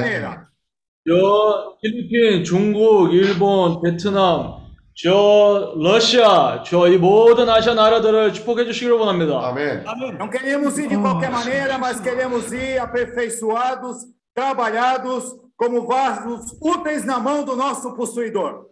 maneira. 0.00 0.46
저 1.08 1.76
필리핀, 1.82 2.44
중국, 2.44 3.12
일본, 3.12 3.80
베트남, 3.82 4.60
저 4.94 5.72
러시아, 5.76 6.62
저 6.62 6.86
이 6.88 6.98
모든 6.98 7.48
아시아 7.48 7.74
나라들을 7.74 8.32
축복해 8.34 8.64
주시기를 8.66 8.96
원합니다. 8.96 9.40
Amém. 9.48 9.82
Não 10.18 10.28
queremos 10.30 10.78
ir 10.78 10.88
de 10.88 10.96
qualquer 10.96 11.30
maneira, 11.30 11.78
mas 11.78 12.00
queremos 12.00 12.52
ir 12.52 12.78
aperfeiçoados, 12.78 13.96
trabalhados, 14.34 15.24
como 15.56 15.86
vasos 15.86 16.52
úteis 16.62 17.04
na 17.04 17.18
mão 17.18 17.44
do 17.44 17.56
nosso 17.56 17.94
possuidor. 17.96 18.68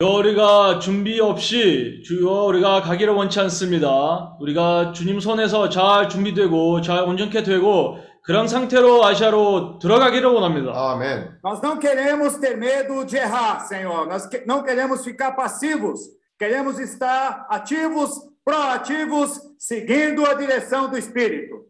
저 0.00 0.08
우리가 0.08 0.78
준비 0.80 1.20
없이 1.20 2.02
주여 2.04 2.44
우리가 2.46 2.82
가기를 2.82 3.14
원치 3.14 3.38
않습니다. 3.40 4.36
우리가 4.40 4.92
주님 4.92 5.20
손에서 5.20 5.68
잘 5.68 6.08
준비되고 6.08 6.80
잘 6.82 7.04
온전케 7.04 7.42
되고 7.44 7.98
그런 8.24 8.46
상태로 8.46 9.04
아시아로 9.04 9.78
들어가기를 9.80 10.28
원합니다. 10.28 10.72
Amém. 10.74 11.28
Nós 11.44 11.60
não 11.60 11.78
queremos 11.78 12.38
ter 12.38 12.56
medo 12.56 13.04
de 13.04 13.16
errar, 13.16 13.60
Senhor. 13.66 14.06
Nós 14.06 14.26
que- 14.28 14.44
não 14.46 14.62
queremos 14.62 15.04
ficar 15.04 15.32
passivos. 15.32 16.00
Queremos 16.38 16.78
estar 16.78 17.46
ativos, 17.50 18.10
proativos, 18.44 19.40
seguindo 19.58 20.24
a 20.24 20.34
direção 20.34 20.88
do 20.88 20.96
Espírito. 20.98 21.66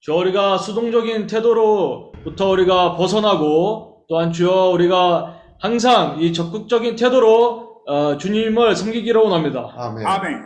저 0.00 0.14
우리가 0.14 0.58
수동적인 0.58 1.26
태도로부터 1.26 2.50
우리가 2.50 2.94
벗어나고 2.96 4.04
또한 4.08 4.30
주여 4.32 4.70
우리가 4.70 5.40
항상 5.58 6.20
이 6.20 6.32
적극적인 6.32 6.96
태도로 6.96 7.82
어, 7.86 8.16
주님을 8.18 8.76
섬기기를 8.76 9.20
원합니다. 9.20 9.74
Amém. 9.76 10.06
Amém. 10.06 10.40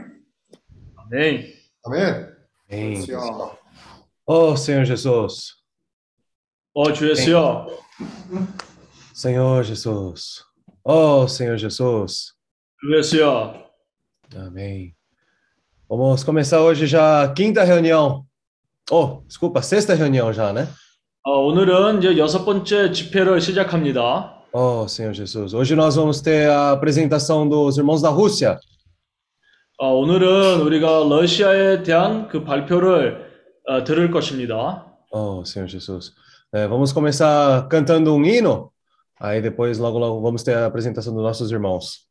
아멘. 1.11 1.53
Amém. 1.85 2.27
Amém. 2.71 2.97
Senhor. 3.03 3.62
Oh, 4.32 4.56
Senhor 4.56 4.86
Jesus. 4.86 5.56
어, 6.74 6.92
주 6.94 7.10
예수여. 7.10 7.68
Senhor 9.14 9.64
Jesus. 9.64 10.44
Oh, 10.84 11.28
Senhor 11.28 11.58
Jesus. 11.58 12.34
주 12.80 12.98
예수여. 12.98 13.66
Amém. 14.36 14.94
Vamos 15.90 16.24
começar 16.24 16.62
hoje 16.62 16.86
já 16.86 17.24
a 17.24 17.34
quinta 17.34 17.64
reunião. 17.64 18.26
Oh, 18.92 19.22
desculpa, 19.26 19.62
sexta 19.62 19.96
reunião 19.96 20.32
já, 20.34 20.52
né? 20.54 20.68
어, 21.24 21.40
오늘은 21.46 22.00
이제 22.00 22.18
여섯 22.18 22.46
번째 22.46 22.92
집회를 22.92 23.42
시작합니다. 23.42 24.34
Oh, 24.54 24.88
Senhor 24.88 25.14
Jesus. 25.14 25.54
Hoje 25.54 25.76
nós 25.76 25.96
vamos 25.96 26.22
ter 26.22 26.50
a 26.50 26.72
apresentação 26.72 27.48
dos 27.48 27.78
irmãos 27.78 28.02
da 28.02 28.10
Rússia. 28.10 28.60
어, 29.80 29.94
오늘은 29.94 30.62
우리가 30.62 31.04
러시아에 31.08 31.84
대한 31.84 32.28
그 32.30 32.44
발표를 32.44 33.28
어, 33.68 33.84
들을 33.84 34.10
것입니다. 34.12 34.86
Oh, 35.12 35.44
Senhor 35.46 35.68
Jesus. 35.68 36.14
É, 36.54 36.68
vamos 36.68 36.94
começar 36.94 37.68
cantando 37.70 38.14
um 38.16 38.24
hino. 38.26 38.72
Aí 39.20 39.42
depois, 39.42 39.78
logo, 39.80 39.98
logo, 39.98 40.22
vamos 40.22 40.44
ter 40.44 40.56
a 40.56 40.66
apresentação 40.66 41.14
dos 41.14 41.24
nossos 41.24 41.52
irmãos. 41.52 42.08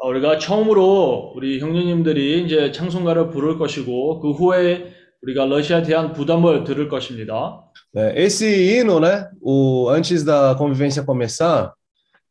어, 0.00 0.08
우리가 0.08 0.38
처음으로 0.38 1.32
우리 1.34 1.58
형제님들이 1.58 2.44
이제 2.44 2.70
찬송가를 2.70 3.30
부를 3.30 3.58
것이고 3.58 4.20
그 4.20 4.30
후에 4.30 4.92
우리가 5.22 5.46
러시아에 5.46 5.82
대한 5.82 6.12
부담을 6.12 6.62
들을 6.62 6.88
것입니다. 6.88 7.64
É, 7.96 8.22
esse 8.22 8.46
hino, 8.46 9.00
né? 9.00 9.28
O, 9.40 9.88
antes 9.88 10.22
da 10.22 10.54
convivência 10.56 11.02
começar, 11.02 11.72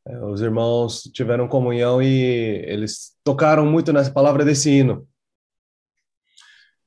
é, 0.08 0.17
os 0.26 0.40
irmãos 0.40 1.03
tiveram 1.14 1.48
comunhão 1.48 2.02
e 2.02 2.64
eles 2.67 3.12
tocaram 3.23 3.66
muito 3.66 3.92
nessa 3.92 4.12
palavra 4.12 4.45
desse 4.45 4.70
hino. 4.72 5.06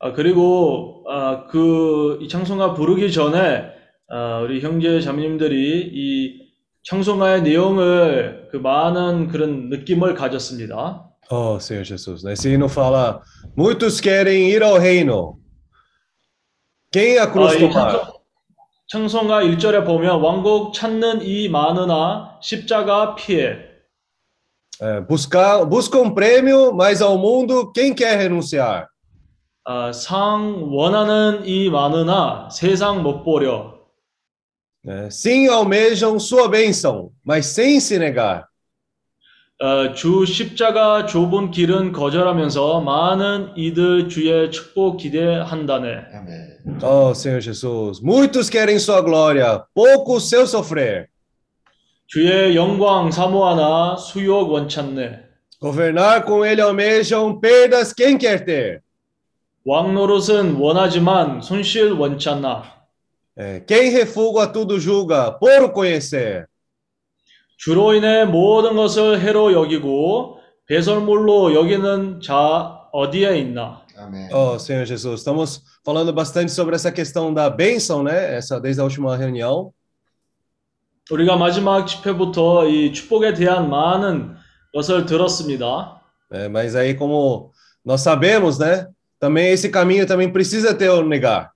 아, 0.06 0.14
그리고 0.14 1.03
아, 1.09 1.48
그, 1.48 2.20
이 2.22 2.28
찬송가 2.28 2.75
부르기 2.75 3.11
전에 3.11 3.64
아, 4.08 4.39
우리 4.44 4.62
형제 4.62 5.02
자매님들이 5.02 5.89
이 5.92 6.45
찬송가의 6.84 7.42
내용을 7.42 8.50
그 8.52 8.58
많은 8.58 9.30
그런 9.30 9.70
느낌을 9.70 10.14
가졌습니다. 10.14 11.09
Oh, 11.31 11.58
Senhor 11.59 11.84
Jesus. 11.84 12.23
né? 12.23 12.34
Esse 12.34 12.50
hino 12.52 12.67
fala: 12.70 13.20
muitos 13.57 14.00
querem 14.00 14.47
ir 14.47 14.62
ao 14.63 14.78
reino. 14.78 15.40
Quem 16.94 17.18
a 17.18 17.24
아, 17.24 17.31
cruz 17.31 17.56
이 17.56 17.59
tomar? 17.62 18.13
찬송- 18.88 19.09
찬송가 19.09 19.41
1절에 19.41 19.85
보면 19.88 20.22
왕국 20.22 20.72
찾는 20.75 21.24
이 21.24 21.50
많으나 21.50 22.38
십자가 22.44 23.16
피해 23.16 23.58
É, 24.79 25.00
buscar, 25.02 25.66
busca 25.66 25.97
um 25.97 26.13
prêmio, 26.13 26.74
mas 26.75 27.02
ao 27.02 27.18
mundo 27.18 27.72
quem 27.74 27.96
quer 27.96 28.18
renunciar? 28.19 28.88
아, 29.68 29.92
상 29.92 30.72
원하는 30.72 31.46
이 31.46 31.70
많으나 31.70 32.50
세상 32.52 33.02
못 33.02 33.24
보려 33.24 33.74
É, 34.88 35.09
sim, 35.09 35.50
almejam 35.50 36.20
sua 36.20 36.48
bênção, 36.48 37.09
mas 37.26 37.48
sem 37.48 37.80
se 37.80 37.98
negar. 37.98 38.46
어, 39.59 39.94
주 39.94 40.26
십자가 40.28 41.08
좁은 41.08 41.50
길은 41.50 41.92
거절하면서 41.92 42.81
많은 42.81 43.53
이들 43.58 44.09
주의 44.09 44.52
축복 44.52 44.98
기대한다네. 44.98 46.06
Oh, 46.84 47.14
Senhor 47.16 47.42
Jesus. 47.42 48.00
Muitos 48.03 48.47
querem 48.47 48.78
sua 48.78 49.02
glória, 49.02 49.64
poucos 49.74 50.30
seu 50.30 50.46
sofrer. 50.46 51.08
주의 52.06 52.56
영광 52.56 53.09
사모하나 53.09 53.96
수욕 53.97 54.52
원찮네. 54.52 55.24
Governar 55.59 56.26
com 56.26 56.46
ele 56.46 56.62
almejam 56.62 57.40
perdas 57.40 57.92
quem 57.92 58.20
quer 58.20 58.46
ter. 58.46 58.84
왕 59.66 59.96
노릇은 59.96 60.58
원하지만 60.59 61.42
손실 61.42 61.92
원찮나. 61.92 62.76
É, 63.36 63.59
quem 63.66 63.90
refuga 63.90 64.52
tudo 64.52 64.80
julga, 64.80 65.38
por 65.40 65.74
conhecer. 65.74 66.46
주로 67.58 67.94
인해 67.94 68.26
모든 68.26 68.76
것을 68.76 69.20
해로 69.20 69.53
여기고 69.53 70.40
배설물로 70.68 71.56
여기는 71.56 72.22
자 72.22 72.80
어디에 72.94 73.40
있나. 73.40 73.81
Amém. 73.98 74.30
Oh, 74.31 74.59
Senhor 74.59 74.86
Jesus, 74.86 75.22
estamos 75.22 75.62
falando 75.84 76.14
bastante 76.14 76.52
sobre 76.52 76.76
essa 76.76 76.92
questão 76.92 77.34
da 77.34 77.50
bênção, 77.50 78.03
né? 78.03 78.36
Essa 78.36 78.59
desde 78.59 78.82
a 78.82 78.84
última 78.84 79.18
reunião. 79.18 79.72
우리가 81.09 81.38
마지막 81.38 81.86
집회부터 81.88 82.68
이 82.68 82.94
축복에 82.94 83.34
대한 83.34 83.70
많은 83.70 84.36
것을 84.74 85.06
들었습니다. 85.06 86.02
É, 86.32 86.47
mas 86.50 86.76
aí, 86.76 86.94
como 86.96 87.52
nós 87.84 88.02
sabemos, 88.02 88.59
né? 88.59 88.88
Também 89.19 89.53
esse 89.53 89.69
caminho 89.69 90.06
também 90.06 90.31
precisa 90.31 90.75
ter 90.75 90.91
o 90.91 91.03
negar. 91.03 91.50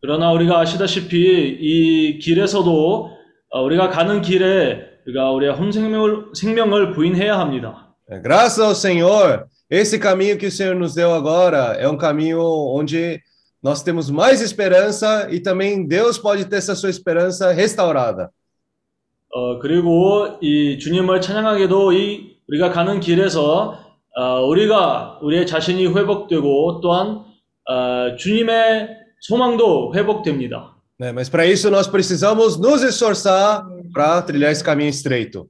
그러나 0.00 0.32
우리가 0.32 0.58
아시다시피 0.58 1.16
이 1.60 2.18
길에서도 2.18 3.10
어, 3.50 3.62
우리가 3.62 3.88
가는 3.88 4.20
길에 4.20 4.92
우리가 5.06 5.30
우리의 5.30 5.52
혼 5.52 5.70
생명을, 5.70 6.34
생명을 6.34 6.92
부인해야 6.92 7.38
합니다. 7.38 7.94
É, 8.08 8.18
graças 8.18 8.58
ao 8.58 8.74
Senhor, 8.74 9.46
esse 9.70 9.98
caminho 9.98 10.36
que 10.36 10.46
o 10.46 10.50
Senhor 10.50 10.74
nos 10.74 10.94
deu 10.94 11.12
agora 11.14 11.76
é 11.78 11.88
um 11.88 11.96
caminho 11.96 12.42
onde 12.42 13.20
nós 13.62 13.82
temos 13.82 14.10
mais 14.10 14.40
esperança 14.40 15.28
e 15.30 15.38
também 15.38 15.86
Deus 15.86 16.18
pode 16.18 16.46
ter 16.46 16.56
essa 16.56 16.74
sua 16.74 16.90
esperança 16.90 17.52
restaurada. 17.52 18.30
어, 19.34 19.58
그리고 19.60 20.36
이 20.42 20.78
주님을 20.78 21.20
찬양하게도 21.22 21.92
이 21.92 22.36
우리가 22.48 22.70
가는 22.70 23.00
길에서 23.00 23.70
어, 23.70 23.85
우리가 24.23 25.19
우리의 25.21 25.45
자신이 25.45 25.87
회복되고 25.87 26.81
또한 26.81 27.23
어, 27.69 28.15
주님의 28.17 28.89
소망도 29.21 29.93
회복됩니다. 29.95 30.77
né? 30.99 31.11
Mas 31.11 31.29
para 31.29 31.45
isso 31.45 31.69
nós 31.69 31.87
precisamos 31.87 32.57
nos 32.57 32.81
esforçar 32.81 33.63
para 33.93 34.21
trilhar 34.23 34.51
esse 34.51 34.63
caminho 34.63 34.89
estreito. 34.89 35.47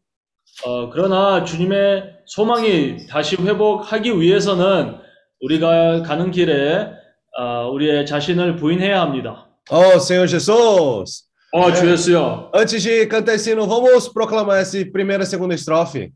어, 0.66 0.90
그러나 0.90 1.44
주님의 1.44 2.04
소망이 2.26 3.06
다시 3.08 3.36
회복하기 3.36 4.20
위해서는 4.20 4.96
우리가 5.42 6.02
가는 6.02 6.32
길에 6.32 6.90
어, 7.38 7.70
우리의 7.72 8.06
자신을 8.06 8.56
부인해야 8.56 9.00
합니다. 9.00 9.48
Oh, 9.70 10.00
Senhor 10.00 10.28
Jesus! 10.28 11.28
어, 11.54 11.72
주 11.72 11.90
예수여. 11.90 12.52
Antes 12.54 12.82
de 12.82 13.06
cantar 13.08 13.36
esse 13.36 13.52
hino, 13.52 13.68
vamos 13.68 14.10
proclamar 14.10 14.60
essa 14.60 14.78
primeira 14.92 15.24
e 15.24 15.28
segunda 15.28 15.54
estrofe. 15.54 16.12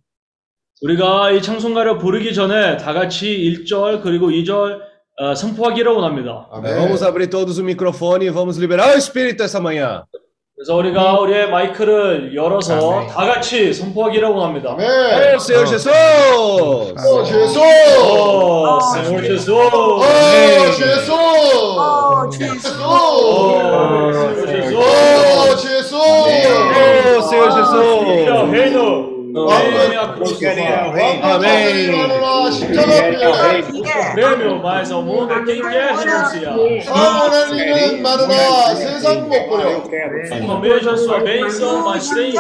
우리가 0.82 1.32
이 1.32 1.42
찬송가를 1.42 1.98
부르기 2.00 2.34
전에 2.34 2.78
다 2.78 2.94
같이 2.94 3.28
1절 3.66 4.02
그리고 4.02 4.30
2절 4.30 4.80
어, 5.20 5.36
선포하기를 5.36 5.92
원합니다. 5.92 6.48
Amém. 6.52 6.74
Vamos 6.76 7.04
abrir 7.04 7.28
todos 7.30 7.60
o 7.60 7.62
microfone 7.64 8.26
e 8.26 8.30
vamos 8.32 8.58
liberar 8.58 8.90
o 8.96 8.98
Espírito 8.98 9.44
essa 9.44 9.60
manhã. 9.60 10.04
그래서 10.56 10.76
우리가 10.76 11.20
우리의 11.20 11.50
마이크를 11.52 12.34
열어서 12.36 12.94
아멘. 12.98 13.08
다 13.10 13.26
같이 13.28 13.72
선포하기를 13.74 14.28
원합니다. 14.30 14.72
Amém. 14.72 15.36
Oh, 15.36 15.40
Senhor 15.40 15.68
Jesus! 15.68 15.88
Oh, 16.98 17.24
Jesus! 17.26 17.58
오, 18.02 18.80
Senhor 18.94 19.22
Jesus! 19.22 19.50
Oh, 19.52 20.02
Jesus! 20.78 21.10
Oh, 21.12 22.30
Jesus! 22.32 22.78
오, 22.82 23.62
Senhor 24.10 24.58
Jesus! 24.58 24.74
Oh, 24.74 25.56
Jesus! 25.62 25.94
Oh, 25.94 27.22
Senhor 27.30 27.52
Jesus! 27.52 28.26
Teu 28.26 28.50
reino! 28.50 29.21
Prêmio, 34.14 34.62
mas 34.62 34.92
ao 34.92 35.02
mundo 35.02 35.44
quem 35.46 35.62
quer 35.62 35.94
renunciar. 35.96 36.56
Almeja 40.50 40.98
sua 40.98 41.20
bênção, 41.22 41.86
mas 41.86 42.10
tem 42.10 42.32
se 42.32 42.38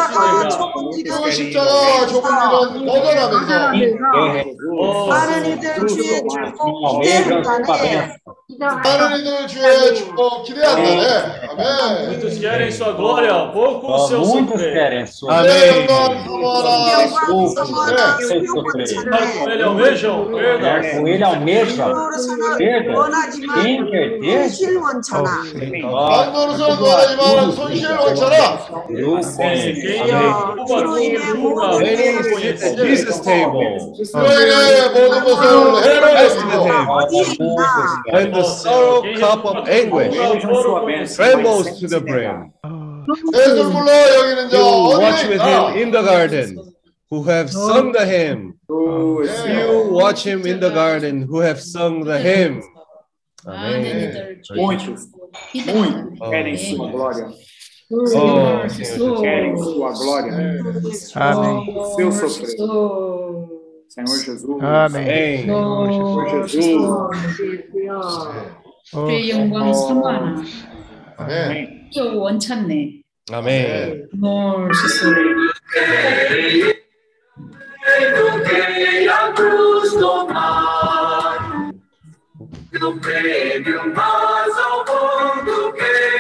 Amém. 11.50 12.08
Muitos 12.08 12.38
querem 12.38 12.72
sua 12.72 12.92
glória, 12.92 13.34
poucos 13.54 14.08
seus 14.08 14.28
Muitos 14.28 14.62
querem 14.62 15.06
sua 15.08 15.42
glória. 15.42 16.81
내 16.81 17.03
영광 17.05 17.07
사모하라 17.07 17.17
영광 17.27 17.47
사모하라 17.47 18.17
수용을 18.17 19.07
Para 19.11 19.27
com 19.33 19.49
ele 19.49 19.59
전해. 19.59 19.67
almejam 19.67 20.31
perda. 20.33 20.67
com 20.91 21.09
ele 21.09 21.25
almeja 21.25 21.87
노릇을 21.89 22.29
perda, 22.59 22.91
원하지만 22.97 23.67
inverter, 23.67 24.21
현실 24.23 24.77
원천하. 24.79 25.31
만노릇은 25.83 26.61
원하지만 26.81 27.53
손실 27.53 27.87
원처럼 27.91 28.37
Quem 28.87 28.97
lucro. 28.97 29.17
a 29.17 29.75
culpa 31.37 31.67
tudo 31.67 31.79
Many 31.79 32.05
julga, 32.17 32.37
sit 32.37 32.63
at 32.63 32.77
Jesus' 32.77 33.21
table. 33.21 33.63
너희의 34.13 34.89
모든 34.91 35.25
것을 35.25 35.43
해로 35.47 36.07
Rest 36.07 36.39
of 36.39 36.47
the 36.47 36.57
여기고 36.57 36.67
table. 36.67 36.87
어디에 36.89 37.23
있나? 37.39 38.03
When 38.13 38.33
the 38.33 38.45
sorrow 38.45 39.03
cup 39.19 39.45
of 39.45 39.69
anguish 39.69 40.15
trembles 41.17 41.79
to 41.81 41.87
the 41.89 42.01
brim. 42.01 42.51
예수를 43.33 43.71
불러 43.71 43.87
여기는 44.19 44.51
자 44.51 44.57
You 44.59 44.99
watch 44.99 45.23
어디에 45.23 45.29
with 45.31 45.43
있나 45.43 45.69
him 45.71 45.77
in 45.79 45.91
the 45.93 46.03
garden, 46.03 46.59
who 47.11 47.23
have 47.25 47.51
sung 47.51 47.93
the 47.93 48.05
hymn. 48.05 48.59
You 48.69 49.89
watch 49.91 50.27
him 50.27 50.47
in 50.47 50.61
the 50.61 50.71
garden, 50.71 51.23
who 51.23 51.41
have 51.41 51.61
sung 51.61 52.05
the 52.05 52.19
hymn. 52.19 52.63
Amém. 53.47 54.41
Muitos, 54.57 55.07
muitos 55.55 56.19
querem 56.31 56.57
sua 56.57 56.91
glória. 56.91 57.29
Oh, 57.89 58.07
Senhor 58.07 58.69
Jesus. 58.69 59.21
Querem 59.21 59.57
sua 59.57 59.93
glória. 59.93 60.33
Amém. 61.15 61.77
O 61.79 61.85
seu 61.95 62.11
sofrer. 62.11 62.49
Senhor 63.89 64.19
Jesus. 64.19 64.45
아멘. 64.61 64.97
Amém. 64.97 65.43
Senhor 65.45 66.49
Jesus. 66.49 66.87
어, 68.95 69.07
주의 69.07 69.31
영광 69.31 69.75
사모하나 69.75 70.45
아멘 71.17 71.91
또 71.95 72.21
원찮네 72.21 73.03
Amém. 73.33 74.07
뭘 74.13 74.71
Encontrei 77.84 79.10
a 79.10 79.32
cruz 79.34 79.94
tomar, 79.94 81.72
eu 82.72 82.80
no 82.80 83.00
prêmio 83.00 83.96
mais 83.96 84.58
ao 84.58 84.86
mundo 84.86 85.74
que 85.74 86.11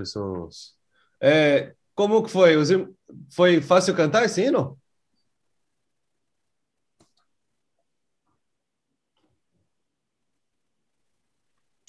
Jesus. 0.00 0.74
É, 1.20 1.74
como 1.94 2.22
que 2.22 2.30
foi? 2.30 2.54
Foi 3.30 3.60
fácil 3.60 3.94
cantar 3.94 4.24
esse 4.24 4.42
hino? 4.42 4.78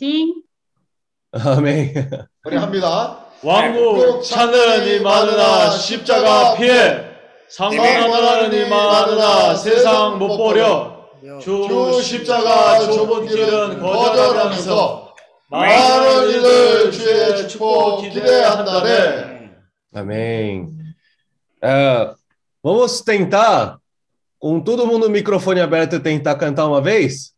띵 0.01 0.43
Amém. 1.31 1.93
우리 2.43 2.57
합니다 2.57 3.27
왕국 3.43 4.23
찾느니 4.23 4.99
많으나 4.99 5.69
십자가 5.69 6.55
피해 6.55 7.05
상관하느니 7.47 8.67
많으나 8.67 9.55
세상 9.55 10.17
못 10.17 10.37
버려 10.37 11.07
주 11.39 12.01
십자가 12.01 12.79
좁은 12.79 13.27
길은 13.27 13.79
거절하면서 13.79 15.10
많은 15.50 16.28
이들 16.30 16.90
주의 16.90 17.48
축복 17.48 18.00
기대한다네 18.02 19.36
Amém. 19.94 20.76
É, 21.62 22.14
vamos 22.62 23.00
tentar, 23.00 23.78
com 24.38 24.60
todo 24.60 24.86
mundo 24.86 25.06
o 25.06 25.10
microfone 25.10 25.60
aberto, 25.60 25.98
tentar 26.00 26.34
cantar 26.36 26.66
uma 26.66 26.82
vez? 26.82 27.32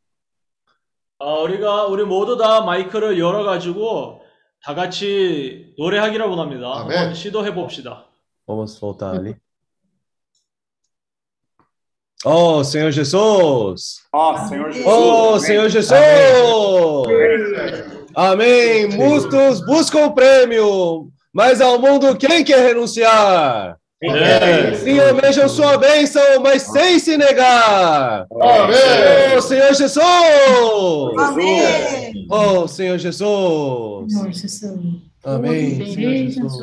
아, 1.21 1.35
우리가 1.35 1.87
우리 1.87 2.05
모두 2.05 2.37
다 2.37 2.63
마이크를 2.63 3.19
열어가지고 3.19 4.23
다 4.63 4.75
같이 4.75 5.73
노래하기라고 5.79 6.35
합니다. 6.41 6.81
아멘. 6.81 6.99
한번 6.99 7.15
시도해 7.15 7.55
봅시다. 7.55 8.07
Vamos 8.47 8.79
voltar 8.81 9.15
ali. 9.15 9.37
Oh, 12.25 12.65
Senhor 12.65 12.91
Jesus! 12.91 14.01
Ó, 14.13 14.37
Senhor 14.49 14.73
Jesus. 14.73 14.87
Oh, 14.89 15.35
amém. 15.35 15.41
Senhor 15.41 15.69
Jesus! 15.69 15.93
Amém! 15.93 17.92
Amém. 18.16 18.88
Muitos 18.90 19.66
buscam 19.66 20.06
o 20.06 20.14
prêmio, 20.14 21.10
mas 21.34 21.62
ao 21.62 21.80
mundo 21.80 22.16
quem 22.16 22.44
quer 22.44 22.68
renunciar? 22.68 23.78
Amém. 24.04 24.22
É? 24.22 24.76
Sim, 24.76 25.00
almejam 25.00 25.48
sua 25.48 25.78
bênção, 25.78 26.22
mas 26.42 26.64
sem 26.64 27.00
se 27.00 27.16
negar. 27.18 28.26
Amém. 28.42 29.38
Oh, 29.38 29.42
Senhor 29.42 29.74
Jesus. 29.74 30.04
Amém. 31.18 32.28
Oh, 32.30 32.68
Senhor 32.68 32.98
Jesus. 32.98 34.12
Senhor 34.12 34.32
Jesus. 34.32 34.80
Amém. 35.24 35.94
Senhor 35.94 36.14
Jesus. 36.14 36.54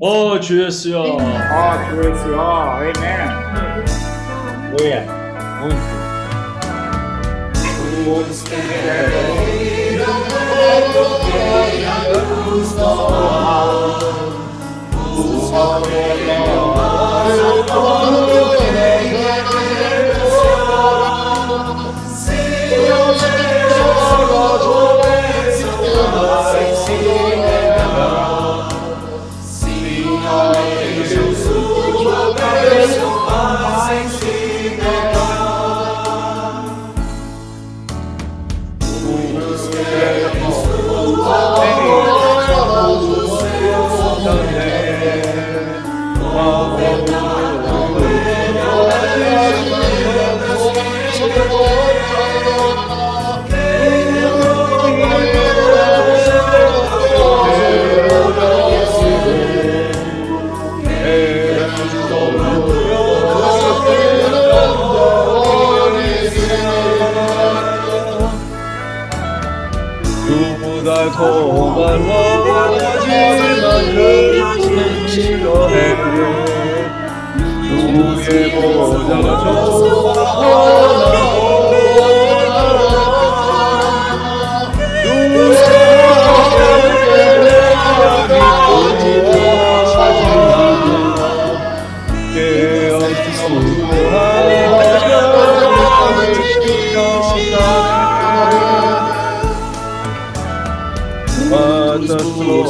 Oh, 0.00 0.42
Jesus. 0.42 0.94
Oh, 0.94 2.02
Jesus. 2.02 2.34
Amém. 2.34 2.92
Aleluia. 4.72 5.06
Muito. 5.60 5.98
Buscarei. 8.04 9.67
Amen. 10.70 10.98
소망어질 71.18 73.10
만큼 73.60 75.06
기도해 75.06 75.74
누구의 77.68 78.52
보좌 78.54 78.92
소망하고 79.78 81.47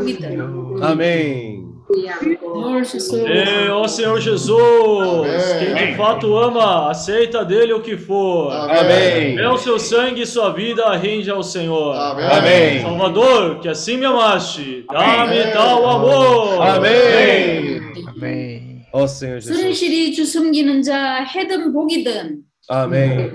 해결했던 0.00 0.52
복이든. 0.52 0.82
Amém. 0.82 1.66
Senhor 1.94 2.84
Jesus. 2.84 3.12
Ei, 3.12 3.68
ó 3.70 3.86
Senhor 3.86 4.20
Jesus, 4.20 4.58
Amém. 4.58 5.74
quem 5.74 5.86
de 5.86 5.96
fato 5.96 6.36
ama, 6.36 6.90
aceita 6.90 7.44
dele 7.44 7.72
o 7.74 7.80
que 7.80 7.96
for. 7.96 8.50
Amém. 8.52 9.38
É 9.38 9.48
o 9.48 9.56
seu 9.56 9.78
sangue 9.78 10.22
e 10.22 10.26
sua 10.26 10.52
vida 10.52 10.96
rende 10.96 11.30
ao 11.30 11.42
Senhor. 11.44 11.94
아멘. 11.94 12.26
Amém. 12.26 12.82
Salvador, 12.82 13.60
que 13.60 13.68
assim 13.68 13.96
me 13.98 14.04
amaste, 14.04 14.84
dá-me 14.90 15.52
tal 15.52 15.88
amor. 15.88 16.60
Amém. 16.60 17.80
Amém. 18.08 18.82
Ó 18.92 19.06
Senhor 19.06 19.40
Jesus. 19.40 19.56
순실히 19.60 20.12
주 20.12 20.24
숨기는 20.24 20.82
자, 20.82 21.22
해든 21.22 21.72
복이든. 21.72 22.38
Amém. 22.68 23.30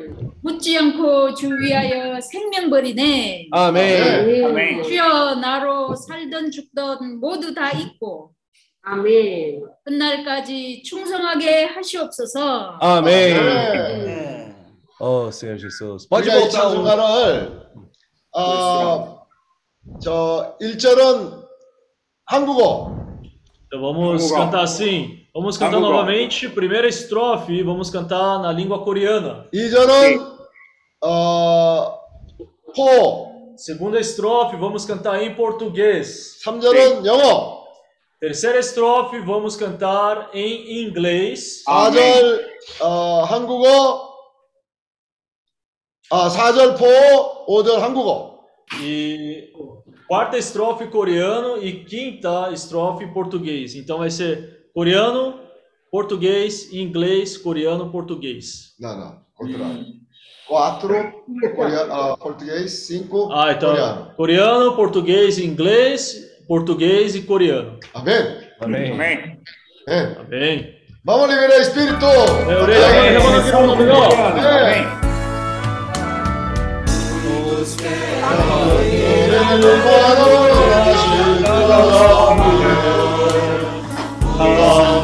묻지 0.47 0.79
않고 0.79 1.35
주 1.35 1.49
위하여 1.59 2.21
생명 2.21 2.71
버리네. 2.71 3.49
Amém. 3.53 4.45
Amém. 4.45 4.83
주여 4.85 5.35
나로 5.41 5.97
살던 5.97 6.53
죽던 6.53 7.19
모두 7.19 7.53
다 7.53 7.73
있고 7.73 8.31
Amém. 8.87 9.61
끝날까지 9.85 10.85
충성하게 10.85 11.65
하시옵소서. 11.65 12.79
아멘. 12.81 13.37
Senhor 15.33 15.59
Jesus. 15.59 16.09
Pode 16.09 16.29
우리가 16.31 16.38
이 16.38 16.43
um. 16.45 16.50
찬송가를 16.50 17.67
어, 18.37 19.26
저 20.00 20.57
1절은 20.61 21.45
한국어, 22.26 22.95
Então 23.67 23.81
vamos 23.81 24.23
Vamos 24.23 24.31
lá. 24.31 24.38
cantar 24.38 24.62
assim. 24.62 25.26
Vamos 25.35 25.59
cantar 25.59 25.81
Vamos 25.81 25.91
lá. 25.91 25.97
novamente. 25.97 26.49
Primeira 26.49 26.87
estrofe, 26.87 27.62
vamos 27.65 27.91
cantar 27.91 28.38
na 28.41 28.53
língua 28.53 28.85
coreana. 28.85 29.49
2절은 29.53 30.36
어, 31.04 32.00
포, 32.75 33.32
Segunda 33.58 34.00
estrofe, 34.00 34.56
vamos 34.56 34.86
cantar 34.86 35.22
em 35.22 35.36
português. 35.36 36.40
3절은 36.44 37.06
영어, 37.06 37.62
Terceira 38.20 38.60
estrofe, 38.60 39.20
vamos 39.20 39.56
cantar 39.56 40.30
em 40.34 40.84
inglês. 40.84 41.63
4절 41.68 42.46
어, 42.82 43.24
한국어, 43.24 44.16
아, 46.12 46.28
4절 46.30 46.78
포, 46.78 47.46
5절 47.48 47.78
한국어. 47.80 48.42
E 48.80 49.51
quarta 50.08 50.38
estrofe 50.38 50.88
coreano 50.88 51.58
e 51.63 51.84
quinta 51.84 52.51
estrofe 52.51 53.06
português. 53.13 53.75
Então 53.75 54.00
vai 54.00 54.10
ser 54.10 54.70
coreano, 54.74 55.40
português, 55.92 56.72
inglês, 56.74 57.38
coreano, 57.38 57.92
português. 57.92 58.75
Não, 58.80 58.98
não, 58.98 59.22
contrário. 59.36 59.86
Quatro 60.47 61.12
coreano, 61.57 62.12
uh, 62.12 62.17
português, 62.19 62.87
cinco 62.87 63.33
ah, 63.33 63.50
então, 63.50 63.71
coreano. 63.71 64.11
Coreano, 64.17 64.76
português, 64.76 65.38
inglês, 65.38 66.25
português 66.47 67.17
e 67.17 67.23
coreano. 67.23 67.81
Amém? 67.93 68.38
Amém. 68.61 68.93
Amém. 68.93 69.38
Amém. 69.88 70.17
Amém. 70.21 70.76
Vamos 71.05 71.29
liberar 71.29 71.61
espírito! 71.61 72.05
Amém. 72.05 72.76
Amém. 72.76 73.17
Amém. 73.17 73.91
Amém. 74.29 74.87
Amém. 84.38 84.96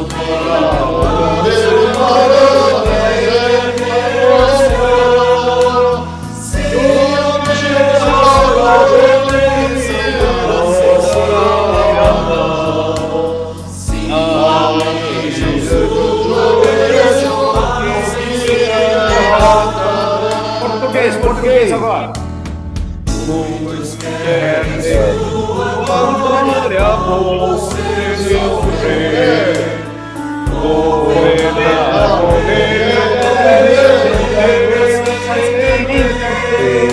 Hey. 36.63 36.92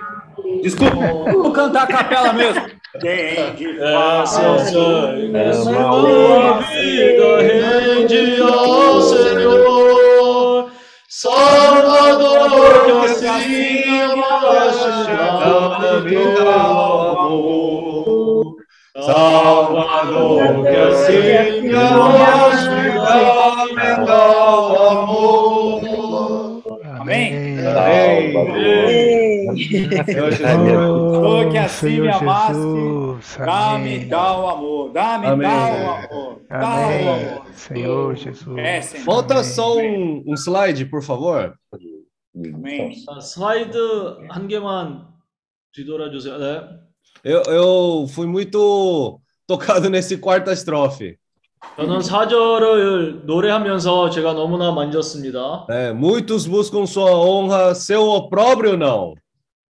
Desculpa, 0.61 1.31
vou 1.31 1.51
cantar 1.51 1.83
a 1.83 1.87
capela 1.87 2.33
mesmo. 2.33 2.61
Quem 2.99 3.55
de 3.55 3.79
Essa 3.81 4.41
fato 4.41 4.65
sangue, 4.65 5.53
sua 5.53 6.59
vida 6.59 7.37
rende 7.41 8.41
ao 8.41 9.01
Senhor, 9.01 9.70
amaste, 32.12 32.54
Jesus, 32.54 33.36
Dá-me 33.38 33.96
amém. 33.96 34.08
tal 34.08 34.48
amor, 34.48 34.92
dá-me 34.92 35.26
Amém. 35.26 35.48
tal 35.48 35.94
amor, 35.94 36.40
tal 36.48 36.62
Amém. 36.62 37.08
amor. 37.08 37.42
Senhor 37.54 38.16
Jesus. 38.16 38.58
É, 38.58 38.80
Senhor. 38.82 39.04
Volta 39.04 39.42
só 39.44 39.76
um, 39.78 40.22
um 40.26 40.34
slide, 40.36 40.84
por 40.86 41.02
favor. 41.02 41.54
Amém. 42.34 42.92
자, 43.04 43.20
슬라이드 43.20 43.78
한 44.30 44.46
개만 44.48 45.06
뒤돌아 45.72 46.10
주세요. 46.10 46.38
네. 46.38 46.60
Eu, 47.24 47.42
eu 47.48 48.06
fui 48.08 48.26
muito 48.26 49.18
tocado 49.46 49.88
nesse 49.88 50.16
quarta 50.18 50.52
estrofe. 50.52 51.16
저는 51.76 51.98
4절을 52.00 53.24
노래하면서 53.24 54.10
제가 54.10 54.34
너무나 54.34 54.70
만졌습니다. 54.70 55.66
É, 55.68 55.92
muitos 55.92 56.46
buscam 56.46 56.86
sua 56.86 57.10
honra, 57.10 57.74
seu 57.74 58.02
opróbrio 58.08 58.76
não. 58.76 59.14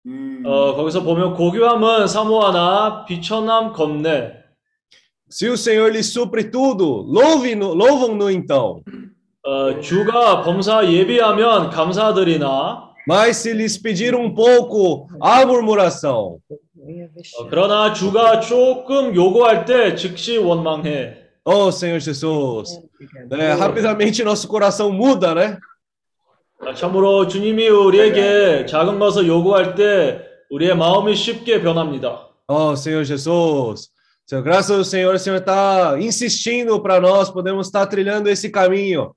Hum. 0.06 0.44
어, 0.46 0.76
거기서 0.76 1.04
보면 1.04 1.34
고교함은 1.34 2.08
사모하나 2.08 3.06
비천함 3.06 3.74
겁내. 3.74 4.44
Se 5.30 5.50
o 5.50 5.58
Senhor 5.58 5.91
lhe 5.91 6.04
supre 6.04 6.52
tudo, 6.52 7.02
louve-no, 7.02 7.74
louvam-no 7.74 8.30
então. 8.30 8.82
어, 9.44 9.80
주가 9.80 10.44
범사 10.44 10.89
예비하면 10.91 11.70
감사드리나 11.72 12.94
Mas 13.08 13.38
se 13.38 13.54
lhes 13.54 13.78
pedir 13.78 14.15
um 14.15 14.34
pouco, 14.34 15.08
há 15.22 15.46
murmuração. 15.46 16.39
어, 16.50 17.48
그러나 17.50 17.91
주가 17.94 18.39
조금 18.39 19.15
요구할 19.15 19.65
때 19.65 19.96
즉시 19.96 20.38
원망해. 20.38 21.26
Oh, 21.44 21.72
Senhor 21.72 22.00
Jesus. 22.00 22.80
É, 23.32 23.54
rapidamente 23.54 24.24
nosso 24.24 24.48
coração 24.48 24.91
muda, 24.91 25.36
né? 25.36 25.58
아, 26.65 26.73
참으로 26.73 27.28
주님이 27.28 27.67
우리에게 27.69 28.65
작은 28.65 28.97
것을 28.97 29.28
요구할 29.28 29.75
때 29.75 30.19
우리의 30.49 30.75
마음이 30.75 31.15
쉽게 31.15 31.62
변합니다. 31.62 32.28
Oh, 32.47 32.73
Senhor 32.75 33.06
Jesus. 33.06 33.89
Senhor, 34.28 34.43
graças 34.43 34.71
ao 34.71 34.84
Senhor, 34.84 35.13
o 35.13 35.19
Senhor 35.19 35.38
está 35.38 35.95
insistindo 35.99 36.82
para 36.82 36.99
nós, 36.99 37.30
podemos 37.30 37.67
estar 37.67 37.86
trilhando 37.86 38.30
esse 38.30 38.49
caminho. 38.51 39.13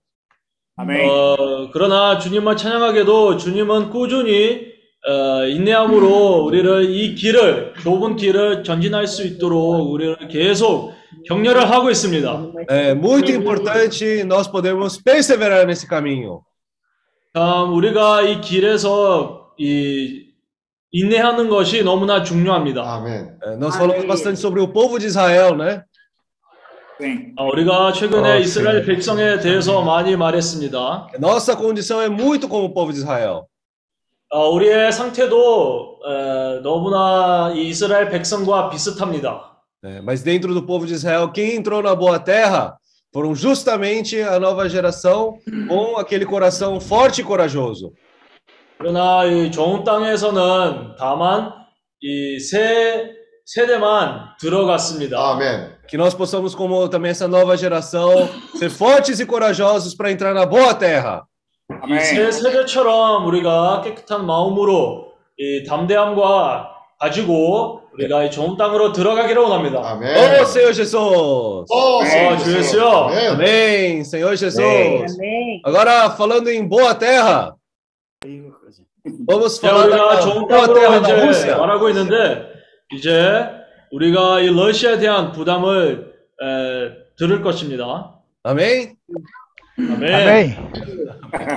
Amém. 0.77 1.09
어, 1.09 1.71
그러나 1.73 2.19
주님을 2.19 2.57
찬양하게도 2.57 3.39
주님은 3.39 3.91
꾸준히 3.91 4.69
어, 5.09 5.47
인내함으로 5.47 6.45
우리를 6.45 6.91
이 6.91 7.15
길을 7.15 7.75
좁은 7.83 8.17
길을 8.17 8.63
전진할 8.63 9.07
수 9.07 9.27
있도록 9.27 9.91
우리를 9.91 10.29
계속 10.29 10.93
격려를 11.27 11.71
하고 11.71 11.91
있습니다. 11.91 12.53
É 12.69 12.95
muito 12.95 13.33
importante 13.33 14.23
nós 14.25 14.47
podermos 14.47 14.99
perseverar 15.03 15.65
nesse 15.67 15.87
caminho. 15.89 16.43
참 17.35 17.75
우리가 17.75 18.23
이 18.23 18.41
길에서 18.41 19.53
이 19.59 20.29
인내하는 20.91 21.49
것이 21.49 21.83
너무나 21.83 22.23
중요합니다. 22.23 22.83
Amém. 22.83 23.29
É, 23.43 23.57
nós 23.57 23.77
falamos 23.77 24.05
bastante 24.07 24.41
sobre 24.41 24.61
o 24.61 24.69
povo 24.69 24.99
de 24.99 25.07
Israel, 25.07 25.55
né? 25.57 25.85
Sim. 27.01 27.35
아, 27.37 27.45
우리가 27.45 27.93
최근에 27.93 28.33
어, 28.33 28.39
이스라엘 28.39 28.81
네. 28.81 28.87
백성에 28.87 29.39
대해서 29.41 29.83
많이 29.83 30.17
말했습니다. 30.17 31.11
Nossa 31.19 31.55
condição 31.55 32.01
é 32.01 32.09
muito 32.09 32.49
como 32.49 32.65
o 32.65 32.73
povo 32.73 32.93
de 32.93 32.99
Israel. 32.99 33.43
아, 34.31 34.45
우리의 34.45 34.91
상태도 34.93 35.99
에, 36.07 36.61
너무나 36.63 37.53
이 37.55 37.69
이스라엘 37.69 38.09
백성과 38.09 38.71
비슷합니다. 38.71 39.59
né? 39.83 40.01
Mas 40.03 40.23
dentro 40.23 40.55
do 40.55 40.63
povo 40.63 40.87
de 40.87 40.95
Israel, 40.95 41.31
quem 41.31 41.57
entrou 41.57 41.83
na 41.83 41.95
boa 41.95 42.19
terra 42.19 42.78
foram 43.14 43.36
justamente 43.36 44.20
a 44.22 44.40
nova 44.40 44.68
geração 44.68 45.38
com 45.68 45.98
aquele 45.98 46.26
coração 46.26 46.80
forte 46.80 47.22
e 47.22 47.24
corajoso. 47.24 47.94
그러나 48.80 49.24
이 49.26 49.52
좋은 49.52 49.84
땅에서는 49.84 50.96
다만 50.98 51.52
이 52.02 52.38
세 52.40 53.12
세대만 53.46 54.36
들어갔습니다. 54.40 55.18
아멘. 55.20 55.74
Que 55.88 55.98
nós 55.98 56.14
possamos, 56.14 56.56
como 56.56 56.88
também 56.90 57.12
essa 57.12 57.28
nova 57.28 57.56
geração, 57.58 58.10
ser 58.58 58.70
fortes 58.70 59.20
e 59.20 59.26
corajosos 59.26 59.94
para 59.96 60.12
entrar 60.12 60.34
na 60.34 60.46
boa 60.46 60.74
terra. 60.74 61.24
이 61.88 62.00
세 62.00 62.32
세대처럼 62.32 63.26
우리가 63.26 63.82
깨끗한 63.82 64.26
마음으로 64.26 65.14
이 65.38 65.64
담대함과 65.66 66.70
가지고 67.00 67.82
우리가 67.99 68.25
이 68.25 68.31
좋은 68.31 68.57
땅으로 68.57 68.93
들어가기를 68.93 69.43
원합니다. 69.43 69.81
아멘. 69.91 70.17
Oh, 70.17 70.43
Senhor 70.45 70.73
Jesus! 70.73 70.95
어, 70.97 72.01
아, 72.03 72.37
주 72.39 72.57
예수요. 72.57 72.87
아멘. 72.89 73.31
Amém, 73.33 74.01
Senhor 74.05 74.37
Jesus! 74.37 75.17
Amém. 75.19 75.61
Agora, 75.65 76.11
falando 76.11 76.49
em 76.49 76.67
boa 76.69 76.95
terra, 76.95 77.57
vamos 79.27 79.59
자, 79.61 79.69
falar 79.69 79.87
우리가 79.89 80.15
da 80.15 80.21
좋은 80.21 80.47
boa 80.47 80.67
땅으로 80.67 80.75
terra 80.75 81.01
da 81.01 81.09
이제 81.09 81.13
Rússia. 81.25 81.57
말하고 81.59 81.89
있는데 81.91 82.47
이제 82.93 83.47
우리가 83.91 84.41
이 84.41 84.47
러시아에 84.55 84.99
대한 84.99 85.33
부담을 85.33 86.13
에, 86.41 86.91
들을 87.19 87.43
것입니다. 87.43 88.15
Amém? 88.45 88.95
아멘. 89.77 90.15
Amém. 90.15 90.57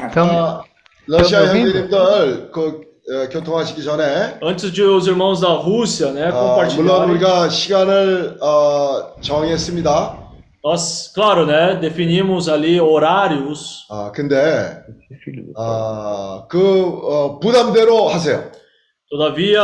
Então, 0.09 0.27
아, 0.27 0.63
러시아 1.07 1.43
Estão 1.43 1.53
me 1.53 1.65
ouvindo? 1.65 1.97
형제님들 1.97 2.51
그 2.51 2.61
어, 2.61 2.90
교통하시기 3.30 3.82
전에 3.84 4.38
Antes 4.42 4.72
de 4.72 4.82
os 4.82 5.06
irmãos 5.06 5.40
da 5.40 5.52
Rússia, 5.52 6.10
né, 6.12 6.26
아, 6.26 6.30
물론 6.32 7.06
compartilharem, 7.06 7.10
우리가 7.10 7.48
시간을 7.48 8.38
어, 8.42 9.14
정했습니다. 9.20 10.26
nós, 10.64 11.12
claro, 11.14 11.46
né, 11.46 11.76
definimos 11.76 12.48
ali 12.48 12.80
horários, 12.80 13.86
아, 13.88 14.10
근데 14.12 14.82
아, 15.56 16.46
그 16.48 16.58
어, 16.58 17.38
부담대로 17.38 18.08
하세요. 18.08 18.50
todavia, 19.08 19.62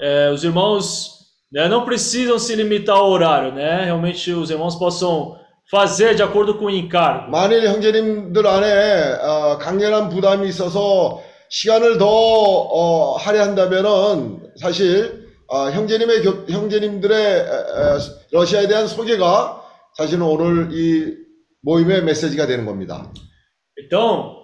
é, 0.00 0.30
os 0.30 0.42
irmãos 0.42 1.18
né, 1.52 1.68
não 1.68 1.84
precisam 1.84 2.38
se 2.38 2.54
limitar 2.56 2.96
ao 2.96 3.10
horário, 3.10 3.52
né, 3.52 3.84
realmente 3.84 4.32
os 4.32 4.48
irmãos 4.50 4.74
possam 4.76 5.36
fazer 5.70 6.14
de 6.14 6.22
acordo 6.22 6.54
com 6.54 6.64
o 6.64 6.70
encargo. 6.70 7.30
만일 7.30 7.68
형제님들 7.68 8.46
안에 8.46 9.18
어, 9.20 9.58
강렬한 9.58 10.08
부담이 10.08 10.48
있어서 10.48 11.20
시간을 11.52 11.98
더 11.98 12.06
어, 12.06 13.16
할애한다면은 13.16 14.52
사실 14.60 15.28
어, 15.48 15.70
형제님의 15.70 16.22
교- 16.22 16.44
형제님들의 16.48 17.16
에, 17.16 17.38
에, 17.40 17.98
러시아에 18.32 18.66
대한 18.68 18.86
소개가 18.86 19.62
사실은 19.96 20.22
오늘 20.22 20.68
이 20.72 21.16
모임의 21.62 22.02
메시지가 22.04 22.46
되는 22.46 22.66
겁니다. 22.66 23.10
Então, 23.78 24.36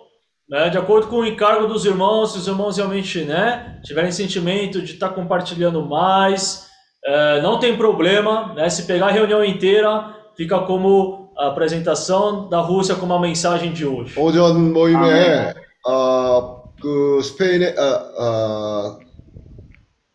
né, 0.48 0.70
de 0.70 0.78
acordo 0.78 1.09
com 1.09 1.20
o 1.20 1.26
encargo 1.26 1.66
dos 1.66 1.85
irmãos, 1.85 2.33
se 2.33 2.38
os 2.38 2.46
irmãos 2.46 2.76
realmente 2.76 3.24
né, 3.24 3.80
tiverem 3.85 4.11
sentimento 4.12 4.80
de 4.80 4.92
estar 4.94 5.11
compartilhando 5.11 5.85
mais, 5.85 6.66
é, 7.04 7.40
não 7.42 7.59
tem 7.59 7.76
problema, 7.76 8.54
né, 8.54 8.68
se 8.70 8.85
pegar 8.85 9.09
a 9.09 9.11
reunião 9.11 9.44
inteira, 9.44 10.14
fica 10.37 10.59
como 10.61 11.33
a 11.37 11.48
apresentação 11.48 12.48
da 12.48 12.61
Rússia 12.61 12.94
como 12.94 13.12
a 13.14 13.20
mensagem 13.20 13.72
de 13.72 13.85
hoje. 13.85 14.14
오전 14.18 14.72
모임에 14.72 15.52
어, 15.87 16.58
그 16.81 17.21
스페인에 17.21 17.75
어, 17.77 18.23
어, 18.23 18.99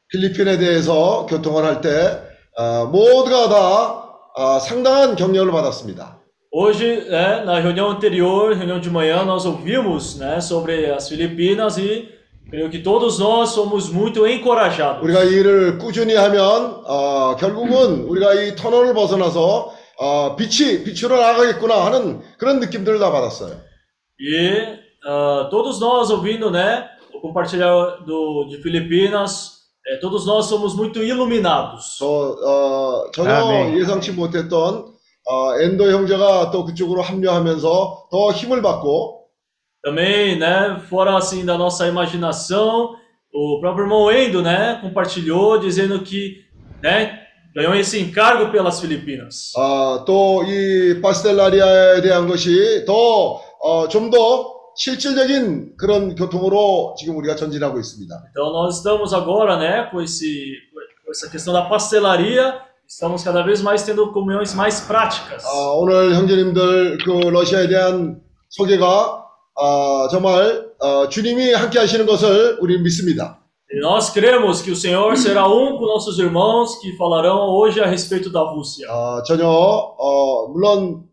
필리핀에 0.08 0.58
대해서 0.58 1.26
교통을 1.28 1.64
할때 1.64 2.22
어, 2.56 2.86
모두가 2.86 3.48
다 3.48 4.04
어, 4.36 4.58
상당한 4.58 5.16
격려를 5.16 5.52
받았습니다. 5.52 6.20
Hoje, 6.56 7.08
né, 7.10 7.42
na 7.44 7.58
reunião 7.58 7.90
anterior, 7.90 8.54
reunião 8.54 8.78
de 8.80 8.88
manhã, 8.88 9.24
nós 9.24 9.44
ouvimos 9.44 10.16
né, 10.20 10.40
sobre 10.40 10.88
as 10.88 11.08
Filipinas 11.08 11.76
e 11.78 12.08
creio 12.48 12.70
que 12.70 12.78
todos 12.78 13.18
nós 13.18 13.50
somos 13.50 13.90
muito 13.90 14.24
encorajados. 14.24 15.02
우리가 15.02 15.24
이 15.24 15.32
일을 15.34 15.78
꾸준히 15.78 16.14
하면 16.14 16.82
어, 16.86 17.34
결국은 17.36 18.04
우리가 18.04 18.34
이 18.34 18.54
터널을 18.54 18.94
벗어나서 18.94 19.74
어, 19.98 20.36
빛이 20.36 20.84
빛으로 20.84 21.20
나가겠구나 21.20 21.86
하는 21.86 22.20
그런 22.38 22.60
느낌들을 22.60 23.00
다 23.00 23.10
받았어요. 23.10 23.56
E 24.20 24.83
ah, 25.05 25.47
todos 25.49 25.79
nós 25.79 26.09
ouvindo, 26.09 26.49
né, 26.51 26.89
o 27.13 27.19
compartilhar 27.21 28.03
do, 28.05 28.45
de 28.49 28.57
Filipinas, 28.61 29.59
eh, 29.87 29.97
todos 29.97 30.25
nós 30.25 30.45
somos 30.45 30.75
muito 30.75 31.01
iluminados. 31.03 31.97
또 31.99 32.37
어, 32.45 33.11
전혀 33.11 33.31
아멘. 33.33 33.77
예상치 33.77 34.11
못했던 34.11 34.85
어, 35.27 35.59
엔도 35.61 35.91
형제가 35.91 36.51
또 36.51 36.65
그쪽으로 36.65 37.01
합류하면서 37.01 38.07
더 38.11 38.31
힘을 38.31 38.61
받고 38.61 39.19
Também, 39.81 40.37
né, 40.37 40.81
fora 40.89 41.15
assim 41.17 41.45
da 41.45 41.57
nossa 41.57 41.87
imaginação, 41.87 42.95
o 43.33 43.59
próprio 43.61 43.85
irmão 43.85 44.11
Endo, 44.11 44.41
né, 44.41 44.77
compartilhou 44.81 45.57
dizendo 45.57 46.01
que, 46.01 46.41
né, 46.83 47.17
ganhou 47.55 47.73
esse 47.73 47.97
encargo 47.99 48.51
pelas 48.51 48.81
Filipinas. 48.81 49.53
아, 49.57 50.03
또 50.05 50.43
이 50.45 50.99
바스텔라리아에 51.01 52.01
대한 52.01 52.27
것이 52.27 52.83
더 52.85 53.39
어, 53.61 53.87
좀 53.87 54.09
더 54.11 54.52
실질적인 54.76 55.76
그런 55.76 56.14
교통으로 56.14 56.94
지금 56.98 57.16
우리가 57.16 57.36
전진하고 57.36 57.78
있습니다. 57.78 58.14
Então 58.30 58.52
nós 58.52 58.78
estamos 58.78 59.12
agora, 59.14 59.56
né, 59.56 59.88
com 59.90 60.00
esse 60.02 60.56
com 61.04 61.10
essa 61.10 61.28
questão 61.30 61.52
da 61.52 61.62
pastelaria, 61.62 62.60
estamos 62.88 63.22
cada 63.22 63.42
vez 63.42 63.60
mais 63.62 63.82
tendo 63.82 64.12
comunhões 64.12 64.54
mais 64.54 64.80
práticas. 64.80 65.44
아, 65.44 65.72
오늘 65.76 66.14
형제님들 66.14 66.98
그 67.04 67.10
러시아에 67.28 67.68
대한 67.68 68.20
소개가 68.50 69.24
아, 69.56 70.08
정말 70.10 70.66
어, 70.80 71.08
주님이 71.08 71.52
함께 71.52 71.78
하시는 71.78 72.04
것을 72.06 72.58
우리 72.60 72.78
믿습니다. 72.80 73.38
E 73.70 73.80
nós 73.80 74.10
cremos 74.10 74.62
que 74.62 74.70
o 74.70 74.76
Senhor 74.76 75.16
será 75.16 75.48
um 75.48 75.78
com 75.78 75.86
nossos 75.86 76.18
irmãos 76.18 76.78
que 76.80 76.96
falarão 76.96 77.48
hoje 77.48 77.80
a 77.80 77.86
respeito 77.86 78.30
da 78.30 78.40
Rússia. 78.40 78.86
아, 78.88 79.22
전혀 79.24 79.46
어, 79.46 80.48
물론 80.48 81.04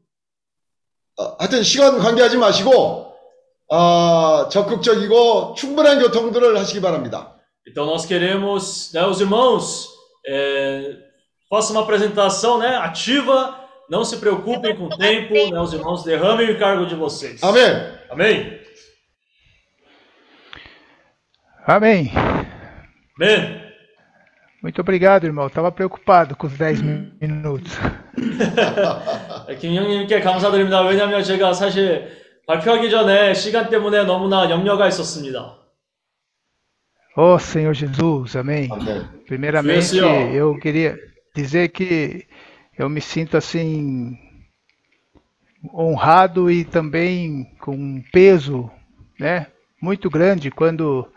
어, 1.17 1.35
하여튼 1.39 1.63
시간 1.63 1.97
관계하지 1.99 2.37
마시고 2.37 3.10
아, 3.70 4.48
적극적이고 4.50 5.54
충분한 5.54 5.98
교통들을 6.00 6.56
하시기 6.56 6.80
바랍니다. 6.80 7.34
Então 7.68 7.84
nós 7.84 8.06
queremos, 8.06 8.92
né, 8.92 9.04
os 9.04 9.20
irmãos, 9.20 9.88
é, 10.26 10.96
façam 11.50 11.74
uma 11.76 11.82
apresentação, 11.82 12.58
né, 12.58 12.76
ativa, 12.76 13.58
não 13.90 14.04
se 14.04 14.18
preocupem 14.18 14.76
com 14.76 14.84
o 14.84 14.96
tempo, 14.96 15.34
né, 15.50 15.60
os 15.60 15.72
irmãos 15.72 16.04
derramem 16.04 16.48
o 16.48 16.52
encargo 16.52 16.86
de 16.86 16.94
vocês. 16.94 17.42
아멘. 17.42 17.64
Amém? 18.08 18.60
amém. 21.66 22.12
Amém. 23.18 23.66
Muito 24.62 24.80
obrigado, 24.80 25.24
irmão. 25.24 25.46
Estava 25.46 25.70
preocupado 25.70 26.36
com 26.36 26.46
os 26.46 26.56
10 26.56 26.82
minutos. 27.20 27.72
네, 29.46 29.56
김 29.56 29.76
형님께 29.76 30.20
감사드 30.20 30.56
립니다. 32.40 32.40
왜냐하면 32.40 32.40
제가 32.40 32.40
사실 32.40 32.40
발표하기 32.46 32.90
전에 32.90 33.34
시간 33.34 33.70
때문에 33.70 34.04
너무나 34.04 34.50
염려가 34.50 34.88
있었습니다. 34.88 35.56
Oh, 37.18 37.38
Senhor 37.40 37.74
Jesus, 37.74 38.36
amém. 38.36 38.68
아멘. 38.70 39.24
Primeiramente, 39.26 39.86
Senhor. 39.86 40.34
eu 40.34 40.58
queria 40.58 40.98
dizer 41.34 41.68
que 41.68 42.26
eu 42.78 42.88
me 42.90 43.00
sinto 43.00 43.36
assim 43.36 44.18
honrado 45.74 46.50
e 46.50 46.64
também 46.64 47.56
com 47.58 47.72
um 47.72 48.02
peso, 48.12 48.70
né, 49.18 49.46
muito 49.80 50.10
grande 50.10 50.50
quando 50.50 51.10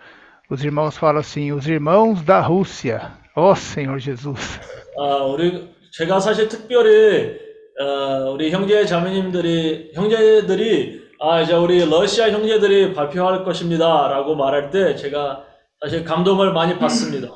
os 0.50 0.64
irmãos 0.64 0.98
falam 0.98 1.20
assim, 1.20 1.52
os 1.52 1.68
irmãos 1.68 2.22
da 2.24 2.40
Rússia. 2.40 3.12
Oh, 3.36 3.56
Senhor 3.56 4.00
Jesus. 4.00 4.60
아, 4.98 5.24
우리 5.26 5.70
제가 5.92 6.20
사실 6.20 6.48
특별히 6.48 7.38
어, 7.80 8.32
우리 8.32 8.52
형제 8.52 8.86
자매님들이 8.86 9.92
형제들이 9.94 11.03
아 11.22 11.42
이제 11.42 11.54
우리 11.54 11.84
러시아 11.86 12.30
형제들이 12.32 12.94
발표할 12.94 13.44
것입니다라고 13.44 14.36
말할 14.36 14.70
때 14.72 14.96
제가 14.96 15.44
사실 15.82 16.04
감동을 16.04 16.54
많이 16.54 16.78
받습니다. 16.78 17.28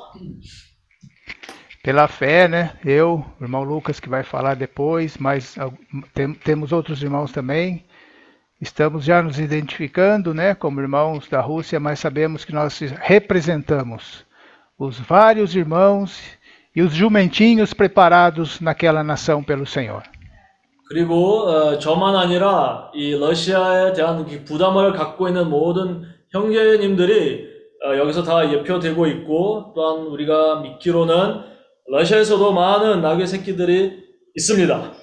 Pela 1.82 2.04
fé, 2.08 2.48
né? 2.48 2.72
Eu, 2.84 3.24
o 3.38 3.44
irmão 3.44 3.62
Lucas 3.62 4.00
que 4.00 4.08
vai 4.08 4.22
falar 4.22 4.54
depois, 4.56 5.18
mas 5.18 5.58
al- 5.58 5.74
tem- 6.14 6.32
temos 6.32 6.72
outros 6.72 7.02
irmãos 7.02 7.30
também. 7.30 7.84
Estamos 8.60 9.04
já 9.04 9.20
nos 9.22 9.38
identificando, 9.38 10.32
né, 10.32 10.54
como 10.54 10.80
irmãos 10.80 11.28
da 11.28 11.42
Rússia, 11.42 11.78
mas 11.78 11.98
sabemos 12.00 12.44
que 12.46 12.54
nós 12.54 12.80
representamos 13.02 14.24
os 14.78 14.98
vários 14.98 15.54
irmãos 15.54 16.18
e 16.74 16.80
os 16.80 16.94
jumentinhos 16.94 17.74
preparados 17.74 18.60
naquela 18.60 19.04
nação 19.04 19.42
pelo 19.42 19.66
Senhor. 19.66 20.02
그리고 20.89 21.43
어, 21.47 21.77
저만 21.77 22.15
아니라 22.15 22.89
이 22.95 23.11
러시아에 23.15 23.93
대한 23.93 24.27
이 24.27 24.43
부담을 24.43 24.91
갖고 24.93 25.27
있는 25.27 25.47
모든 25.47 26.01
형제님들이 26.31 27.47
어, 27.85 27.95
여기서 27.95 28.23
다 28.23 28.51
예표되고 28.51 29.05
있고 29.07 29.71
또한 29.75 30.07
우리가 30.07 30.61
믿기로는 30.61 31.41
러시아에서도 31.87 32.53
많은 32.53 33.01
나귀 33.01 33.27
새끼들이 33.27 34.03
있습니다. 34.35 34.93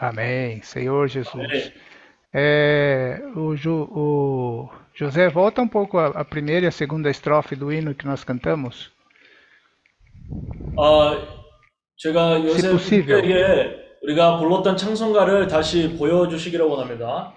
Amém. 0.00 0.60
Senhor 0.64 1.06
Jesus. 1.06 1.36
네. 1.36 1.72
É, 2.34 3.20
o, 3.36 3.54
Ju- 3.54 3.88
o 3.92 4.68
José, 4.98 5.28
volta 5.28 5.60
um 5.60 5.68
pouco 5.68 5.98
a, 5.98 6.06
a 6.08 6.24
primeira 6.24 6.64
e 6.64 6.68
a 6.68 6.72
segunda 6.72 7.10
estrofe 7.10 7.54
do 7.54 7.70
hino 7.70 7.94
que 7.94 8.06
nós 8.06 8.24
cantamos. 8.24 8.90
어, 10.76 11.14
제가 11.98 12.42
요새 12.42 12.70
possível. 12.70 13.20
분들에게 14.01 14.01
우리가 14.01 14.37
불렀던 14.37 14.77
찬송가를 14.77 15.47
다시 15.47 15.95
보여주시기를 15.97 16.65
원합니다. 16.65 17.33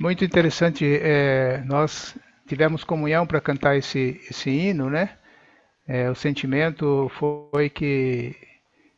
Muito 0.00 0.24
interessante. 0.24 0.84
é, 1.02 1.62
nós 1.66 2.14
tivemos 2.46 2.84
comunhão 2.84 3.26
para 3.26 3.40
cantar 3.40 3.76
esse, 3.76 4.20
esse 4.30 4.50
hino, 4.50 4.88
né? 4.88 5.16
É, 5.86 6.08
o 6.08 6.14
sentimento 6.14 7.10
foi 7.18 7.68
que 7.68 8.34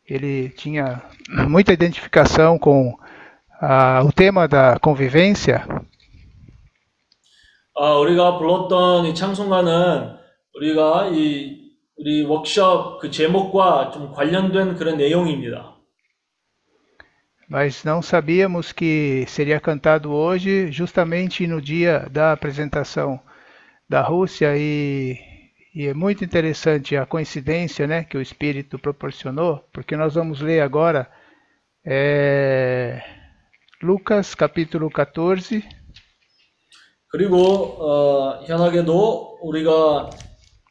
ele 0.07 0.51
tinha 0.51 1.03
muita 1.49 1.73
identificação 1.73 2.59
com 2.59 2.99
ah, 3.61 4.03
o 4.05 4.13
tema 4.13 4.47
da 4.47 4.79
convivência. 4.79 5.65
아, 7.77 7.95
우리가 7.95 8.37
불렀던 8.37 9.07
이 9.07 9.15
찬송가는 9.15 10.17
우리가 10.57 11.09
이 11.13 11.64
우리 11.97 12.25
워크숍 12.25 12.99
그 13.01 13.11
제목과 13.11 13.91
좀 13.91 14.13
관련된 14.13 14.77
그런 14.77 14.97
내용입니다. 14.97 15.77
Mas 17.51 17.85
não 17.85 18.01
sabíamos 18.01 18.73
que 18.73 19.25
seria 19.27 19.61
cantado 19.61 20.13
hoje, 20.13 20.71
justamente 20.71 21.49
no 21.49 21.61
dia 21.61 22.07
da 22.09 22.31
apresentação 22.31 23.21
da 23.89 24.03
Rússia, 24.03 24.57
e, 24.57 25.19
e 25.75 25.89
é 25.89 25.93
muito 25.93 26.25
interessante 26.25 26.97
a 26.97 27.05
coincidência 27.05 27.89
né, 27.89 28.05
que 28.05 28.17
o 28.17 28.23
Espírito 28.23 28.79
proporcionou, 28.79 29.65
porque 29.73 29.97
nós 29.97 30.15
vamos 30.15 30.41
ler 30.41 30.61
agora 30.61 31.11
é, 31.85 33.03
Lucas 33.83 34.37
capítulo 34.37 34.89
14, 34.89 35.65
그리고 37.09 37.83
어, 37.83 38.45
현하게도 38.47 39.39
우리가 39.43 40.11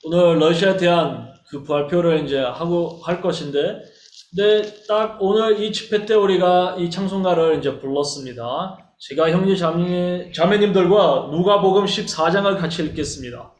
오늘 0.04 0.38
러시아에 0.38 0.76
대한 0.76 1.32
그 1.48 1.64
발표를 1.64 2.24
이제 2.24 2.38
하고 2.38 3.00
할 3.02 3.22
것인데, 3.22 3.82
근데 4.30 4.84
딱 4.86 5.16
오늘 5.20 5.62
이 5.62 5.72
집회 5.72 6.04
때 6.04 6.14
우리가 6.14 6.76
이 6.78 6.90
찬송가를 6.90 7.58
이제 7.58 7.78
불렀습니다. 7.78 8.78
제가 8.98 9.30
형제 9.30 9.56
자매, 9.56 10.30
자매님들과 10.32 11.30
누가복음 11.30 11.86
14장을 11.86 12.58
같이 12.58 12.82
읽겠습니다. 12.82 13.54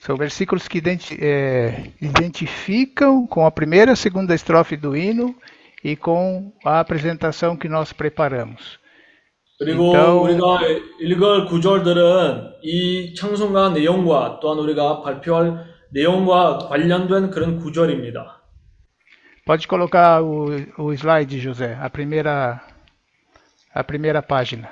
são 0.00 0.16
versículos 0.16 0.66
que 0.66 0.80
é, 1.20 1.90
identificam 2.00 3.26
com 3.26 3.44
a 3.44 3.50
primeira 3.50 3.92
e 3.92 3.96
segunda 3.96 4.34
estrofe 4.34 4.74
do 4.74 4.96
hino 4.96 5.36
e 5.84 5.94
com 5.94 6.50
a 6.64 6.80
apresentação 6.80 7.54
que 7.54 7.68
nós 7.68 7.92
preparamos. 7.92 8.79
그리고 9.60 9.92
então- 9.92 10.22
우리가 10.22 10.60
읽을 11.00 11.44
구절들은 11.44 12.54
이 12.62 13.14
찬송가 13.14 13.68
내용과 13.70 14.40
또한 14.40 14.58
우리가 14.58 15.02
발표할 15.02 15.66
내용과 15.90 16.56
관련된 16.68 17.30
그런 17.30 17.58
구절입니다. 17.58 18.40
Pode 19.44 19.66
colocar 19.68 20.22
o, 20.22 20.46
o 20.78 20.92
slide, 20.94 21.36
José, 21.38 21.76
a 21.78 21.90
primeira, 21.90 22.62
a 23.76 23.82
primeira 23.82 24.22
página. 24.22 24.70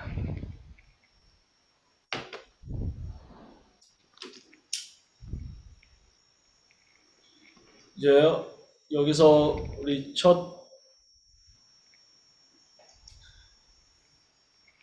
이제 7.97 8.09
여기서 8.93 9.57
우리 9.81 10.15
첫 10.15 10.58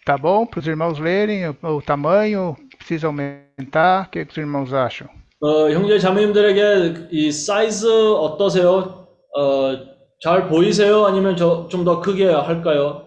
Tá 0.04 0.16
bom 0.16 0.46
para 0.46 0.60
os 0.60 0.66
irmãos 0.66 0.98
lerem 0.98 1.48
o, 1.48 1.56
o 1.62 1.82
tamanho? 1.82 2.56
Precisa 2.78 3.06
aumentar? 3.06 4.06
O 4.06 4.10
que, 4.10 4.24
que 4.24 4.32
os 4.32 4.36
irmãos 4.38 4.72
acham? 4.72 5.08
어, 5.42 5.70
형제 5.70 5.98
자매님들에게 5.98 7.08
이 7.12 7.32
사이즈 7.32 7.86
어떠세요? 7.86 9.06
어, 9.34 9.76
잘 10.22 10.48
보이세요? 10.48 11.06
아니면 11.06 11.36
좀 11.36 11.84
더 11.84 12.00
크게 12.00 12.26
할까요? 12.26 13.06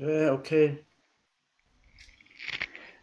É, 0.00 0.30
ok. 0.30 0.78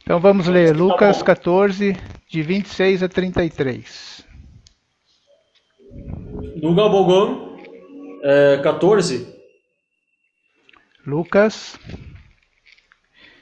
Então 0.03 0.19
vamos 0.19 0.47
ler 0.47 0.73
Lucas 0.73 1.21
14, 1.21 1.93
de 2.29 2.41
26 2.41 3.03
a 3.03 3.07
33. 3.09 4.23
누가복음 6.61 7.57
에, 8.23 8.61
14 8.61 9.35
Lucas, 11.05 11.77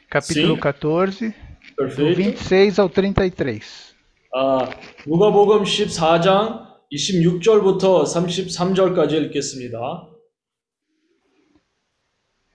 capítulo 0.09 0.55
Sim. 0.55 0.61
14, 0.61 1.29
do 1.29 1.75
perfeito. 1.75 2.17
26 2.17 2.79
ao 2.79 2.89
33. 2.89 3.95
아, 4.35 4.69
누가복음 5.07 5.63
14장 5.63 6.67
26절부터 6.91 8.03
33절까지 8.03 9.13
읽겠습니다. 9.13 10.09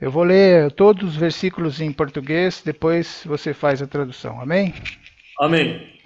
Eu 0.00 0.12
vou 0.12 0.22
ler 0.22 0.70
todos 0.72 1.08
os 1.08 1.16
versículos 1.16 1.80
em 1.80 1.92
português, 1.92 2.62
depois 2.64 3.22
você 3.24 3.52
faz 3.52 3.82
a 3.82 3.86
tradução. 3.86 4.40
Amém? 4.40 4.72
아멘. 5.40 5.98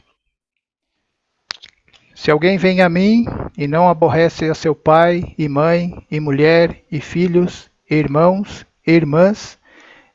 Se 2.15 2.31
alguém 2.31 2.57
vem 2.57 2.81
a 2.81 2.89
mim 2.89 3.25
e 3.59 3.67
não 3.67 3.89
aborrece 3.89 4.49
a 4.49 4.55
seu 4.55 4.75
pai 4.75 5.35
e 5.37 5.49
mãe 5.49 5.91
e 6.11 6.21
mulher 6.21 6.85
e 6.91 7.01
filhos, 7.01 7.69
e 7.91 7.97
irmãos 7.97 8.63
e 8.63 8.66
irmãs, 8.94 9.58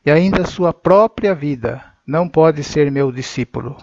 e 0.04 0.10
ainda 0.10 0.46
sua 0.46 0.72
própria 0.72 1.34
vida, 1.34 1.84
não 2.06 2.28
pode 2.28 2.64
ser 2.64 2.90
meu 2.90 3.12
discípulo. 3.12 3.76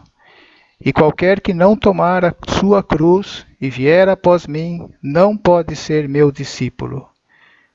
E 0.83 0.91
qualquer 0.91 1.41
que 1.41 1.53
não 1.53 1.75
tomar 1.75 2.25
a 2.25 2.33
sua 2.47 2.81
cruz 2.81 3.45
e 3.59 3.69
vier 3.69 4.09
após 4.09 4.47
mim, 4.47 4.89
não 5.01 5.37
pode 5.37 5.75
ser 5.75 6.07
meu 6.07 6.31
discípulo. 6.31 7.07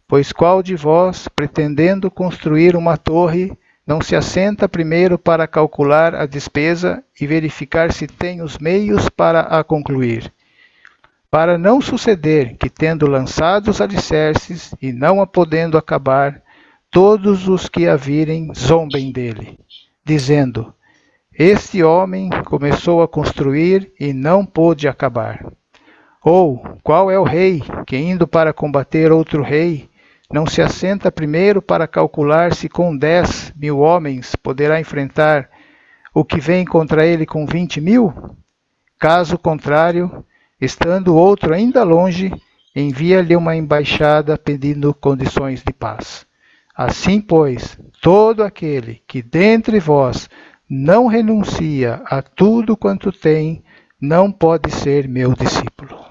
Pois 0.08 0.32
qual 0.32 0.62
de 0.62 0.74
vós, 0.74 1.28
pretendendo 1.28 2.10
construir 2.10 2.76
uma 2.76 2.96
torre, 2.96 3.52
não 3.86 4.00
se 4.00 4.16
assenta 4.16 4.68
primeiro 4.68 5.18
para 5.18 5.46
calcular 5.46 6.14
a 6.14 6.24
despesa 6.24 7.02
e 7.20 7.26
verificar 7.26 7.92
se 7.92 8.06
tem 8.06 8.40
os 8.42 8.58
meios 8.58 9.08
para 9.08 9.40
a 9.40 9.62
concluir? 9.62 10.32
Para 11.30 11.58
não 11.58 11.80
suceder 11.80 12.56
que, 12.56 12.70
tendo 12.70 13.06
lançado 13.06 13.68
os 13.68 13.80
alicerces 13.80 14.74
e 14.80 14.92
não 14.92 15.20
a 15.20 15.26
podendo 15.26 15.76
acabar, 15.76 16.43
todos 16.94 17.48
os 17.48 17.68
que 17.68 17.88
a 17.88 17.96
virem 17.96 18.54
zombem 18.54 19.10
dele, 19.10 19.58
dizendo: 20.04 20.72
Este 21.36 21.82
homem 21.82 22.30
começou 22.44 23.02
a 23.02 23.08
construir 23.08 23.92
e 23.98 24.12
não 24.12 24.46
pôde 24.46 24.86
acabar. 24.86 25.44
Ou 26.22 26.62
qual 26.84 27.10
é 27.10 27.18
o 27.18 27.24
rei 27.24 27.60
que, 27.84 27.96
indo 27.96 28.28
para 28.28 28.52
combater 28.52 29.10
outro 29.10 29.42
rei, 29.42 29.90
não 30.32 30.46
se 30.46 30.62
assenta 30.62 31.10
primeiro 31.10 31.60
para 31.60 31.88
calcular 31.88 32.54
se 32.54 32.68
com 32.68 32.96
dez 32.96 33.52
mil 33.56 33.80
homens 33.80 34.36
poderá 34.36 34.78
enfrentar 34.78 35.50
o 36.14 36.24
que 36.24 36.38
vem 36.38 36.64
contra 36.64 37.04
ele 37.04 37.26
com 37.26 37.44
vinte 37.44 37.80
mil? 37.80 38.14
Caso 39.00 39.36
contrário, 39.36 40.24
estando 40.60 41.16
outro 41.16 41.52
ainda 41.52 41.82
longe, 41.82 42.32
envia-lhe 42.74 43.34
uma 43.34 43.56
embaixada 43.56 44.38
pedindo 44.38 44.94
condições 44.94 45.60
de 45.60 45.72
paz. 45.72 46.24
Assim, 46.76 47.20
pois, 47.20 47.78
todo 48.02 48.42
aquele 48.42 49.00
que 49.06 49.22
dentre 49.22 49.78
vós 49.78 50.28
não 50.68 51.06
renuncia 51.06 52.02
a 52.06 52.20
tudo 52.20 52.76
quanto 52.76 53.12
tem, 53.12 53.62
não 54.00 54.32
pode 54.32 54.70
ser 54.72 55.08
meu 55.08 55.34
discípulo. 55.34 56.04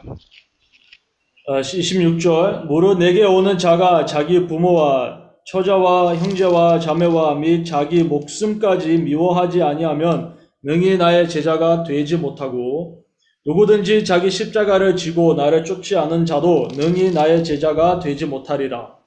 아, 1.50 1.60
26절 1.60 2.68
무릇 2.68 2.98
내게 2.98 3.26
오는 3.26 3.58
자가 3.58 4.06
자기 4.06 4.48
부모와 4.48 5.32
처자와 5.46 6.16
형제와 6.16 6.80
자매와 6.80 7.36
및 7.36 7.66
자기 7.66 8.02
목숨까지 8.04 9.00
미워하지 9.00 9.62
아니하면 9.62 10.36
능히 10.64 10.96
나의 10.98 11.28
제자가 11.28 11.84
되지 11.84 12.16
못하고 12.16 13.04
누구든지 13.46 14.06
자기 14.06 14.32
십자가를 14.32 14.96
지고 14.96 15.34
나를 15.34 15.66
쫓지 15.66 15.98
않은 15.98 16.26
자도 16.26 16.70
능히 16.78 17.12
나의 17.12 17.44
제자가 17.44 18.00
되지 18.00 18.26
못하리라. 18.26 19.03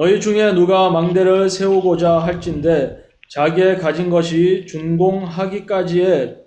너희 0.00 0.18
중에 0.18 0.54
누가 0.54 0.88
망대를 0.88 1.50
세우고자 1.50 2.20
할진대 2.20 2.96
자기의 3.34 3.76
가진 3.76 4.08
것이 4.08 4.64
준공하기까지에 4.66 6.38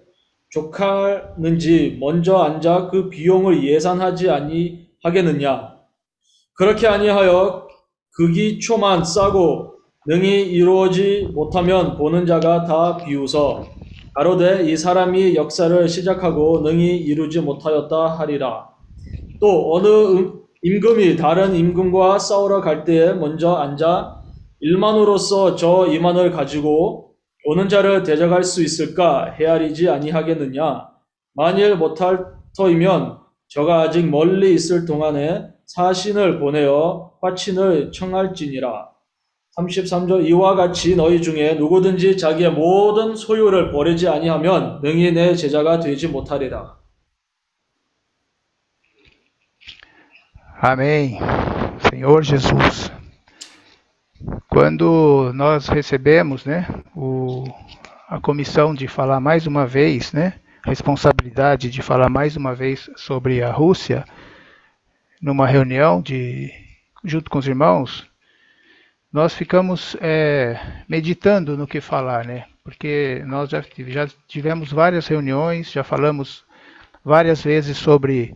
족하는지 0.49 1.97
먼저 1.99 2.37
앉아 2.37 2.87
그 2.87 3.11
비용을 3.11 3.63
예산하지 3.63 4.31
아니하겠느냐? 4.31 5.71
그렇게 6.55 6.87
아니하여 6.87 7.67
극이초만 8.15 9.03
싸고 9.03 9.75
능히 10.07 10.49
이루어지 10.49 11.29
못하면 11.35 11.95
보는 11.95 12.25
자가 12.25 12.63
다 12.63 12.97
비웃어 12.97 13.67
가로되 14.15 14.63
이 14.67 14.75
사람이 14.75 15.35
역사를 15.35 15.87
시작하고 15.87 16.61
능히 16.61 16.97
이루지 16.97 17.41
못하였다 17.41 18.17
하리라. 18.17 18.67
또 19.39 19.75
어느 19.75 19.87
음- 19.87 20.42
임금이 20.65 21.17
다른 21.17 21.55
임금과 21.55 22.19
싸우러 22.19 22.61
갈 22.61 22.85
때에 22.85 23.11
먼저 23.13 23.53
앉아 23.53 24.21
일만으로서 24.61 25.57
저 25.57 25.87
이만을 25.87 26.31
가지고 26.31 27.15
오는 27.45 27.67
자를 27.67 28.03
대적할 28.03 28.45
수 28.45 28.63
있을까 28.63 29.25
헤아리지 29.37 29.89
아니하겠느냐? 29.89 30.87
만일 31.33 31.75
못할 31.75 32.25
터이면 32.55 33.17
저가 33.49 33.81
아직 33.81 34.09
멀리 34.09 34.53
있을 34.53 34.85
동안에 34.85 35.47
사신을 35.65 36.39
보내어 36.39 37.11
화친을 37.21 37.91
청할지니라. 37.91 38.89
33절 39.57 40.25
이와 40.27 40.55
같이 40.55 40.95
너희 40.95 41.21
중에 41.21 41.55
누구든지 41.55 42.15
자기의 42.15 42.53
모든 42.53 43.17
소유를 43.17 43.73
버리지 43.73 44.07
아니하면 44.07 44.79
능히 44.81 45.11
내 45.11 45.35
제자가 45.35 45.79
되지 45.79 46.07
못하리라 46.07 46.82
Amém. 50.63 51.19
Senhor 51.89 52.23
Jesus. 52.23 52.89
Quando 54.47 55.29
nós 55.33 55.67
recebemos, 55.67 56.45
né, 56.45 56.65
o, 56.95 57.43
a 58.07 58.17
comissão 58.21 58.73
de 58.73 58.87
falar 58.87 59.19
mais 59.19 59.45
uma 59.45 59.67
vez, 59.67 60.13
né, 60.13 60.35
responsabilidade 60.63 61.69
de 61.69 61.81
falar 61.81 62.07
mais 62.07 62.37
uma 62.37 62.55
vez 62.55 62.89
sobre 62.95 63.43
a 63.43 63.51
Rússia, 63.51 64.05
numa 65.21 65.45
reunião 65.45 66.01
de 66.01 66.49
junto 67.03 67.29
com 67.29 67.39
os 67.39 67.47
irmãos, 67.47 68.09
nós 69.11 69.33
ficamos 69.33 69.97
é, 69.99 70.57
meditando 70.87 71.57
no 71.57 71.67
que 71.67 71.81
falar, 71.81 72.23
né? 72.23 72.45
Porque 72.63 73.21
nós 73.27 73.49
já, 73.49 73.61
já 73.87 74.07
tivemos 74.29 74.71
várias 74.71 75.07
reuniões, 75.07 75.69
já 75.69 75.83
falamos 75.83 76.45
várias 77.03 77.43
vezes 77.43 77.75
sobre 77.75 78.33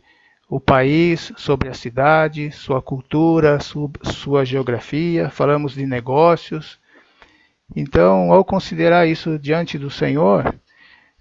o 0.48 0.60
país, 0.60 1.32
sobre 1.36 1.68
a 1.68 1.74
cidade, 1.74 2.50
sua 2.50 2.82
cultura, 2.82 3.58
su- 3.60 3.90
sua 4.02 4.44
geografia, 4.44 5.30
falamos 5.30 5.74
de 5.74 5.86
negócios. 5.86 6.78
Então, 7.74 8.32
ao 8.32 8.44
considerar 8.44 9.06
isso 9.06 9.38
diante 9.38 9.78
do 9.78 9.88
Senhor, 9.90 10.54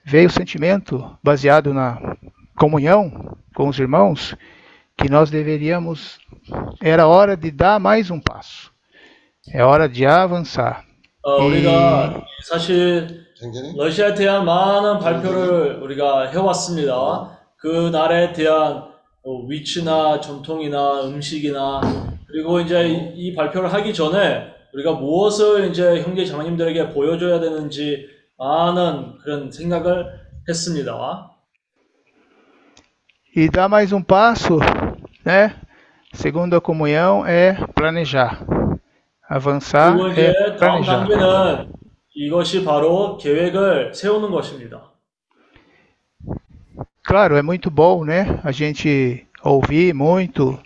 veio 0.04 0.28
o 0.28 0.32
sentimento, 0.32 1.18
baseado 1.24 1.74
na 1.74 2.18
comunhão 2.58 3.38
com 3.56 3.70
os 3.70 3.80
irmãos, 3.80 4.36
que 4.98 5.10
nós 5.10 5.30
deveríamos, 5.32 6.20
era 6.82 7.08
hora 7.08 7.38
de 7.38 7.50
dar 7.52 7.80
mais 7.80 8.12
um 8.12 8.20
passo, 8.20 8.72
é 9.54 9.64
hora 9.64 9.88
de 9.88 10.06
avançar. 10.06 10.84
어, 11.24 11.46
우리가 11.46 12.26
사실 12.50 13.26
형제님? 13.40 13.78
러시아에 13.78 14.16
대한 14.16 14.44
많은 14.44 15.00
발표를 15.00 15.80
우리가 15.84 16.32
해왔습니다. 16.32 17.38
그 17.58 17.90
나라에 17.92 18.34
대한 18.34 18.90
어, 19.27 19.45
위치나 19.49 20.21
전통이나 20.21 21.03
음식이나 21.09 21.81
그리고 22.29 22.61
이제 22.61 22.87
이, 22.87 23.13
이 23.17 23.35
발표를 23.35 23.73
하기 23.73 23.93
전에 23.93 24.55
우리가 24.73 24.93
무엇을 24.93 25.69
이제 25.69 26.01
형제 26.03 26.25
자매님들에게 26.25 26.91
보여줘야 26.93 27.41
되는지 27.41 28.07
많은 28.39 29.19
그런 29.19 29.51
생각을 29.51 30.07
했습니다. 30.49 31.33
E 33.35 33.51
dar 33.51 33.69
mais 33.69 33.93
um 33.93 34.03
passo, 34.03 34.61
né? 35.27 35.57
Segundo 36.15 36.55
a 36.55 36.61
comunhão, 36.61 37.27
é 37.27 37.57
planejar. 37.75 38.47
Avançar 39.29 39.97
é 40.17 40.57
planejar. 40.57 41.67
이것이 42.15 42.65
바로 42.65 43.19
계획을 43.19 43.93
세우는 43.93 44.31
것입니다. 44.31 44.96
Claro, 47.06 47.36
é 47.36 47.42
muito 47.42 47.70
bom, 47.70 48.06
né? 48.06 48.40
A 48.44 48.52
gente 48.52 49.26
ouvir 49.44 49.94
muito 49.94 50.58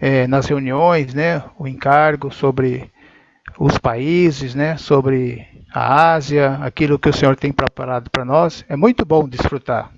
eh, 0.00 0.26
nas 0.26 0.46
reuniões, 0.46 1.14
né? 1.14 1.42
O 1.58 1.66
encargo 1.66 2.32
sobre 2.32 2.90
os 3.58 3.78
países, 3.78 4.54
né? 4.54 4.76
Sobre 4.76 5.46
a 5.72 6.14
Ásia, 6.14 6.58
aquilo 6.62 6.98
que 6.98 7.08
o 7.08 7.12
Senhor 7.12 7.36
tem 7.36 7.52
preparado 7.52 8.10
para 8.10 8.24
nós. 8.24 8.64
É 8.68 8.76
muito 8.76 9.04
bom 9.04 9.28
desfrutar. 9.28 9.90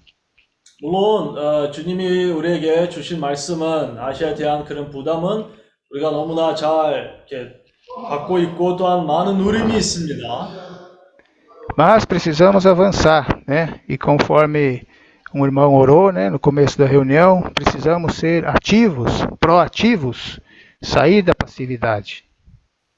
물론 0.82 1.36
어, 1.36 1.70
주님이 1.70 2.30
우리에게 2.30 2.88
주신 2.88 3.20
말씀은 3.20 3.98
아시아에 3.98 4.34
대한 4.34 4.64
그런 4.64 4.90
부담은 4.90 5.44
우리가 5.90 6.10
너무나 6.10 6.54
잘 6.54 7.24
이렇게 7.28 7.52
받고 8.08 8.38
있고 8.38 8.76
또한 8.76 9.06
많은 9.06 9.36
누림이 9.36 9.76
있습니다. 9.76 10.70
Mas 11.76 12.04
precisamos 12.04 12.66
avançar, 12.66 13.42
né? 13.46 13.80
E 13.88 13.96
conforme 13.96 14.82
um 15.34 15.44
irmão 15.44 15.74
orou, 15.74 16.12
né? 16.12 16.28
No 16.30 16.38
começo 16.38 16.78
da 16.78 16.86
reunião, 16.86 17.42
precisamos 17.54 18.16
ser 18.16 18.46
ativos, 18.46 19.24
proativos, 19.38 20.40
sair 20.82 21.22
da 21.22 21.34
passividade. 21.34 22.24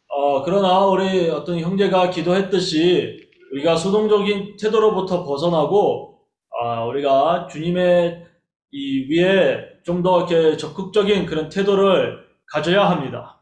어, 0.09 0.43
그러나 0.43 0.85
우리 0.87 1.31
어떤 1.31 1.59
형제가 1.59 2.11
기도했듯이 2.11 3.29
우리가 3.53 3.77
수동적인 3.77 4.57
태도로부터 4.61 5.25
벗어나고 5.25 6.19
아, 6.61 6.85
우리가 6.85 7.49
주님의 7.51 8.27
이 8.73 9.07
위에 9.11 9.73
좀 9.85 10.03
더 10.03 10.19
이렇게 10.19 10.57
적극적인 10.57 11.27
그런 11.27 11.49
태도를 11.49 12.19
가져야 12.53 12.89
합니다. 12.89 13.41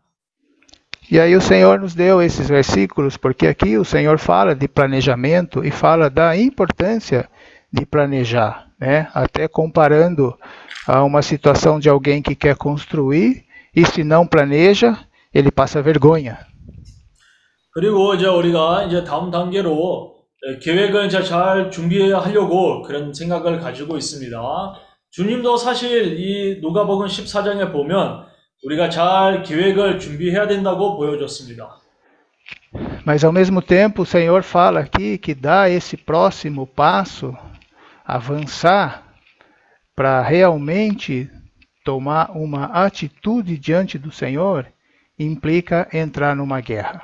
E 1.13 1.19
aí 1.19 1.35
o 1.35 1.41
Senhor 1.41 1.81
nos 1.81 1.95
deu 1.95 2.23
esses 2.23 2.49
versículos, 2.49 3.17
porque 3.17 3.49
aqui 3.49 3.77
o 3.77 3.85
Senhor 3.85 4.17
fala 4.19 4.55
de 4.55 4.69
planejamento 4.69 5.65
e 5.65 5.71
fala 5.71 6.09
da 6.09 6.37
importância 6.37 7.29
de 7.73 7.85
planejar, 7.85 8.64
né? 8.79 9.09
Até 9.15 9.49
comparando 9.49 10.37
a 10.87 11.03
uma 11.05 11.23
situação 11.23 11.79
de 11.79 11.89
alguém 11.89 12.23
que 12.23 12.35
quer 12.35 12.57
construir 12.57 13.45
e 13.75 13.85
se 13.87 14.03
não 14.03 14.27
planeja, 14.27 14.99
ele 15.33 15.51
passa 15.51 15.83
vergonha. 15.83 16.39
그리고 17.73 18.15
이제 18.15 18.27
우리가 18.27 18.85
이제 18.85 19.05
다음 19.05 19.31
단계로 19.31 20.17
예, 20.47 20.59
계획을 20.59 21.07
이제 21.07 21.23
잘 21.23 21.71
준비하려고 21.71 22.83
그런 22.83 23.13
생각을 23.13 23.61
가지고 23.61 23.97
있습니다. 23.97 24.41
주님도 25.11 25.57
사실 25.57 26.19
이 26.19 26.61
누가복음 26.61 27.07
14장에 27.07 27.73
보면 27.73 28.25
우리가 28.65 28.91
잘 28.91 29.43
계획을 29.43 29.99
준비해야 29.99 30.47
된다고 30.49 30.97
보여줬습니다. 30.97 31.81
Mas 33.05 33.25
ao 33.25 33.33
mesmo 33.33 33.61
tempo, 33.61 34.03
o 34.03 34.07
Senhor 34.07 34.43
fala 34.43 34.81
aqui 34.81 35.19
que 35.19 35.35
dá 35.35 35.69
esse 35.69 35.97
próximo 35.97 36.67
passo, 36.67 37.35
avançar, 38.05 39.03
para 39.95 40.23
realmente 40.23 41.29
tomar 41.85 42.31
uma 42.37 42.67
atitude 42.67 43.57
diante 43.59 43.99
do 43.99 44.11
Senhor, 44.11 44.67
implica 45.19 45.89
entrar 45.93 46.35
numa 46.35 46.61
guerra. 46.61 47.03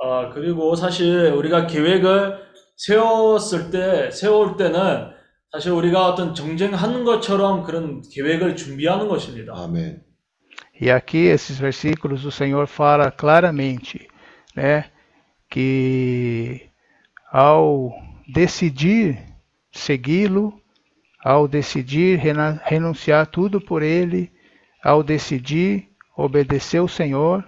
아, 0.00 0.30
그리고 0.32 0.76
사실 0.76 1.32
우리가 1.32 1.66
계획을 1.66 2.38
세웠을 2.76 3.70
때, 3.70 4.10
세울 4.12 4.56
때는 4.56 5.10
사실 5.50 5.72
우리가 5.72 6.06
어떤 6.06 6.34
정쟁하는 6.34 7.04
것처럼 7.04 7.64
그런 7.64 8.02
계획을 8.02 8.54
준비하는 8.54 9.08
것입니다. 9.08 9.54
아멘. 9.56 10.02
E 10.80 10.90
aqui 10.90 11.26
esses 11.26 11.58
versículos 11.58 12.24
o 12.24 12.30
Senhor 12.30 12.68
fala 12.68 13.10
claramente, 13.10 14.06
né, 14.54 14.84
que 15.50 16.70
ao 17.32 17.92
decidir 18.32 19.18
segui-lo, 19.72 20.52
ao 21.24 21.48
decidir 21.48 22.18
rena- 22.18 22.60
renunciar 22.64 23.26
tudo 23.26 23.60
por 23.60 23.82
ele, 23.82 24.30
ao 24.84 25.02
decidir 25.02 25.88
obedecer 26.16 26.80
o 26.80 26.88
Senhor, 26.88 27.44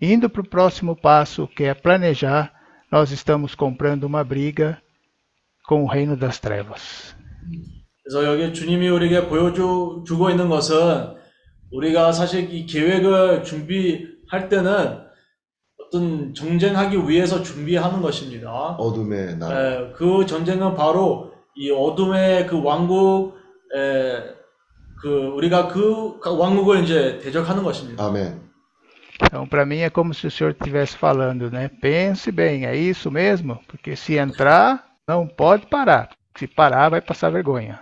indo 0.00 0.28
para 0.28 0.42
o 0.42 0.48
próximo 0.48 0.94
passo, 0.96 1.48
que 1.48 1.64
é 1.64 1.74
planejar, 1.74 2.52
nós 2.90 3.10
estamos 3.10 3.54
comprando 3.54 4.04
uma 4.04 4.22
briga 4.24 4.80
com 5.66 5.82
o 5.82 5.86
reino 5.86 6.16
das 6.16 6.38
trevas. 6.38 7.14
그래서 8.04 8.24
여기 8.24 8.52
주님이 8.52 8.88
우리에게 8.88 9.26
보여주고 9.28 10.30
있는 10.30 10.48
것은 10.48 11.14
우리가 11.72 12.12
사실 12.12 12.52
이 12.54 12.64
계획을 12.66 13.42
준비할 13.42 14.48
때는 14.48 15.00
어떤 15.80 16.32
정쟁하기 16.34 17.08
위해서 17.08 17.42
준비하는 17.42 18.00
것입니다. 18.02 18.50
어둠의 18.78 19.36
나라. 19.38 19.88
에, 19.88 19.92
그 19.92 20.24
전쟁은 20.26 20.74
바로 20.74 21.29
이 21.55 21.71
어둠의 21.71 22.47
그 22.47 22.61
왕국, 22.61 23.35
에, 23.75 24.23
그 25.01 25.09
우리가 25.35 25.67
그 25.67 26.19
왕국을 26.23 26.83
이제 26.83 27.19
대적하는 27.19 27.63
것입니다. 27.63 28.05
아멘. 28.05 28.51
Então, 29.23 29.47
para 29.47 29.65
mim 29.65 29.81
é 29.81 29.89
como 29.89 30.13
se 30.13 30.25
o 30.25 30.31
Senhor 30.31 30.51
estivesse 30.51 30.97
falando, 30.97 31.51
né? 31.51 31.69
Pense 31.79 32.31
bem, 32.31 32.65
é 32.65 32.75
isso 32.75 33.11
mesmo? 33.11 33.59
Porque 33.67 33.95
se 33.95 34.17
entrar, 34.17 34.83
não 35.07 35.27
pode 35.27 35.67
parar. 35.67 36.09
Se 36.35 36.47
parar, 36.47 36.89
vai 36.89 37.01
passar 37.01 37.29
vergonha. 37.29 37.79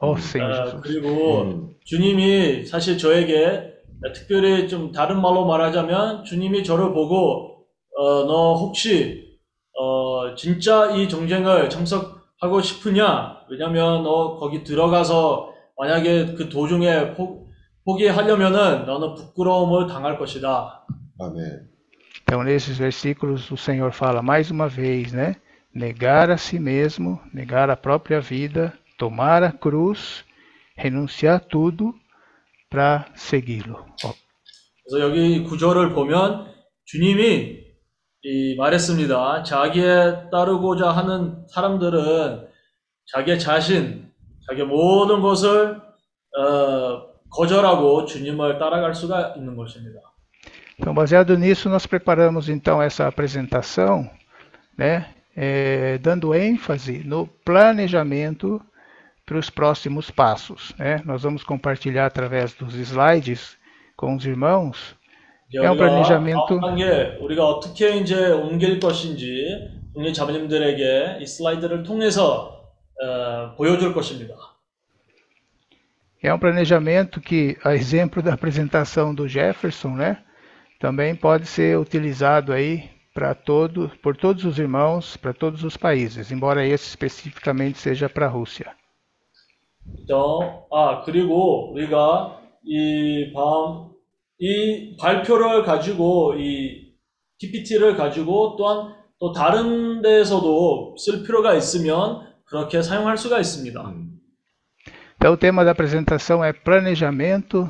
Ó 0.00 0.16
Senhor 0.16 0.50
에, 0.50 0.54
Jesus. 0.54 0.80
그리고 0.82 1.42
음. 1.42 1.74
주님이 1.84 2.64
사실 2.64 2.96
저에게 2.96 3.74
특별히 4.14 4.68
좀 4.68 4.92
다른 4.92 5.20
말로 5.20 5.44
말하자면 5.44 6.24
주님이 6.24 6.62
저를 6.64 6.92
보고 6.92 7.66
어, 7.96 8.24
너 8.24 8.54
혹시 8.54 9.38
어, 9.76 10.34
진짜 10.36 10.90
이 10.92 11.08
정쟁을 11.08 11.68
참석 11.68 12.17
하고 12.40 12.60
싶으냐? 12.60 13.38
왜냐면 13.50 14.02
너 14.02 14.36
거기 14.38 14.62
들어가서 14.62 15.52
만약에 15.76 16.34
그 16.34 16.48
도중에 16.48 17.14
포, 17.14 17.48
포기하려면은 17.84 18.86
너는 18.86 19.14
부끄러움을 19.14 19.86
당할 19.86 20.18
것이다. 20.18 20.86
아멘. 21.18 21.68
Então, 22.22 22.42
nesses 22.42 22.76
versículos, 22.76 23.50
o 23.50 23.56
Senhor 23.56 23.90
fala 23.90 24.20
mais 24.20 24.50
uma 24.50 24.68
vez, 24.68 25.12
né? 25.12 25.36
Negar 25.74 26.30
a 26.30 26.36
si 26.36 26.58
mesmo, 26.58 27.18
negar 27.32 27.70
a 27.70 27.76
própria 27.76 28.20
vida, 28.20 28.72
tomar 28.98 29.42
a 29.42 29.50
cruz, 29.50 30.24
renunciar 30.76 31.36
a 31.36 31.40
tudo 31.40 31.94
para 32.68 33.06
segui-lo. 33.14 33.86
그래서 34.84 35.00
여기 35.00 35.36
이 35.36 35.44
구절을 35.44 35.94
보면 35.94 36.52
주님이 36.84 37.67
이 38.27 38.55
말했습니다. 38.55 39.43
자기에 39.43 40.29
따르고자 40.31 40.91
하는 40.91 41.45
사람들은 41.47 42.47
자기의 43.13 43.39
자신, 43.39 44.11
자기의 44.47 44.67
모든 44.67 45.21
것을 45.21 45.81
어, 46.37 47.13
거절하고 47.29 48.05
주님을 48.05 48.57
따라갈 48.59 48.95
수가 48.95 49.33
있는 49.35 49.55
것입니다. 49.55 49.99
Então, 50.79 50.93
baseado 50.93 51.37
nisso, 51.37 51.69
nós 51.69 51.85
preparamos 51.85 52.49
então 52.49 52.81
essa 52.81 53.07
apresentação, 53.07 54.09
né, 54.75 55.05
eh, 55.35 55.99
dando 55.99 56.33
ênfase 56.33 57.03
no 57.03 57.27
planejamento 57.45 58.59
para 59.25 59.37
os 59.37 59.49
próximos 59.49 60.11
passos. 60.11 60.73
Né? 60.77 61.01
Nós 61.05 61.23
vamos 61.23 61.43
compartilhar 61.43 62.05
através 62.05 62.53
dos 62.53 62.73
slides 62.75 63.57
com 63.95 64.15
os 64.15 64.25
irmãos. 64.25 64.95
이제 65.49 65.59
É 65.59 65.69
um 65.69 65.73
우리가 65.73 65.85
planejamento. 65.85 66.47
다음 66.47 66.61
단계 66.61 67.17
우리가 67.21 67.47
어떻게 67.47 67.97
이제 67.97 68.31
옮길 68.31 68.79
것인지 68.79 69.69
우리 69.93 70.13
자매님들에게 70.13 71.19
이 71.21 71.25
슬라이드를 71.27 71.83
통해서 71.83 72.71
어, 73.01 73.55
보여줄 73.55 73.93
것입니다. 73.93 74.35
É 76.23 76.33
um 76.33 76.39
planejamento 76.39 77.19
que, 77.19 77.57
a 77.65 77.75
exemplo 77.75 78.23
da 78.23 78.33
apresentação 78.33 79.13
do 79.13 79.27
Jefferson, 79.27 79.89
né, 79.95 80.23
também 80.79 81.13
pode 81.15 81.45
ser 81.45 81.77
utilizado 81.77 82.53
aí 82.53 82.89
para 83.13 83.35
todo, 83.35 83.91
por 84.01 84.15
todos 84.15 84.45
os 84.45 84.57
irmãos, 84.57 85.17
para 85.17 85.33
todos 85.33 85.63
os 85.63 85.75
países, 85.75 86.31
embora 86.31 86.65
esse 86.65 86.87
especificamente 86.87 87.77
seja 87.77 88.07
para 88.09 88.25
a 88.25 88.29
Rússia. 88.29 88.73
또, 90.07 90.65
아, 90.71 91.03
그리고 91.03 91.73
우리가 91.73 92.39
이 92.65 93.33
밤, 93.33 93.91
이 94.38 94.96
발표를 94.96 95.64
가지고 95.64 96.34
이 96.34 96.94
PPT를 97.38 97.96
가지고 97.96 98.56
또한 98.56 98.94
또 99.18 99.32
다른 99.32 100.00
데에서도 100.00 100.96
쓸 100.98 101.24
필요가 101.24 101.54
있으면 101.54 102.26
그렇게 102.44 102.82
사용할 102.82 103.18
수가 103.18 103.40
있습니다. 103.40 103.94
Então, 105.16 105.32
o 105.32 105.36
tema 105.36 105.64
da 105.64 105.72
apresentação 105.72 106.44
é 106.44 106.52
planejamento 106.52 107.68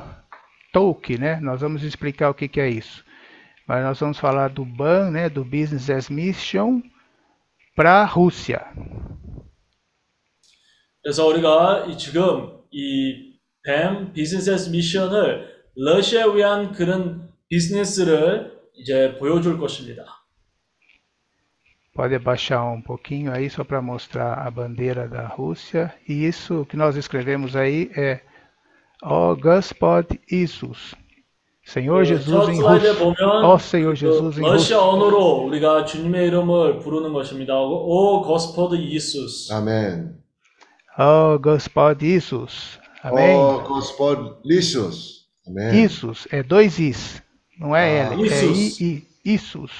TOLK, 0.71 1.17
né? 1.17 1.39
Nós 1.41 1.61
vamos 1.61 1.81
explicar 1.83 2.29
o 2.29 2.33
que, 2.35 2.47
que 2.47 2.61
é 2.61 2.69
isso. 2.69 3.03
Mas 3.67 3.83
nós 3.83 3.99
vamos 3.99 4.19
falar 4.19 4.49
do 4.49 4.63
BAN, 4.63 5.09
né? 5.09 5.29
Do 5.29 5.43
Business 5.43 5.89
as 5.89 6.09
Mission 6.09 6.83
para 7.75 8.01
a 8.01 8.05
Rússia. 8.05 8.61
그래서 11.01 11.25
우리가 11.25 11.87
이 11.87 11.97
지금 11.97 12.59
이뱀 12.69 14.13
비즈니스 14.13 14.69
미션을 14.69 15.58
러시아에 15.78 16.34
위한 16.34 16.72
그런 16.72 17.28
비즈니스를 17.48 18.52
이제 18.74 19.16
보여줄 19.18 19.58
것입니다. 19.58 20.04
Pode 21.94 22.16
abaixar 22.16 22.72
um 22.72 22.82
pouquinho 22.82 23.30
aí 23.32 23.48
só 23.48 23.62
para 23.62 23.80
mostrar 23.80 24.34
a 24.34 24.50
bandeira 24.50 25.06
da 25.08 25.28
Rússia. 25.28 25.94
E 26.08 26.26
isso 26.26 26.66
que 26.68 26.76
nós 26.76 26.96
escrevemos 26.96 27.54
aí 27.54 27.88
é 27.96 28.20
Ó 29.02 29.34
Gospod 29.36 30.18
Isus. 30.28 30.96
Senhor 31.64 32.02
그 32.02 32.04
Jesus 32.04 32.34
첫 32.34 32.50
em 32.50 32.56
슬라이드에 32.56 32.90
russo. 32.90 32.98
보면 32.98 33.44
Ó 33.44 33.54
Senhor 33.58 33.94
그 33.94 33.96
Jesus 33.96 34.38
em 34.38 34.42
러시아 34.42 34.78
russo. 34.78 34.90
언어로 34.90 35.44
우리가 35.46 35.84
주님의 35.84 36.26
이름을 36.26 36.80
부르는 36.80 37.12
것입니다. 37.12 37.54
오 37.60 38.22
고스포드 38.22 38.74
이수스. 38.74 39.52
아멘. 39.52 40.18
Ó 40.98 41.38
Gospod 41.40 42.02
Isus. 42.02 42.80
Né? 45.49 45.69
Amém. 45.69 45.83
Isus, 45.83 46.27
é 46.31 46.43
dois 46.43 46.79
Is, 46.79 47.21
não 47.59 47.75
é 47.75 48.03
ah, 48.03 48.13
L, 48.13 48.29
é 48.29 48.45
I, 48.45 48.77
I, 48.79 49.07
Isus. 49.25 49.71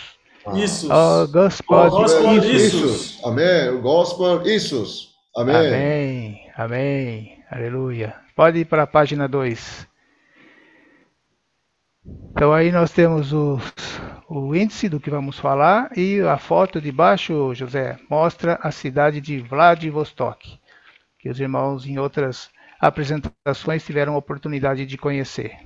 Ah. 0.46 0.58
Isus. 0.58 0.90
O 0.90 1.28
gospel, 1.28 1.78
o 1.78 2.44
Isus. 2.44 3.20
Amém. 3.24 3.80
Gospel 3.82 4.46
Isus. 4.48 5.14
Amém. 5.36 5.56
Amém. 5.56 6.52
Amém. 6.58 7.44
Aleluia. 7.52 8.16
Pode 8.36 8.60
ir 8.60 8.66
para 8.66 8.84
a 8.84 8.88
página 8.88 9.28
2. 9.28 9.88
Então 12.32 12.54
aí 12.54 12.72
nós 12.72 12.92
temos 12.92 13.32
o, 13.32 13.60
o 14.28 14.56
índice 14.56 14.90
do 14.90 15.00
que 15.00 15.10
vamos 15.10 15.38
falar 15.38 15.92
e 15.96 16.22
a 16.22 16.38
foto 16.38 16.82
de 16.82 16.92
baixo, 16.92 17.54
José, 17.54 18.00
mostra 18.10 18.58
a 18.62 18.72
cidade 18.72 19.22
de 19.22 19.40
Vladivostok, 19.40 20.60
que 21.20 21.30
os 21.30 21.40
irmãos 21.40 21.86
em 21.86 22.00
outras 22.00 22.50
apresentações 22.81 23.83
tiveram 23.83 24.15
a 24.15 24.19
oportunidade 24.19 24.87
de 24.87 24.97
conhecer. 24.99 25.57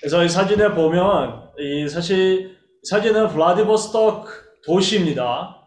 그래서 0.00 0.24
이 0.24 0.28
사진에 0.28 0.74
보면 0.74 1.50
이 1.58 1.88
사실 1.88 2.56
사진은 2.82 3.28
블라디보스토크 3.28 4.30
도시입니다. 4.66 5.58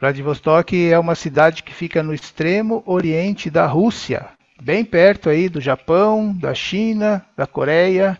Vladivostok 0.00 0.92
é 0.92 0.98
uma 0.98 1.16
cidade 1.16 1.64
que 1.64 1.74
fica 1.74 2.04
no 2.04 2.14
extremo 2.14 2.84
oriente 2.86 3.50
da 3.50 3.66
Rússia, 3.66 4.28
bem 4.62 4.84
perto 4.84 5.28
aí 5.28 5.48
do 5.48 5.60
Japão, 5.60 6.38
da 6.38 6.54
China, 6.54 7.26
da 7.36 7.46
Coreia. 7.46 8.16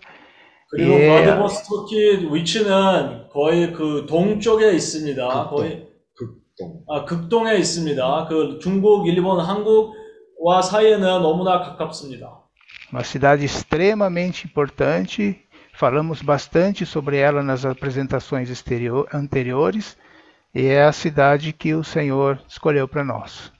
그리고 0.71 0.93
예. 0.95 1.09
블라디보스토크 1.09 2.35
위치는 2.35 3.29
거의 3.29 3.73
그 3.73 4.07
동쪽에 4.09 4.73
있습니다. 4.73 5.29
극동. 5.29 5.57
거의 5.57 5.89
극동. 6.15 6.85
아, 6.89 7.05
극동에 7.05 7.57
있습니다. 7.57 8.27
그 8.29 8.59
중국, 8.61 9.07
일본, 9.07 9.39
한국 9.39 9.95
과 10.42 10.62
사이에는 10.62 11.22
너무나 11.22 11.60
가깝습니다. 11.62 12.42
Uma 12.92 13.04
cidade 13.04 13.46
extremamente 13.46 14.46
importante. 14.48 15.42
Falamos 15.76 16.22
bastante 16.22 16.86
sobre 16.86 17.18
ela 17.18 17.42
nas 17.42 17.66
apresentações 17.66 18.50
exterior, 18.50 19.08
anteriores. 19.14 19.98
E 20.54 20.66
é 20.68 20.84
a 20.84 20.92
cidade 20.92 21.52
que 21.54 21.74
o 21.74 21.84
Senhor 21.84 22.40
escolheu 22.48 22.88
para 22.88 23.04
nós. 23.04 23.52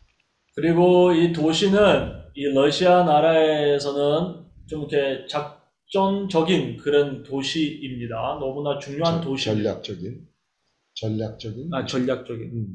그리고 0.56 1.12
이 1.14 1.34
도시는 1.34 2.12
이 2.36 2.46
러시아 2.54 3.04
나라에서는 3.04 4.46
좀 4.70 4.82
이렇게 4.88 5.26
작전적인 5.28 6.78
그런 6.78 7.24
도시입니다. 7.24 8.38
너무나 8.40 8.78
중요한 8.78 9.16
저- 9.16 9.22
도시. 9.30 9.46
전략적인. 9.46 10.28
전략적인. 10.96 11.70
아, 11.74 11.86
전략적인. 11.88 12.52
음. 12.54 12.68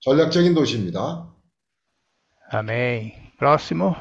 전략적인 0.00 0.54
도시입니다. 0.54 1.28
Amém. 2.54 3.12
Próximo. 3.37 3.95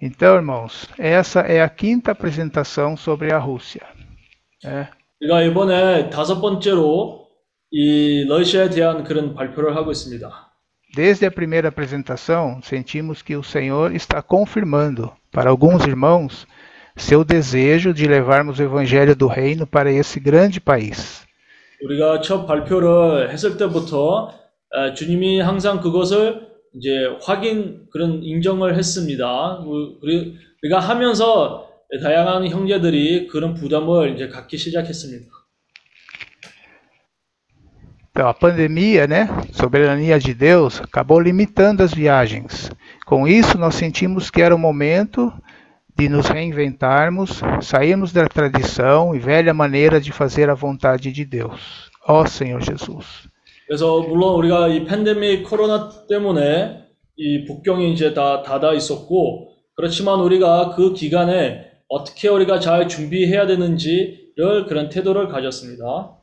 Então, 0.00 0.34
irmãos, 0.36 0.88
essa 0.98 1.40
é 1.40 1.62
a 1.62 1.68
quinta 1.68 2.12
apresentação 2.12 2.96
sobre 2.96 3.32
a 3.32 3.38
Rússia. 3.38 3.82
né? 4.64 4.88
우리가 5.20 5.42
이번에 5.42 6.10
다섯 6.10 6.40
번째로 6.40 7.28
이 7.70 8.24
러시아에 8.28 8.70
대한 8.70 9.04
그런 9.04 9.34
발표를 9.34 9.76
하고 9.76 9.90
있습니다. 9.90 10.28
Desde 10.94 11.26
a 11.26 11.30
primeira 11.30 11.68
apresentação, 11.68 12.60
sentimos 12.62 13.20
que 13.22 13.34
o 13.34 13.42
Senhor 13.42 13.94
está 13.94 14.22
confirmando 14.22 15.12
para 15.32 15.50
alguns 15.50 15.84
irmãos 15.86 16.46
seu 16.96 17.24
desejo 17.24 17.92
de 17.92 18.06
levarmos 18.06 18.60
o 18.60 18.62
evangelho 18.62 19.16
do 19.16 19.26
reino 19.26 19.66
para 19.66 19.90
esse 19.90 20.20
grande 20.20 20.60
país. 20.60 21.24
우리가 21.82 22.20
첫 22.20 22.46
발표를 22.46 23.30
했을 23.32 23.56
때부터 23.56 24.30
에, 24.30 24.37
주님이 24.95 25.39
항상 25.39 25.81
그것을 25.81 26.47
이제 26.75 27.17
확인 27.21 27.87
그런 27.91 28.23
인정을 28.23 28.75
했습니다. 28.75 29.59
우리- 29.65 30.37
우리가 30.63 30.79
하면서 30.79 31.67
다양한 32.01 32.47
형제들이 32.47 33.27
그런 33.27 33.55
부담을 33.55 34.13
이제 34.13 34.27
갖기 34.27 34.57
시작했습니다. 34.57 35.27
Então, 38.11 38.27
a 38.27 38.33
pandemia, 38.33 39.07
né, 39.07 39.29
soberania 39.53 40.19
de 40.19 40.33
Deus, 40.33 40.81
acabou 40.81 41.21
limitando 41.21 41.83
as 41.83 41.93
viagens. 41.93 42.69
Com 43.05 43.25
isso, 43.27 43.57
nós 43.57 43.75
sentimos 43.75 44.29
que 44.29 44.41
era 44.41 44.53
o 44.53 44.59
momento 44.59 45.31
de 45.97 46.09
nos 46.09 46.27
reinventarmos, 46.27 47.41
sairmos 47.61 48.11
da 48.11 48.27
tradição 48.27 49.15
e 49.15 49.19
velha 49.19 49.53
maneira 49.53 50.01
de 50.01 50.11
fazer 50.11 50.49
a 50.49 50.53
vontade 50.53 51.13
de 51.13 51.23
Deus. 51.23 51.89
Ó 52.05 52.25
Senhor 52.25 52.61
Jesus. 52.61 53.28
그래서 53.69 54.01
물론 54.01 54.33
우리가 54.33 54.69
이 54.69 54.83
팬데믹 54.83 55.43
코로나 55.43 55.91
때문에 56.07 56.87
이 57.15 57.45
북경이 57.45 57.93
이제 57.93 58.15
다 58.15 58.41
닫아 58.41 58.73
있었고 58.73 59.51
그렇지만 59.75 60.21
우리가 60.21 60.73
그 60.75 60.93
기간에 60.93 61.69
어떻게 61.87 62.29
우리가 62.29 62.59
잘 62.59 62.87
준비해야 62.87 63.45
되는지를 63.45 64.65
그런 64.67 64.89
태도를 64.89 65.27
가졌습니다. 65.27 66.15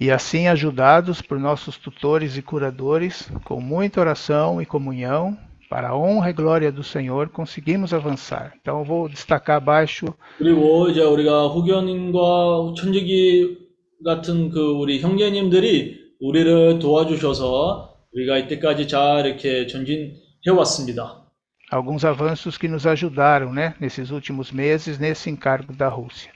E 0.00 0.12
assim, 0.12 0.46
ajudados 0.46 1.20
por 1.20 1.40
nossos 1.40 1.76
tutores 1.76 2.38
e 2.38 2.42
curadores, 2.42 3.28
com 3.44 3.60
muita 3.60 4.00
oração 4.00 4.62
e 4.62 4.64
comunhão, 4.64 5.36
para 5.68 5.88
a 5.88 5.96
honra 5.96 6.30
e 6.30 6.32
glória 6.32 6.70
do 6.70 6.84
Senhor, 6.84 7.28
conseguimos 7.30 7.92
avançar. 7.92 8.54
Então, 8.60 8.78
eu 8.78 8.84
vou 8.84 9.08
destacar 9.08 9.56
abaixo 9.56 10.06
그리고 10.38 10.88
이제 10.88 11.02
우리가 11.02 11.48
후견인과 11.48 12.74
천지기 12.76 13.69
같은 14.05 14.49
그 14.49 14.59
우리 14.59 14.99
형제님들이 14.99 16.13
우리를 16.19 16.79
도와주셔서 16.79 17.95
우리가 18.13 18.37
이때까지 18.37 18.87
잘 18.87 19.25
이렇게 19.25 19.67
전진해 19.67 20.15
왔습니다. 20.55 21.25
alguns 21.71 22.05
avanços 22.05 22.57
que 22.57 22.67
nos 22.67 22.85
ajudaram, 22.85 23.51
né, 23.51 23.73
nesses 23.79 24.11
últimos 24.11 24.51
meses, 24.51 24.99
nesse 24.99 25.29
encargo 25.29 25.73
da 25.73 25.89
Rússia. 25.89 26.31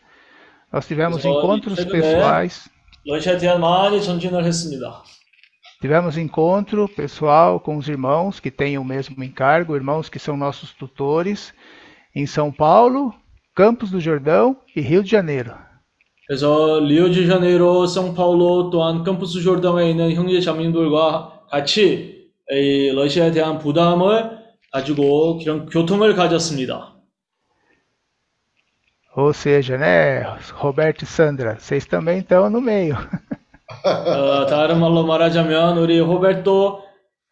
Nós 0.71 0.87
tivemos 0.87 1.21
그래서 1.21 1.29
이 1.29 1.37
encontros 1.37 1.75
최근에 1.75 2.01
pessoais, 2.01 2.69
러시아에 3.05 3.37
대한 3.37 3.61
많이 3.61 4.01
전진을 4.01 4.43
했습니다. 4.43 5.03
tivemos 5.81 6.17
encontro 6.17 6.87
pessoal 6.89 7.59
com 7.59 7.77
os 7.77 7.87
irmãos 7.87 8.39
que 8.39 8.51
têm 8.51 8.77
o 8.77 8.83
mesmo 8.83 9.23
encargo, 9.23 9.75
irmãos 9.75 10.09
que 10.09 10.19
são 10.19 10.35
nossos 10.35 10.73
tutores, 10.73 11.53
em 12.15 12.25
São 12.25 12.51
Paulo, 12.51 13.13
Campos 13.55 13.89
do 13.89 13.99
Jordão 13.99 14.57
e 14.75 14.81
Rio 14.81 15.03
de 15.03 15.09
Janeiro. 15.09 15.55
그래서 16.26 16.80
리오디자네이로, 16.80 17.86
성파울로 17.86 18.70
또한 18.70 19.04
캠퍼스 19.04 19.42
조르단에 19.42 19.90
있는 19.90 20.12
형제 20.12 20.40
자매님들과 20.40 21.42
같이 21.50 22.30
이 22.50 22.92
러시아에 22.94 23.30
대한 23.30 23.58
부담을 23.58 24.38
가지고 24.72 25.38
그런 25.38 25.66
교통을 25.66 26.14
가졌습니다. 26.14 26.94
Ou 29.16 29.32
seja, 29.32 29.76
né, 29.78 30.24
Roberto 30.60 31.04
e 31.04 31.06
Sandra, 31.06 31.56
vocês 31.56 31.86
também 31.86 32.18
estão 32.18 32.50
no 32.50 32.60
meio. 32.60 32.96
어, 33.84 34.46
다른 34.46 34.80
말로 34.80 35.06
말하자면 35.06 35.78
우리 35.78 36.00
호베르토 36.00 36.82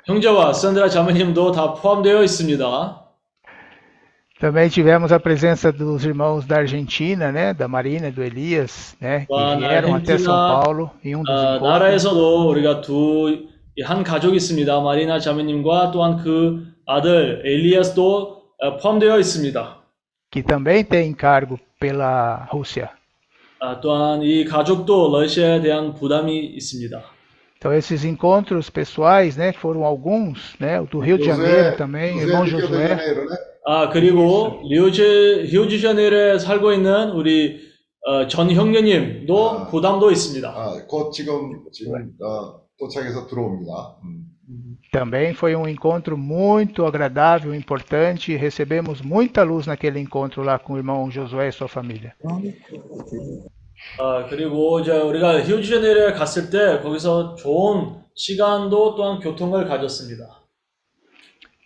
형제와 0.05 0.53
산드라 0.53 0.88
자매님도 0.88 1.53
다 1.53 1.74
포함되어 1.74 2.22
있습니다. 2.22 3.02
Também 4.41 4.70
tivemos 4.70 5.12
a 5.12 5.20
presença 5.20 5.72
dos 5.72 6.06
irmãos 6.06 6.45
da 6.45 6.58
Argentina, 6.58 7.32
né, 7.32 7.56
da 7.56 7.68
Marina 7.68 8.10
e 8.10 8.12
do 8.12 8.22
Elias, 8.24 8.95
né, 9.02 9.26
que 9.26 9.34
와, 9.34 9.56
vieram 9.56 9.95
até 9.95 10.18
São 10.20 10.32
아르헨티나, 10.32 10.64
Paulo 10.64 10.91
em 11.04 11.16
um 11.16 11.24
dos 11.24 11.34
어, 11.34 11.56
encontros. 11.56 11.70
나라에서도 11.70 12.50
우리가 12.50 12.82
두 12.82 13.58
한 13.84 14.04
가족이 14.04 14.38
있습니다. 14.38 14.80
마리나 14.80 15.20
자매님과 15.20 15.91
또한 15.91 16.18
그 16.18 16.74
아들 16.86 17.43
엘리아스도 17.45 18.41
어, 18.60 18.78
포함되어 18.78 19.20
있습니다. 19.20 19.78
que 20.32 20.43
também 20.43 20.84
tem 20.84 21.10
encargo 21.10 21.60
pela 21.80 22.48
Rússia. 22.52 22.89
아, 23.60 23.80
또한 23.80 24.22
이 24.24 24.45
가족도 24.45 25.12
러시아에 25.12 25.62
대한 25.62 25.93
부담이 25.93 26.38
있습니다. 26.58 27.02
Então 27.58 27.74
esses 27.74 28.04
encontros 28.04 28.70
pessoais, 28.70 29.36
né, 29.38 29.52
que 29.52 29.60
foram 29.60 29.84
alguns, 29.84 30.56
né, 30.60 30.80
o 30.80 30.86
do 30.86 31.00
Rio 31.00 31.18
de 31.18 31.26
Janeiro 31.26 31.76
também, 31.76 32.20
irmão 32.20 32.45
José 32.45 32.68
do 32.68 32.68
Rio 32.68 32.68
de 32.68 32.74
Josué, 32.74 32.88
Janeiro, 32.98 33.30
né? 33.30 33.38
아 33.65 33.91
그리고 33.91 34.61
리오제 34.69 35.47
히오지샤네르에 35.47 36.39
살고 36.39 36.73
있는 36.73 37.11
우리 37.11 37.61
어, 38.05 38.27
전 38.27 38.51
형제님도 38.51 39.51
아. 39.51 39.67
부담도 39.69 40.11
있습니다. 40.11 40.49
아, 40.49 40.87
곧 40.89 41.13
지금 41.13 41.65
지금 41.71 42.13
어, 42.21 42.61
도착해서 42.79 43.27
들어옵니다. 43.29 43.99
음. 44.05 44.23
também 44.93 45.33
foi 45.33 45.57
um 45.57 45.67
encontro 45.67 46.19
muito 46.19 46.85
agradável, 46.85 47.55
importante, 47.55 48.37
recebemos 48.37 49.01
muita 49.01 49.43
luz 49.43 49.67
naquele 49.67 49.99
encontro 49.99 50.43
lá 50.43 50.59
com 50.59 50.75
o 50.75 50.77
irmão 50.77 51.11
Josué 51.11 51.49
e 51.49 51.53
sua 51.53 51.67
família. 51.67 52.15
아, 53.99 54.27
그리고 54.29 54.81
이제 54.81 54.93
우리가 54.93 55.43
히오지제네르에 55.43 56.13
갔을 56.13 56.51
때 56.51 56.81
거기서 56.83 57.37
좋은 57.37 58.03
시간도 58.15 58.95
또한 58.97 59.19
교통을 59.19 59.67
가졌습니다. 59.67 60.41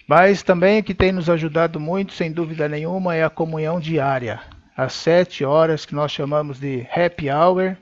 Mas 0.08 0.44
também 0.44 0.80
o 0.80 0.84
que 0.84 0.94
tem 0.94 1.12
nos 1.12 1.30
ajudado 1.30 1.80
muito, 1.80 2.14
sem 2.14 2.32
dúvida 2.32 2.68
nenhuma, 2.68 3.16
é 3.16 3.24
a 3.24 3.30
comunhão 3.30 3.80
diária. 3.80 4.42
Às 4.76 4.94
sete 4.94 5.46
horas, 5.46 5.86
que 5.86 5.96
nós 5.96 6.12
chamamos 6.12 6.60
de 6.60 6.86
happy 6.94 7.30
hour, 7.30 7.78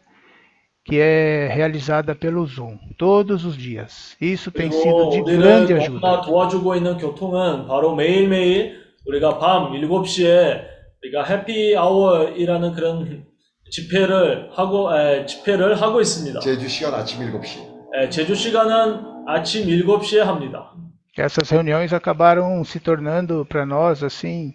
que 0.86 1.00
é 1.00 1.48
realizada 1.54 2.14
pelo 2.16 2.46
Zoom, 2.46 2.78
todos 2.98 3.46
os 3.46 3.56
dias. 3.58 4.16
Isso 4.20 4.52
tem 4.52 4.72
sido 4.72 5.10
그리고 5.10 5.26
de 5.26 5.38
grande 5.38 5.74
우리를 5.74 5.82
ajuda. 5.82 6.00
너무나 6.00 6.22
도와주고 6.22 6.76
있는 6.76 6.98
교통은 6.98 7.68
바로 7.68 7.96
매일매일 7.96 8.76
우리가 9.08 9.38
밤 9.40 9.72
7시에 9.72 10.62
우리가 11.04 11.24
해피 11.24 11.76
아워이라는 11.78 12.74
그런 12.74 13.24
집회를 13.72 14.50
하고 14.54 14.96
에, 14.96 15.26
집회를 15.26 15.80
하고 15.82 16.02
있습니다. 16.02 16.40
제주 16.42 16.68
시간 16.68 16.94
아침 16.96 17.20
7시. 17.22 17.60
에, 17.96 18.10
제주 18.10 18.36
시간은 18.36 19.00
아침 19.28 19.68
7시에 19.68 20.20
합니다. 20.20 20.74
Essas 21.18 21.50
reuniões 21.50 21.92
acabaram 21.94 22.64
se 22.64 22.80
tornando 22.80 23.46
para 23.46 23.66
nós 23.66 24.04
assim 24.04 24.54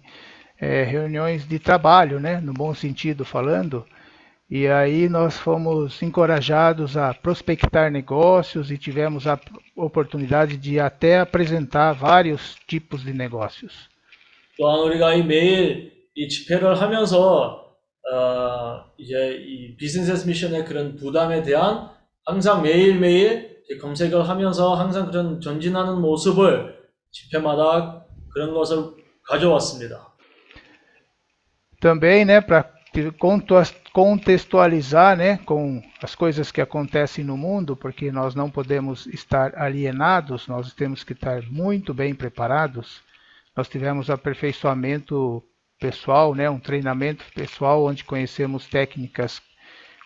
é, 0.61 0.83
reuniões 0.83 1.47
de 1.47 1.59
trabalho, 1.59 2.19
né, 2.19 2.41
no 2.41 2.53
bom 2.53 2.75
sentido 2.75 3.25
falando. 3.25 3.85
E 4.49 4.69
aí 4.69 5.09
nós 5.09 5.39
fomos 5.39 6.03
encorajados 6.03 6.97
a 6.97 7.13
prospectar 7.15 7.91
negócios 7.91 8.71
e 8.71 8.79
tivemos 8.79 9.27
a 9.27 9.39
oportunidade 9.77 10.57
de 10.57 10.79
até 10.79 11.19
apresentar 11.19 11.93
vários 11.93 12.57
tipos 12.67 13.03
de 13.03 13.13
negócios. 13.13 13.89
또한 14.57 14.81
우리가 14.81 15.15
이 15.15 15.25
매일 15.25 15.93
이 16.15 16.29
집회를 16.29 16.81
하면서 16.81 17.75
어, 18.13 18.85
이제 18.99 19.37
이 19.41 19.77
비즈니스 19.77 20.27
미션의 20.27 20.65
그런 20.65 20.95
부담에 20.97 21.43
대한 21.43 21.91
항상 22.25 22.63
매일매일 22.63 23.29
이렇게 23.29 23.48
검색을 23.81 24.29
하면서 24.29 24.75
항상 24.75 25.07
그런 25.07 25.41
전진하는 25.41 26.01
모습을 26.01 26.77
집회마다 27.11 28.05
그런 28.33 28.53
것을 28.53 28.95
가져왔습니다. 29.25 30.13
Também, 31.81 32.25
né, 32.25 32.41
para 32.41 32.65
contextualizar, 33.93 35.17
né, 35.17 35.39
com 35.45 35.83
as 36.03 36.15
coisas 36.15 36.51
que 36.51 36.61
acontecem 36.61 37.25
no 37.25 37.37
mundo, 37.37 37.77
porque 37.77 38.11
nós 38.11 38.35
não 38.35 38.51
podemos 38.51 39.07
estar 39.07 39.55
alienados, 39.57 40.47
nós 40.49 40.73
temos 40.73 41.05
que 41.05 41.13
estar 41.13 41.43
muito 41.51 41.93
bem 41.93 42.15
preparados. 42.15 43.03
Nós 43.57 43.69
tivemos 43.69 44.11
aperfeiçoamento 44.11 45.43
pessoal, 45.79 46.35
né, 46.35 46.49
um 46.49 46.59
treinamento 46.59 47.25
pessoal 47.35 47.85
onde 47.85 48.05
conhecemos 48.05 48.67
técnicas 48.67 49.43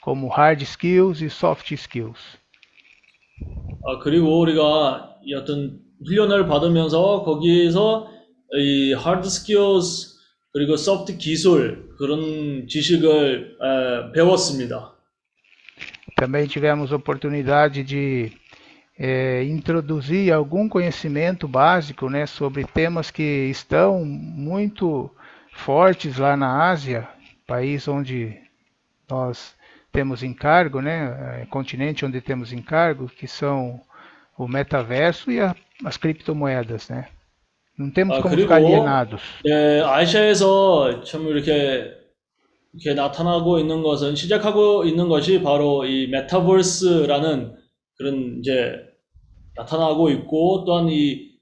como 0.01 0.29
hard 0.29 0.63
skills 0.63 1.21
e 1.21 1.31
soft 1.31 1.71
skills. 1.73 2.39
아, 3.86 4.00
그리고 4.00 4.40
우리가 4.40 5.18
이 5.24 5.34
어떤 5.34 5.80
훈련을 6.06 6.48
받으면서 6.48 7.24
거기에서 7.24 8.10
이 8.56 8.94
하드 8.94 9.30
스킬스 9.30 10.14
그리고 10.52 10.78
소프트 10.78 11.18
기술 11.18 11.90
그런 11.98 12.68
지식을 12.68 13.58
에, 13.62 14.12
배웠습니다. 14.14 14.94
Também 16.16 16.48
tivemos 16.48 16.92
oportunidade 16.92 17.84
de 17.84 18.32
eh, 18.98 19.44
introduzir 19.46 20.32
algum 20.32 20.70
conhecimento 20.70 21.48
básico 21.48 22.08
né, 22.08 22.26
sobre 22.28 22.64
temas 22.64 23.10
que 23.10 23.50
estão 23.50 24.06
muito 24.06 25.10
fortes 25.54 26.18
lá 26.18 26.38
na 26.38 26.70
Ásia, 26.70 27.10
país 27.48 27.88
onde 27.88 28.40
nós 29.10 29.56
temos 29.94 30.24
encargo, 30.24 30.82
né, 30.82 31.42
eh, 31.42 31.46
continente 31.50 32.04
onde 32.06 32.20
temos 32.20 32.52
encargo, 32.52 33.08
que 33.08 33.28
são 33.28 33.80
o 34.38 34.48
metaverso 34.48 35.32
e 35.32 35.40
a, 35.40 35.56
as 35.86 35.96
criptomoedas. 35.98 36.90
Né. 36.90 37.08
Não 37.78 37.92
temos 37.92 38.18
아, 38.18 38.22
como 38.22 38.36
그리고 38.36 38.48
ficar 38.50 38.56
alienados. 38.58 39.22
네, 39.46 39.82
아시아에서 39.82 41.04
참 41.04 41.28
이렇게 41.28 41.92
이렇게 42.74 42.96
나타나고 43.00 43.60
있는 43.60 43.84
것은 43.84 44.16
시작하고 44.16 44.84
있는 44.86 45.08
것이 45.08 45.42
바로 45.44 45.86
이 45.86 46.08
메타버스라는 46.08 47.56
그런 47.98 48.40
이제 48.40 48.76
나타나고 49.56 50.10
있고 50.10 50.64
또한 50.66 50.90
이 50.90 51.34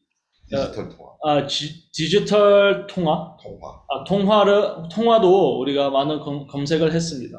디지털 0.50 0.90
통화. 0.90 1.12
아, 1.24 1.48
지- 1.48 1.90
디지털 1.94 2.86
통화, 2.88 3.38
통화. 3.42 3.82
아, 3.90 4.04
통화를 4.04 4.90
통화도 4.92 5.60
우리가 5.62 5.90
많은 5.90 6.20
검, 6.20 6.48
검색을 6.48 6.92
했습니다. 6.92 7.38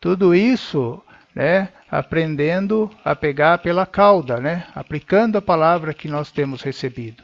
Tudo 0.00 0.34
isso, 0.34 1.00
né, 1.34 1.68
aprendendo 1.90 2.90
a 3.04 3.14
pegar 3.14 3.58
pela 3.58 3.86
cauda, 3.86 4.38
né, 4.40 4.66
aplicando 4.74 5.38
a 5.38 5.42
palavra 5.42 5.94
que 5.94 6.08
nós 6.08 6.30
temos 6.30 6.62
recebido. 6.62 7.22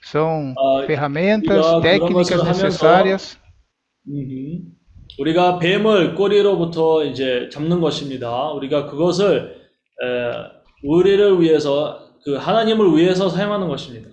São 0.00 0.54
아, 0.56 0.84
ferramentas, 0.86 1.58
우리가 1.58 1.80
그런 1.80 1.82
técnicas 1.82 2.30
것을 2.30 2.40
하면서 2.40 2.66
necessárias 2.66 3.38
음흠. 4.06 4.78
우리가 5.18 5.58
뱀을 5.58 6.14
꼬리로부터 6.14 7.04
이제 7.04 7.48
잡는 7.50 7.80
것입니다. 7.80 8.52
우리가 8.52 8.86
그것을 8.86 9.56
에, 10.00 10.32
우리를 10.84 11.40
위해서 11.40 12.08
그 12.24 12.36
하나님을 12.36 12.96
위해서 12.96 13.28
사용하는 13.28 13.68
것입니다. 13.68 14.10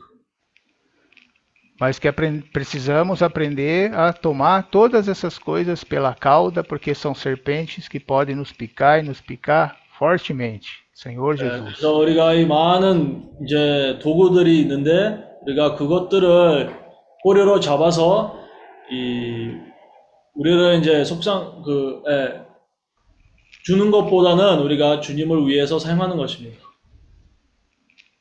Mas 1.80 2.00
que 2.00 2.08
apren- 2.08 2.42
precisamos 2.54 3.22
aprender 3.22 3.94
a 3.94 4.14
tomar 4.14 4.70
todas 4.70 5.10
essas 5.10 5.38
coisas 5.38 5.84
pela 5.84 6.14
cauda, 6.16 6.64
porque 6.64 6.96
são 6.96 7.14
serpentes 7.14 7.90
que 7.90 8.00
podem 8.00 8.34
nos 8.36 8.54
picar 8.54 9.00
e 9.04 9.08
nos 9.08 9.20
picar 9.20 9.76
fortemente. 10.00 10.70
Senhor 10.94 11.36
예, 11.36 11.38
Jesus. 11.38 11.76
그래서 11.76 11.98
우리가 11.98 12.34
이 12.36 12.46
많은 12.46 13.30
이제 13.44 14.00
도구들이 14.02 14.62
있는데 14.62 15.22
우리가 15.44 15.76
그것들을 15.76 16.74
꼬리로 17.24 17.60
잡아서 17.60 18.40
이 18.90 19.52
우리를 20.36 20.76
이제 20.80 21.04
속상 21.04 21.62
그 21.64 22.02
예, 22.10 22.46
주는 23.66 23.92
것보다는 23.92 24.60
우리가 24.60 25.02
주님을 25.02 25.46
위해서 25.48 25.78
사용하는 25.80 26.16
것입니다. 26.16 26.64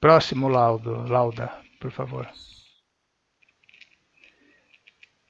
Próximo 0.01 0.49
laudo, 0.49 1.05
lauda, 1.09 1.51
por 1.81 1.93
favor. 1.93 2.27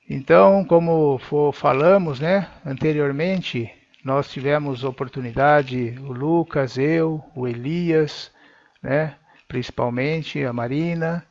Então, 0.08 0.64
como 0.64 1.18
fo- 1.18 1.52
falamos, 1.52 2.18
né, 2.20 2.48
anteriormente, 2.64 3.70
nós 4.04 4.30
tivemos 4.30 4.82
oportunidade, 4.84 5.96
o 6.00 6.12
Lucas, 6.12 6.78
eu, 6.78 7.22
o 7.34 7.46
Elias, 7.46 8.30
né, 8.82 9.16
principalmente 9.48 10.42
a 10.44 10.52
Marina, 10.54 11.26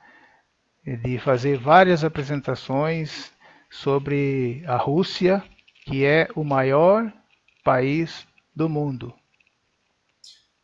de 0.86 1.18
fazer 1.20 1.58
várias 1.58 2.04
apresentações 2.06 3.34
sobre 3.70 4.64
a 4.68 4.78
Rússia, 4.78 5.44
que 5.86 6.06
é 6.06 6.30
o 6.36 6.44
maior 6.44 7.12
país 7.64 8.28
do 8.56 8.70
mundo. 8.70 9.14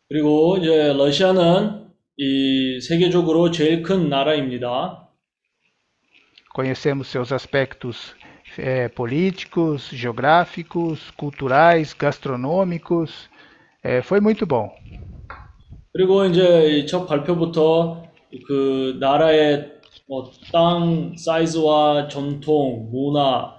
그리고 0.07 0.57
이제 0.57 0.93
러시아는 0.93 1.89
이 2.17 2.80
세계적으로 2.82 3.51
제일 3.51 3.82
큰 3.84 4.09
나라입니다. 4.09 5.03
Conhecemos 6.53 7.07
seus 7.07 7.32
aspectos 7.32 8.15
eh, 8.57 8.89
políticos, 8.89 9.89
geográficos, 9.91 11.11
culturais, 11.11 11.93
gastronômicos. 11.93 13.30
Eh, 13.84 14.01
foi 14.01 14.20
muito 14.20 14.45
bom. 14.45 14.70
그리고 15.93 16.26
이제 16.26 16.78
이 16.80 16.86
첫 16.86 17.07
발표부터 17.07 18.03
그 18.47 18.97
나라의 18.99 19.80
뭐 20.07 20.32
땅 20.51 21.15
사이즈와 21.17 22.07
전통, 22.07 22.89
문화, 22.91 23.55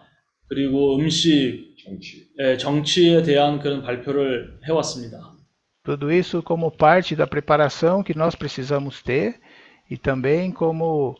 그리고 0.48 0.96
음식, 0.96 1.76
정치. 1.84 2.28
예, 2.40 2.56
정치에 2.56 3.22
대한 3.22 3.58
그런 3.60 3.82
발표를 3.82 4.58
해왔습니다. 4.68 5.18
Tudo 5.82 6.10
isso 6.12 6.42
como 6.42 6.70
parte 6.70 7.16
da 7.16 7.26
preparação 7.26 8.02
que 8.02 8.14
nós 8.14 8.34
precisamos 8.34 9.02
ter 9.02 9.40
e 9.90 9.96
também 9.96 10.52
como 10.52 11.16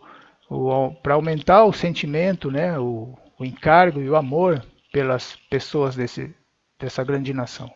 para 1.03 1.15
aumentar 1.15 1.65
o 1.65 1.73
sentimento, 1.73 2.51
né, 2.51 2.79
o, 2.79 3.15
o 3.39 3.45
encargo 3.45 4.01
e 4.01 4.11
o 4.11 4.17
amor 4.17 4.65
pelas 4.93 5.37
pessoas 5.49 5.95
desse, 5.95 6.35
dessa 6.79 7.05
grande 7.05 7.33
nação. 7.33 7.71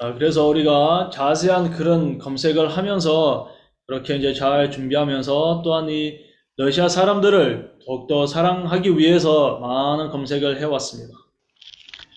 아, 0.00 0.12
그래서 0.12 0.46
우리가 0.46 1.10
자세한 1.12 1.70
그런 1.70 2.18
검색을 2.18 2.68
하면서 2.68 3.50
그렇게 3.86 4.16
이제 4.16 4.32
잘 4.34 4.70
준비하면서 4.70 5.62
또한 5.64 5.88
이 5.88 6.20
러시아 6.56 6.88
사람들을 6.88 7.78
더욱더 7.86 8.26
사랑하기 8.26 8.98
위해서 8.98 9.58
많은 9.58 10.10
검색을 10.10 10.60
해왔습니다. 10.60 11.18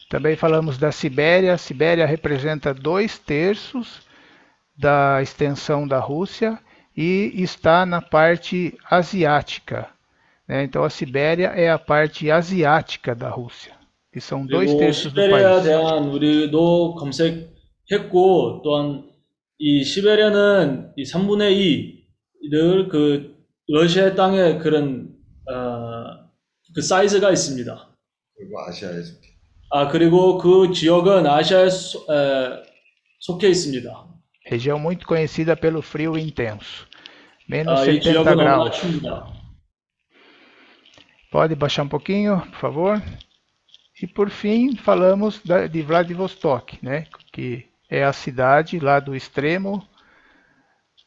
Também 0.10 0.36
falamos 0.36 0.78
da 0.78 0.92
Sibéria. 0.92 1.54
A 1.54 1.58
Sibéria 1.58 2.06
representa 2.06 2.72
dois 2.72 3.18
terços 3.18 4.02
da 4.78 5.20
extensão 5.24 5.88
da 5.88 6.00
Rússia 6.00 6.60
e 6.98 7.32
está 7.42 7.86
na 7.86 8.02
parte 8.02 8.78
asiática. 8.90 9.88
né? 10.48 10.64
Então 10.64 10.84
a 10.84 10.90
Sibéria 10.90 11.48
é 11.56 11.70
a 11.70 11.80
parte 11.80 12.30
asiática 12.30 13.16
da 13.16 13.30
Rússia, 13.30 13.74
que 14.12 14.20
são 14.22 14.46
dois 14.46 14.70
그리고 14.72 14.80
terços 14.80 15.12
do 15.14 15.22
시베리아에 15.22 15.44
país. 15.44 15.64
대한 15.64 16.10
우리도 16.10 16.96
검색했고 17.90 18.62
또한 18.64 19.10
이 19.58 19.84
시베리아는 19.84 20.94
이 20.98 21.04
3분의 21.04 22.04
2를 22.52 22.90
그 22.90 23.36
러시아 23.68 24.14
땅에 24.16 24.58
그런 24.58 25.14
어, 25.50 26.30
그 26.76 26.82
사이즈가 26.82 27.32
있습니다. 27.32 27.90
그리고 28.36 28.60
아시아에 28.68 29.02
속해. 29.02 29.28
아 29.72 29.88
그리고 29.88 30.38
그 30.38 30.72
지역은 30.72 31.26
아시아에 31.26 31.70
소- 31.70 32.00
에, 32.12 32.64
속해 33.20 33.48
있습니다. 33.50 34.08
Região 34.52 34.78
muito 34.78 35.08
conhecida 35.08 35.56
pelo 35.56 35.80
frio 35.82 36.18
intenso. 36.18 36.86
Menos 37.49 37.81
Aí, 37.81 38.03
70 38.03 38.35
graus. 38.35 38.83
Pode 41.31 41.55
baixar 41.55 41.83
um 41.83 41.89
pouquinho, 41.89 42.41
por 42.41 42.59
favor. 42.59 43.03
E 44.03 44.07
por 44.07 44.31
fim, 44.31 44.77
falamos 44.77 45.41
de 45.71 45.83
Vladivostok, 45.83 46.79
né? 46.83 47.07
que 47.33 47.67
é 47.91 48.05
a 48.05 48.13
cidade 48.13 48.79
lá 48.79 49.01
do 49.01 49.17
extremo 49.17 49.87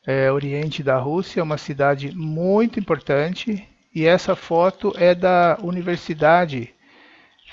é, 0.06 0.32
oriente 0.32 0.82
da 0.82 0.98
Rússia, 0.98 1.44
uma 1.44 1.58
cidade 1.58 2.12
muito 2.16 2.80
importante. 2.80 3.68
E 3.94 4.06
essa 4.06 4.36
foto 4.36 4.94
é 4.98 5.14
da 5.14 5.58
Universidade 5.62 6.74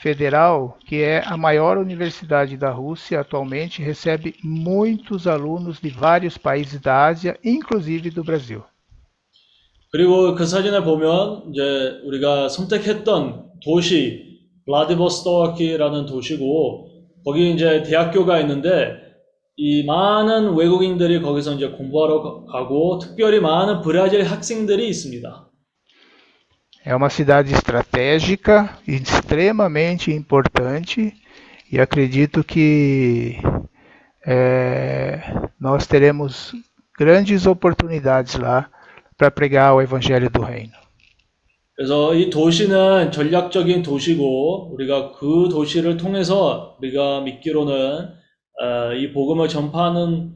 Federal, 0.00 0.78
que 0.86 1.02
é 1.02 1.22
a 1.26 1.36
maior 1.36 1.76
universidade 1.76 2.56
da 2.56 2.70
Rússia 2.70 3.20
atualmente, 3.20 3.82
recebe 3.82 4.36
muitos 4.42 5.26
alunos 5.26 5.80
de 5.80 5.90
vários 5.90 6.38
países 6.38 6.80
da 6.80 7.06
Ásia, 7.06 7.38
inclusive 7.42 8.08
do 8.10 8.22
Brasil. 8.22 8.64
그리고 9.90 10.34
그 10.34 10.46
사진을 10.46 10.84
보면 10.84 11.50
이제 11.50 12.00
우리가 12.04 12.48
선택했던 12.48 13.52
도시 13.64 14.38
블라디보스토크라는 14.66 16.06
도시고 16.06 16.88
거기 17.24 17.52
이제 17.52 17.82
대학교가 17.82 18.38
있는데 18.40 18.96
이 19.56 19.84
많은 19.84 20.54
외국인들이 20.54 21.20
거기서 21.20 21.54
이제 21.54 21.68
공부하러 21.70 22.22
가- 22.22 22.52
가고 22.52 22.98
특별히 22.98 23.40
많은 23.40 23.80
브라질 23.82 24.22
학생들이 24.24 24.88
있습니다. 24.88 25.46
É 26.86 26.94
uma 26.94 27.10
cidade 27.10 27.52
estratégica, 27.52 28.78
extremamente 28.86 30.10
importante, 30.12 31.12
e 31.70 31.78
acredito 31.78 32.42
que 32.44 33.36
é, 34.26 35.20
nós 35.60 35.86
teremos 35.86 36.54
grandes 36.98 37.46
oportunidades 37.46 38.36
lá 38.36 38.70
para 39.17 39.31
pregar 39.31 39.73
o 39.75 39.81
Evangelho 39.81 40.29
do 40.29 40.41
Reino. 40.41 40.83
그래서 41.75 42.13
이 42.13 42.29
도시는 42.29 43.11
전략적인 43.11 43.81
도시고 43.81 44.73
우리가 44.73 45.13
그 45.13 45.49
도시를 45.49 45.97
통해서 45.97 46.77
우리가 46.79 47.21
믿기로는 47.21 48.09
어, 48.61 48.93
이 48.93 49.11
복음을 49.11 49.47
전파하는 49.47 50.35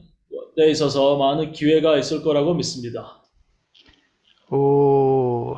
데 0.56 0.70
있어서 0.70 1.16
많은 1.16 1.52
기회가 1.52 1.96
있을 1.96 2.22
거라고 2.22 2.54
믿습니다. 2.54 3.22
O, 4.50 5.54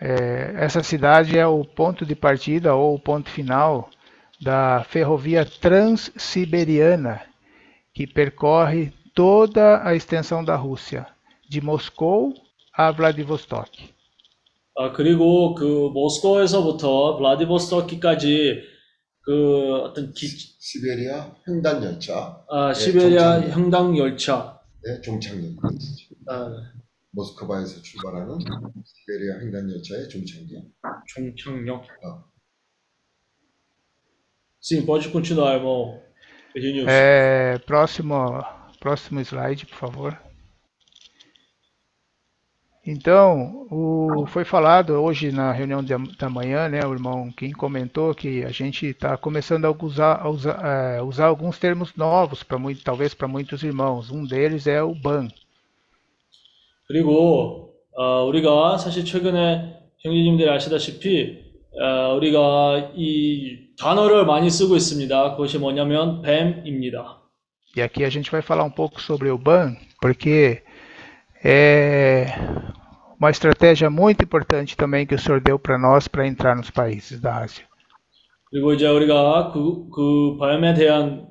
é, 0.00 0.54
essa 0.64 0.82
cidade 0.82 1.38
é 1.38 1.46
o 1.46 1.64
ponto 1.64 2.04
de 2.04 2.16
partida 2.16 2.74
ou 2.74 2.94
o 2.94 2.98
ponto 2.98 3.30
final 3.30 3.90
da 4.40 4.84
ferrovia 4.84 5.44
Transsiberiana, 5.44 7.22
que 7.94 8.06
percorre 8.06 8.92
toda 9.14 9.86
a 9.86 9.94
extensão 9.94 10.44
da 10.44 10.56
Rússia, 10.56 11.06
de 11.50 11.60
Moscou 11.60 12.34
a 12.72 12.90
Vladivostok. 12.92 13.70
아, 14.78 14.92
그리고 14.92 15.54
그 15.54 15.64
모스크바에서부터 15.94 17.16
블라디보스토크까지 17.16 18.62
그 19.22 19.74
어떤 19.82 20.12
기, 20.12 20.26
시베리아 20.28 21.34
횡단 21.48 21.82
열차, 21.82 22.44
아, 22.48 22.74
시베리아 22.74 23.40
정착역. 23.40 23.56
형당 23.56 23.96
열차, 23.96 24.60
네, 24.84 25.00
종착역. 25.00 25.54
아, 26.28 26.50
모스크바에서 27.12 27.80
출발하는 27.80 28.38
시베리아 28.84 29.40
횡단 29.40 29.70
열차의 29.72 30.08
종착역. 30.10 30.64
종착역. 31.06 31.84
아. 32.04 32.24
Sim, 34.60 34.84
pode 34.84 35.08
continuar, 35.10 35.54
irmão. 35.54 36.02
Eugênio. 36.54 36.88
É, 36.88 37.56
próximo, 37.66 38.44
próximo 38.80 39.20
slide, 39.20 39.64
por 39.66 39.76
favor. 39.78 40.18
Então, 42.88 43.66
o- 43.68 44.26
foi 44.28 44.44
falado 44.44 44.90
hoje 44.94 45.32
na 45.32 45.50
reunião 45.50 45.82
de- 45.82 46.16
da 46.16 46.30
manhã, 46.30 46.68
né, 46.68 46.86
o 46.86 46.92
irmão 46.92 47.32
Kim 47.32 47.50
comentou 47.50 48.14
que 48.14 48.44
a 48.44 48.50
gente 48.50 48.86
está 48.86 49.16
começando 49.16 49.64
a 49.64 49.72
usar, 49.72 50.20
a 50.22 50.28
usar, 50.28 50.60
é, 50.64 51.02
usar 51.02 51.26
alguns 51.26 51.58
termos 51.58 51.96
novos, 51.96 52.44
para 52.44 52.58
muito, 52.58 52.84
talvez 52.84 53.12
para 53.12 53.26
muitos 53.26 53.64
irmãos. 53.64 54.10
Um 54.12 54.24
deles 54.24 54.68
é 54.68 54.80
o 54.82 54.94
BAN. 54.94 55.28
그리고 56.86 57.74
어, 57.98 58.24
우리가 58.26 58.78
사실 58.78 59.04
최근에 59.04 59.80
형제님들이 59.98 60.48
아시다시피 60.48 61.44
어, 61.82 62.14
우리가 62.14 62.92
이 62.94 63.74
단어를 63.78 64.24
많이 64.26 64.48
쓰고 64.50 64.76
있습니다. 64.76 65.32
그것이 65.32 65.58
뭐냐면 65.58 66.22
뱀입니다. 66.22 67.22
E 67.76 67.82
aqui 67.82 68.04
a 68.04 68.08
gente 68.08 68.30
vai 68.30 68.40
falar 68.40 68.64
um 68.64 68.70
pouco 68.70 69.00
sobre 69.02 69.28
o 69.30 69.36
BAN, 69.36 69.76
porque 70.00 70.62
é 71.44 72.26
uma 73.18 73.30
estratégia 73.30 73.88
muito 73.90 74.24
importante 74.24 74.76
também 74.76 75.06
que 75.06 75.14
o 75.14 75.18
Senhor 75.18 75.40
deu 75.40 75.58
para 75.58 75.78
nós 75.78 76.08
para 76.08 76.26
entrar 76.26 76.54
nos 76.56 76.70
países 76.70 77.20
da 77.20 77.36
Ásia. 77.44 77.64
그리고 78.50 78.72
이제 78.72 78.86
우리가 78.88 79.50
그, 79.52 79.88
그 79.90 80.36
바염에 80.38 80.74
대한 80.74 81.28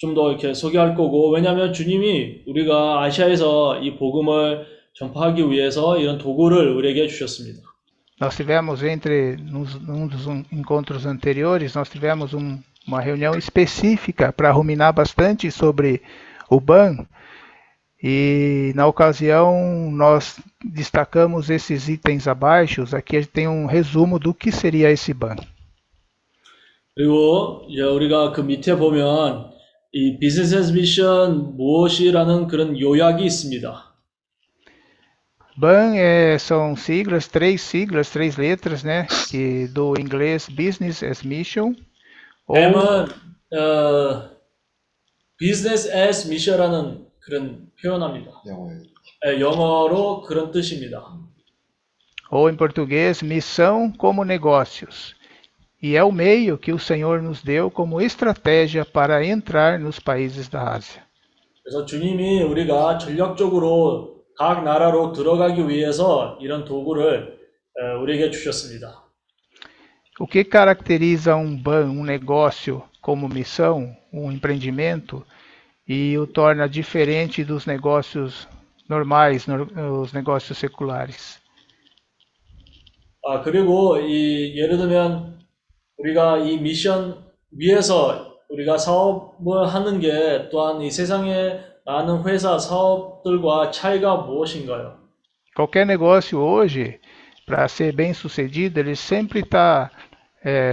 좀 0.00 0.14
더 0.14 0.30
이렇게 0.30 0.54
소개할 0.54 0.94
거고, 0.94 1.30
왜냐하면 1.34 1.72
주님이 1.72 2.44
우리가 2.46 3.02
아시아에서 3.02 3.80
이 3.80 3.96
복음을 3.98 4.64
전파하기 4.94 5.50
위해서 5.50 5.98
이런 5.98 6.16
도구를 6.16 6.74
우리에게 6.76 7.08
주셨습니다. 7.08 7.60
Nós 8.18 8.34
tivemos 8.34 8.82
entre 8.82 9.36
nos, 9.36 9.76
num 9.82 10.08
dos 10.08 10.26
um- 10.26 10.44
encontros 10.50 11.04
anteriores, 11.04 11.74
nós 11.74 11.90
tivemos 11.90 12.32
um- 12.32 12.58
uma 12.88 13.00
reunião 13.02 13.36
específica 13.36 14.32
para 14.32 14.50
ruminar 14.52 14.94
bastante 14.94 15.50
sobre 15.50 16.00
o 16.48 16.58
BAN 16.58 17.04
e 18.02 18.72
na 18.74 18.86
ocasião 18.86 19.90
nós 19.90 20.38
destacamos 20.64 21.48
esses 21.50 21.88
itens 21.88 22.28
abaixo. 22.28 22.84
Aqui 22.94 23.16
a 23.16 23.20
gente 23.20 23.30
tem 23.32 23.48
um 23.48 23.66
resumo 23.66 24.18
do 24.18 24.34
que 24.34 24.52
seria 24.52 24.90
esse 24.90 25.12
BAN. 25.14 25.36
그리고 26.94 27.66
이제 27.68 27.82
우리가 27.82 28.32
그 28.32 28.40
밑에 28.42 28.76
보면 28.76 29.50
이 29.92 30.18
비즈니스 30.18 30.72
미션 30.72 31.56
무엇이라는 31.56 32.48
그런 32.48 32.78
요약이 32.78 33.24
있습니다. 33.24 33.82
BAN 35.58 35.94
é, 35.96 36.36
são 36.38 36.76
siglas, 36.76 37.28
três 37.28 37.62
siglas, 37.62 38.10
três 38.10 38.36
letras, 38.36 38.84
né? 38.84 39.06
Que 39.30 39.66
do 39.68 39.94
inglês 39.98 40.48
Business 40.50 41.02
as 41.02 41.22
Mission. 41.24 41.74
ou- 42.46 42.56
M은 42.56 43.08
어, 43.58 44.30
비즈니스 45.38 45.88
as 45.90 46.28
mission라는 46.28 47.06
그런 47.20 47.66
표현합니다. 47.82 48.30
영어에. 48.46 48.74
예, 49.26 49.40
영어로 49.40 50.22
그런 50.22 50.50
뜻입니다. 50.50 51.02
ou 52.30 52.50
em 52.50 52.56
português, 52.56 53.22
missão 53.22 53.92
como 53.92 54.24
negócios. 54.24 55.14
E 55.80 55.94
é 55.94 56.02
o 56.02 56.10
meio 56.10 56.58
que 56.58 56.72
o 56.72 56.78
Senhor 56.78 57.22
nos 57.22 57.42
deu 57.42 57.70
como 57.70 58.00
estratégia 58.00 58.84
para 58.84 59.24
entrar 59.24 59.78
nos 59.78 60.00
países 60.00 60.48
da 60.48 60.74
Ásia. 60.74 61.04
그래서 61.62 61.84
주님이 61.84 62.42
우리가 62.42 62.98
전력적으로 62.98 64.24
각 64.36 64.62
나라로 64.62 65.12
들어가기 65.12 65.68
위해서 65.68 66.38
이런 66.40 66.64
도구를 66.64 67.38
어, 67.78 68.00
우리에게 68.02 68.30
주셨습니다. 68.30 69.04
O 70.18 70.26
que 70.26 70.44
caracteriza 70.44 71.36
um 71.36 71.56
ban, 71.62 71.90
um 71.90 72.02
negócio 72.02 72.82
como 73.02 73.28
missão, 73.28 73.94
um 74.12 74.32
empreendimento, 74.32 75.24
e 75.90 76.16
o 76.18 76.26
torna 76.26 76.68
diferente 76.68 77.44
dos 77.44 77.66
negócios 77.66 78.48
normais, 78.88 79.46
nor- 79.46 79.68
os 80.02 80.12
negócios 80.12 80.58
seculares? 80.58 81.40
아, 83.28 83.42
그리고 83.42 83.98
이 83.98 84.56
예를 84.56 84.76
들면 84.78 85.40
우리가 85.98 86.38
이 86.38 86.58
미션 86.58 87.24
위에서 87.50 88.36
우리가 88.48 88.78
사업을 88.78 89.66
하는 89.66 89.98
게 89.98 90.48
또한 90.50 90.80
이 90.82 90.90
세상에 90.90 91.58
많은 91.84 92.22
회사 92.24 92.58
사업들과 92.58 93.70
차이가 93.70 94.16
무엇인가요? 94.18 94.98
Qualquer 95.56 95.86
negócio 95.86 96.38
hoje, 96.38 97.00
para 97.46 97.66
ser 97.66 97.92
bem 97.96 98.12
sucedido, 98.12 98.78
ele 98.78 98.94
sempre 98.94 99.40
está 99.40 99.90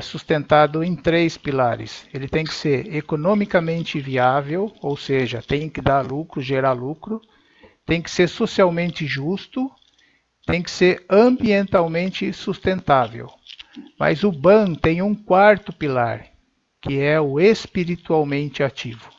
sustentado 0.01 0.83
em 0.83 0.95
três 0.95 1.35
pilares. 1.37 2.07
Ele 2.13 2.27
tem 2.27 2.43
que 2.43 2.53
ser 2.53 2.93
economicamente 2.93 3.99
viável, 3.99 4.71
ou 4.81 4.95
seja, 4.95 5.41
tem 5.41 5.67
que 5.67 5.81
dar 5.81 6.05
lucro, 6.05 6.41
gerar 6.41 6.73
lucro, 6.73 7.19
tem 7.85 8.01
que 8.01 8.11
ser 8.11 8.29
socialmente 8.29 9.07
justo, 9.07 9.71
tem 10.45 10.61
que 10.61 10.69
ser 10.69 11.03
ambientalmente 11.09 12.31
sustentável. 12.33 13.27
Mas 13.99 14.23
o 14.23 14.31
BAN 14.31 14.75
tem 14.75 15.01
um 15.01 15.15
quarto 15.15 15.73
pilar, 15.73 16.27
que 16.81 16.99
é 16.99 17.19
o 17.19 17.39
espiritualmente 17.39 18.61
ativo. 18.61 19.11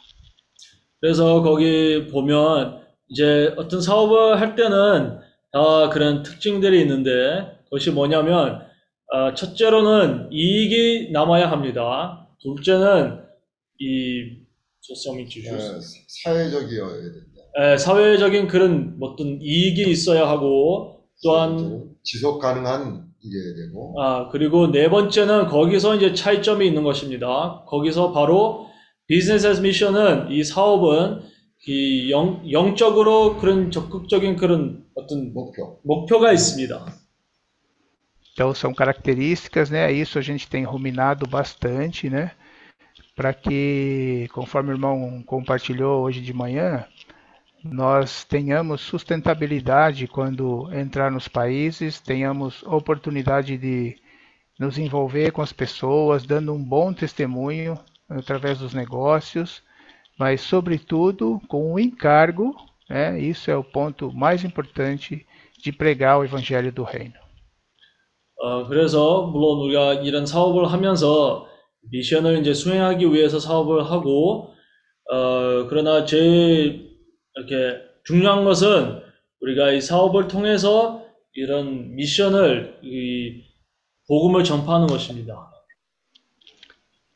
그래서 1.00 1.42
거기 1.42 2.08
보면 2.10 2.80
이제 3.08 3.52
어떤 3.58 3.82
사업을 3.82 4.40
할 4.40 4.54
때는 4.54 5.20
다 5.52 5.88
그런 5.90 6.22
특징들이 6.22 6.80
있는데 6.80 7.58
그것이 7.64 7.90
뭐냐면 7.90 8.62
어, 8.62 8.67
첫째로는 9.35 10.31
이익이 10.31 11.11
남아야 11.11 11.49
합니다. 11.51 12.27
둘째는 12.41 13.19
이 13.79 14.39
예, 15.55 15.79
사회적이어야 16.23 16.93
된다. 16.93 17.73
에, 17.73 17.77
사회적인 17.77 18.47
그런 18.47 18.97
어떤 19.01 19.39
이익이 19.41 19.89
있어야 19.89 20.27
하고 20.27 21.01
또한 21.23 21.95
지속 22.03 22.39
가능한 22.39 23.09
일이어야 23.21 23.55
되고 23.55 24.01
아 24.01 24.29
그리고 24.29 24.71
네 24.71 24.89
번째는 24.89 25.47
거기서 25.47 25.95
이제 25.95 26.13
차이점이 26.13 26.65
있는 26.65 26.83
것입니다. 26.83 27.63
거기서 27.67 28.11
바로 28.13 28.67
비즈니스 29.07 29.47
미션은 29.59 30.31
이 30.31 30.43
사업은 30.43 31.21
이 31.67 32.11
영, 32.11 32.41
영적으로 32.49 33.37
그런 33.37 33.69
적극적인 33.71 34.37
그런 34.37 34.85
어떤 34.95 35.33
목표 35.33 35.79
목표가 35.83 36.31
있습니다. 36.31 36.85
Então 38.39 38.53
são 38.53 38.73
características, 38.73 39.69
né? 39.69 39.91
Isso 39.91 40.17
a 40.17 40.21
gente 40.21 40.47
tem 40.47 40.63
ruminado 40.63 41.27
bastante, 41.27 42.09
né? 42.09 42.31
Para 43.13 43.33
que, 43.33 44.29
conforme 44.31 44.69
o 44.69 44.75
irmão 44.75 45.21
compartilhou 45.23 46.01
hoje 46.03 46.21
de 46.21 46.33
manhã, 46.33 46.85
nós 47.61 48.23
tenhamos 48.23 48.79
sustentabilidade 48.79 50.07
quando 50.07 50.73
entrar 50.73 51.11
nos 51.11 51.27
países, 51.27 51.99
tenhamos 51.99 52.63
oportunidade 52.63 53.57
de 53.57 53.97
nos 54.57 54.77
envolver 54.77 55.31
com 55.33 55.41
as 55.41 55.51
pessoas, 55.51 56.25
dando 56.25 56.53
um 56.53 56.63
bom 56.63 56.93
testemunho 56.93 57.77
através 58.07 58.59
dos 58.59 58.73
negócios, 58.73 59.61
mas 60.17 60.39
sobretudo 60.39 61.41
com 61.49 61.73
o 61.73 61.77
encargo, 61.77 62.55
né? 62.89 63.19
Isso 63.19 63.51
é 63.51 63.57
o 63.57 63.65
ponto 63.65 64.13
mais 64.13 64.45
importante 64.45 65.27
de 65.61 65.73
pregar 65.73 66.19
o 66.19 66.23
evangelho 66.23 66.71
do 66.71 66.83
reino. 66.83 67.28
어, 68.41 68.67
그래서 68.67 69.23
물론 69.23 69.59
우리가 69.59 69.95
이런 69.95 70.25
사업을 70.25 70.71
하면서 70.71 71.47
미션을 71.91 72.39
이제 72.39 72.53
수행하기 72.53 73.13
위해서 73.13 73.39
사업을 73.39 73.89
하고 73.91 74.53
어, 75.11 75.67
그러나 75.69 76.05
제일 76.05 76.89
이렇게 77.35 77.81
중요한 78.05 78.45
것은 78.45 79.01
우리가 79.41 79.71
이 79.71 79.81
사업을 79.81 80.27
통해서 80.27 81.03
이런 81.33 81.95
미션을 81.95 82.79
이 82.83 83.43
복음을 84.07 84.43
전파하는 84.43 84.87
것입니다. 84.87 85.49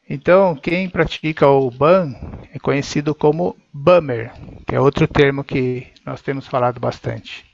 Então, 0.09 0.55
quem 0.61 0.89
pratica 0.89 1.49
o 1.49 1.71
BAN 1.71 2.13
é 2.53 2.59
conhecido 2.59 3.15
como 3.15 3.55
BAMER, 3.73 4.31
que 4.67 4.75
é 4.75 4.79
outro 4.79 5.07
termo 5.07 5.43
que 5.43 5.87
nós 6.05 6.21
temos 6.21 6.45
falado 6.45 6.79
bastante. 6.79 7.45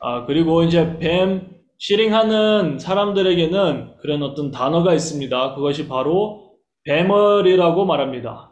아, 0.00 0.24
그리고 0.24 0.62
이제 0.62 0.98
뱀 0.98 1.53
시링하는 1.86 2.78
사람들에게는 2.78 3.96
그런 4.00 4.22
어떤 4.22 4.50
단어가 4.50 4.94
있습니다. 4.94 5.54
그것이 5.54 5.86
바로 5.86 6.54
뱀얼이라고 6.84 7.84
말합니다. 7.84 8.50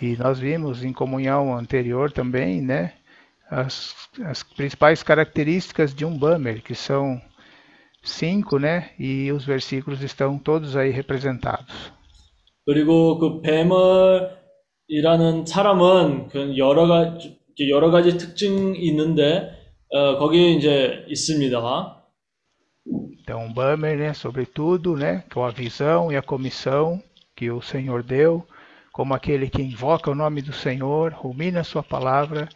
E 0.00 0.16
nós 0.18 0.40
vimos 0.40 0.82
em 0.82 0.92
comunhão 0.92 1.56
anterior 1.56 2.10
também, 2.10 2.60
né, 2.60 2.94
as, 3.48 3.94
as 4.24 4.42
principais 4.42 5.04
características 5.04 5.94
de 5.94 6.04
um 6.04 6.18
BAMER, 6.18 6.64
que 6.64 6.74
são 6.74 7.20
cinco, 8.02 8.58
né, 8.58 8.90
e 8.98 9.30
os 9.30 9.44
versículos 9.44 10.02
estão 10.02 10.36
todos 10.36 10.74
aí 10.74 10.90
representados. 10.90 11.92
그리고 12.66 13.20
그 13.20 13.40
뱀얼이라는 13.42 15.46
사람은 15.46 16.26
그 16.26 16.58
여러 16.58 16.88
가지 16.88 17.38
여러 17.70 17.92
가지 17.92 18.18
특징이 18.18 18.80
있는데 18.80 19.48
어, 19.90 20.18
거기에 20.18 20.54
이제 20.54 21.04
있습니다. 21.06 22.01
Então, 23.31 23.45
um 23.45 23.53
BAMER, 23.53 23.97
né, 23.97 24.13
sobretudo, 24.13 24.95
né, 24.95 25.23
com 25.33 25.43
a 25.43 25.51
visão 25.51 26.11
e 26.11 26.17
a 26.17 26.21
comissão 26.21 27.01
que 27.35 27.51
o 27.51 27.61
Senhor 27.61 28.03
deu, 28.03 28.45
como 28.91 29.13
aquele 29.13 29.49
que 29.49 29.61
invoca 29.61 30.09
o 30.09 30.15
nome 30.15 30.41
do 30.41 30.53
Senhor, 30.53 31.13
rumina 31.13 31.59
a 31.59 31.63
sua 31.63 31.83
palavra, 31.83 32.49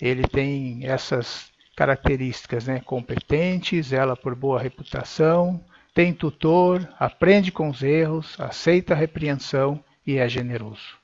ele 0.00 0.22
tem 0.22 0.86
essas 0.86 1.50
características, 1.76 2.66
né, 2.66 2.80
competente, 2.84 3.82
zela 3.82 4.16
por 4.16 4.34
boa 4.34 4.60
reputação, 4.60 5.60
tem 5.94 6.12
tutor, 6.12 6.88
aprende 6.98 7.50
com 7.50 7.68
os 7.68 7.82
erros, 7.82 8.36
aceita 8.38 8.94
a 8.94 8.96
repreensão 8.96 9.82
e 10.06 10.16
é 10.16 10.28
generoso. 10.28 10.98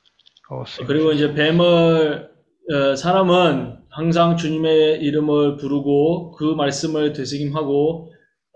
Ó 0.48 0.64
Senhor. 0.64 0.86
그리고 0.86 1.12
이제 1.12 1.32
뱀을 1.34 2.30
어, 2.68 2.96
사람은 2.96 3.78
항상 3.90 4.36
주님의 4.36 5.00
이름을 5.00 5.56
부르고 5.56 6.32
그 6.32 6.54
말씀을 6.54 7.12
되새김하고 7.12 8.09
어, 8.09 8.09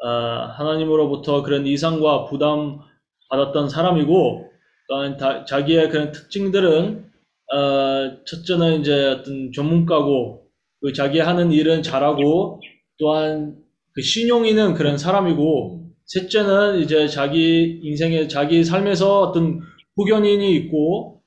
하나님으로부터 0.07 1.43
그런 1.43 1.65
이상과 1.65 2.25
부담 2.25 2.79
받았던 3.29 3.69
사람이고 3.69 4.49
또한 4.87 5.17
다- 5.17 5.45
자기의 5.45 5.89
그런 5.89 6.11
특징들은 6.11 7.05
어, 7.53 8.23
첫째는 8.25 8.81
이제 8.81 9.05
어떤 9.07 9.51
전문가고 9.53 10.43
그 10.81 10.93
자기 10.93 11.19
하는 11.19 11.51
일은 11.51 11.83
잘하고 11.83 12.61
또한 12.99 13.55
그 13.93 14.01
신용 14.01 14.45
있는 14.45 14.73
그런 14.73 14.97
사람이고 14.97 15.85
셋째는 16.05 16.79
이제 16.81 17.07
자기 17.07 17.79
인생에 17.83 18.27
자기 18.27 18.63
삶에서 18.63 19.21
어떤 19.21 19.61
후견인이 19.95 20.55
있고 20.55 21.21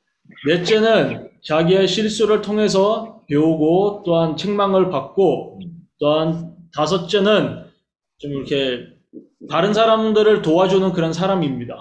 넷째는 0.47 1.31
자기의 1.43 1.89
실수를 1.89 2.43
통해서 2.43 3.23
배우고 3.29 4.03
또한 4.05 4.37
책망을 4.37 4.91
받고 4.91 5.61
또한 5.99 6.55
다섯째는 6.75 7.68
좀 8.19 8.33
이렇게 8.33 8.89
다른 9.49 9.73
사람들을 9.73 10.43
도와주는 10.43 10.93
그런 10.93 11.13
사람입니다. 11.13 11.75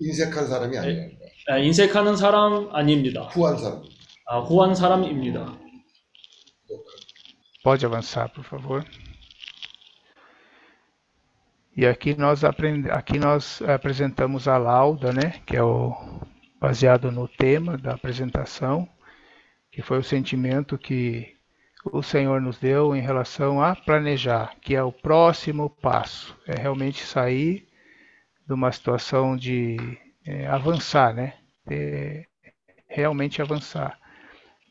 인색한 0.00 0.46
사람이 0.46 0.76
아니에요. 0.76 1.10
아, 1.48 1.58
인색하는 1.58 2.16
사람 2.16 2.68
아닙니다. 2.74 3.22
후한 3.28 3.56
사람. 3.58 3.82
아, 4.26 4.40
후한 4.40 4.74
사람입니다. 4.74 5.58
Pode 7.64 7.86
avançar, 7.86 8.30
por 8.34 8.44
favor. 8.44 8.84
E 11.76 11.86
aqui 11.86 12.14
nós 12.14 12.44
aprend... 12.44 12.90
aqui 12.90 13.18
nós 13.18 13.62
apresentamos 13.62 14.46
a 14.46 14.58
lauda, 14.58 15.12
né, 15.12 15.40
que 15.46 15.56
é 15.56 15.62
o 15.62 15.94
baseado 16.60 17.10
no 17.10 17.26
tema 17.26 17.78
da 17.78 17.94
apresentação, 17.94 18.86
que 19.72 19.82
foi 19.82 19.98
o 19.98 20.04
sentimento 20.04 20.76
que 20.76 21.33
o 21.85 22.03
Senhor 22.03 22.41
nos 22.41 22.57
deu 22.57 22.95
em 22.95 23.01
relação 23.01 23.61
a 23.61 23.75
planejar, 23.75 24.55
que 24.61 24.75
é 24.75 24.83
o 24.83 24.91
próximo 24.91 25.69
passo, 25.69 26.35
é 26.45 26.59
realmente 26.59 27.05
sair 27.05 27.67
de 28.45 28.53
uma 28.53 28.71
situação 28.71 29.37
de 29.37 29.77
é, 30.25 30.47
avançar, 30.47 31.13
né, 31.13 31.35
é, 31.69 32.25
realmente 32.87 33.41
avançar. 33.41 33.97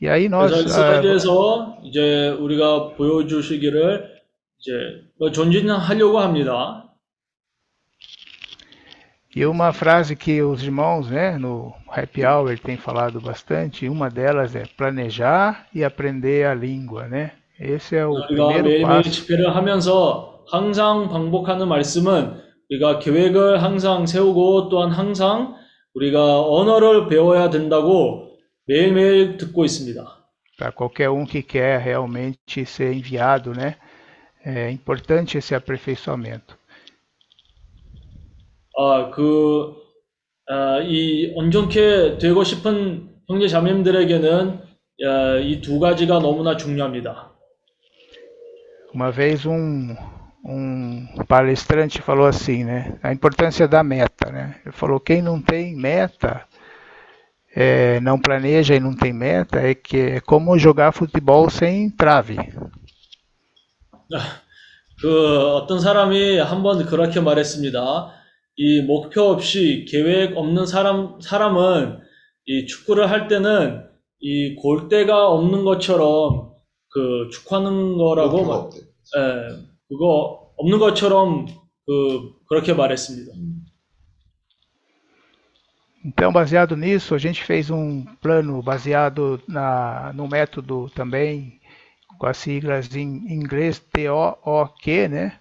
E 0.00 0.08
aí 0.08 0.28
nós 0.28 0.52
그래서 0.52 0.68
ah, 0.68 1.00
스라이드에서 1.02 1.78
이제 1.82 2.28
우리가 2.38 2.94
보여주시기를 2.94 4.20
이제 4.60 5.04
뭐 5.18 5.32
전진하려고 5.32 6.20
합니다. 6.20 6.84
E 9.34 9.44
uma 9.44 9.72
frase 9.72 10.16
que 10.16 10.40
os 10.42 10.62
irmãos, 10.62 11.10
né, 11.10 11.36
no 11.36 11.74
Happy 11.92 12.24
Hour 12.24 12.58
têm 12.58 12.76
falado 12.76 13.20
bastante, 13.20 13.88
uma 13.88 14.08
delas 14.10 14.54
é 14.54 14.64
planejar 14.76 15.66
e 15.74 15.84
aprender 15.84 16.46
a 16.46 16.54
língua, 16.54 17.06
né? 17.08 17.32
Esse 17.58 17.96
é 17.96 18.06
o 18.06 18.12
우리가 18.12 18.46
primeiro 18.46 18.64
매일매일 18.64 19.02
passo. 19.02 19.10
집회를 19.10 19.56
하면서 19.56 20.44
항상 20.50 21.08
반복하는 21.08 21.68
말씀은 21.68 22.40
우리가 22.70 22.98
계획을 23.00 23.62
항상 23.62 24.06
세우고 24.06 24.68
또한 24.68 24.90
항상 24.90 25.56
우리가 25.94 26.42
언어를 26.42 27.08
배워야 27.08 27.50
된다고 27.50 28.36
매일매일 28.66 29.36
듣고 29.38 29.64
있습니다. 29.64 30.04
Para 30.58 30.72
qualquer 30.72 31.10
um 31.10 31.24
que 31.24 31.42
quer 31.42 31.80
realmente 31.82 32.64
ser 32.66 32.92
enviado, 32.92 33.52
né? 33.52 33.76
É 34.44 34.70
importante 34.70 35.38
esse 35.38 35.54
aperfeiçoamento. 35.54 36.56
아, 38.76 39.10
그, 39.10 39.74
아, 40.48 40.80
이 40.80 41.32
온전케 41.34 42.18
되고 42.18 42.42
싶은 42.44 43.10
형제 43.28 43.48
자매님들에게는 43.48 44.60
아, 45.04 45.36
이 45.38 45.60
두 45.60 45.78
가지가 45.78 46.18
너무나 46.20 46.56
중요합니다. 46.56 47.32
Uma 48.94 49.10
vez 49.12 49.44
um, 49.46 49.94
um 50.44 51.06
palestrante 51.28 52.00
falou 52.00 52.26
assim, 52.26 52.64
né? 52.64 52.98
A 53.02 53.12
importância 53.12 53.68
da 53.68 53.82
meta, 53.84 54.32
né? 54.32 54.56
Ele 54.64 54.72
falou 54.72 54.98
quem 54.98 55.20
não 55.20 55.40
tem 55.42 55.76
meta, 55.76 56.42
é, 57.54 58.00
não 58.00 58.18
planeja 58.18 58.74
e 58.74 58.80
não 58.80 58.96
tem 58.96 59.12
meta, 59.12 59.60
é 59.60 59.74
que 59.74 59.98
é 59.98 60.20
como 60.20 60.58
jogar 60.58 60.92
futebol 60.92 61.50
sem 61.50 61.90
trave. 61.90 62.38
그 65.00 65.54
어떤 65.54 65.78
사람이 65.78 66.38
한번 66.38 66.84
그렇게 66.86 67.20
말했습니다. 67.20 68.10
이 68.55 68.81
목표 68.81 69.23
없이 69.23 69.85
계획 69.89 70.37
없는 70.37 70.65
사람, 70.65 71.19
사람은 71.21 71.99
이 72.45 72.65
축구를 72.65 73.09
할 73.09 73.27
때는 73.27 73.83
이 74.19 74.55
골대가 74.55 75.29
없는 75.29 75.63
것처럼 75.63 76.53
그 76.89 77.29
축구하는 77.31 77.97
거라고 77.97 78.37
없대. 78.51 78.77
예, 78.79 79.65
그거 79.89 80.51
없는 80.57 80.79
것처럼 80.79 81.47
그 81.85 82.33
그렇게 82.47 82.73
말했습니다. 82.73 83.31
Então, 86.05 86.33
baseado 86.33 86.75
nisso, 86.75 87.15
a 87.15 87.17
gente 87.17 87.41
fez 87.41 87.69
um 87.69 88.03
plano 88.21 88.61
baseado 88.61 89.41
na, 89.47 90.11
no 90.13 90.27
método 90.27 90.89
também, 90.93 91.61
com 92.19 92.27
as 92.27 92.37
siglas 92.37 92.93
em 92.93 93.25
inglês 93.33 93.79
TOOQ, 93.79 95.07
né? 95.07 95.39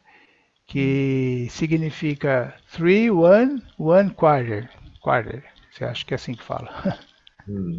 Que 0.71 1.47
significa 1.49 2.53
Three, 2.71 3.09
One, 3.09 3.61
One 3.79 4.11
Quarter. 4.11 4.69
Quarter. 5.01 5.43
Você 5.71 5.85
acha 5.85 6.05
que 6.05 6.13
é 6.13 6.15
assim 6.15 6.33
que 6.33 6.43
fala? 6.43 6.69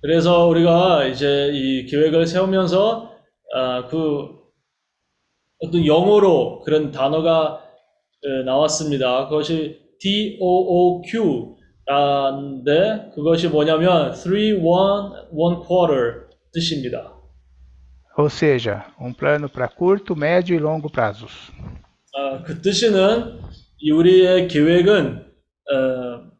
그래서 0.00 0.46
우리가 0.48 1.06
이제 1.06 1.50
이 1.52 1.86
계획을 1.86 2.26
세우면서 2.26 3.14
아, 3.54 3.86
그 3.86 4.28
어떤 5.60 5.86
영어로 5.86 6.60
그런 6.60 6.90
단어가 6.90 7.62
에, 8.24 8.44
나왔습니다. 8.44 9.28
그것이 9.28 9.78
TOOQ 10.00 11.56
라는데 11.86 13.10
그것이 13.14 13.48
뭐냐면 13.48 14.12
three 14.14 14.52
one 14.54 15.14
one 15.32 15.56
quarter 15.66 16.28
뜻입니다. 16.52 17.14
Ou 18.16 18.28
seja, 18.28 18.86
um 19.00 19.12
plano 19.12 19.48
para 19.48 19.68
curto, 19.68 20.14
médio 20.14 20.54
e 20.54 20.58
longo 20.58 20.88
prazos. 20.88 21.50
아, 22.19 22.43
그 22.43 22.61
뜻은 22.61 23.39
이 23.77 23.91
우리의 23.91 24.49
계획은 24.49 25.25
어, 25.71 26.31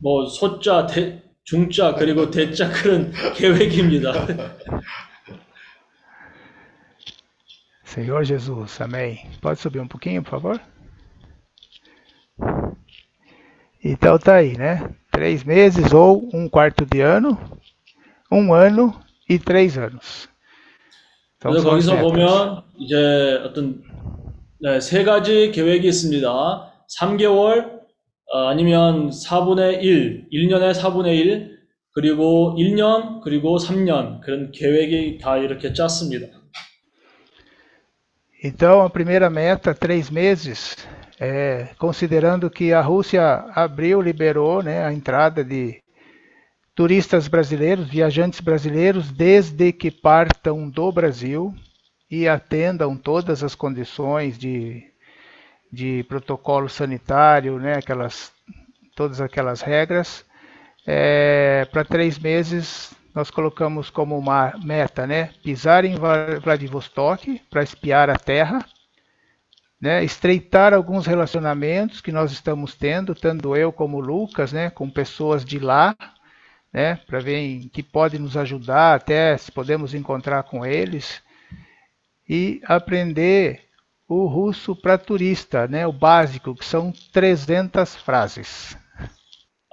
뭐 0.00 0.26
소자, 0.26 0.86
대, 0.86 1.22
중자 1.44 1.94
그리고 1.94 2.30
대자 2.30 2.70
그런 2.70 3.12
계획입니다. 3.36 4.12
Senhor 7.84 8.24
Jesus, 8.24 8.80
amém. 8.80 9.18
Pode 9.42 9.60
subir 9.60 9.80
um 9.80 9.88
pouquinho, 9.88 10.22
por 10.22 10.30
favor? 10.30 10.60
Então 13.84 14.18
tá 14.18 14.36
aí, 14.36 14.56
né? 14.56 14.88
Três 15.10 15.42
meses 15.44 15.92
ou 15.92 16.30
um 16.32 16.48
quarto 16.48 16.86
de 16.86 17.00
ano, 17.00 17.38
um 18.30 18.54
ano 18.54 18.98
e 19.28 19.38
três 19.38 19.76
anos. 19.76 20.27
그래서 21.40 21.70
거기서. 21.70 22.00
보면 22.00 22.62
이제 22.78 23.40
어떤 23.44 23.82
네, 24.60 24.80
세 24.80 25.04
가지 25.04 25.52
계획이 25.52 25.86
있습니다. 25.86 26.72
3개월 27.00 27.78
어, 28.32 28.48
아니면 28.48 29.10
4분의 29.10 29.82
1, 29.82 30.28
1년에 30.32 30.74
4분의 30.74 31.16
1 31.18 31.58
그리고 31.92 32.54
1년 32.58 33.20
그리고 33.22 33.56
3년 33.56 34.20
그런 34.20 34.50
계획이 34.52 35.18
다 35.18 35.36
이렇게 35.36 35.72
짰습니다. 35.72 36.26
Então 38.44 38.84
a 38.84 38.88
primeira 38.88 39.28
meta, 39.28 39.74
três 39.74 40.12
meses, 40.12 40.76
é, 41.20 41.70
considerando 41.76 42.48
que 42.48 42.72
a 42.72 42.80
Rússia 42.80 43.46
abriu, 43.52 44.00
liberou 44.00 44.62
né, 44.62 44.84
a 44.84 44.92
entrada 44.92 45.42
de 45.42 45.82
turistas 46.78 47.26
brasileiros, 47.26 47.88
viajantes 47.88 48.38
brasileiros, 48.40 49.10
desde 49.10 49.72
que 49.72 49.90
partam 49.90 50.70
do 50.70 50.92
Brasil 50.92 51.52
e 52.08 52.28
atendam 52.28 52.96
todas 52.96 53.42
as 53.42 53.56
condições 53.56 54.38
de, 54.38 54.84
de 55.72 56.04
protocolo 56.04 56.68
sanitário, 56.68 57.58
né, 57.58 57.74
aquelas, 57.78 58.32
todas 58.96 59.20
aquelas 59.20 59.62
regras. 59.62 60.24
É, 60.86 61.66
Para 61.72 61.84
três 61.84 62.18
meses, 62.18 62.94
nós 63.14 63.30
colocamos 63.30 63.90
como 63.90 64.18
uma 64.18 64.54
meta, 64.64 65.06
né, 65.06 65.30
pisar 65.44 65.84
em 65.84 65.96
Vla- 65.96 66.40
Vladivostok 66.40 67.40
para 67.50 67.64
espiar 67.64 68.10
a 68.10 68.16
terra, 68.18 68.64
né, 69.80 70.04
estreitar 70.04 70.74
alguns 70.74 71.06
relacionamentos 71.06 72.00
que 72.00 72.10
nós 72.12 72.32
estamos 72.32 72.74
tendo, 72.74 73.14
tanto 73.14 73.56
eu 73.56 73.72
como 73.72 73.98
o 73.98 74.00
Lucas, 74.00 74.52
né, 74.52 74.70
com 74.70 74.90
pessoas 74.90 75.44
de 75.44 75.58
lá, 75.58 75.96
né, 76.72 76.96
para 77.06 77.20
ver 77.20 77.36
em 77.38 77.68
que 77.68 77.82
pode 77.82 78.18
nos 78.18 78.36
ajudar, 78.36 78.94
até 78.94 79.36
se 79.36 79.50
podemos 79.50 79.94
encontrar 79.94 80.42
com 80.44 80.64
eles, 80.64 81.22
e 82.28 82.60
aprender 82.64 83.60
o 84.08 84.26
russo 84.26 84.74
para 84.76 84.98
turista, 84.98 85.66
né, 85.66 85.86
o 85.86 85.92
básico, 85.92 86.54
que 86.54 86.64
são 86.64 86.92
300 87.12 87.96
frases. 87.96 88.76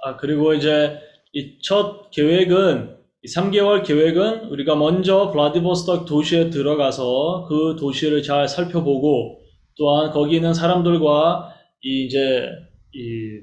아, 0.02 0.16
그리고 0.16 0.54
이제 0.54 0.98
이 1.32 1.58
첫 1.62 2.10
계획은 2.10 2.96
이 3.22 3.28
3개월 3.28 3.84
계획은 3.84 4.50
우리가 4.50 4.76
먼저 4.76 5.30
블라디보스톡 5.32 6.06
도시에 6.06 6.50
들어가서 6.50 7.46
그 7.48 7.76
도시를 7.78 8.22
잘 8.22 8.48
살펴보고 8.48 9.40
또한 9.76 10.12
거기 10.12 10.36
있는 10.36 10.54
사람들과 10.54 11.52
이 11.82 12.06
이제 12.06 12.48
이 12.94 13.40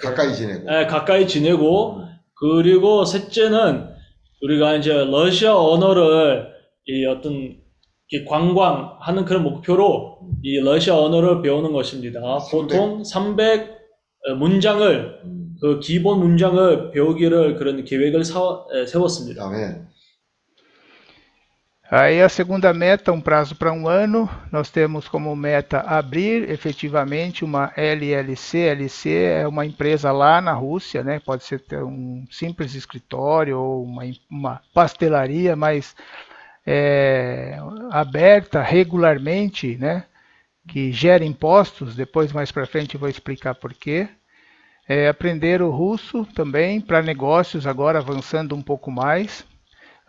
가까이 0.00 0.34
지내고. 0.34 0.72
에, 0.72 0.86
가까이 0.86 1.26
지내고 1.26 2.02
그리고 2.34 3.04
셋째는 3.04 3.88
우리가 4.42 4.76
이제 4.76 4.92
러시아 5.04 5.56
언어를 5.56 6.48
이 6.86 7.04
어떤 7.06 7.56
관광하는 8.28 9.24
그런 9.24 9.42
목표로 9.44 10.18
이 10.42 10.58
러시아 10.60 10.96
언어를 10.96 11.42
배우는 11.42 11.72
것입니다. 11.72 12.20
보통 12.50 13.04
300 13.04 13.78
문장을 14.38 15.20
그 15.60 15.78
기본 15.80 16.20
문장을 16.20 16.90
배우기를 16.92 17.56
그런 17.56 17.84
계획을 17.84 18.24
사- 18.24 18.64
에, 18.74 18.86
세웠습니다. 18.86 19.44
아멘. 19.46 19.86
Aí 21.92 22.22
a 22.22 22.28
segunda 22.28 22.72
meta, 22.72 23.10
um 23.10 23.20
prazo 23.20 23.56
para 23.56 23.72
um 23.72 23.88
ano, 23.88 24.30
nós 24.52 24.70
temos 24.70 25.08
como 25.08 25.34
meta 25.34 25.80
abrir 25.80 26.48
efetivamente 26.48 27.44
uma 27.44 27.72
LLC. 27.76 28.58
LLC 28.58 29.10
é 29.10 29.48
uma 29.48 29.66
empresa 29.66 30.12
lá 30.12 30.40
na 30.40 30.52
Rússia, 30.52 31.02
né? 31.02 31.18
Pode 31.18 31.42
ser 31.42 31.60
um 31.82 32.24
simples 32.30 32.76
escritório 32.76 33.58
ou 33.58 33.82
uma, 33.82 34.04
uma 34.30 34.62
pastelaria, 34.72 35.56
mas 35.56 35.96
é, 36.64 37.58
aberta 37.90 38.62
regularmente, 38.62 39.76
né? 39.76 40.04
Que 40.68 40.92
gera 40.92 41.24
impostos. 41.24 41.96
Depois 41.96 42.32
mais 42.32 42.52
para 42.52 42.68
frente 42.68 42.94
eu 42.94 43.00
vou 43.00 43.08
explicar 43.08 43.56
por 43.56 43.74
quê. 43.74 44.08
É, 44.88 45.08
aprender 45.08 45.60
o 45.60 45.70
russo 45.70 46.24
também 46.36 46.80
para 46.80 47.02
negócios 47.02 47.66
agora 47.66 47.98
avançando 47.98 48.54
um 48.54 48.62
pouco 48.62 48.92
mais 48.92 49.44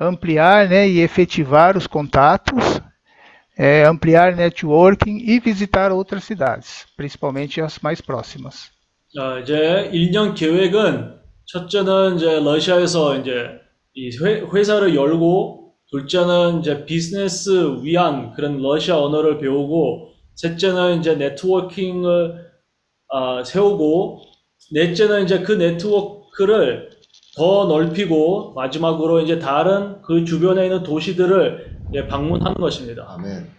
ampliar 0.01 0.69
né, 0.69 0.89
e 0.89 1.01
efetivar 1.01 1.77
os 1.77 1.87
contatos, 1.87 2.81
é, 3.59 3.85
ampliar 3.85 4.37
networking 4.37 5.19
e 5.19 5.41
visitar 5.41 5.91
outras 5.91 6.25
cidades, 6.25 6.87
principalmente 6.97 7.61
as 7.61 7.79
mais 7.79 8.01
próximas. 8.01 8.71
자, 9.15 9.39
이제 9.41 9.91
1년 9.93 10.35
계획은 10.35 11.17
첫째는 11.47 12.17
이제 12.17 12.41
러시아에서 12.41 13.17
이제 13.17 13.61
이 13.95 14.11
회, 14.23 14.43
회사를 14.53 14.95
열고 14.95 15.73
둘째는 15.91 16.61
이제 16.61 16.85
비즈니스 16.85 17.51
위한 17.83 18.33
그런 18.35 18.61
러시아 18.61 18.99
언어를 18.99 19.39
배우고 19.39 20.11
셋째는 20.35 20.99
이제 20.99 21.15
네트워킹을 21.15 22.47
아, 23.09 23.45
세우고 23.45 24.23
넷째는 24.73 25.25
이제 25.25 25.41
그 25.41 25.53
네트워크를 25.53 26.91
더 27.37 27.67
넓히고 27.67 28.55
마지막으로 28.55 29.21
이제 29.21 29.39
다른 29.39 30.01
그 30.03 30.25
주변에 30.25 30.65
있는 30.65 30.83
도시들을 30.83 31.81
이제 31.91 32.07
방문하는 32.07 32.55
것입니다. 32.55 33.07
아멘. 33.11 33.55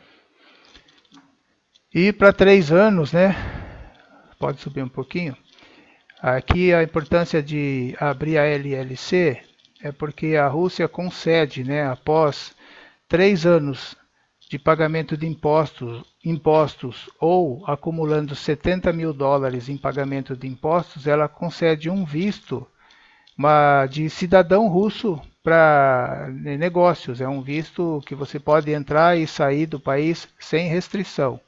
E 1.93 2.11
para 2.11 2.31
três 2.31 2.71
anos, 2.71 3.13
né? 3.13 3.35
Pode 4.39 4.59
subir 4.59 4.83
um 4.83 4.89
pouquinho. 4.89 5.35
Aqui 6.21 6.73
a 6.73 6.83
importância 6.83 7.41
de 7.41 7.95
abrir 7.99 8.37
a 8.37 8.45
LLC 8.45 9.41
é 9.81 9.91
porque 9.91 10.35
a 10.35 10.47
Rússia 10.47 10.87
concede, 10.87 11.63
né, 11.63 11.87
após 11.87 12.55
três 13.07 13.45
anos 13.45 13.95
de 14.49 14.57
pagamento 14.57 15.15
de 15.15 15.27
impostos, 15.27 16.03
impostos 16.23 17.09
ou 17.19 17.63
acumulando 17.67 18.35
70 18.35 18.91
mil 18.93 19.13
dólares 19.13 19.69
em 19.69 19.77
pagamento 19.77 20.35
de 20.35 20.47
impostos, 20.47 21.05
ela 21.05 21.27
concede 21.27 21.89
um 21.89 22.05
visto 22.05 22.65
uma, 23.37 23.85
de 23.85 24.09
cidadão 24.09 24.67
russo 24.67 25.21
para 25.43 26.27
negócios. 26.29 27.21
É 27.21 27.27
um 27.27 27.41
visto 27.41 28.01
que 28.05 28.15
você 28.15 28.39
pode 28.39 28.71
entrar 28.71 29.17
e 29.17 29.27
sair 29.27 29.65
do 29.65 29.79
país 29.79 30.27
sem 30.39 30.67
restrição. 30.67 31.39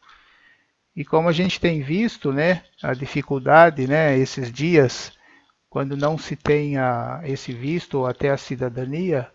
E 0.96 1.04
como 1.04 1.30
a 1.30 1.32
gente 1.32 1.60
tem 1.60 1.82
visto, 1.82 2.32
né, 2.32 2.64
a 2.84 2.94
dificuldade, 2.94 3.88
né, 3.88 4.18
esses 4.18 4.52
dias, 4.52 5.14
quando 5.70 5.96
não 5.96 6.18
se 6.18 6.36
tem 6.36 6.78
a, 6.78 7.22
esse 7.24 7.54
visto 7.54 8.00
ou 8.00 8.08
até 8.08 8.30
a 8.30 8.38
cidadania, 8.38 9.30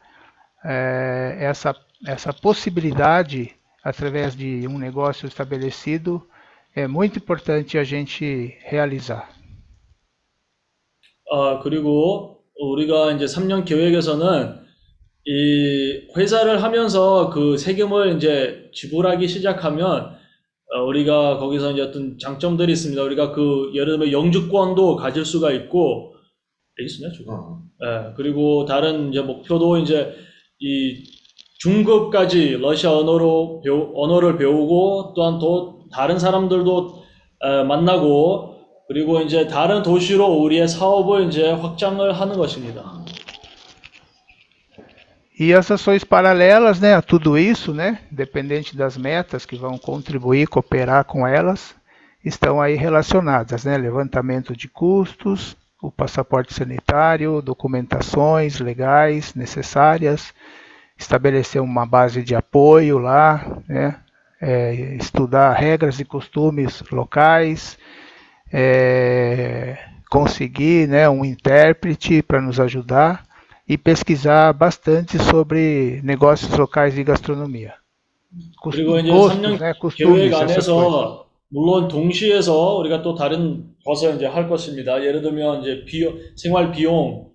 é, 0.64 1.36
essa, 1.40 1.74
essa 2.06 2.32
possibilidade, 2.32 3.54
através 3.82 4.34
de 4.34 4.66
um 4.68 4.78
negócio 4.78 5.26
estabelecido, 5.26 6.26
é 6.74 6.86
muito 6.86 7.18
importante 7.18 7.78
a 7.78 7.84
gente 7.84 8.56
realizar. 8.64 9.30
아, 11.30 11.60
그리고 11.62 12.37
우리가 12.59 13.13
이제 13.13 13.25
3년 13.25 13.65
계획에서는 13.65 14.59
이 15.25 16.07
회사를 16.15 16.63
하면서 16.63 17.29
그 17.29 17.57
세금을 17.57 18.17
이제 18.17 18.69
지불하기 18.73 19.27
시작하면 19.27 20.17
어, 20.71 20.83
우리가 20.85 21.37
거기서 21.37 21.71
이제 21.71 21.81
어떤 21.81 22.17
장점들이 22.19 22.71
있습니다. 22.71 23.01
우리가 23.01 23.31
그 23.31 23.71
예를 23.73 23.97
들면 23.97 24.11
영주권도 24.11 24.97
가질 24.97 25.25
수가 25.25 25.51
있고 25.51 26.13
있으냐 26.79 27.11
지금? 27.11 27.33
어. 27.33 27.61
예, 27.83 28.13
그리고 28.15 28.65
다른 28.65 29.09
이제 29.09 29.21
목표도 29.21 29.77
이제 29.77 30.13
이 30.59 31.03
중급까지 31.59 32.57
러시아 32.61 32.95
언어로 32.95 33.61
배우, 33.63 33.91
언어를 33.95 34.37
배우고 34.37 35.13
또한 35.15 35.39
또 35.39 35.85
다른 35.91 36.19
사람들도 36.19 37.03
에, 37.41 37.63
만나고 37.63 38.58
그리고 38.88 39.20
이제 39.20 39.46
다른 39.46 39.82
도시로 39.82 40.26
우리의 40.42 40.68
사업을 40.68 41.28
이제 41.28 41.50
확장을 41.50 42.12
하는 42.12 42.36
것입니다. 42.36 43.04
E 45.36 45.52
as 45.52 45.68
ações 45.72 46.04
paralelas 46.04 46.78
né, 46.78 46.94
a 46.94 47.02
tudo 47.02 47.36
isso, 47.36 47.74
né, 47.74 47.98
independente 48.12 48.76
das 48.76 48.96
metas 48.96 49.44
que 49.44 49.56
vão 49.56 49.76
contribuir, 49.76 50.46
cooperar 50.46 51.04
com 51.04 51.26
elas, 51.26 51.74
estão 52.24 52.60
aí 52.60 52.76
relacionadas. 52.76 53.64
Né, 53.64 53.76
levantamento 53.76 54.56
de 54.56 54.68
custos, 54.68 55.56
o 55.82 55.90
passaporte 55.90 56.54
sanitário, 56.54 57.42
documentações 57.42 58.60
legais 58.60 59.34
necessárias, 59.34 60.32
estabelecer 60.96 61.60
uma 61.60 61.84
base 61.84 62.22
de 62.22 62.36
apoio 62.36 62.98
lá, 62.98 63.58
né, 63.68 63.96
é, 64.40 64.72
estudar 64.94 65.52
regras 65.54 65.98
e 65.98 66.04
costumes 66.04 66.80
locais, 66.92 67.76
é, 68.51 69.77
conseguir 70.09 70.87
né, 70.87 71.09
um 71.09 71.23
intérprete 71.25 72.21
para 72.21 72.41
nos 72.41 72.59
ajudar 72.59 73.25
e 73.67 73.77
pesquisar 73.77 74.53
bastante 74.53 75.17
sobre 75.19 76.01
negócios 76.03 76.51
locais 76.57 76.97
e 76.97 77.03
gastronomia. 77.03 77.73
Cos- 78.61 78.75
그리고 78.75 78.99
이제 78.99 79.09
Gostos, 79.11 79.37
3년 79.37 79.59
né, 79.59 79.73
costumes, 79.73 80.29
계획 80.29 80.33
essas 80.33 80.67
coisas. 80.67 80.71
안에서 80.73 81.25
물론 81.49 81.87
동시에서 81.87 82.75
우리가 82.77 83.01
또 83.01 83.15
다른 83.15 83.73
것을 83.85 84.15
이제 84.15 84.25
할 84.27 84.47
것입니다. 84.49 85.03
예를 85.03 85.21
들면 85.21 85.61
이제 85.61 85.83
비용, 85.85 86.15
생활 86.35 86.71
비용, 86.71 87.31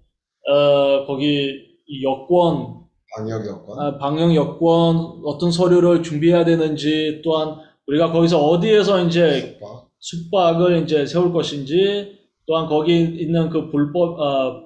어, 0.49 1.05
거기 1.07 1.77
이 1.87 2.05
여권, 2.05 2.85
방역 3.17 3.47
여건. 3.47 3.79
아, 3.81 3.99
방역 3.99 4.35
여권, 4.35 5.21
어떤 5.25 5.51
서류를 5.51 6.03
준비해야 6.03 6.45
되는지, 6.45 7.23
또한 7.25 7.57
우리가 7.87 8.13
거기서 8.13 8.41
어디에서 8.45 9.05
이제 9.05 9.41
숙박. 9.41 9.84
숙박을 10.05 10.83
이제 10.83 11.07
세울 11.07 11.33
것인지, 11.33 12.19
또한 12.47 12.67
거기 12.67 13.01
있는 13.03 13.49
그 13.49 13.71
불법, 13.71 14.21
아, 14.21 14.61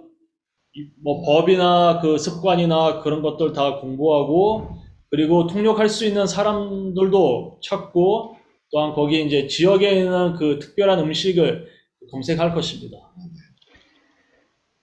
이- 0.74 0.90
뭐 1.02 1.22
법이나 1.24 2.00
그 2.00 2.18
습관이나 2.18 3.02
그런 3.02 3.22
것들 3.22 3.52
다 3.52 3.76
공부하고, 3.76 4.78
그리고 5.10 5.46
통역할 5.46 5.88
수 5.88 6.04
있는 6.04 6.26
사람들도 6.26 7.60
찾고, 7.62 8.36
또한 8.72 8.92
거기 8.94 9.24
이제 9.24 9.46
지역에 9.46 9.92
있는 9.92 10.34
그 10.34 10.58
특별한 10.58 10.98
음식을 10.98 11.68
검색할 12.10 12.52
것입니다. 12.54 12.98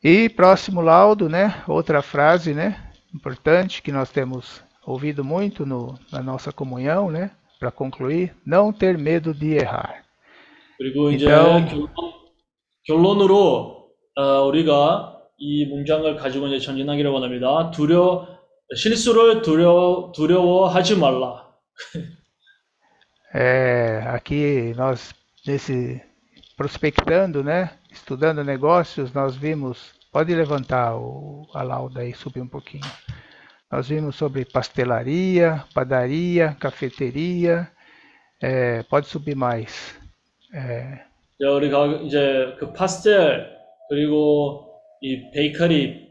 E 0.03 0.29
próximo 0.29 0.81
laudo, 0.81 1.27
né? 1.27 1.63
Outra 1.67 1.99
frase, 2.01 2.53
né? 2.53 2.77
Importante 3.13 3.81
que 3.81 3.91
nós 3.91 4.11
temos 4.11 4.63
ouvido 4.85 5.23
muito 5.23 5.65
no, 5.65 5.95
na 6.11 6.21
nossa 6.21 6.51
comunhão, 6.51 7.09
né? 7.11 7.31
Para 7.59 7.71
concluir, 7.71 8.33
não 8.45 8.71
ter 8.71 8.97
medo 8.97 9.33
de 9.33 9.55
errar. 9.55 10.04
그리고 10.78 11.10
이제 11.10 11.26
일단- 11.26 11.66
결론, 11.68 11.88
결론으로 12.84 13.90
어, 14.16 14.22
우리가 14.46 15.18
이 15.38 15.64
문장을 15.66 16.14
가지고 16.16 16.48
이제 16.48 16.58
전진하기를 16.58 17.10
원합니다. 17.10 17.70
두려 17.70 18.26
실수를 18.74 19.42
두려 19.42 20.12
두려워하지 20.14 20.96
말라. 20.96 21.48
É, 23.32 24.02
aqui 24.08 24.74
nós 24.76 25.14
nesse 25.46 26.02
prospectando, 26.56 27.42
né? 27.44 27.70
Estudando 27.90 28.42
negócios, 28.44 29.12
nós 29.12 29.36
vimos. 29.36 29.92
Pode 30.12 30.34
levantar 30.34 30.96
o, 30.96 31.46
a 31.54 31.62
lauda 31.62 32.00
aí, 32.00 32.12
subir 32.12 32.40
um 32.40 32.48
pouquinho. 32.48 32.82
Nós 33.70 33.88
vimos 33.88 34.16
sobre 34.16 34.44
pastelaria, 34.44 35.64
padaria, 35.72 36.56
cafeteria. 36.58 37.70
é, 38.42 38.82
pode 38.84 39.06
subir 39.06 39.36
mais. 39.36 39.94
É, 40.54 41.04
자, 41.40 41.50
우리가 41.50 42.00
이제 42.04 42.54
그 42.58 42.72
파스텔 42.72 43.46
그리고 43.88 44.66
이 45.00 45.30
베이커리 45.30 46.10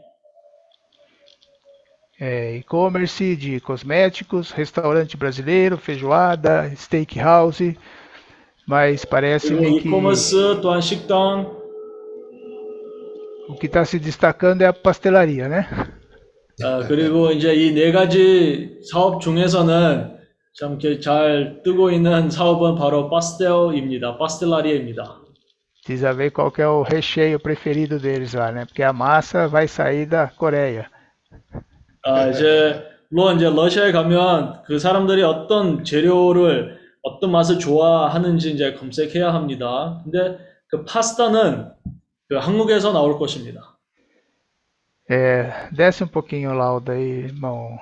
é, 2.22 2.58
e-commerce 2.58 3.36
de 3.38 3.62
cosméticos, 3.62 4.52
restaurante 4.52 5.16
brasileiro, 5.16 5.78
feijoada, 5.78 6.70
steakhouse, 6.76 7.76
mas 8.68 9.06
parece 9.06 9.56
그리고 9.56 9.80
que 9.80 9.88
이커머스 9.88 10.60
또한 10.62 10.82
식당 10.82 11.58
o 13.48 13.56
que 13.56 13.68
está 13.68 13.84
se 13.86 13.98
destacando 14.00 14.62
é 14.64 14.68
a 14.68 14.74
pastelaria, 14.74 15.48
né? 15.48 15.66
아, 16.62 16.80
그리고 16.88 17.32
이제 17.32 17.54
이 17.56 17.74
네 17.74 17.92
가지 17.94 18.80
사업 18.92 19.22
중에서는 19.22 20.13
참 20.57 20.79
잘 20.79 21.63
뜨고 21.65 21.91
있는 21.91 22.31
사업은 22.31 22.77
바로 22.77 23.11
파스텔입니다. 23.11 24.19
파스텔라리아입니다. 24.19 25.21
Diz 25.85 26.03
a 26.05 26.13
ver 26.13 26.31
qual 26.31 26.51
é 26.59 26.67
o 26.67 26.83
recheio 26.83 27.39
preferido 27.39 27.99
deles 27.99 28.33
lá, 28.35 28.51
né? 28.51 28.65
Porque 28.65 28.83
a 28.83 28.93
massa 28.93 29.49
vai 29.49 29.67
sair 29.67 30.07
da 30.07 30.31
Coreia. 30.31 30.89
아, 32.05 32.29
이제 32.29 32.85
물론 33.11 33.37
이제 33.37 33.51
러시아에 33.51 33.93
가면 33.93 34.63
그 34.65 34.79
사람들이 34.79 35.23
어떤 35.25 35.85
재료를 35.85 36.79
어떤 37.03 37.33
맛을 37.33 37.59
좋아하는지 37.59 38.53
이제 38.53 38.75
검색해야 38.75 39.35
합니다. 39.35 40.01
근데 40.05 40.39
그 40.69 40.85
파스타는 40.85 41.73
그 42.29 42.37
한국에서 42.37 42.93
나올 42.93 43.19
것입니다. 43.19 43.77
É, 45.11 45.69
desce 45.71 46.05
um 46.05 46.09
pouquinho 46.09 46.51
o 46.51 46.55
laudo 46.55 46.93
aí, 46.93 47.25
irmão. 47.29 47.77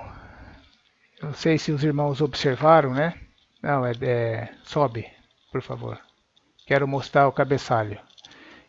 Não 1.22 1.32
sei 1.32 1.58
se 1.58 1.72
os 1.72 1.82
irmãos 1.82 2.20
observaram, 2.20 2.94
né? 2.94 3.14
Não, 3.62 3.84
é, 3.84 3.92
é 4.02 4.48
sobe, 4.64 5.06
por 5.50 5.62
favor. 5.62 5.98
Quero 6.66 6.86
mostrar 6.86 7.26
o 7.26 7.32
cabeçalho. 7.32 7.98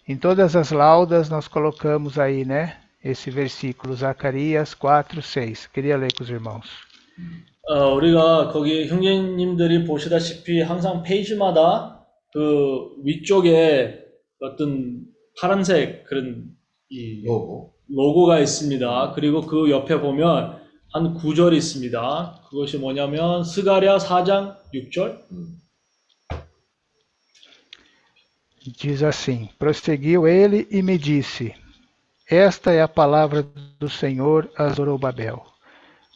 Em 0.07 0.17
todas 0.17 0.55
as 0.55 0.71
laudas 0.71 1.29
nós 1.29 1.47
colocamos 1.47 2.17
aí, 2.17 2.43
né? 2.43 2.77
Esse 3.03 3.29
versículo, 3.29 3.93
Zacarias 3.93 4.73
4, 4.73 5.21
6. 5.21 5.67
Queria 5.67 5.97
ler 5.97 6.11
com 6.13 6.23
os 6.23 6.29
irmãos. 6.29 6.67
어, 7.69 7.93
우리가 7.93 8.49
거기 8.49 8.87
형제님들이 8.87 9.85
보시다시피 9.85 10.61
항상 10.61 11.03
페이지마다 11.03 12.03
그 12.33 12.95
위쪽에 13.03 13.99
어떤 14.41 15.01
파란색 15.39 16.05
그런 16.05 16.45
이 16.89 17.21
로고. 17.23 17.75
로고가 17.87 18.39
있습니다. 18.39 19.13
그리고 19.13 19.41
그 19.41 19.69
옆에 19.69 19.99
보면 19.99 20.57
한 20.94 21.12
구절이 21.12 21.56
있습니다. 21.56 22.42
그것이 22.48 22.78
뭐냐면 22.78 23.42
스가랴 23.42 23.98
4장 23.98 24.54
6절. 24.72 25.18
Diz 28.78 29.02
assim: 29.02 29.48
Prosseguiu 29.58 30.28
ele 30.28 30.68
e 30.70 30.82
me 30.82 30.96
disse: 30.96 31.52
Esta 32.30 32.70
é 32.70 32.80
a 32.80 32.86
palavra 32.86 33.44
do 33.80 33.88
Senhor 33.88 34.48
a 34.56 34.68
Zorobabel. 34.68 35.42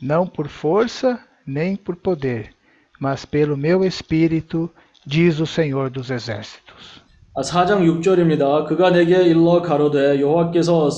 Não 0.00 0.28
por 0.28 0.46
força 0.46 1.18
nem 1.44 1.74
por 1.74 1.96
poder, 1.96 2.54
mas 3.00 3.24
pelo 3.24 3.56
meu 3.56 3.84
espírito, 3.84 4.70
diz 5.04 5.40
o 5.40 5.46
Senhor 5.46 5.90
dos 5.90 6.08
exércitos. 6.08 7.02
아, 7.34 7.42
4장 7.42 7.82
6절입니다. 7.82 8.68
그가 8.68 8.90
내게 8.90 9.24
일러 9.24 9.60
가로되 9.60 10.20
여호와께서 10.20 10.88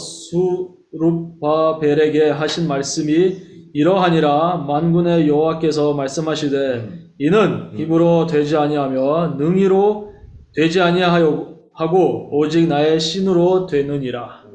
수룹바벨에게 0.92 2.28
하신 2.28 2.68
말씀이 2.68 3.49
이러하니라 3.73 4.57
만군의 4.67 5.27
여호와께서 5.27 5.93
말씀하시되 5.93 7.05
이는 7.19 7.71
힘으로 7.75 8.25
되지 8.25 8.55
아니하며 8.55 9.35
능히로 9.37 10.13
되지 10.53 10.81
아니하고 10.81 12.29
오직 12.31 12.67
나의 12.67 12.99
신으로 12.99 13.67
되느니라. 13.67 14.45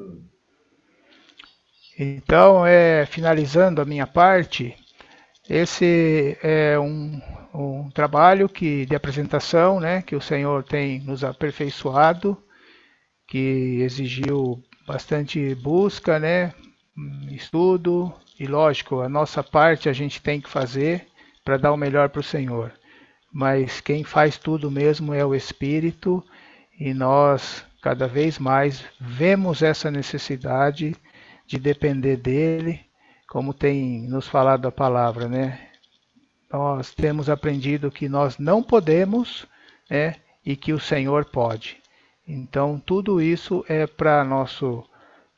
Então, 1.99 2.65
é, 2.65 3.05
finalizando 3.05 3.83
a 3.83 3.85
minha 3.85 4.07
parte, 4.07 4.75
esse 5.47 6.39
é 6.43 6.79
um, 6.79 7.21
um 7.55 7.91
trabalho 7.91 8.49
que, 8.49 8.87
de 8.87 8.97
apresentação 8.97 9.79
né, 9.79 10.01
que 10.01 10.17
o 10.17 10.21
Senhor 10.21 10.65
tem 10.65 11.01
nos 11.01 11.23
aperfeiçoado, 11.23 12.39
que 13.29 13.83
exigiu 13.83 14.63
bastante 14.87 15.55
busca, 15.57 16.19
né, 16.19 16.55
estudo, 17.31 18.11
e 18.40 18.46
lógico, 18.46 19.02
a 19.02 19.10
nossa 19.10 19.44
parte 19.44 19.88
a 19.88 19.94
gente 19.94 20.22
tem 20.22 20.42
que 20.42 20.50
fazer 20.50 21.08
para 21.44 21.58
dar 21.58 21.72
o 21.72 21.78
melhor 21.78 22.10
para 22.10 22.20
o 22.20 22.24
Senhor. 22.24 22.74
Mas 23.32 23.80
quem 23.80 24.04
faz 24.04 24.38
tudo 24.38 24.72
mesmo 24.72 25.14
é 25.14 25.26
o 25.26 25.36
Espírito, 25.36 26.24
e 26.80 26.94
nós 26.94 27.66
cada 27.82 28.08
vez 28.08 28.40
mais 28.40 28.84
vemos 29.00 29.62
essa 29.62 29.92
necessidade 29.92 30.96
de 31.46 31.60
depender 31.60 32.18
dele, 32.18 32.82
como 33.30 33.54
tem 33.54 34.02
nos 34.08 34.28
falado 34.28 34.68
a 34.68 34.72
palavra, 34.72 35.28
né? 35.28 35.70
Nós 36.52 36.94
temos 36.94 37.30
aprendido 37.30 37.92
que 37.92 38.10
nós 38.10 38.38
não 38.38 38.64
podemos, 38.64 39.46
né? 39.90 40.16
E 40.46 40.56
que 40.56 40.74
o 40.74 40.80
Senhor 40.80 41.26
pode. 41.26 41.78
Então, 42.28 42.82
tudo 42.84 43.22
isso 43.22 43.64
é 43.68 43.86
para 43.86 44.24
nosso 44.24 44.84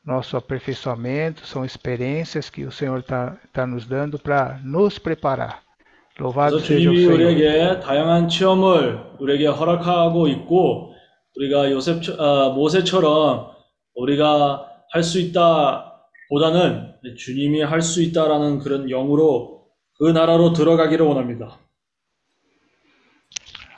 nosso 0.07 0.37
aperfeiçoamento, 0.37 1.45
são 1.45 1.65
experiências 1.65 2.49
que 2.49 2.63
o 2.65 2.71
Senhor 2.71 2.99
está 2.99 3.37
tá 3.51 3.67
nos 3.67 3.85
dando 3.85 4.17
para 4.17 4.59
nos 4.63 4.97
preparar. 4.97 5.61
Louvado 6.17 6.59
seja 6.61 6.89
o 6.89 6.95
Senhor. 6.95 7.13
우리에게 7.13 7.79
다양한 7.81 8.29
체험을 8.29 9.17
우리에게 9.19 9.47
허락하고 9.47 10.27
있고 10.29 10.93
우리가 11.35 11.69
요셉 11.71 12.01
아, 12.19 12.49
모세처럼 12.55 13.51
우리가 13.95 14.65
할 14.93 15.03
수 15.03 15.19
있다 15.19 15.93
보다는 16.29 16.93
주님이 17.17 17.61
할 17.61 17.81
수 17.81 18.01
있다라는 18.01 18.59
그런 18.59 18.87
영으로 18.87 19.67
그 19.99 20.05
나라로 20.09 20.53
들어가기를 20.53 21.05
원합니다. 21.05 21.59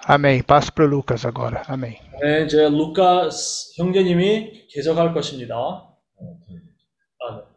Amém. 0.08 0.42
Passo 0.44 0.72
para 0.74 0.86
o 0.86 0.90
Lucas 0.90 1.26
agora. 1.26 1.62
Amém. 1.68 1.98
네, 2.22 2.46
이제 2.46 2.68
루카 2.70 3.30
형제님이 3.78 4.68
계속할 4.70 5.14
것입니다. 5.14 5.89
아, 7.21 7.37
네. 7.37 7.55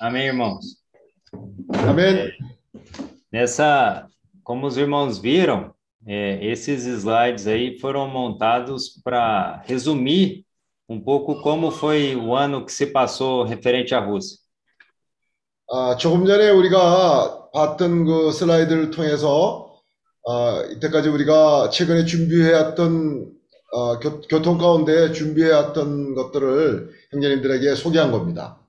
Amém, 0.00 0.26
irmãos? 0.26 0.82
아멘. 1.86 2.32
Nessa, 3.32 4.06
como 4.42 4.66
os 4.66 4.76
irmãos 4.76 5.18
viram, 5.18 5.74
é, 6.06 6.44
esses 6.44 6.84
slides 6.84 7.46
aí 7.46 7.78
foram 7.78 8.08
montados 8.08 9.00
para 9.04 9.62
resumir 9.64 10.44
um 10.88 11.00
pouco 11.00 11.40
como 11.40 11.70
foi 11.70 12.16
o 12.16 12.34
ano 12.34 12.66
que 12.66 12.72
se 12.72 12.86
passou 12.86 13.44
referente 13.44 13.94
à 13.94 14.00
Rússia. 14.00 14.38
아, 15.70 15.96
조금 15.96 16.26
전에 16.26 16.50
우리가 16.50 17.50
봤던 17.52 18.04
그 18.04 18.32
슬라이드를 18.32 18.90
통해서 18.90 19.80
아, 20.26 20.64
이때까지 20.70 21.08
우리가 21.08 21.70
최근에 21.70 22.04
준비해왔던 22.04 23.32
아, 23.73 23.99
교, 23.99 24.21
교통 24.21 24.57
가운데 24.57 25.11
준비해왔던 25.11 26.15
것들을 26.15 26.89
형제님들에게 27.11 27.75
소개한 27.75 28.11
겁니다. 28.11 28.59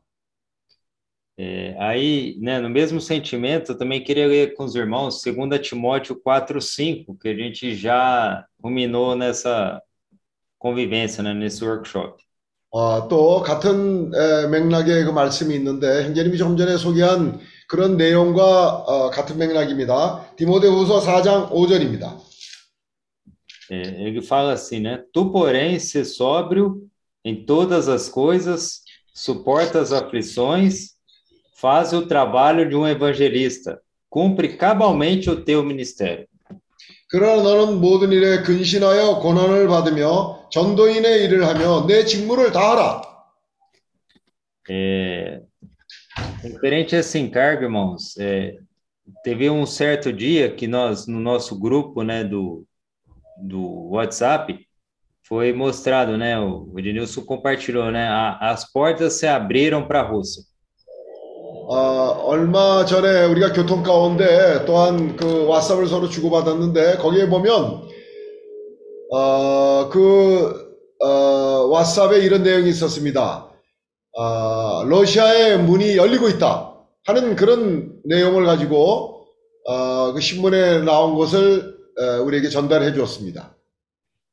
É, 1.41 1.77
aí, 1.79 2.37
né, 2.41 2.59
no 2.59 2.69
mesmo 2.69 3.01
sentimento, 3.01 3.71
eu 3.71 3.79
também 3.79 4.03
queria 4.03 4.27
ler 4.27 4.55
com 4.55 4.65
os 4.65 4.75
irmãos 4.75 5.23
2 5.23 5.61
Timóteo 5.61 6.17
4:5, 6.17 7.17
que 7.17 7.29
a 7.29 7.35
gente 7.35 7.77
já 7.77 8.45
ruminou 8.61 9.15
nessa 9.15 9.81
convivência, 10.59 11.23
né, 11.23 11.33
nesse 11.33 11.65
workshop. 11.65 12.21
아, 12.75 13.07
또 13.09 13.41
같은 13.41 14.13
에, 14.13 14.49
맥락의 14.49 15.05
그 15.05 15.11
말씀이 15.11 15.55
있는데 15.55 16.05
형제님이 16.05 16.37
조금 16.37 16.57
전에 16.57 16.77
소개한 16.77 17.39
그런 17.69 17.97
내용과 17.97 18.75
어, 18.87 19.11
같은 19.11 19.39
맥락입니다. 19.39 20.35
디모데후서 20.37 21.01
4장 21.01 21.51
5절입니다. 21.51 22.28
É, 23.70 23.82
ele 24.04 24.22
fala 24.22 24.54
assim, 24.54 24.80
né? 24.80 25.04
Tu, 25.14 25.32
porém, 25.32 25.80
se 25.80 26.04
sóbrio 26.04 26.88
em 27.24 27.46
todas 27.46 27.88
as 27.88 28.10
coisas, 28.10 28.82
suporta 29.14 29.80
as 29.80 29.92
aflições, 29.92 30.94
faz 31.56 31.94
o 31.94 32.06
trabalho 32.06 32.68
de 32.68 32.76
um 32.76 32.88
evangelista, 32.88 33.82
cumpre 34.10 34.58
cabalmente 34.58 35.30
o 35.30 35.44
teu 35.44 35.64
ministério. 35.64 36.28
그러나 37.10 37.44
너는 37.44 37.80
모든 37.80 38.12
일에 38.12 38.42
근신하여 38.42 39.20
고난을 39.20 39.68
받으며 39.68 40.50
전도인의 40.50 41.24
일을 41.24 41.46
하며 41.46 41.86
내 41.86 42.06
직무를 42.06 42.52
다하라. 42.52 43.02
É, 44.70 45.42
referente 46.42 46.96
a 46.96 47.00
esse 47.00 47.20
encargo, 47.20 47.64
irmãos, 47.64 48.18
é, 48.18 48.58
teve 49.24 49.50
um 49.50 49.66
certo 49.66 50.12
dia 50.12 50.54
que 50.56 50.68
nós, 50.68 51.06
no 51.06 51.20
nosso 51.20 51.60
grupo, 51.60 52.02
né, 52.02 52.24
do, 52.24 52.66
do 53.41 53.91
WhatsApp, 53.91 54.59
foi 55.29 55.53
mostrado, 55.53 56.17
né, 56.17 56.39
o 56.39 56.73
Ednilson 56.79 57.23
compartilhou, 57.25 57.91
né, 57.91 58.09
a- 58.09 58.39
as 58.51 58.71
portas 58.71 59.15
se 59.15 59.27
abriram 59.27 59.87
para 59.87 60.01
a 60.01 60.03
Rússia. 60.03 60.43
어, 61.71 62.25
얼마 62.25 62.87
전에 62.87 63.27
우리가 63.27 63.53
교통 63.53 63.83
가운데 63.83 64.65
또한 64.65 65.17
그 65.17 65.47
왓삽을 65.47 65.87
서로 65.87 66.09
주고받았는데 66.09 66.97
거기에 66.97 67.29
보면 67.29 67.83
어, 69.13 69.89
그 69.91 70.75
어, 71.01 71.69
왓삽에 71.71 72.23
이런 72.25 72.43
내용이 72.43 72.71
있었습니다. 72.71 73.51
어, 74.17 74.85
러시아의 74.85 75.59
문이 75.59 75.99
열리고 75.99 76.29
있다 76.31 76.73
하는 77.05 77.37
그런 77.37 77.93
내용을 78.07 78.47
가지고 78.47 79.27
어, 79.67 80.13
그 80.15 80.21
신문에 80.23 80.81
나온 80.85 81.17
것을 81.17 81.75
어, 81.75 81.78
우리에게 82.25 82.49
전달해 82.49 82.93
주었습니다. 82.93 83.55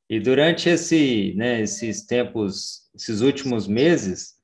E 0.07 0.19
durante 0.19 0.69
esse, 0.69 1.33
né, 1.35 1.61
esses 1.61 2.05
tempos, 2.05 2.83
esses 2.95 3.21
últimos 3.21 3.67
meses, 3.67 4.35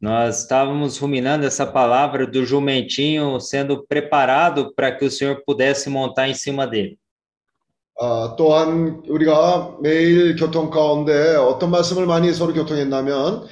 nós 0.00 0.40
estávamos 0.40 0.98
ruminando 0.98 1.46
essa 1.46 1.64
palavra 1.64 2.26
do 2.26 2.44
jumentinho 2.44 3.38
sendo 3.38 3.86
preparado 3.86 4.74
para 4.74 4.90
que 4.90 5.04
o 5.04 5.10
Senhor 5.10 5.42
pudesse 5.46 5.88
montar 5.88 6.28
em 6.28 6.34
cima 6.34 6.66
dele. 6.66 6.98
아, 8.00 8.34
또한 8.36 9.04
우리가 9.06 9.78
매일 9.80 10.34
교통 10.34 10.68
가운데 10.68 11.36
어떤 11.36 11.70
말씀을 11.70 12.06
많이 12.06 12.34
서로 12.34 12.52
교통했냐면 12.52 13.46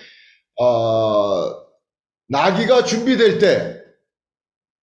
아, 0.60 1.54
나귀가 2.28 2.82
준비될 2.84 3.38
때 3.38 3.82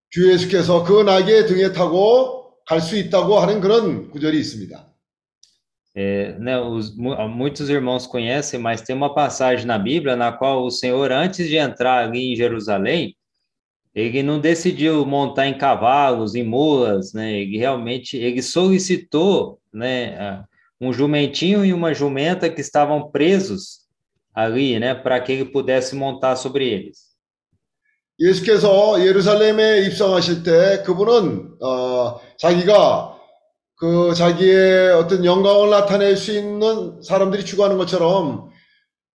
주 0.10 0.32
예수께서 0.32 0.84
그 0.84 1.04
나귀의 1.04 1.48
등에 1.48 1.74
타고 1.74 2.37
갈 2.67 2.81
수 2.81 2.97
있다고 2.97 3.39
하는 3.39 3.61
그런 3.61 4.11
구절이 4.11 4.39
있습니다. 4.39 4.89
É, 5.95 6.39
né, 6.39 6.59
os, 6.59 6.97
mu- 6.97 7.29
muitos 7.29 7.69
irmãos 7.69 8.07
conhecem, 8.07 8.59
mas 8.59 8.81
tem 8.81 8.97
uma 8.97 9.13
passagem 9.15 9.67
na 9.67 9.79
Bíblia 9.79 10.17
na 10.17 10.33
qual 10.33 10.65
o 10.65 10.71
Senhor, 10.71 11.13
antes 11.13 11.47
de 11.49 11.57
entrar 11.57 12.05
ali 12.09 12.33
em 12.33 12.37
Jerusalém, 12.37 13.15
ele 13.95 14.23
não 14.23 14.41
decidiu 14.41 15.05
montar 15.05 15.47
em 15.47 15.59
cavalos, 15.59 16.35
em 16.35 16.43
mulas, 16.43 17.13
né? 17.13 17.33
Ele 17.33 17.59
realmente, 17.59 18.17
ele 18.17 18.41
solicitou, 18.41 19.61
né, 19.71 20.19
a- 20.19 20.45
um 20.81 20.93
jumentinho 20.95 21.63
e 21.63 21.75
uma 21.75 21.93
jumenta 21.93 22.49
que 22.49 22.63
estavam 22.63 23.11
presos 23.11 23.81
ali, 24.35 24.81
né, 24.81 24.95
para 24.95 25.21
que 25.21 25.31
ele 25.33 25.45
pudesse 25.45 25.95
montar 25.95 26.37
sobre 26.37 26.67
eles. 26.67 27.06
예수께서 28.20 29.06
예루살렘에 29.06 29.86
입성하실 29.86 30.44
때 30.44 30.84
그분은 30.84 31.52
어, 31.62 32.20
자기가 32.40 33.16
그 33.80 34.14
자기의 34.16 34.94
어떤 34.94 35.24
영광을 35.24 35.70
나타낼 35.70 36.18
수 36.18 36.32
있는 36.32 37.02
사람들이 37.04 37.46
추구하는 37.46 37.78
것처럼 37.78 38.50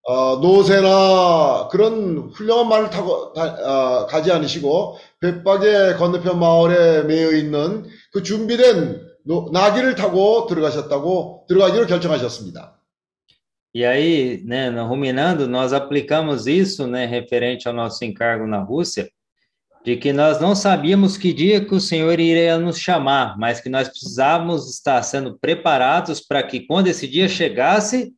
어, 0.05 0.37
노새나 0.37 1.69
그런 1.70 2.31
훌륭한 2.35 2.69
말을 2.69 2.91
타고 2.91 3.33
다- 3.33 3.57
어, 4.03 4.07
가지 4.07 4.31
않으시고 4.33 4.99
벳박의 5.20 5.97
건너편 5.97 6.39
마을에 6.39 7.03
매여 7.03 7.33
있는 7.33 7.87
그 8.12 8.23
준비된 8.23 9.01
노- 9.24 9.49
나귀를 9.53 9.95
타고 9.97 10.47
들어가셨다고 10.49 11.47
들어가기로 11.49 11.87
결정하셨습니다. 11.87 12.77
E 13.74 13.86
aí, 13.86 14.41
né, 14.44 14.69
no- 14.69 14.88
ruminando, 14.88 15.48
nós 15.48 15.74
aplicamos 15.74 16.48
isso, 16.48 16.88
né, 16.88 17.06
referente 17.06 17.68
ao 17.68 17.74
nosso 17.74 18.03
encargo 18.03 18.48
na 18.48 18.60
Rússia, 18.60 19.10
de 19.86 19.95
que 19.95 20.11
nós 20.11 20.40
não 20.41 20.56
sabíamos 20.56 21.15
que 21.18 21.32
dia 21.32 21.64
que 21.64 21.76
o 21.76 21.80
Senhor 21.80 22.19
iria 22.19 22.57
nos 22.57 22.80
chamar, 22.80 23.38
mas 23.38 23.61
que 23.61 23.69
nós 23.69 23.88
precisávamos 23.88 24.69
estar 24.69 25.02
sendo 25.03 25.38
preparados 25.40 26.19
para 26.19 26.44
que 26.44 26.61
quando 26.61 26.88
esse 26.88 27.07
dia 27.07 27.28
chegasse, 27.30 28.14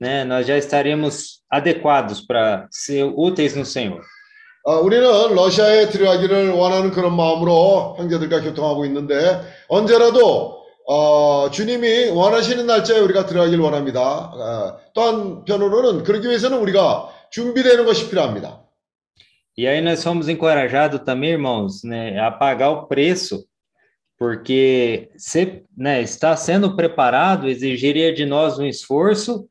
né, 0.00 0.24
nós 0.24 0.46
já 0.46 0.56
estaríamos 0.56 1.42
adequados 1.50 2.20
para 2.22 2.66
ser 2.70 3.04
úteis 3.04 3.54
no 3.54 3.64
Senhor. 3.64 4.02
어, 4.62 4.74
우리는 4.80 5.02
러시아에 5.34 5.88
들어가기를 5.88 6.50
원하는 6.50 6.90
그런 6.90 7.16
마음으로 7.16 7.96
형제들과 7.98 8.42
교통하고 8.42 8.84
있는데 8.84 9.40
언제라도 9.68 10.60
어, 10.86 11.50
주님이 11.50 12.08
원하시는 12.08 12.66
날짜에 12.66 12.98
우리가 12.98 13.26
들어가길 13.26 13.60
원합니다. 13.60 14.00
어, 14.00 14.78
또 14.94 15.02
한편으로는 15.02 16.02
그러기 16.02 16.26
위해서는 16.26 16.58
우리가 16.58 17.08
준비되는 17.30 17.84
것이 17.84 18.08
필요합니다. 18.08 18.60
E 19.56 19.66
aí 19.66 19.80
nós 19.82 20.02
fomos 20.02 20.28
encorajados 20.28 21.02
também, 21.04 21.32
irmãos, 21.32 21.84
né, 21.84 22.18
a 22.18 22.30
pagar 22.30 22.70
o 22.70 22.86
preço, 22.86 23.44
porque 24.18 25.10
ser, 25.16 25.64
né, 25.76 26.00
estar 26.00 26.36
sendo 26.36 26.74
preparado 26.76 27.48
exigiria 27.48 28.12
de 28.14 28.24
nós 28.24 28.58
um 28.58 28.64
esforço, 28.64 29.48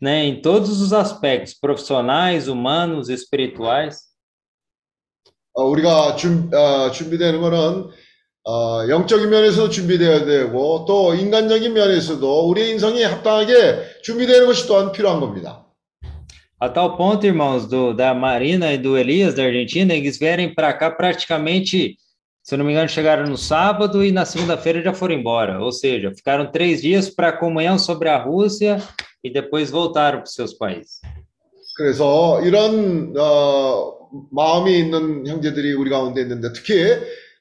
né, 0.00 0.24
em 0.24 0.40
todos 0.40 0.80
os 0.80 0.92
aspectos, 0.92 1.54
profissionais, 1.54 2.48
humanos, 2.48 3.08
espirituais. 3.08 4.10
어, 5.52 5.64
우리가 5.64 6.14
준, 6.16 6.48
어, 6.54 6.90
준비되는 6.90 7.40
것은 7.40 7.90
어, 8.44 8.88
영적인 8.88 9.28
면에서도 9.28 9.68
준비되어야 9.68 10.24
되고 10.24 10.84
또 10.86 11.14
인간적인 11.14 11.72
면에서도 11.72 12.48
우리의 12.48 12.70
인성이 12.70 13.02
합당하게 13.02 14.00
준비되는 14.02 14.46
것이 14.46 14.66
또한 14.66 14.92
필요한 14.92 15.20
겁니다. 15.20 15.66
A 16.62 16.68
tal 16.72 16.94
ponto, 16.96 17.26
irmãos, 17.26 17.66
do, 17.66 17.94
da 17.94 18.12
Marina 18.12 18.70
e 18.70 18.76
do 18.76 18.98
Elias 18.98 19.34
da 19.34 19.44
Argentina, 19.44 19.94
eles 19.94 20.18
vierem 20.18 20.54
para 20.54 20.74
cá 20.74 20.90
praticamente, 20.90 21.96
se 22.42 22.54
eu 22.54 22.58
não 22.58 22.66
me 22.66 22.72
engano, 22.72 22.86
chegaram 22.86 23.24
no 23.26 23.38
sábado 23.38 24.04
e 24.04 24.12
na 24.12 24.26
segunda-feira 24.26 24.82
já 24.82 24.92
foram 24.92 25.14
embora. 25.14 25.62
Ou 25.62 25.72
seja, 25.72 26.12
ficaram 26.14 26.50
três 26.50 26.82
dias 26.82 27.08
para 27.08 27.32
comunhão 27.32 27.78
sobre 27.78 28.10
a 28.10 28.18
Rússia 28.18 28.76
e 29.24 29.30
depois 29.30 29.70
voltaram 29.70 30.18
para 30.18 30.26
os 30.26 30.34
seus 30.34 30.52
países. 30.52 31.00
그래서 31.76 32.42
이런 32.42 33.14
어, 33.16 33.96
마음이 34.30 34.80
있는 34.80 35.26
형제들이 35.26 35.72
우리 35.72 35.88
가운데 35.88 36.20
있는데 36.20 36.52
특히 36.52 36.74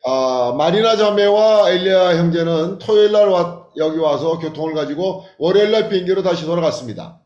어, 0.07 0.53
마리나 0.53 0.97
자매와 0.97 1.71
엘리야 1.71 2.19
형제는 2.19 2.79
토요일 2.79 3.13
날 3.13 3.29
와- 3.29 3.65
여기 3.77 3.99
와서 3.99 4.39
교통을 4.39 4.75
가지고 4.75 5.25
월요일 5.39 5.71
날 5.71 5.89
비행기로 5.89 6.23
다시 6.23 6.45
돌아갔습니다. 6.45 7.21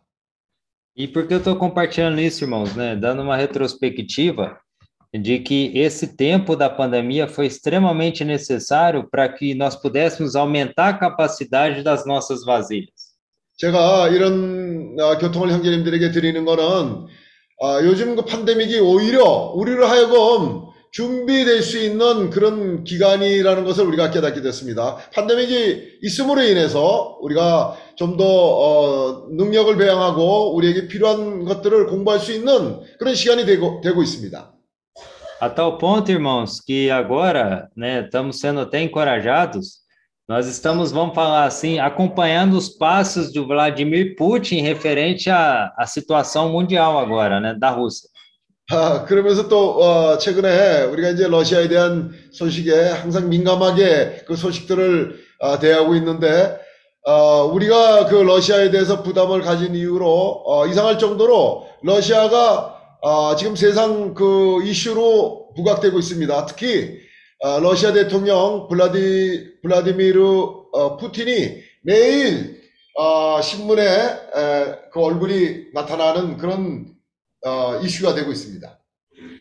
E 0.96 1.12
por 1.12 1.26
que 1.28 1.34
eu 1.34 1.38
estou 1.38 1.56
compartilhando 1.56 2.20
isso, 2.20 2.42
irmãos, 2.44 2.74
né? 2.74 2.96
Dando 2.96 3.22
uma 3.22 3.36
retrospectiva 3.36 4.56
de 5.14 5.38
que 5.40 5.72
esse 5.78 6.16
tempo 6.16 6.56
da 6.56 6.68
pandemia 6.68 7.28
foi 7.28 7.46
extremamente 7.46 8.24
necessário 8.24 9.08
para 9.08 9.28
que 9.28 9.54
nós 9.54 9.76
pudéssemos 9.76 10.34
aumentar 10.34 10.88
a 10.88 10.98
capacidade 10.98 11.82
das 11.82 12.04
nossas 12.06 12.44
vasilhas. 12.44 13.14
제가 13.58 14.08
이런 14.08 14.96
어, 15.00 15.18
교통을 15.18 15.50
형제님들에게 15.50 16.10
드리는 16.12 16.44
거는 16.44 17.06
어, 17.60 17.80
요즘 17.82 18.14
그 18.16 18.24
팬데믹이 18.24 18.78
오히려 18.80 19.52
우리를 19.54 19.82
하여금 19.88 20.67
준비될 20.91 21.63
수 21.63 21.79
있는 21.79 22.29
그런 22.29 22.83
기간이라는 22.83 23.63
것을 23.63 23.85
우리가 23.85 24.11
깨닫게 24.11 24.41
됐습니다. 24.41 24.97
팬데믹이 25.11 25.99
있음으로 26.03 26.43
인해서 26.43 27.17
우리가 27.21 27.77
좀 27.95 28.17
더 28.17 28.25
어, 28.25 29.27
능력을 29.31 29.75
배양하고 29.77 30.55
우리에게 30.55 30.87
필요한 30.87 31.45
것들을 31.45 31.87
공부할 31.87 32.19
수 32.19 32.31
있는 32.31 32.79
그런 32.99 33.15
시간이 33.15 33.45
되고, 33.45 33.81
되고 33.81 34.01
있습니다. 34.01 34.51
A 35.41 35.49
tal 35.49 35.77
ponto, 35.77 36.09
irmãos, 36.09 36.61
que 36.61 36.89
agora, 36.89 37.67
né, 37.75 38.03
estamos 38.05 38.39
sendo 38.39 38.61
até 38.61 38.81
encorajados. 38.81 39.83
Nós 40.29 40.47
estamos, 40.47 40.91
vamos 40.91 41.13
falar 41.13 41.43
assim, 41.43 41.79
acompanhando 41.79 42.55
os 42.55 42.69
passos 42.69 43.33
do 43.33 43.45
Vladimir 43.45 44.15
Putin 44.15 44.61
referente 44.61 45.29
à, 45.29 45.73
à 45.77 45.85
situação 45.85 46.49
mundial 46.49 46.97
agora, 46.97 47.41
né, 47.41 47.53
da 47.53 47.69
Rússia. 47.71 48.07
아, 48.70 49.06
그러면서 49.06 49.48
또 49.48 49.82
어, 49.82 50.18
최근에 50.18 50.82
우리가 50.82 51.08
이제 51.08 51.26
러시아에 51.26 51.68
대한 51.68 52.12
소식에 52.32 52.90
항상 52.90 53.30
민감하게 53.30 54.24
그 54.26 54.36
소식들을 54.36 55.18
어, 55.38 55.58
대하고 55.58 55.94
있는데 55.94 56.58
어, 57.06 57.44
우리가 57.46 58.04
그 58.06 58.16
러시아에 58.16 58.70
대해서 58.70 59.02
부담을 59.02 59.40
가진 59.40 59.74
이유로 59.74 60.42
어, 60.44 60.66
이상할 60.66 60.98
정도로 60.98 61.66
러시아가 61.82 62.76
어, 63.00 63.36
지금 63.36 63.56
세상 63.56 64.12
그 64.12 64.62
이슈로 64.62 65.54
부각되고 65.56 65.98
있습니다. 65.98 66.44
특히 66.44 66.98
어, 67.40 67.60
러시아 67.60 67.94
대통령 67.94 68.68
블라디 68.68 69.60
블라디미르 69.62 70.22
어, 70.72 70.96
푸틴이 70.98 71.62
매일 71.84 72.60
어, 72.98 73.40
신문에 73.40 73.82
에, 73.82 74.74
그 74.92 75.00
얼굴이 75.00 75.68
나타나는 75.72 76.36
그런 76.36 76.97
어, 77.48 77.80
이슈가 77.80 78.14
되고 78.14 78.30
있습니다. 78.30 78.78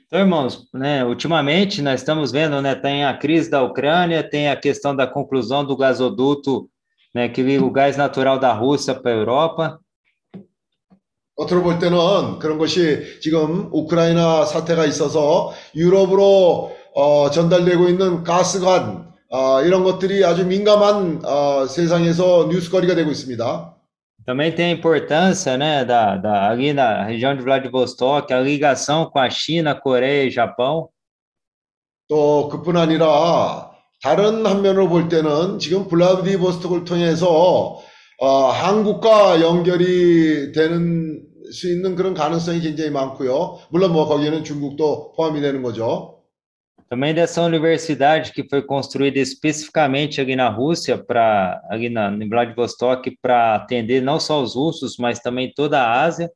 Então, 0.08 0.22
irmãos, 0.22 0.70
né, 0.74 1.04
ultimamente 1.04 1.82
nós 1.82 2.00
estamos 2.00 2.32
vendo, 2.32 2.62
né, 2.62 2.76
tem 2.76 3.04
a 3.04 3.18
crise 3.18 3.50
da 3.50 3.62
Ucrânia, 3.62 4.24
tem 4.24 4.48
a 4.50 4.56
questão 4.56 4.96
da 4.96 5.06
conclusão 5.06 5.66
do 5.66 5.76
gasoduto, 5.76 6.70
né, 7.14 7.28
que 7.28 7.44
liga 7.44 7.66
o 7.66 7.70
gás 7.70 7.98
natural 7.98 8.40
da 8.40 8.54
Rússia 8.54 8.96
para 8.96 9.12
a 9.12 9.16
Europa. 9.16 9.80
겉으로 11.36 11.62
볼 11.62 11.78
때는 11.78 12.40
그런 12.40 12.58
것이 12.58 13.20
지금 13.22 13.70
우크라이나 13.72 14.46
사태가 14.46 14.86
있어서 14.86 15.54
유럽으로 15.76 16.72
어, 16.96 17.30
전달되고 17.30 17.90
있는 17.90 18.24
가스관 18.24 19.14
어, 19.30 19.62
이런 19.62 19.84
것들이 19.84 20.26
아주 20.26 20.48
민감한 20.48 21.22
어, 21.24 21.68
세상에서 21.68 22.48
뉴스거리가 22.50 22.96
되고 22.96 23.12
있습니다. 23.12 23.77
Também 24.28 24.52
tem 24.52 24.66
a 24.66 24.72
importância, 24.72 25.58
né, 25.58 25.86
da, 25.86 26.18
da, 26.18 26.50
ali 26.50 26.74
na 26.74 27.02
região 27.02 27.34
de 27.34 27.42
Vladivostok, 27.42 28.34
a 28.34 28.42
ligação 28.42 29.10
com 29.10 29.20
a 29.20 29.30
China, 29.30 29.74
Coreia 29.74 30.26
e 30.26 30.30
Japão. 30.30 30.90
또 32.10 32.50
그뿐 32.50 32.76
아니라 32.76 33.72
다른 34.02 34.46
한면으로 34.46 34.90
볼 34.90 35.08
때는 35.08 35.60
지금 35.60 35.88
블라디보스톡을 35.88 36.84
통해서 36.84 37.80
어, 38.20 38.28
한국과 38.50 39.42
연결이 39.42 40.52
되는 40.52 41.22
수 41.52 41.72
있는 41.72 41.96
그런 41.96 42.14
가능성이 42.14 42.60
굉장히 42.60 42.90
많고요. 42.92 43.60
물론 43.70 43.94
뭐 43.94 44.08
거기에는 44.08 44.44
중국도 44.44 45.14
포함이 45.14 45.40
되는 45.40 45.62
거죠. 45.62 46.17
Também 46.90 47.14
dessa 47.14 47.42
universidade 47.42 48.32
que 48.32 48.48
foi 48.48 48.62
construída 48.62 49.20
especificamente 49.20 50.22
ali 50.22 50.38
na 50.38 50.48
Rússia, 50.48 50.98
para 50.98 51.62
ali 51.70 51.90
na, 51.90 52.10
em 52.12 52.30
Vladivostok, 52.30 53.18
para 53.22 53.56
atender 53.56 54.02
não 54.02 54.20
só 54.20 54.42
os 54.42 54.56
russos, 54.56 54.96
mas 54.98 55.20
também 55.20 55.52
toda 55.54 55.82
a 55.82 56.02
Ásia. 56.04 56.30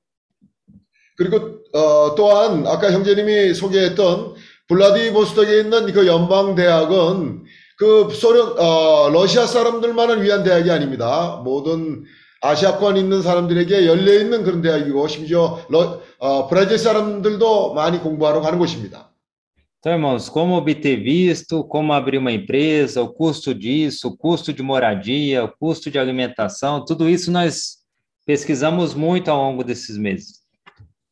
그리고 1.18 1.60
어, 1.74 2.16
또한 2.16 2.66
아까 2.66 2.92
형제님이 2.92 3.54
소개했던 3.54 4.34
블라디보스톡에 4.68 5.60
있는 5.60 5.92
그 5.94 6.08
연방 6.08 6.56
대학은 6.56 7.44
그 7.78 8.10
소련 8.14 8.58
어, 8.58 9.10
러시아 9.10 9.46
사람들만을 9.46 10.24
위한 10.24 10.44
대학이 10.44 10.72
아닙니다. 10.72 11.42
모든 11.44 12.04
아시아권 12.42 12.98
있는 12.98 13.22
사람들에게 13.22 13.86
열려 13.86 14.14
있는 14.14 14.44
그런 14.44 14.62
대학이고 14.62 15.08
심지어 15.08 15.64
러, 15.70 16.02
어, 16.18 16.48
브라질 16.48 16.80
사람들도 16.80 17.74
많이 17.74 18.00
공부하러 18.00 18.42
가는 18.42 18.58
곳입니다. 18.58 19.11
Então, 19.81 19.93
irmãos, 19.93 20.29
como 20.29 20.57
obter 20.57 20.97
visto, 20.97 21.63
como 21.65 21.93
abrir 21.93 22.19
uma 22.19 22.33
empresa, 22.33 23.03
o 23.03 23.13
custo 23.13 23.55
disso, 23.55 24.09
o 24.09 24.17
custo 24.17 24.53
de 24.53 24.63
moradia, 24.63 25.45
o 25.45 25.49
custo 25.49 25.91
de 25.91 25.99
alimentação, 25.99 26.85
tudo 26.85 27.09
isso 27.09 27.31
nós 27.31 27.77
pesquisamos 28.27 28.95
muito 28.95 29.31
ao 29.31 29.39
longo 29.39 29.63
desses 29.63 29.97
meses. 29.97 30.45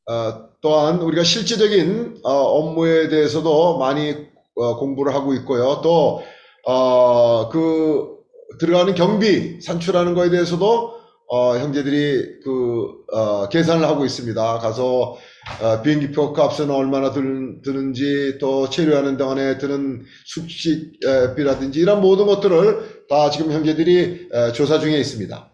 어, 0.06 0.51
또한 0.61 1.01
우리가 1.01 1.23
실질적인 1.23 2.20
어, 2.24 2.31
업무에 2.31 3.09
대해서도 3.09 3.78
많이 3.78 4.27
어, 4.55 4.77
공부를 4.77 5.15
하고 5.15 5.32
있고요. 5.35 5.81
또 5.82 6.23
어, 6.66 7.48
그 7.48 8.19
들어가는 8.59 8.94
경비 8.94 9.61
산출하는 9.61 10.15
거에 10.15 10.31
대해서도 10.31 10.98
어, 11.28 11.56
형제들이 11.56 12.40
그 12.40 13.05
어, 13.11 13.48
계산을 13.48 13.86
하고 13.86 14.05
있습니다. 14.05 14.59
가서 14.59 15.16
어, 15.61 15.82
비행기표 15.82 16.32
값은 16.32 16.70
얼마나 16.70 17.12
들, 17.12 17.61
드는지 17.62 18.39
또 18.39 18.69
체류하는 18.69 19.16
동안에 19.16 19.59
드는 19.59 20.05
숙식비라든지 20.27 21.81
이런 21.81 22.01
모든 22.01 22.27
것들을 22.27 23.06
다 23.09 23.31
지금 23.31 23.52
형제들이 23.52 24.28
에, 24.32 24.52
조사 24.52 24.78
중에 24.78 24.98
있습니다. 24.98 25.51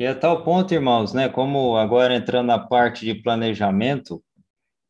E 0.00 0.06
a 0.06 0.14
tal 0.14 0.44
ponto, 0.44 0.72
irmãos, 0.72 1.12
né, 1.12 1.28
como 1.28 1.76
agora 1.76 2.14
entrando 2.14 2.46
na 2.46 2.58
parte 2.60 3.04
de 3.04 3.20
planejamento, 3.20 4.22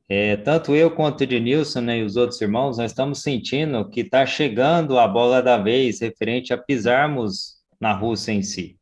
é, 0.06 0.36
tanto 0.36 0.74
eu 0.74 0.90
quanto 0.90 1.20
o 1.20 1.24
Ednilson 1.24 1.81
né, 1.81 1.98
e 2.01 2.02
os 2.02 2.16
outros 2.16 2.39
irmãos, 2.43 2.77
nós 2.77 2.90
estamos 2.90 3.23
sentindo 3.23 3.89
que 3.89 4.01
está 4.01 4.27
chegando 4.27 4.98
a 4.98 5.09
bola 5.09 5.43
da 5.43 5.56
vez 5.56 6.01
referente 6.01 6.52
a 6.52 6.59
pisarmos 6.59 7.55
na 7.81 7.94
Rússia 7.94 8.32
em 8.32 8.43
si. 8.43 8.78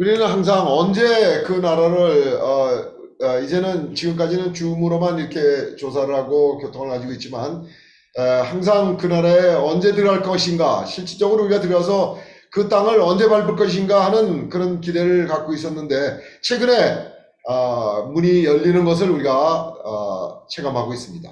우리는 0.00 0.26
항상 0.26 0.66
언제 0.66 1.42
그 1.42 1.52
나라를 1.52 2.38
어, 2.40 2.90
어, 3.22 3.38
이제는 3.40 3.94
지금까지는 3.94 4.54
줌으로만 4.54 5.18
이렇게 5.18 5.76
조사를 5.76 6.14
하고 6.14 6.56
교통을 6.58 6.88
가지고 6.88 7.12
있지만 7.12 7.66
어, 8.18 8.22
항상 8.22 8.96
그 8.96 9.06
나라에 9.06 9.54
언제 9.54 9.92
들어갈 9.92 10.22
것인가 10.22 10.86
실질적으로 10.86 11.44
우리가 11.44 11.60
들어가서 11.60 12.18
그 12.50 12.68
땅을 12.68 13.00
언제 13.00 13.28
밟을 13.28 13.56
것인가 13.56 14.06
하는 14.06 14.48
그런 14.48 14.80
기대를 14.80 15.26
갖고 15.26 15.52
있었는데 15.52 16.18
최근에 16.42 17.08
어, 17.46 18.02
문이 18.12 18.44
열리는 18.44 18.84
것을 18.84 19.10
우리가 19.10 19.74
어, 19.84 20.46
체감하고 20.48 20.94
있습니다. 20.94 21.30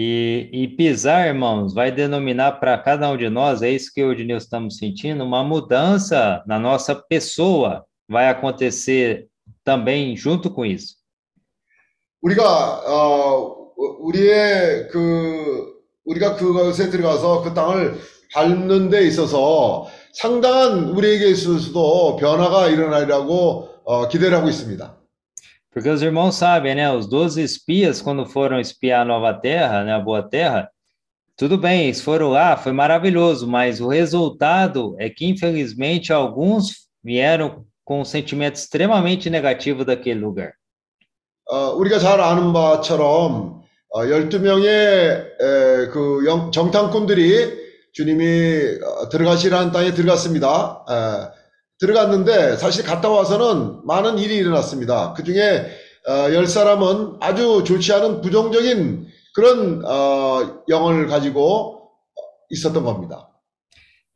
E, 0.00 0.48
e 0.52 0.68
pisar, 0.68 1.26
irmãos, 1.26 1.74
vai 1.74 1.90
denominar 1.90 2.60
para 2.60 2.78
cada 2.78 3.10
um 3.10 3.16
de 3.16 3.28
nós, 3.28 3.62
é 3.62 3.70
isso 3.70 3.92
que 3.92 4.00
eu 4.00 4.06
e 4.06 4.08
o 4.10 4.12
Ednilson 4.12 4.44
estamos 4.44 4.76
sentindo, 4.76 5.24
uma 5.24 5.42
mudança 5.42 6.40
na 6.46 6.56
nossa 6.56 6.94
pessoa 6.94 7.84
vai 8.08 8.28
acontecer 8.28 9.26
também 9.64 10.16
junto 10.16 10.52
com 10.52 10.64
isso. 10.64 10.96
우리가 12.22 12.44
어, 12.86 13.72
우리의 13.98 14.86
그 14.88 15.82
우리가 16.04 16.36
그것에 16.36 16.90
들어가서 16.90 17.42
그 17.42 17.52
땅을 17.52 17.98
밟는 18.32 18.90
데 18.90 19.02
있어서 19.02 19.88
상당한 20.12 20.90
우리에게 20.90 21.28
있어서도 21.30 22.14
변화가 22.18 22.68
일어나리라고 22.68 23.68
어, 23.84 24.06
기대를 24.06 24.36
하고 24.36 24.48
있습니다. 24.48 24.97
Porque 25.71 25.89
os 25.89 26.01
irmãos 26.01 26.35
sabem, 26.35 26.75
né? 26.75 26.91
Os 26.91 27.07
12 27.07 27.41
espias, 27.41 28.01
quando 28.01 28.25
foram 28.25 28.59
espiar 28.59 29.01
a 29.01 29.05
Nova 29.05 29.33
Terra, 29.33 29.83
né? 29.83 29.93
A 29.93 29.99
Boa 29.99 30.21
Terra, 30.21 30.69
tudo 31.35 31.57
bem, 31.57 31.85
eles 31.85 31.99
foram 31.99 32.29
lá, 32.29 32.55
foi 32.55 32.71
maravilhoso, 32.71 33.47
mas 33.47 33.81
o 33.81 33.87
resultado 33.87 34.95
é 34.99 35.09
que, 35.09 35.25
infelizmente, 35.25 36.13
alguns 36.13 36.87
vieram 37.03 37.65
com 37.83 38.01
um 38.01 38.05
sentimento 38.05 38.55
extremamente 38.55 39.29
negativo 39.29 39.83
daquele 39.83 40.19
lugar. 40.19 40.53
어, 41.49 41.71
우리가 41.75 41.99
잘 41.99 42.21
아는 42.21 42.53
바처럼 42.53 43.61
어, 43.89 44.05
12명의 44.05 44.65
에, 44.67 45.87
그 45.91 46.23
영- 46.25 46.51
정탐꾼들이 46.51 47.61
주님이 47.93 48.79
어, 48.81 49.09
들어가시라는 49.09 49.71
땅에 49.71 49.91
들어갔습니다. 49.93 50.85
에, 50.89 51.36
들어갔는데 51.78 52.56
사실 52.56 52.84
갔다 52.84 53.08
와서는 53.08 53.86
많은 53.86 54.18
일이 54.18 54.36
일어났습니다. 54.36 55.14
그 55.14 55.24
중에 55.24 55.66
어, 56.08 56.32
열 56.32 56.46
사람은 56.46 57.18
아주 57.20 57.64
좋지 57.64 57.92
않은 57.92 58.20
부정적인 58.20 59.06
그런 59.34 59.84
어, 59.84 60.62
영을 60.68 61.06
가지고 61.06 61.90
있었던 62.50 62.82
겁니다. 62.84 63.28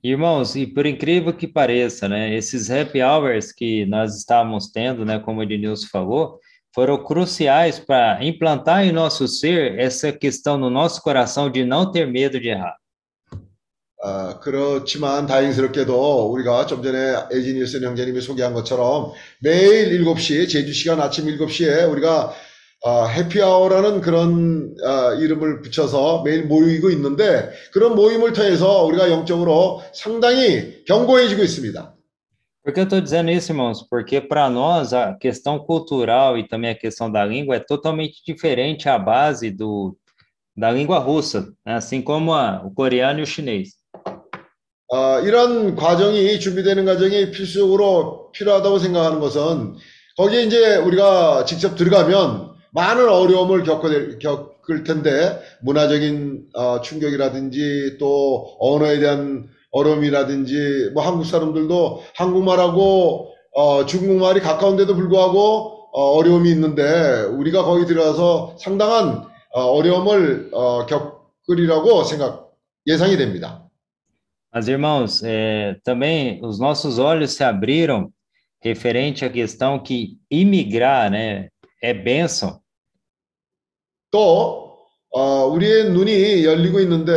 Irmãos, 0.04 0.56
e 0.56 0.66
por 0.66 0.84
incrível 0.84 1.32
que 1.32 1.46
pareça, 1.46 2.08
né? 2.08 2.34
Esses 2.34 2.68
happy 2.68 3.00
hours 3.00 3.52
que 3.52 3.86
nós 3.86 4.16
estávamos 4.16 4.68
tendo, 4.72 5.04
né? 5.04 5.20
Como 5.20 5.38
o 5.38 5.42
Ednilson 5.44 5.86
falou, 5.86 6.40
foram 6.74 7.04
cruciais 7.04 7.78
para 7.78 8.18
implantar 8.24 8.84
em 8.84 8.90
nosso 8.90 9.28
ser 9.28 9.78
essa 9.78 10.10
questão 10.10 10.58
no 10.58 10.68
nosso 10.68 11.00
coração 11.02 11.48
de 11.48 11.64
não 11.64 11.92
ter 11.92 12.06
medo 12.08 12.40
de 12.40 12.48
errar. 12.48 12.76
어, 14.04 14.40
그렇지만 14.40 15.26
다행스럽게도 15.26 16.32
우리가 16.32 16.66
좀 16.66 16.82
전에 16.82 17.14
에지니우스 17.30 17.80
형제님이 17.80 18.20
소개한 18.20 18.52
것처럼 18.52 19.12
매일 19.40 20.02
7시, 20.02 20.48
제주 20.48 20.72
시간 20.72 21.00
아침 21.00 21.26
7시에 21.26 21.88
우리가 21.88 22.32
어, 22.84 23.06
해피아워라는 23.06 24.00
그런 24.00 24.74
어, 24.84 25.14
이름을 25.14 25.62
붙여서 25.62 26.22
매일 26.24 26.46
모이고 26.46 26.90
있는데 26.90 27.50
그런 27.72 27.94
모임을 27.94 28.32
통해서 28.32 28.84
우리가 28.84 29.08
영적으로 29.08 29.82
상당히 29.94 30.84
견고해지고 30.84 31.42
있습니다. 31.44 31.94
Por 32.64 32.72
que 32.72 32.78
eu 32.78 32.84
estou 32.84 33.00
dizendo 33.00 33.28
isso, 33.30 33.50
irmãos? 33.50 33.82
Porque 33.82 34.20
para 34.20 34.48
nós 34.48 34.92
a 34.92 35.14
questão 35.14 35.58
cultural 35.58 36.38
e 36.38 36.46
também 36.46 36.70
a 36.70 36.74
questão 36.76 37.10
da 37.10 37.24
língua 37.24 37.56
é 37.56 37.58
totalmente 37.58 38.22
diferente 38.24 38.88
à 38.88 38.96
base 39.00 39.50
do, 39.50 39.96
da 40.56 40.70
língua 40.70 40.98
russa, 40.98 41.52
né? 41.66 41.74
assim 41.74 42.00
como 42.00 42.32
a, 42.32 42.64
o 42.64 42.70
coreano 42.72 43.18
e 43.18 43.22
o 43.22 43.26
chinês. 43.26 43.81
어, 44.92 45.20
이런 45.20 45.74
과정이 45.74 46.38
준비되는 46.38 46.84
과정이 46.84 47.30
필수적으로 47.30 48.30
필요하다고 48.32 48.78
생각하는 48.78 49.20
것은 49.20 49.74
거기에 50.18 50.42
이제 50.42 50.76
우리가 50.76 51.46
직접 51.46 51.76
들어가면 51.76 52.52
많은 52.72 53.08
어려움을 53.08 53.62
겪을, 53.62 54.84
텐데 54.84 55.40
문화적인 55.62 56.44
어, 56.54 56.82
충격이라든지 56.82 57.96
또 57.98 58.54
언어에 58.60 58.98
대한 58.98 59.48
어려움이라든지 59.70 60.90
뭐 60.92 61.02
한국 61.02 61.24
사람들도 61.24 62.02
한국말하고 62.14 63.32
어, 63.54 63.86
중국말이 63.86 64.40
가까운데도 64.40 64.94
불구하고 64.94 65.88
어, 65.94 66.02
어려움이 66.18 66.50
있는데 66.50 67.22
우리가 67.38 67.64
거기 67.64 67.86
들어가서 67.86 68.56
상당한 68.58 69.24
어, 69.54 69.62
어려움을 69.62 70.50
어, 70.52 70.84
겪으리라고 70.84 72.04
생각 72.04 72.52
예상이 72.86 73.16
됩니다. 73.16 73.62
Mas, 74.53 74.67
irmãos, 74.67 75.21
é, 75.23 75.77
também 75.83 76.39
os 76.43 76.59
nossos 76.59 76.99
olhos 76.99 77.33
se 77.33 77.43
abriram 77.43 78.11
referente 78.61 79.23
à 79.23 79.29
questão 79.29 79.79
que 79.79 80.17
imigrar 80.31 81.11
né, 81.11 81.49
é 81.81 81.93
bênção. 81.93 82.59
또 84.09 84.77
어, 85.11 85.45
우리의 85.47 85.91
눈이 85.91 86.45
열리고 86.45 86.79
있는데 86.79 87.11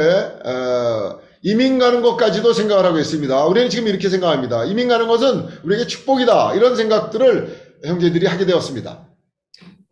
어, 0.45 1.21
이민 1.43 1.79
가는 1.79 2.03
것까지도 2.03 2.53
생각을 2.53 2.85
하고 2.85 2.99
있습니다. 2.99 3.47
우리는 3.47 3.71
지금 3.71 3.89
이렇게 3.89 4.09
생각합니다. 4.09 4.65
이민 4.65 4.89
가는 4.89 5.09
것은 5.09 5.49
우리에게 5.65 5.87
축복이다. 5.87 6.55
이런 6.55 6.77
생각들을 6.77 7.81
형제들이 7.85 8.27
하게 8.27 8.45
되었습니다. 8.45 9.07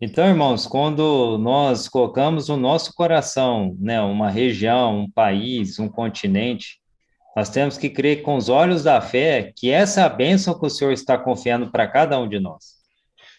Então, 0.00 0.24
irmãos, 0.26 0.64
quando 0.64 1.38
nós 1.38 1.88
colocamos 1.88 2.48
no 2.48 2.56
nosso 2.56 2.94
coração 2.94 3.74
né, 3.80 4.00
uma 4.00 4.30
região, 4.30 5.00
um 5.00 5.10
país, 5.10 5.80
um 5.80 5.88
continente, 5.88 6.78
nós 7.36 7.48
temos 7.48 7.78
que 7.78 7.88
crer 7.88 8.22
com 8.22 8.36
os 8.36 8.48
olhos 8.48 8.82
da 8.82 9.00
fé 9.00 9.52
que 9.54 9.70
essa 9.70 10.00
é 10.00 10.04
a 10.04 10.08
bênção 10.08 10.58
que 10.58 10.66
o 10.66 10.70
Senhor 10.70 10.92
está 10.92 11.16
confiando 11.16 11.70
para 11.70 11.86
cada 11.86 12.18
um 12.18 12.28
de 12.28 12.40
nós. 12.40 12.78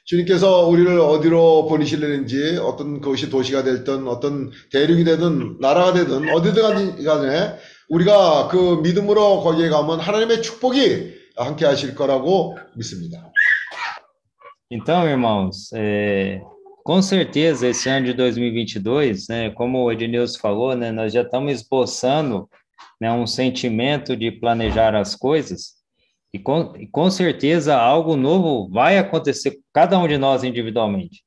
주님께서 0.10 0.66
우리를 0.66 1.00
어디로 1.00 1.68
보내시려는지 1.68 2.58
어떤 2.58 3.00
그것이 3.00 3.30
도시가 3.30 3.64
됐든 3.64 4.08
어떤 4.08 4.50
대륙이 4.72 5.04
되든 5.04 5.58
나라가 5.60 5.94
되든 5.94 6.34
어디든 6.34 7.04
간에 7.04 7.56
우리가 7.90 8.48
그 8.48 8.80
믿음으로 8.82 9.42
거기에 9.42 9.70
가면 9.70 10.00
하나님의 10.00 10.42
축복이 10.42 11.14
함께 11.36 11.66
하실 11.66 11.94
거라고 11.94 12.58
믿습니다. 12.76 13.32
Então, 14.72 15.08
irmãos, 15.08 15.72
é, 15.74 16.42
com 16.84 17.02
certeza 17.02 17.68
esse 17.68 17.90
ano 17.90 18.08
de 18.08 18.14
2022, 18.14 19.28
né, 19.28 19.50
como 19.52 19.84
o 19.84 19.92
Ednilson 19.92 20.40
falou, 20.40 20.76
né, 20.76 20.92
nós 20.92 21.14
já 21.14 21.22
estamos 21.22 21.52
esboçando 21.54 22.48
né, 23.00 23.12
um 23.12 23.26
sentimento 23.26 24.16
de 24.16 24.32
planejar 24.32 24.96
as 24.96 25.16
coisas, 25.16 25.80
e 26.34 26.40
com, 26.40 26.74
e 26.78 26.88
com 26.88 27.10
certeza 27.10 27.76
algo 27.76 28.16
novo 28.16 28.70
vai 28.70 28.98
acontecer 28.98 29.52
com 29.52 29.62
cada 29.74 29.98
um 29.98 30.08
de 30.08 30.18
nós 30.18 30.44
individualmente. 30.44 31.24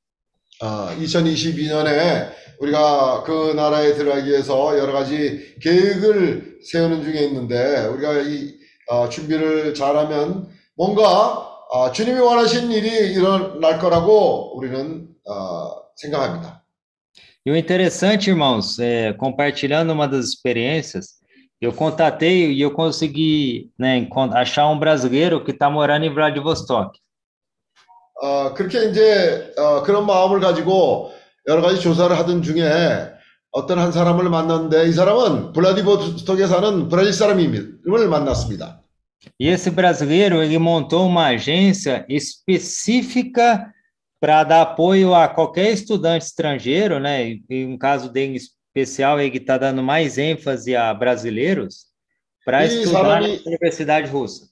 아, 0.60 0.94
2022년에 1.00 2.30
우리가 2.60 3.24
그 3.24 3.52
나라에 3.54 3.94
들어가기 3.94 4.30
위해서 4.30 4.78
여러 4.78 4.92
가지 4.92 5.56
계획을 5.60 6.60
세우는 6.62 7.02
중에 7.02 7.24
있는데 7.24 7.86
우리가 7.86 8.20
이 8.20 8.54
어, 8.88 9.08
준비를 9.08 9.74
잘하면 9.74 10.48
뭔가 10.76 11.50
어, 11.68 11.90
주님이 11.90 12.20
원하신 12.20 12.70
일이 12.70 12.88
일어날 13.12 13.78
거라고 13.78 14.56
우리는 14.56 15.08
어, 15.26 15.82
생각합니다. 15.96 16.62
E 17.44 17.50
o 17.50 17.56
interessante, 17.56 18.30
irmãos, 18.30 18.78
é, 18.78 19.12
compartilhando 19.14 19.92
uma 19.92 20.06
das 20.06 20.26
experiências, 20.26 21.15
eu 21.60 21.72
contatei 21.72 22.52
e 22.52 22.60
eu 22.60 22.72
consegui 22.72 23.70
né, 23.78 23.96
encon- 23.98 24.32
achar 24.34 24.68
um 24.68 24.78
brasileiro 24.78 25.44
que 25.44 25.52
está 25.52 25.70
morando 25.70 26.04
em 26.04 26.12
Vladivostok. 26.12 26.98
어, 28.20 28.54
그렇게 28.54 28.90
이제 28.90 29.52
어, 29.58 29.82
그런 29.82 30.06
마음을 30.06 30.40
가지고 30.40 31.12
여러 31.48 31.60
가지 31.60 31.80
조사를 31.80 32.16
하던 32.16 32.42
중에 32.42 33.10
어떤 33.50 33.78
한 33.78 33.90
사람을 33.92 34.28
만났는데 34.28 34.88
이 34.88 34.92
사람은 34.92 35.52
블라디보스톡에 35.52 36.46
사는 36.46 36.88
브라질 36.88 37.12
사람임을 37.12 38.08
만났습니다. 38.08 38.80
E 39.38 39.48
esse 39.48 39.70
brasileiro, 39.70 40.42
ele 40.42 40.58
montou 40.58 41.06
uma 41.06 41.26
agência 41.26 42.04
específica 42.08 43.72
para 44.20 44.42
dar 44.42 44.62
apoio 44.62 45.14
a 45.14 45.28
qualquer 45.28 45.72
estudante 45.72 46.24
estrangeiro, 46.24 46.98
né? 46.98 47.28
E, 47.28 47.44
e 47.48 47.64
um 47.66 47.78
caso 47.78 48.10
dele 48.10 48.38
especial, 48.79 49.19
ele 49.19 49.37
está 49.37 49.57
dando 49.57 49.81
mais 49.81 50.17
ênfase 50.17 50.75
a 50.75 50.93
brasileiros 50.93 51.87
para 52.45 52.65
estudar 52.65 53.21
na 53.21 53.27
Universidade 53.45 54.09
Russa. 54.09 54.47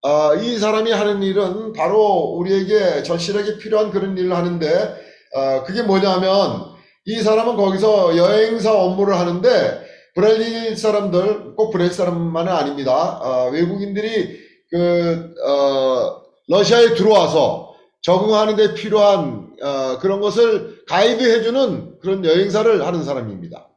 어, 0.00 0.36
이 0.36 0.56
사람이 0.56 0.92
하는 0.92 1.24
일은 1.24 1.72
바로 1.72 2.36
우리에게 2.36 3.02
절실하게 3.02 3.58
필요한 3.58 3.90
그런 3.90 4.16
일을 4.16 4.32
하는데, 4.32 4.94
어, 5.34 5.64
그게 5.64 5.82
뭐냐면, 5.82 6.76
이 7.04 7.20
사람은 7.20 7.56
거기서 7.56 8.16
여행사 8.16 8.72
업무를 8.72 9.18
하는데, 9.18 9.82
브라질 10.14 10.76
사람들, 10.76 11.56
꼭 11.56 11.72
브라질 11.72 11.94
사람만은 11.94 12.52
아닙니다. 12.52 13.18
어, 13.20 13.50
외국인들이 13.50 14.38
그, 14.70 15.34
어, 15.44 16.22
러시아에 16.46 16.94
들어와서 16.94 17.67
적응하는 18.08 18.56
데 18.56 18.72
필요한, 18.72 19.50
어, 19.60 19.98
그런 19.98 20.18
것을 20.20 20.82
가이드 20.88 21.22
해 21.22 21.42
주는 21.42 21.98
그런 21.98 22.24
여행사를 22.24 22.86
하는 22.86 23.04
사람입니다. 23.04 23.68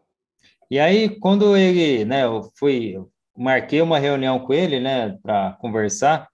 E 0.72 0.80
aí, 0.80 1.20
quando 1.20 1.58
ele, 1.58 2.06
né, 2.06 2.24
eu 2.24 2.50
fui, 2.58 2.98
marquei 3.38 3.82
uma 3.82 4.00
reunião 4.00 4.40
com 4.40 4.54
ele, 4.54 4.80
né, 4.80 5.18
para 5.22 5.58
conversar, 5.60 6.30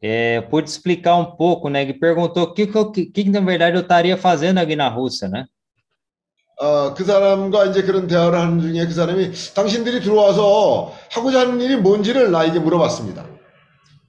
é, 0.00 0.40
pude 0.40 0.70
explicar 0.70 1.16
um 1.16 1.36
pouco, 1.36 1.68
né, 1.68 1.82
ele 1.82 1.92
perguntou 1.92 2.44
o 2.44 2.54
que, 2.54 2.66
que, 2.66 3.04
que, 3.04 3.28
na 3.28 3.40
verdade, 3.40 3.76
eu 3.76 3.82
estaria 3.82 4.16
fazendo 4.16 4.56
aqui 4.56 4.74
na 4.74 4.88
Rússia, 4.88 5.28
né? 5.28 5.44
어, 6.58 6.94
그 6.94 7.04
사람과 7.04 7.66
이제 7.66 7.82
그런 7.82 8.06
대화를 8.06 8.38
하는 8.38 8.62
중에 8.62 8.86
그 8.86 8.94
사람이 8.94 9.32
당신들이 9.54 10.00
들어와서 10.00 10.90
하고자 11.10 11.40
하는 11.40 11.60
일이 11.60 11.76
뭔지를 11.76 12.30
나에게 12.30 12.60
물어봤습니다. 12.60 13.35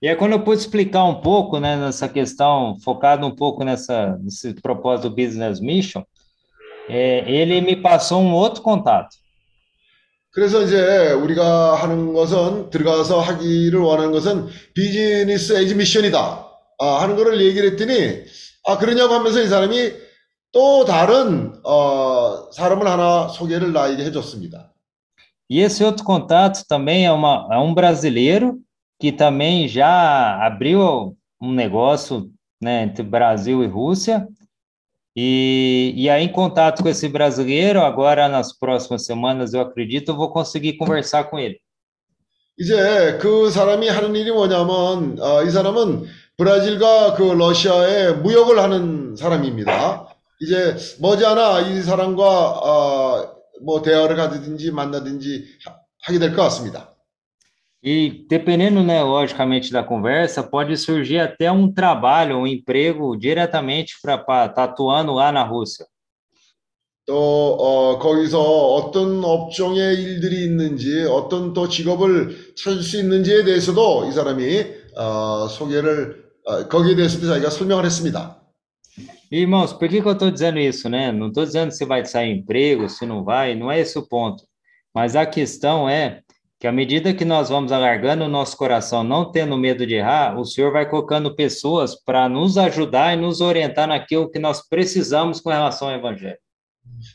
E 0.01 0.09
aí, 0.09 0.17
quando 0.17 0.33
eu 0.33 0.41
pude 0.41 0.61
explicar 0.61 1.05
um 1.05 1.21
pouco, 1.21 1.61
né, 1.61 1.77
nessa 1.77 2.09
questão, 2.09 2.77
focado 2.81 3.25
um 3.25 3.35
pouco 3.35 3.63
nessa, 3.63 4.19
nesse 4.21 4.53
propósito 4.55 5.09
do 5.09 5.15
Business 5.15 5.61
Mission, 5.61 6.03
é, 6.89 7.31
ele 7.31 7.61
me 7.61 7.77
passou 7.77 8.21
um 8.21 8.33
outro 8.33 8.63
contato. 8.63 9.17
그래서 10.33 10.63
이제 10.63 11.13
우리가 11.13 11.75
하는 11.77 12.15
것은 12.15 12.71
들어가서 12.71 13.21
하기를 13.21 13.79
원하는 13.79 14.13
것은 14.13 14.49
비즈니스 14.75 15.53
에이즈 15.53 15.75
미션이다. 15.75 16.49
아, 16.81 17.03
하는 17.03 17.17
거를 17.17 17.41
얘기를 17.41 17.73
했더니 17.73 18.25
아, 18.67 18.79
그러냐고 18.79 19.15
하면서 19.15 19.41
이 19.41 19.47
사람이 19.47 19.93
또 20.53 20.85
다른 20.85 21.55
어, 21.65 22.51
사람을 22.51 22.87
하나 22.87 23.29
소개를 23.29 23.73
나에게 23.73 24.05
해줬습니다. 24.05 24.73
E 25.51 25.61
esse 25.61 25.85
outro 25.85 26.03
contato 26.03 26.67
também 26.67 27.05
é, 27.05 27.13
uma, 27.13 27.47
é 27.53 27.59
um 27.59 27.75
brasileiro 27.75 28.59
que 29.01 29.13
também 29.13 29.69
já 29.69 30.45
abriu 30.47 31.17
um 31.41 31.53
negócio 31.53 32.31
né, 32.61 32.85
entre 32.85 33.03
Brasil 33.03 33.63
e 33.65 33.67
Rússia. 33.67 34.27
E, 35.17 35.93
e 35.97 36.09
aí, 36.09 36.25
em 36.25 36.33
contato 36.33 36.83
com 36.83 36.89
esse 36.89 37.09
brasileiro, 37.09 37.83
agora 37.83 38.29
nas 38.29 38.57
próximas 38.57 39.05
semanas, 39.05 39.53
eu 39.53 39.61
acredito, 39.61 40.11
eu 40.13 40.17
vou 40.17 40.33
conseguir 40.33 40.77
conversar 40.79 41.25
com 41.25 41.39
ele. 41.39 41.61
이제 42.59 43.19
그 43.21 43.51
사람이 43.51 43.89
하는 43.89 44.15
일이 44.15 44.31
뭐냐면 44.31 45.19
어, 45.21 45.43
이 45.43 45.51
사람은 45.51 46.05
브라질과 46.37 47.15
그 47.15 47.23
러시아에 47.33 48.13
무역을 48.13 48.59
하는 48.59 49.17
사람입니다. 49.17 50.07
이제 50.41 50.77
머지않아 51.01 51.61
이 51.63 51.83
사람과 51.83 52.25
어, 52.61 53.35
뭐 53.63 53.81
대화를 53.83 54.17
가지든지 54.17 54.71
만나든지 54.71 55.45
하- 55.65 55.77
하게 56.03 56.19
될 56.19 56.35
것 56.35 56.43
같습니다. 56.43 56.91
E 57.87 58.25
dependendo, 58.29 58.83
né, 58.83 59.03
logicamente, 59.03 59.73
da 59.73 59.83
conversa, 59.83 60.43
pode 60.43 60.77
surgir 60.77 61.19
até 61.19 61.51
um 61.51 61.73
trabalho, 61.73 62.39
um 62.39 62.47
emprego 62.47 63.17
diretamente 63.17 63.95
para 64.01 64.15
estar 64.15 64.65
atuando 64.65 65.13
lá 65.13 65.33
na 65.33 65.43
Rússia. 65.43 65.87
또 67.05 67.17
어, 67.59 67.99
거기서 67.99 68.41
어떤 68.41 69.25
업종의 69.25 70.01
일들이 70.01 70.45
있는지 70.45 71.05
어떤 71.05 71.53
또 71.53 71.69
직업을 71.69 72.55
찾을 72.55 72.83
수 72.83 72.97
있는지에 72.99 73.45
대해서도 73.45 74.09
이 74.09 74.13
사람이 74.13 74.65
어, 74.97 75.49
소개를 75.49 76.23
어, 76.45 76.69
거기에 76.69 76.95
대해서도 76.95 77.27
자기가 77.27 77.51
설명을 77.51 77.85
했습니다. 77.85 78.39
E, 79.33 79.39
Irmãos, 79.41 79.73
por 79.73 79.89
que 79.89 80.03
que 80.03 80.07
eu 80.07 80.13
estou 80.13 80.31
dizendo 80.31 80.59
isso, 80.59 80.91
né? 80.91 81.11
Não 81.11 81.29
estou 81.29 81.45
dizendo 81.45 81.73
se 81.73 81.87
vai 81.87 82.05
sair 82.05 82.31
emprego, 82.31 82.89
se 82.89 83.07
não 83.07 83.25
vai, 83.25 83.55
não 83.55 83.73
é 83.73 83.81
esse 83.81 83.99
o 83.99 84.07
ponto. 84.07 84.45
Mas 84.95 85.17
a 85.17 85.25
questão 85.25 85.89
é 85.89 86.21
que 86.60 86.68
à 86.68 86.72
medida 86.72 87.14
que 87.14 87.24
nós 87.24 87.50
vamos 87.50 87.72
alargando 87.72 88.26
o 88.26 88.30
nosso 88.30 88.58
coração, 88.58 89.04
não 89.04 89.32
tendo 89.32 89.56
medo 89.58 89.86
de 89.86 89.96
errar, 89.96 90.40
o 90.40 90.44
Senhor 90.44 90.72
vai 90.72 90.90
colocando 90.90 91.36
pessoas 91.36 91.96
para 91.96 92.28
nos 92.28 92.58
ajudar 92.58 93.14
e 93.14 93.22
nos 93.22 93.42
orientar 93.42 93.88
naquilo 93.88 94.30
que 94.30 94.40
nós 94.40 94.68
precisamos 94.68 95.40
com 95.40 95.50
relação 95.50 95.90
ao 95.90 95.96
Evangelho. 95.96 96.38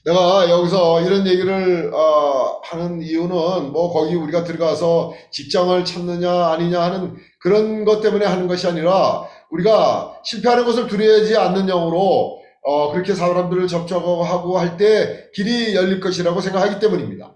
내가 0.05 0.48
여기서 0.48 1.01
이런 1.01 1.27
얘기를 1.27 1.90
어, 1.93 2.60
하는 2.62 3.02
이유는 3.02 3.73
뭐 3.73 3.90
거기 3.93 4.14
우리가 4.14 4.44
들어가서 4.44 5.12
직장을 5.32 5.85
찾느냐 5.85 6.31
아니냐 6.52 6.81
하는 6.81 7.16
그런 7.40 7.85
것 7.85 8.01
때문에 8.01 8.24
하는 8.27 8.47
것이 8.47 8.66
아니라 8.66 9.24
우리가 9.51 10.20
실패하는 10.23 10.64
것을 10.64 10.86
두려워하지 10.86 11.36
않는 11.36 11.66
영으로 11.66 12.39
어, 12.62 12.93
그렇게 12.93 13.14
사람들을 13.14 13.66
접촉하고 13.66 14.59
할 14.59 14.77
때 14.77 15.31
길이 15.35 15.74
열릴 15.74 15.98
것이라고 16.01 16.40
생각하기 16.40 16.78
때문입니다. 16.78 17.35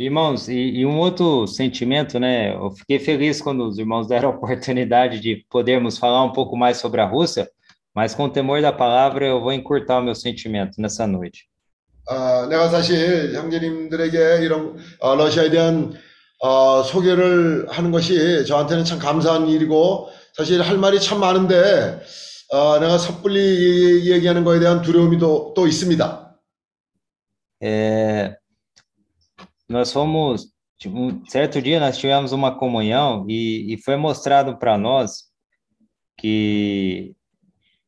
Irmãos, 0.00 0.48
e, 0.48 0.54
e 0.54 0.86
um 0.86 0.98
outro 0.98 1.46
sentimento, 1.46 2.18
né? 2.18 2.54
Eu 2.54 2.70
fiquei 2.70 2.98
feliz 2.98 3.42
quando 3.42 3.68
os 3.68 3.78
irmãos 3.78 4.06
deram 4.08 4.30
a 4.30 4.32
oportunidade 4.32 5.20
de 5.20 5.44
podermos 5.50 5.98
falar 5.98 6.24
um 6.24 6.32
pouco 6.32 6.56
mais 6.56 6.78
sobre 6.78 7.02
a 7.02 7.06
Rússia, 7.06 7.50
mas 7.94 8.14
com 8.14 8.24
o 8.24 8.30
temor 8.30 8.62
da 8.62 8.72
palavra 8.72 9.26
eu 9.26 9.42
vou 9.42 9.52
encurtar 9.52 9.98
o 9.98 10.02
meu 10.02 10.14
sentimento 10.14 10.80
nessa 10.80 11.06
noite. 11.06 11.46
아, 12.08 12.46
내가 12.48 12.70
사실 12.70 13.34
형제님들에게 13.34 14.38
이런 14.42 14.74
어, 15.00 15.14
러시아에 15.16 15.50
대한 15.50 15.92
어, 16.42 16.82
소개를 16.82 17.66
하는 17.68 17.90
것이 17.90 18.46
저한테는 18.46 18.84
참 18.86 18.98
감사한 18.98 19.48
일이고 19.48 20.08
사실 20.32 20.62
할 20.62 20.78
말이 20.78 20.98
참 20.98 21.20
많은데 21.20 22.00
어, 22.48 22.78
내가 22.80 22.96
섣불리 22.96 23.38
얘기- 23.38 24.12
얘기하는 24.12 24.44
거에 24.44 24.60
대한 24.60 24.80
두려움이 24.80 25.18
또, 25.18 25.52
또 25.54 25.66
있습니다. 25.66 26.26
É, 27.62 28.39
nós 29.69 29.91
fomos, 29.91 30.47
tipo, 30.77 30.97
um 30.97 31.25
certo 31.25 31.61
dia 31.61 31.79
nós 31.79 31.97
tivemos 31.97 32.31
uma 32.31 32.57
comunhão 32.57 33.25
e, 33.27 33.73
e 33.73 33.77
foi 33.83 33.95
mostrado 33.95 34.57
para 34.57 34.77
nós 34.77 35.25
que 36.17 37.15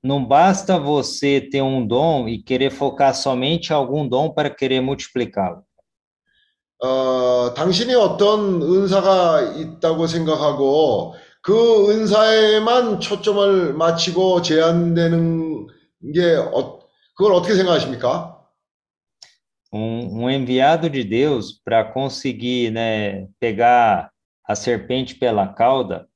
não 0.04 0.24
basta 0.24 0.80
você 0.80 1.42
ter 1.42 1.62
um 1.62 1.86
dom 1.86 2.28
e 2.28 2.42
querer 2.42 2.72
focar 2.72 3.16
somente 3.16 3.70
em 3.70 3.74
algum 3.74 4.08
dom 4.08 4.32
para 4.32 4.50
querer 4.50 4.82
multiplicá-lo. 4.82 5.64
어, 6.84 7.54
당신이 7.56 7.96
어떤 7.96 8.62
은사가 8.62 9.42
있다고 9.56 10.06
생각하고 10.06 11.16
그 11.42 11.92
은사에만 11.92 13.00
초점을 13.00 13.74
맞추고 13.74 14.44
제한되는 14.44 15.68
게 16.14 16.36
어, 16.36 16.80
그걸 17.16 17.34
어떻게 17.34 17.56
생각하십니까? 17.56 18.31
Um, 19.73 20.25
um 20.25 20.31
enviado 20.31 20.91
de 20.91 21.03
Deus 21.03 21.61
para 21.65 21.83
conseguir, 21.83 22.71
né, 22.71 23.27
pegar 23.41 24.11
a 24.47 24.55
serpente 24.55 25.15
pela 25.15 25.47
cauda, 25.49 26.07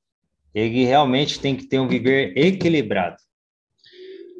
ele 0.53 0.85
realmente 0.85 1.39
tem 1.39 1.55
que 1.55 1.65
ter 1.65 1.79
um 1.79 1.87
viver 1.87 2.33
equilibrado. 2.37 3.17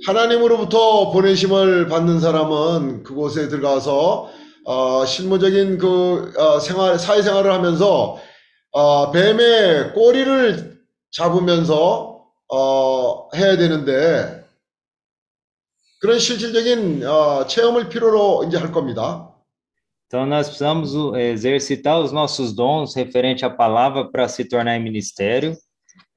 하나님으로부터 0.05 1.11
보내심을 1.11 1.87
받는 1.87 2.19
사람은 2.19 3.03
그곳에 3.03 3.47
들어가서 3.47 4.29
어, 4.65 5.05
실무적인 5.05 5.77
그 5.77 6.33
어, 6.37 6.59
생활 6.59 6.99
사회생활을 6.99 7.51
하면서 7.51 8.19
어, 8.71 9.11
뱀의 9.11 9.93
꼬리를 9.93 10.77
잡으면서 11.11 12.21
어, 12.53 13.29
해야 13.35 13.57
되는데 13.57 14.36
그런 16.00 16.18
실질적인 16.18 17.04
어, 17.06 17.46
체험을 17.46 17.88
필요로 17.88 18.44
이제 18.48 18.56
할 18.58 18.72
겁니다. 18.72 19.28
Então, 20.06 20.26
nós 20.26 20.48
precisamos 20.48 20.94
o- 20.94 21.16
exercitar 21.16 21.98
os 22.00 22.12
nossos 22.12 22.52
dons 22.52 22.94
referente 22.94 23.44
à 23.46 23.50
palavra 23.50 24.10
para 24.10 24.28
se 24.28 24.44
tornar 24.44 24.76
em 24.76 24.82
ministério, 24.82 25.56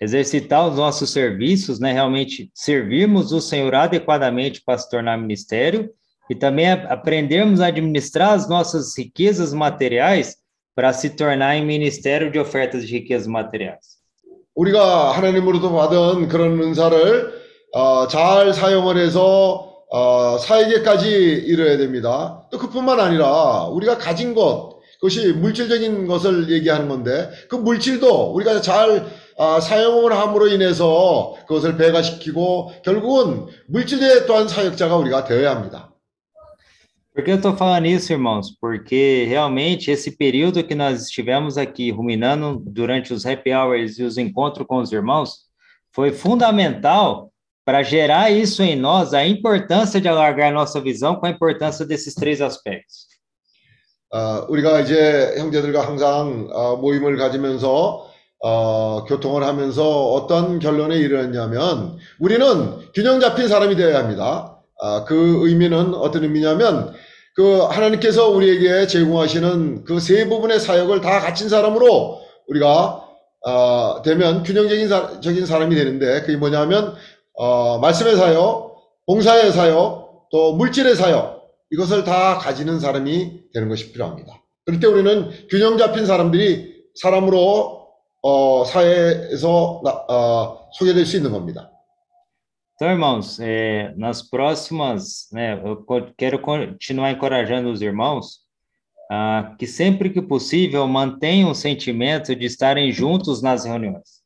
exercitar 0.01 0.67
os 0.67 0.75
nossos 0.75 1.11
serviços, 1.11 1.79
né? 1.79 1.93
Realmente 1.93 2.51
servirmos 2.53 3.31
o 3.31 3.39
Senhor 3.39 3.73
adequadamente 3.73 4.61
para 4.65 4.77
se 4.77 4.89
tornar 4.89 5.17
ministério 5.17 5.89
e 6.29 6.35
também 6.35 6.67
a- 6.67 6.91
aprendermos 6.91 7.61
a 7.61 7.67
administrar 7.67 8.33
as 8.33 8.49
nossas 8.49 8.97
riquezas 8.97 9.53
materiais 9.53 10.35
para 10.75 10.91
se 10.91 11.11
tornar 11.11 11.55
em 11.55 11.65
ministério 11.65 12.29
de 12.29 12.37
ofertas 12.39 12.85
de 12.85 12.91
riquezas 12.97 13.27
materiais. 13.27 13.95
우리가 14.55 15.11
하나님으로부터 15.11 15.71
받은 15.71 16.27
그런 16.27 16.61
은사를 16.61 17.33
어, 17.73 18.07
잘 18.07 18.53
사용을 18.53 18.97
해서 18.97 19.68
어, 19.90 20.38
사에게까지 20.38 21.10
이뤄야 21.46 21.76
됩니다. 21.76 22.46
또 22.50 22.58
그뿐만 22.58 23.00
아니라 23.00 23.64
우리가 23.66 23.98
가진 23.98 24.34
것, 24.34 24.80
그것이 24.94 25.32
물질적인 25.32 26.06
것을 26.06 26.50
얘기하는 26.50 26.88
건데 26.88 27.30
그 27.48 27.56
물질도 27.56 28.32
우리가 28.34 28.60
잘 28.60 29.06
아, 29.38 29.58
사용을 29.58 30.12
함으로 30.12 30.48
인해서 30.48 31.34
그것을 31.48 31.78
배가시키고 31.78 32.72
결국은 32.84 33.46
물질의 33.68 34.26
또한 34.26 34.46
사역자가 34.46 34.96
우리가 34.96 35.24
되어야 35.24 35.50
합니다. 35.56 35.88
Por 37.12 37.24
que 37.24 37.32
eu 37.32 37.36
estou 37.36 37.56
falando 37.56 37.86
isso, 37.86 38.12
irmãos? 38.12 38.56
Porque 38.60 39.26
realmente 39.26 39.90
esse 39.90 40.16
período 40.16 40.62
que 40.62 40.76
nós 40.76 41.02
estivemos 41.02 41.58
aqui 41.58 41.90
ruminando 41.90 42.62
durante 42.64 43.12
os 43.12 43.26
happy 43.26 43.52
hours 43.52 43.98
e 43.98 44.04
os 44.04 44.16
encontros 44.16 44.64
com 44.66 44.78
os 44.78 44.92
irmãos 44.92 45.48
foi 45.92 46.12
fundamental 46.12 47.29
para 47.70 47.84
gerar 47.84 48.30
isso 48.32 48.64
em 48.64 48.74
nós, 48.74 49.14
a 49.14 49.24
importância 49.24 50.00
de 50.00 50.08
alargar 50.08 50.52
nossa 50.52 50.80
visão 50.80 51.14
com 51.14 51.26
a 51.26 51.30
importância 51.30 51.86
desses 51.86 52.16
três 52.16 52.40
aspectos. 52.40 53.06
어, 54.12 54.44
우리가 54.48 54.80
이제 54.80 55.36
형제들과 55.38 55.86
항상 55.86 56.48
어, 56.52 56.74
모임을 56.78 57.16
가지면서 57.16 58.10
어, 58.40 59.04
교통을 59.04 59.44
하면서 59.44 59.84
어떤 60.10 60.58
결론에 60.58 60.96
이르렀냐면 60.96 61.96
우리는 62.18 62.90
균형 62.92 63.20
잡힌 63.20 63.46
사람이 63.46 63.76
되어야 63.76 64.00
합니다. 64.00 64.58
아, 64.82 65.04
그 65.04 65.46
의미는 65.46 65.94
어떤 65.94 66.24
의미냐면 66.24 66.92
그 67.36 67.60
하나님께서 67.60 68.30
우리에게 68.30 68.88
제공하시는 68.88 69.84
그 69.84 70.00
세 70.00 70.28
부분의 70.28 70.58
사역을 70.58 71.02
다 71.02 71.20
갖춘 71.20 71.48
사람으로 71.48 72.20
우리가 72.48 73.04
어, 73.46 74.02
되면 74.02 74.42
균형적인 74.42 74.88
사, 74.88 75.20
적인 75.20 75.46
사람이 75.46 75.76
되는데 75.76 76.22
그게 76.22 76.36
뭐냐면 76.36 76.96
어, 77.40 77.78
말씀의 77.78 78.16
사역, 78.16 78.76
봉사의 79.06 79.52
사역, 79.52 80.28
또 80.30 80.52
물질의 80.56 80.94
사역 80.94 81.40
이것을 81.70 82.04
다 82.04 82.36
가지는 82.36 82.78
사람이 82.78 83.44
되는 83.54 83.68
것이 83.70 83.92
필요합니다. 83.92 84.42
그럴 84.66 84.78
때 84.78 84.86
우리는 84.86 85.30
균형 85.48 85.78
잡힌 85.78 86.04
사람들이 86.04 86.84
사람으로 86.96 87.88
어, 88.22 88.64
사회에서 88.66 89.80
나- 89.82 90.04
어, 90.14 90.68
소개될 90.74 91.06
수 91.06 91.16
있는 91.16 91.32
겁니다. 91.32 91.70
Então, 92.74 92.90
irmãos, 92.90 93.40
é, 93.40 93.94
nas 93.96 94.22
próximas, 94.22 95.28
né, 95.32 95.58
eu 95.64 95.82
quero 96.18 96.40
continuar 96.42 97.10
encorajando 97.10 97.70
os 97.70 97.80
irmãos 97.80 98.40
ah, 99.10 99.54
que 99.58 99.66
sempre 99.66 100.10
que 100.10 100.20
possível 100.20 100.86
mantenham 100.86 101.50
o 101.50 101.54
sentimento 101.54 102.36
de 102.36 102.44
estarem 102.44 102.92
juntos 102.92 103.40
nas 103.42 103.64
reuniões. 103.64 104.19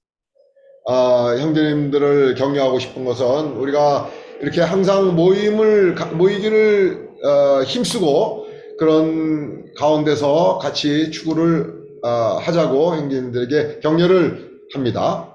아, 0.86 1.34
형제님들을 1.38 2.34
격려하고 2.34 2.78
싶은 2.78 3.04
것은 3.04 3.52
우리가 3.56 4.10
이렇게 4.40 4.60
항상 4.60 5.14
모임을 5.14 5.94
가- 5.94 6.06
모이기를 6.06 7.08
어, 7.24 7.62
힘쓰고 7.62 8.46
그런 8.78 9.72
가운데서 9.76 10.58
같이 10.58 11.10
추구를 11.10 11.84
어, 12.02 12.08
하자고 12.38 12.96
형제님들에게 12.96 13.80
격려를 13.80 14.60
합니다. 14.74 15.30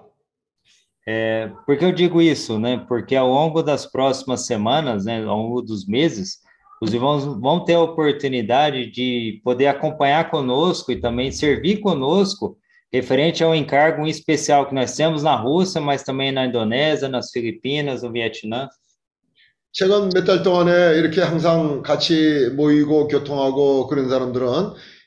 É, 1.08 1.50
por 1.66 1.76
que 1.76 1.86
eu 1.86 1.92
digo 1.92 2.22
isso, 2.22 2.60
né? 2.60 2.86
Porque 2.88 3.16
ao 3.16 3.28
longo 3.28 3.64
das 3.64 3.84
próximas 3.88 4.46
semanas, 4.46 5.06
né, 5.06 5.24
ao 5.26 5.38
longo 5.38 5.62
dos 5.64 5.88
meses, 5.88 6.38
os 6.80 6.94
irmãos 6.94 7.26
vão 7.26 7.66
ter 7.66 7.74
a 7.74 7.82
oportunidade 7.82 8.92
de 8.92 9.42
poder 9.44 9.66
acompanhar 9.68 10.30
conosco 10.30 10.92
e 10.92 11.02
também 11.02 11.32
servir 11.32 11.78
conosco 11.80 12.58
referente 12.92 13.44
ao 13.44 13.56
encargo 13.56 14.06
em 14.06 14.10
especial 14.10 14.68
que 14.68 14.74
nós 14.74 14.96
temos 14.96 15.24
na 15.24 15.36
Rússia, 15.36 15.80
mas 15.80 16.04
também 16.04 16.32
na 16.32 16.46
Indonésia, 16.46 17.08
nas 17.08 17.32
Filipinas, 17.32 18.04
no 18.04 18.12
Vietnã. 18.12 18.68
최근 19.72 20.10
몇 20.10 20.26
달 20.26 20.42
동안에 20.42 20.98
이렇게 20.98 21.22
항상 21.22 21.84
같이 21.84 22.50
모이고 22.56 23.08
교통하고 23.08 23.86
그런 23.88 24.10
사람들은 24.10 24.48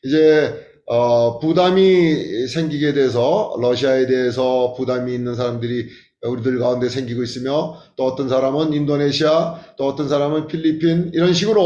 이제 0.04 0.54
어, 0.86 1.40
부담이 1.40 2.46
생기게 2.46 2.92
돼서 2.92 3.56
러시아에 3.60 4.06
대해서 4.06 4.74
부담이 4.76 5.12
있는 5.12 5.34
사람들이 5.34 5.88
우리들 6.22 6.60
가운데 6.60 6.88
생기고 6.88 7.24
있으며 7.24 7.76
또 7.96 8.04
어떤 8.04 8.28
사람은 8.28 8.72
인도네시아 8.72 9.74
또 9.76 9.88
어떤 9.88 10.08
사람은 10.08 10.46
필리핀 10.46 11.10
이런 11.12 11.34
식으로 11.34 11.62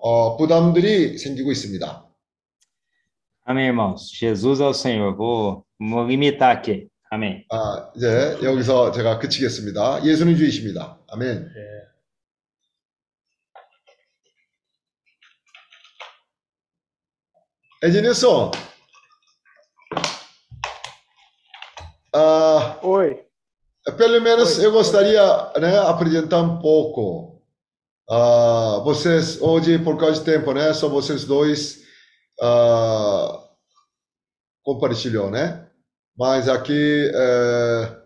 어, 0.00 0.36
부담들이 0.36 1.18
생기고 1.18 1.50
있습니다. 1.50 2.05
Amém, 3.45 3.67
irmãos. 3.67 4.09
Jesus 4.11 4.59
é 4.59 4.65
o 4.65 4.73
Senhor. 4.73 5.15
Vou, 5.15 5.65
vou 5.79 6.07
limitar 6.07 6.55
aqui. 6.55 6.87
Amém. 7.11 7.45
아, 7.51 7.91
이제 7.93 8.37
여기서 8.41 8.91
제가 8.91 9.19
그치겠습니다. 9.19 10.05
예수는 10.05 10.37
주이십니다. 10.37 10.97
아멘. 11.09 11.49
Ednilson, 17.83 18.51
ah, 22.13 22.77
Oi. 22.83 23.25
pelo 23.97 24.21
menos 24.21 24.59
Oi. 24.59 24.65
eu 24.65 24.71
gostaria, 24.71 25.51
né, 25.59 25.79
apresentar 25.79 26.41
um 26.43 26.59
pouco. 26.59 27.41
Ah, 28.07 28.81
vocês, 28.83 29.41
hoje, 29.41 29.79
por 29.79 29.97
causa 29.97 30.19
de 30.19 30.25
tempo, 30.25 30.53
né, 30.53 30.71
só 30.73 30.87
vocês 30.87 31.25
dois 31.25 31.81
ah, 32.40 33.48
compartilhou, 34.62 35.30
né? 35.30 35.68
Mas 36.16 36.48
aqui, 36.48 37.10
é, 37.14 38.02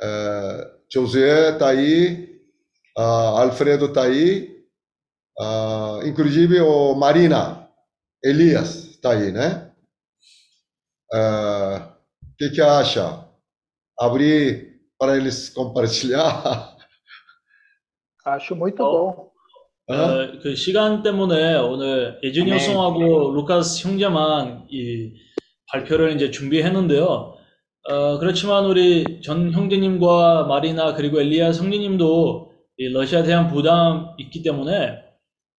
é, 0.00 0.70
Josué 0.92 1.52
está 1.52 1.68
aí, 1.68 2.40
ah, 2.96 3.42
Alfredo 3.42 3.86
está 3.86 4.04
aí, 4.04 4.64
ah, 5.40 6.00
inclusive 6.04 6.60
o 6.60 6.94
Marina, 6.94 7.68
Elias 8.22 8.86
está 8.90 9.12
aí, 9.12 9.32
né? 9.32 9.72
Ah, 11.12 11.96
O 12.22 12.36
que 12.36 12.50
que 12.50 12.60
acha? 12.60 13.28
Abrir 13.98 14.80
para 14.98 15.16
eles 15.16 15.48
compartilhar? 15.50 16.76
Acho 18.24 18.56
muito 18.56 18.82
bom. 18.82 19.33
Hã? 19.88 19.94
어, 19.94 20.32
그 20.42 20.54
시간 20.56 21.02
때문에 21.02 21.56
오늘 21.56 22.18
예준이 22.22 22.50
네. 22.50 22.58
형하고 22.58 23.32
루카스 23.34 23.86
형제만 23.86 24.66
이 24.70 25.12
발표를 25.70 26.16
이제 26.16 26.30
준비했는데요. 26.30 27.34
어, 27.90 28.18
그렇지만 28.18 28.64
우리 28.64 29.20
전 29.22 29.52
형제님과 29.52 30.44
마리나 30.44 30.94
그리고 30.94 31.20
엘리야 31.20 31.48
형제님도 31.52 32.50
이 32.78 32.88
러시아에 32.88 33.24
대한 33.24 33.48
부담 33.48 34.14
있기 34.18 34.42
때문에 34.42 35.00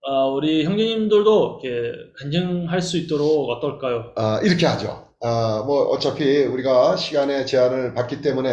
어, 0.07 0.31
우리 0.31 0.65
형제님들도 0.65 1.60
이렇게 1.64 1.95
간증할 2.18 2.81
수 2.81 2.97
있도록 2.97 3.49
어떨까요? 3.49 4.14
아, 4.15 4.39
이렇게 4.43 4.65
하죠. 4.65 5.07
아, 5.22 5.64
뭐 5.68 5.84
어차피 5.89 6.43
우리가 6.43 6.95
시간의 6.95 7.45
제한을 7.45 7.93
받기 7.93 8.22
때문에 8.22 8.49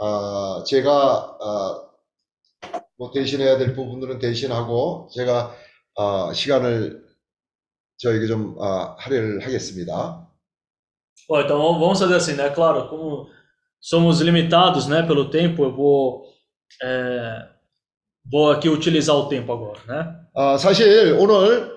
아, 0.00 0.64
제가 0.66 1.36
아, 1.40 1.83
뭐 2.96 3.10
대신해야 3.12 3.58
될 3.58 3.74
부분들은 3.74 4.18
대신하고 4.18 5.08
제가 5.14 5.54
아, 5.96 6.32
시간을 6.34 7.04
저에게 7.98 8.26
좀 8.26 8.56
아, 8.60 8.96
할애를 8.98 9.44
하겠습니다. 9.44 10.28
Bom, 11.26 11.40
então 11.40 11.58
vamos 11.58 11.80
vamos 11.80 11.98
fazer 11.98 12.16
assim, 12.16 12.36
né? 12.36 12.50
Claro, 12.50 12.88
como 12.88 13.28
somos 13.80 14.20
limitados, 14.20 14.86
né, 14.88 15.02
pelo 15.02 15.30
tempo, 15.30 15.64
eu 15.64 15.74
vou, 15.74 16.24
é, 16.82 17.48
vou 18.30 18.50
aqui 18.50 18.68
utilizar 18.68 19.16
o 19.16 19.28
tempo 19.28 19.52
agora, 19.52 19.80
né? 19.86 20.20
아, 20.34 20.58
사실 20.58 21.16
오늘 21.18 21.72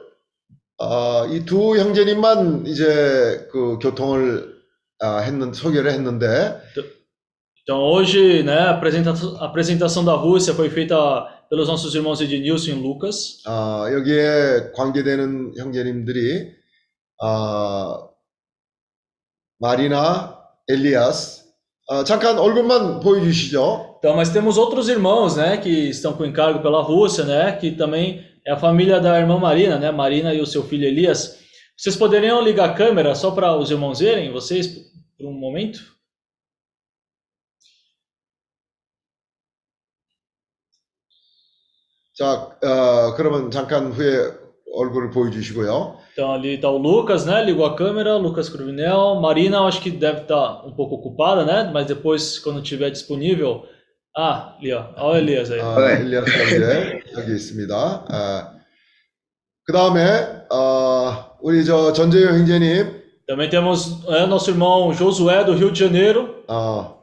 아, 0.79 1.27
이두 1.31 1.77
형제님만 1.77 2.65
이제 2.65 3.47
그 3.51 3.79
교통을 3.79 4.57
아, 4.99 5.19
했는 5.19 5.53
소개를 5.53 5.91
했는데 5.91 6.59
Então 7.66 7.78
hoje, 7.78 8.42
né, 8.42 8.58
a 8.58 8.70
apresentação, 8.70 9.36
a 9.40 9.46
apresentação 9.46 10.04
da 10.04 10.14
Rússia 10.14 10.52
foi 10.52 10.68
feita 10.68 10.96
pelos 11.48 11.68
nossos 11.68 11.94
irmãos 11.94 12.20
Ednilson 12.20 12.70
e 12.70 12.74
Lucas. 12.74 13.42
아, 13.46 13.86
여기에 13.92 14.72
관계되는 14.74 15.52
형제님들이 15.56 16.54
아, 17.20 18.08
마리나, 19.60 20.38
엘리아스 20.68 21.42
아, 21.88 22.04
잠깐 22.04 22.38
얼굴만 22.38 23.00
보여주시죠. 23.00 23.96
Então, 23.98 24.16
mas 24.16 24.30
temos 24.30 24.56
outros 24.56 24.88
irmãos, 24.88 25.36
né, 25.36 25.56
que 25.56 25.68
estão 25.68 26.12
com 26.14 26.24
encargo 26.24 26.60
pela 26.60 26.82
Rússia, 26.82 27.24
né, 27.24 27.52
que 27.52 27.70
também 27.70 28.24
é 28.44 28.52
a 28.52 28.56
família 28.56 28.98
da 28.98 29.18
irmã 29.20 29.38
Marina, 29.38 29.78
né, 29.78 29.92
Marina 29.92 30.34
e 30.34 30.40
o 30.40 30.46
seu 30.46 30.64
filho 30.64 30.86
Elias. 30.86 31.38
Vocês 31.76 31.94
poderiam 31.94 32.42
ligar 32.42 32.70
a 32.70 32.74
câmera 32.74 33.14
só 33.14 33.30
para 33.30 33.56
os 33.56 33.70
irmãos 33.70 34.00
verem 34.00 34.32
vocês 34.32 34.66
por 35.16 35.28
um 35.28 35.32
momento? 35.32 35.80
자, 42.16 42.50
어, 42.62 43.14
그러면 43.16 43.50
잠깐 43.50 43.92
후에 43.92 44.32
얼굴을 44.74 45.10
보여주시고요. 45.10 45.96
Então 46.12 46.32
ali 46.32 46.54
está 46.54 46.68
o 46.68 46.76
Lucas, 46.78 47.24
né? 47.24 47.42
Ligou 47.42 47.64
a 47.64 47.74
câmera, 47.74 48.16
Lucas 48.16 48.48
Cruvinel. 48.50 49.16
Marina, 49.20 49.58
eu 49.58 49.64
acho 49.64 49.80
que 49.80 49.90
deve 49.90 50.22
estar 50.22 50.64
um 50.66 50.72
pouco 50.72 50.96
ocupada, 50.96 51.44
né? 51.44 51.70
Mas 51.72 51.86
depois, 51.86 52.38
quando 52.38 52.60
estiver 52.62 52.90
disponível. 52.90 53.64
Ah, 54.14 54.56
ali, 54.58 54.72
ó. 54.74 54.84
Olha 54.98 55.14
o 55.14 55.16
Elias 55.16 55.50
aí. 55.50 55.60
아, 55.60 55.92
엘리아스 55.92 56.30
형제 56.30 57.02
여기 57.16 57.32
있습니다. 57.34 58.04
아, 58.10 58.52
그 59.64 59.72
다음에 59.72 60.44
어, 60.50 61.32
우리 61.40 61.64
저 61.64 61.92
전재영 61.94 62.34
형제님, 62.40 63.00
Também 63.26 63.48
temos 63.48 64.04
é, 64.08 64.26
nosso 64.26 64.50
irmão 64.50 64.92
Josué 64.92 65.44
do 65.44 65.54
Rio 65.54 65.70
de 65.70 65.78
Janeiro. 65.80 66.44
어, 66.48 66.98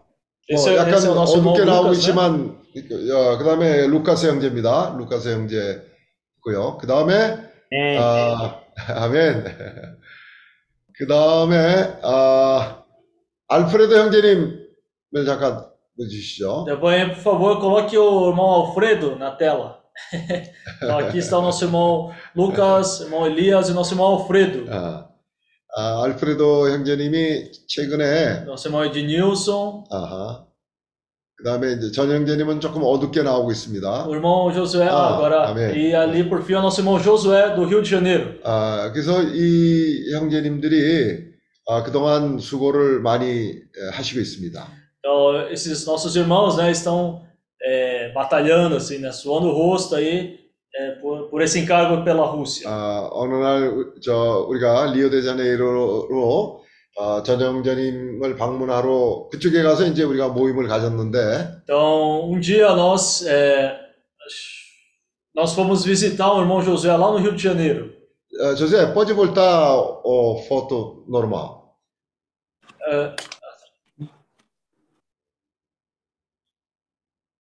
Esse, 0.48 0.70
뭐 0.70 0.78
é, 0.78 0.82
약간 0.82 0.94
esse 0.96 1.08
é 1.08 1.10
o 1.10 1.16
nosso 1.16 1.38
irmão 1.38 1.54
어둡게 1.54 1.66
나오고 1.66 1.88
Lucas, 1.90 1.98
né? 1.98 2.00
있지만, 2.00 2.56
어, 2.74 3.38
그 3.38 3.44
다음에 3.44 3.88
루카스 3.88 4.28
형제입니다. 4.28 4.96
루카스 4.98 5.30
형제고요. 5.30 6.78
그 6.80 6.88
다음에 6.88 7.50
É, 7.72 7.98
아, 8.00 8.62
아멘. 8.88 9.44
그 10.98 11.06
다음에 11.08 12.00
아, 12.02 12.84
알프레도 13.48 13.96
형제님을 13.96 15.26
잠깐 15.26 15.66
보여주시죠. 15.96 16.66
Depois, 16.66 17.14
por 17.14 17.22
favor, 17.22 17.60
coloque 17.60 17.96
o 17.98 18.30
irmão 18.30 18.46
Alfredo 18.46 19.16
na 19.18 19.36
tela. 19.36 19.80
então, 20.82 20.98
aqui 20.98 21.18
está 21.20 21.38
o 21.38 21.42
nosso 21.42 21.64
irmão 21.66 22.12
Lucas, 22.36 23.02
irmão 23.02 23.28
Elias 23.28 23.70
e 23.70 23.74
nosso 23.74 23.94
irmão 23.94 24.08
Alfredo. 24.08 24.66
아, 24.72 25.08
아, 25.76 26.04
알프레도 26.06 26.70
형제님이 26.72 27.52
최근에 27.68 28.46
Nosso 28.46 28.68
irmão 28.68 28.84
Ednilson. 28.84 29.84
아하. 29.92 30.46
그 31.37 31.43
다음에 31.45 31.73
이제 31.73 31.91
전 31.91 32.11
형제님은 32.11 32.61
조금 32.61 32.83
어둡게 32.85 33.23
나오고 33.23 33.51
있습니다. 33.51 34.07
O 34.07 34.15
irmão 34.15 34.53
Josué, 34.53 34.87
Ah, 34.89 35.15
agora. 35.15 35.49
amém. 35.51 35.75
E 35.77 35.95
ali, 35.95 36.29
por 36.29 36.43
fim, 36.45 36.55
o 36.55 36.63
nosso 36.63 36.81
irmão 36.81 36.99
Josué 37.01 37.55
do 37.57 37.65
Rio 37.65 37.83
de 37.83 37.91
Janeiro. 37.91 38.39
아, 38.45 38.91
그래서 38.93 39.21
이 39.23 40.13
형제님들이 40.13 41.35
아, 41.67 41.83
그동안 41.83 42.39
수고를 42.39 43.01
많이 43.01 43.27
에, 43.51 43.91
하시고 43.93 44.21
있습니다. 44.21 44.65
Então, 45.01 45.49
esses 45.51 45.85
nossos 45.87 46.15
irmãos, 46.17 46.57
né, 46.57 46.71
estão 46.71 47.23
é, 47.63 48.13
batalhando, 48.13 48.77
assim, 48.77 48.99
né, 48.99 49.11
suando 49.11 49.49
o 49.49 49.53
rosto 49.53 49.97
aí 49.97 50.39
é, 50.77 50.91
por, 51.01 51.29
por 51.31 51.43
esse 51.43 51.59
encargo 51.59 52.05
pela 52.05 52.27
Rússia. 52.27 52.69
아, 52.69 53.09
어느 53.13 53.35
날, 53.35 53.69
우- 53.71 53.95
저, 54.01 54.47
우리가 54.49 54.93
리오데자네이로로 54.93 56.63
어, 56.97 57.23
전 57.23 57.41
형제님을 57.41 58.37
방문하러 58.37 59.29
그쪽에 59.31 59.63
가서 59.63 59.85
이제 59.87 60.05
우리가 60.05 60.29
모임을 60.29 60.69
가졌는데, 60.69 61.63
Então, 61.65 62.31
um 62.31 62.41
dia 62.41 62.69
nós, 62.75 63.27
é, 63.27 63.77
nós 65.35 65.55
fomos 65.55 65.85
visitar 65.85 66.33
o 66.33 66.41
irmão 66.41 66.63
Josué 66.63 66.97
lá 66.97 67.11
no 67.11 67.19
Rio 67.19 67.35
de 67.35 67.43
Janeiro. 67.43 67.93
어, 68.41 68.55
조세, 68.55 68.87
pode 68.93 69.13
voltar 69.13 69.77
o 69.77 70.43
foto 70.49 71.05
normal. 71.09 71.77
É, 72.87 73.15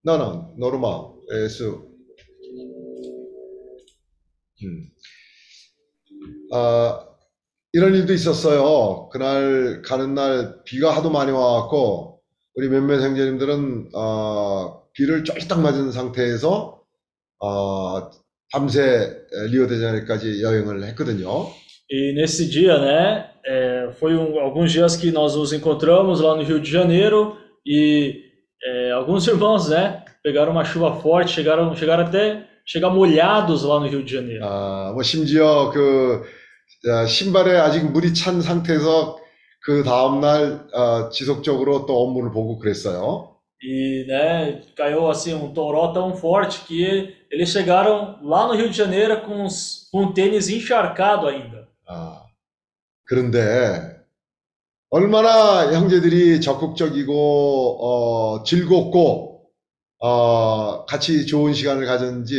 Não, 0.05 0.18
não, 0.18 0.55
normal. 0.59 1.18
Isso. 1.47 1.89
음. 4.62 4.90
아, 6.52 7.13
이런 7.74 7.92
일도 7.92 8.12
있었어요. 8.12 9.09
그날 9.10 9.82
가는 9.82 10.14
날 10.14 10.62
비가 10.64 10.94
하도 10.94 11.10
많이 11.10 11.32
와갖고 11.32 12.20
우리 12.55 12.68
몇몇 12.68 13.02
형제님들은 13.02 13.90
어, 13.96 14.84
비를 14.92 15.24
쫄딱 15.24 15.60
맞은 15.60 15.90
상태에서 15.90 16.80
어, 17.40 18.10
밤새 18.52 19.16
리오데자네이로까지 19.51 20.40
여행을 20.40 20.84
했거든요. 20.84 21.48
E 21.90 22.14
nesse 22.14 22.48
dia, 22.48 22.78
né, 22.78 23.26
é, 23.44 23.90
foi 23.98 24.14
um, 24.14 24.38
alguns 24.38 24.70
dias 24.70 24.96
que 24.96 25.10
nós 25.10 25.34
nos 25.34 25.52
encontramos 25.52 26.20
lá 26.20 26.36
no 26.36 26.44
Rio 26.44 26.60
de 26.60 26.70
Janeiro 26.70 27.36
e 27.66 28.22
é, 28.64 28.92
alguns 28.92 29.26
irmãos, 29.26 29.68
né, 29.68 30.05
pegaram 30.22 30.52
uma 30.52 30.64
chuva 30.64 30.94
forte, 31.01 31.32
chegaram, 31.32 31.74
chegaram 31.74 32.05
até 32.05 32.46
chegar 32.64 32.88
molhados 32.88 33.64
lá 33.64 33.80
no 33.80 33.88
Rio 33.88 34.05
de 34.05 34.12
Janeiro. 34.12 34.44
아, 34.44 34.92
뭐 34.94 35.02
심지어 35.02 35.70
그 35.70 36.22
어, 36.22 36.43
신발에 37.09 37.56
아직 37.56 37.85
물이 37.90 38.15
찬 38.15 38.40
상태에서 38.40 39.19
그 39.61 39.82
다음날 39.82 40.69
어, 40.73 41.09
지속적으로 41.11 41.86
또 41.86 42.02
업무를 42.02 42.31
보고 42.31 42.59
그랬어요. 42.59 43.35
E, 43.66 44.05
né, 44.06 44.61
caiu 44.77 45.09
assim 45.09 45.32
um 45.32 45.55
toró 45.55 45.90
tão 45.94 46.15
forte 46.15 46.66
que 46.66 47.15
eles 47.31 47.48
chegaram 47.48 48.19
lá 48.23 48.47
no 48.47 48.52
Rio 48.52 48.69
de 48.69 48.77
Janeiro 48.77 49.23
com, 49.23 49.43
os, 49.44 49.89
com 49.90 50.05
o 50.05 50.12
tênis 50.12 50.51
encharcado 50.51 51.27
ainda. 51.27 51.66
아, 51.89 52.27
그런데 53.06 53.97
얼마나 54.90 55.73
형제들이 55.73 56.43
적극적이고 56.43 57.78
어, 57.81 58.44
즐겁고 58.44 59.47
어, 59.98 60.85
같이 60.85 61.24
좋은 61.24 61.55
시간을 61.55 61.86
가졌는지 61.86 62.36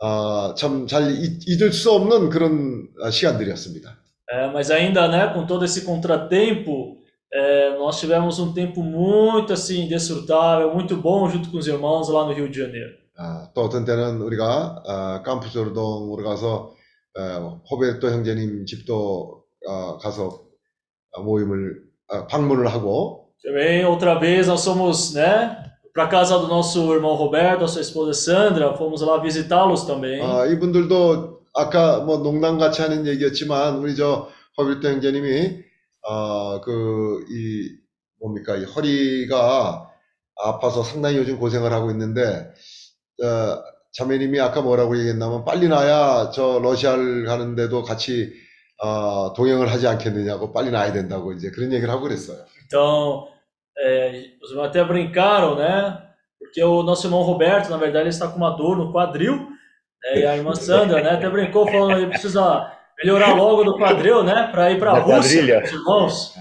어, 0.00 0.54
참잘 0.54 1.16
잊을 1.48 1.72
수 1.72 1.90
없는 1.90 2.30
그런 2.30 2.81
어, 2.81 2.81
시간들이었습니다. 3.11 3.97
É, 4.29 4.51
mas 4.51 4.69
ainda, 4.71 5.07
né, 5.07 5.27
com 5.33 5.45
todo 5.45 5.63
esse 5.63 5.85
contratempo, 5.85 6.97
é, 7.31 7.77
nós 7.77 7.99
tivemos 7.99 8.39
um 8.39 8.53
tempo 8.53 8.81
muito 8.83 9.53
assim 9.53 9.87
desfrutável, 9.87 10.73
muito 10.73 10.97
bom 10.97 11.29
junto 11.29 11.49
com 11.49 11.57
os 11.57 11.67
irmãos 11.67 12.09
lá 12.09 12.25
no 12.25 12.33
Rio 12.33 12.49
de 12.49 12.57
Janeiro. 12.59 12.93
아, 13.19 13.49
또 13.53 13.61
어떤 13.61 13.83
때는 13.83 14.21
우리가 14.21 14.83
어, 14.85 15.23
캄프조르동으로 15.23 16.23
가서 16.23 16.73
어, 17.17 17.61
호베토 17.69 18.09
형제님 18.09 18.65
집도 18.65 19.43
어, 19.65 19.97
가서 19.97 20.41
어, 21.13 21.23
모임을 21.23 21.81
어, 22.09 22.27
방문을 22.27 22.67
하고 22.67 23.27
Também 23.43 23.85
outra 23.85 24.19
vez 24.19 24.47
nós 24.47 24.63
fomos, 24.65 25.13
né, 25.13 25.55
para 25.93 26.07
casa 26.07 26.37
do 26.37 26.47
nosso 26.47 26.93
irmão 26.93 27.15
Roberto, 27.15 27.63
a 27.63 27.67
sua 27.67 27.81
esposa 27.81 28.13
Sandra, 28.13 28.75
fomos 28.75 29.01
lá 29.01 29.17
visitá-los 29.17 29.85
também. 29.85 30.21
아, 30.21 30.45
이분들도 30.45 31.30
아까 31.54 32.00
뭐 32.00 32.18
농담같이 32.18 32.82
하는 32.82 33.06
얘기였지만 33.06 33.76
우리 33.76 33.94
저 33.96 34.28
허빌트 34.58 34.86
형제님이 34.86 35.62
어, 36.02 36.60
그, 36.60 37.24
이, 37.30 37.76
뭡니까, 38.20 38.56
이 38.56 38.64
허리가 38.64 39.88
아파서 40.36 40.82
상당히 40.82 41.16
요즘 41.16 41.38
고생을 41.38 41.72
하고 41.72 41.90
있는데, 41.90 42.52
어, 43.22 43.62
자매님이 43.92 44.40
아까 44.40 44.62
뭐라고 44.62 44.96
얘기했냐면 44.96 45.44
빨리 45.44 45.68
나야 45.68 46.30
저 46.30 46.58
러시아를 46.62 47.26
가는데도 47.26 47.82
같이 47.82 48.32
어, 48.82 49.32
동행을 49.34 49.70
하지 49.70 49.86
않겠느냐고 49.86 50.52
빨리 50.52 50.70
나야 50.70 50.92
된다고 50.92 51.32
이제 51.32 51.50
그런 51.50 51.72
얘기를 51.72 51.92
하고 51.92 52.02
그랬어요. 52.02 52.38
Então, 52.66 53.28
é, 53.78 54.32
os 54.42 54.50
irmãos 54.50 54.68
até 54.68 54.82
brincaram, 54.82 55.56
né? 55.56 56.02
Porque 56.38 56.62
o 56.64 56.82
nosso 56.82 57.06
irmão 57.06 57.22
Roberto, 57.22 57.70
na 57.70 57.76
verdade, 57.76 58.04
ele 58.04 58.08
está 58.08 58.26
com 58.28 58.38
uma 58.38 58.56
dor 58.56 58.76
no 58.76 58.90
quadril, 58.92 59.46
né? 60.03 60.19
E 60.19 60.25
a 60.25 60.35
irmã 60.37 60.53
Sandra, 60.55 61.01
né, 61.01 61.11
até 61.11 61.29
brincou 61.29 61.67
falando 61.67 61.99
que 61.99 62.07
precisa 62.07 62.71
melhorar 63.03 63.33
logo 63.35 63.63
do 63.63 63.77
quadril, 63.77 64.23
né, 64.23 64.49
para 64.51 64.71
ir 64.71 64.79
para 64.79 64.91
a 64.91 64.99
Da 64.99 65.01
Rússia, 65.01 65.41
quadrilha. 65.41 65.63
os 65.63 65.71
irmãos. 65.71 66.35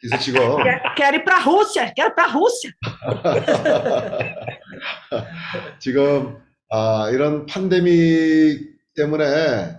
그래서 0.00 0.18
지금 0.22 0.62
Quero, 0.62 0.94
quero 0.96 1.16
ir 1.16 1.24
para 1.24 1.36
a 1.36 1.40
Rússia, 1.40 1.92
quero 1.94 2.10
ir 2.10 2.14
para 2.14 2.24
a 2.24 2.28
Rússia. 2.28 2.70
지금 5.78 6.38
아, 6.70 7.08
이런 7.12 7.46
팬데믹 7.46 8.74
때문에 8.96 9.76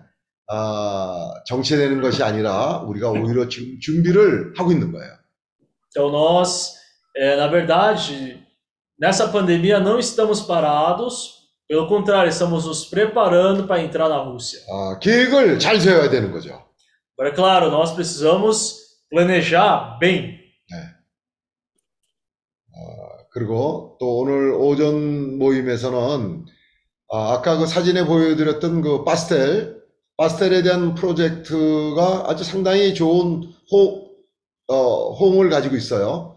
아, 0.48 1.34
정체되는 1.46 2.02
것이 2.02 2.24
아니라 2.24 2.78
우리가 2.80 3.10
오히려 3.10 3.48
지금 3.48 3.80
준비를 3.80 4.54
하고 4.58 4.72
있는 4.72 4.92
거예요. 4.92 5.14
Então, 5.90 6.12
nós, 6.12 6.74
é, 7.16 7.38
na 7.38 7.48
verdade, 7.48 8.44
nessa 9.00 9.30
pandemia 9.30 9.80
não 9.80 9.98
estamos 9.98 10.42
parados, 10.42 11.39
pelo 11.71 11.87
contrário, 11.87 12.29
estamos 12.31 12.67
nos 12.67 12.85
preparando 12.87 13.65
para 13.69 13.81
entrar 13.81 14.09
na 14.09 14.19
Rússia. 14.25 14.59
아, 14.69 14.99
계획을 14.99 15.61
잘 15.61 15.81
세워야 15.81 16.11
되는 16.11 16.33
거죠. 16.33 16.61
Agora, 17.17 17.33
claro, 17.33 17.71
nós 17.71 17.95
precisamos 17.95 18.99
planejar 19.09 19.97
bem. 20.01 20.41
그리고 23.33 23.97
또 24.01 24.19
오늘 24.19 24.51
오전 24.53 25.39
모임에서는 25.39 26.45
아, 27.13 27.35
아까 27.35 27.57
그 27.59 27.67
사진에 27.67 28.05
보여드렸던 28.05 28.83
그 28.83 29.05
파스텔, 29.05 29.77
파스텔에 30.17 30.63
대한 30.65 30.97
프로젝트가 30.97 32.25
아주 32.27 32.43
상당히 32.43 32.93
좋은 32.95 33.45
호, 33.71 34.11
어, 34.67 35.13
호응을 35.13 35.49
가지고 35.51 35.77
있어요. 35.77 36.37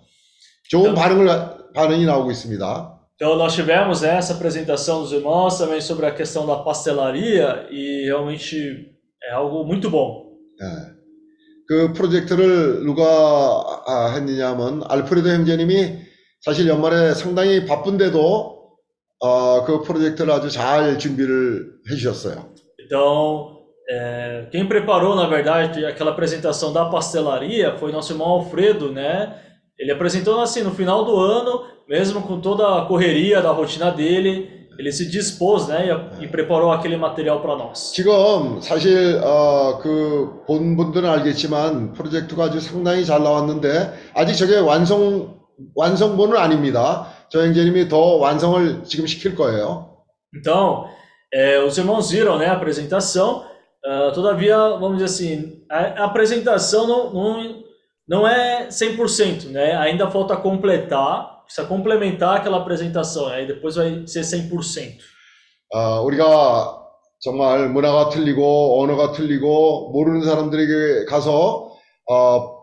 좋은 0.69 0.93
네. 0.93 1.01
반응을 1.01 1.25
가- 1.25 1.57
반응이 1.73 2.05
나오고 2.05 2.29
있습니다. 2.29 2.92
Então 3.22 3.36
nós 3.36 3.54
tivemos 3.54 4.02
né, 4.02 4.16
essa 4.16 4.34
apresentação 4.34 5.02
dos 5.02 5.12
irmãos 5.12 5.58
também 5.58 5.80
sobre 5.80 6.06
a 6.06 6.14
questão 6.14 6.46
da 6.46 6.56
pastelaria 6.56 7.66
e 7.70 8.04
realmente 8.04 8.92
é 9.24 9.32
algo 9.32 9.64
muito 9.64 9.90
bom. 9.90 10.28
예. 10.60 10.98
그 11.68 11.92
프로젝트를 11.92 12.82
누가 12.82 13.04
아, 13.86 14.12
했느냐면 14.14 14.82
알프레도 14.88 15.28
형제님이 15.28 15.98
사실 16.40 16.66
연말에 16.66 17.12
상당히 17.12 17.66
바쁜데도 17.66 18.58
어, 19.20 19.64
그 19.64 19.82
프로젝트를 19.82 20.32
아주 20.32 20.50
잘 20.50 20.98
준비를 20.98 21.72
해주셨어요. 21.90 22.54
Então, 22.86 23.58
é, 23.90 24.46
quem 24.50 24.66
preparou, 24.68 25.16
na 25.16 25.26
verdade, 25.26 25.84
aquela 25.84 26.12
apresentação 26.12 26.72
da 26.72 26.86
pastelaria 26.86 27.76
foi 27.76 27.90
nosso 27.90 28.12
irmão 28.12 28.28
Alfredo, 28.28 28.92
né? 28.92 29.34
Ele 29.78 29.92
apresentou 29.92 30.40
assim 30.40 30.62
no 30.62 30.72
final 30.72 31.04
do 31.04 31.16
ano, 31.16 31.64
mesmo 31.88 32.22
com 32.22 32.40
toda 32.40 32.78
a 32.78 32.86
correria 32.86 33.40
da 33.40 33.50
rotina 33.50 33.90
dele, 33.90 34.66
ele 34.78 34.92
se 34.92 35.08
dispôs, 35.08 35.66
né, 35.66 35.88
e, 36.20 36.24
e 36.24 36.28
preparou 36.28 36.70
aquele 36.72 36.96
material 36.96 37.40
para 37.40 37.56
nós. 37.56 37.92
지금 37.92 38.60
사실 38.60 39.20
어, 39.22 39.78
그 39.78 40.44
본 40.46 40.76
분들은 40.76 41.08
알겠지만 41.08 41.92
프로젝트가 41.94 42.44
아주 42.44 42.60
상당히 42.60 43.04
잘 43.04 43.22
나왔는데 43.22 43.92
아직 44.14 44.34
저게 44.36 44.58
완성 44.58 45.38
완성본은 45.74 46.36
아닙니다. 46.36 47.08
저 47.28 47.42
형제님이 47.44 47.88
더 47.88 48.16
완성을 48.16 48.84
지금 48.84 49.06
시킬 49.06 49.34
거예요. 49.34 49.96
Então, 50.34 50.86
é, 51.32 51.58
os 51.62 51.76
irmãos 51.78 52.10
viram, 52.10 52.38
né, 52.38 52.46
a 52.46 52.52
apresentação. 52.52 53.44
ah, 53.84 54.10
todavia, 54.12 54.56
vamos 54.78 54.98
dizer 54.98 55.04
assim, 55.06 55.62
a, 55.70 56.02
a 56.02 56.04
apresentação 56.04 56.86
não, 56.86 57.12
não, 57.12 57.61
não 58.08 58.26
é 58.26 58.68
100%, 58.68 59.50
né? 59.50 59.76
Ainda 59.76 60.10
falta 60.10 60.36
completar, 60.36 61.44
precisa 61.44 61.66
complementar 61.66 62.36
aquela 62.36 62.58
apresentação, 62.58 63.26
aí 63.26 63.46
depois 63.46 63.76
vai 63.76 64.06
ser 64.06 64.20
100%. 64.20 64.98
어, 65.74 66.00
우리가 66.02 66.78
정말 67.20 67.68
문화가 67.68 68.08
틀리고 68.08 68.82
언어가 68.82 69.12
틀리고 69.12 69.90
모르는 69.92 70.22
사람들에게 70.22 71.04
가서 71.04 71.72
어, 72.10 72.58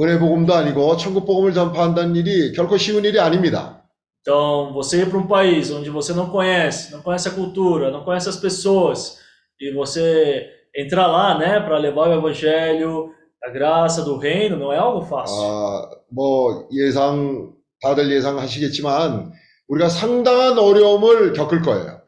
은혜 0.00 0.18
복음도 0.18 0.54
아니고 0.54 0.96
천국 0.96 1.26
복음을 1.26 1.52
전파한다는 1.52 2.14
일이 2.14 2.52
결코 2.52 2.76
쉬운 2.76 3.04
일이 3.04 3.18
아닙니다. 3.18 3.80
Então, 4.22 4.72
você 4.74 5.00
ir 5.00 5.08
para 5.08 5.18
um 5.18 5.26
país 5.26 5.70
onde 5.70 5.88
você 5.88 6.12
não 6.12 6.28
conhece, 6.28 6.92
não 6.92 7.00
conhece 7.00 7.28
a 7.28 7.32
cultura, 7.32 7.90
não 7.90 8.04
conhece 8.04 8.28
as 8.28 8.36
pessoas, 8.36 9.18
e 9.58 9.72
você 9.72 10.46
entrar 10.76 11.06
lá, 11.06 11.38
né, 11.38 11.58
para 11.58 11.78
levar 11.78 12.08
o 12.08 12.12
evangelho, 12.12 13.13
a 13.44 13.50
graça 13.50 14.02
do 14.02 14.16
reino, 14.16 14.56
não 14.56 14.72
é 14.72 14.78
algo 14.78 15.04
fácil. 15.06 15.36
아, 15.42 15.90
뭐 16.10 16.68
예상 16.72 17.52
다들 17.82 18.10
예상하시겠지만 18.12 19.32
우리가 19.68 19.88
상당한 19.88 20.58
어려움을 20.58 21.32
겪을 21.32 21.62
거예요. 21.62 22.00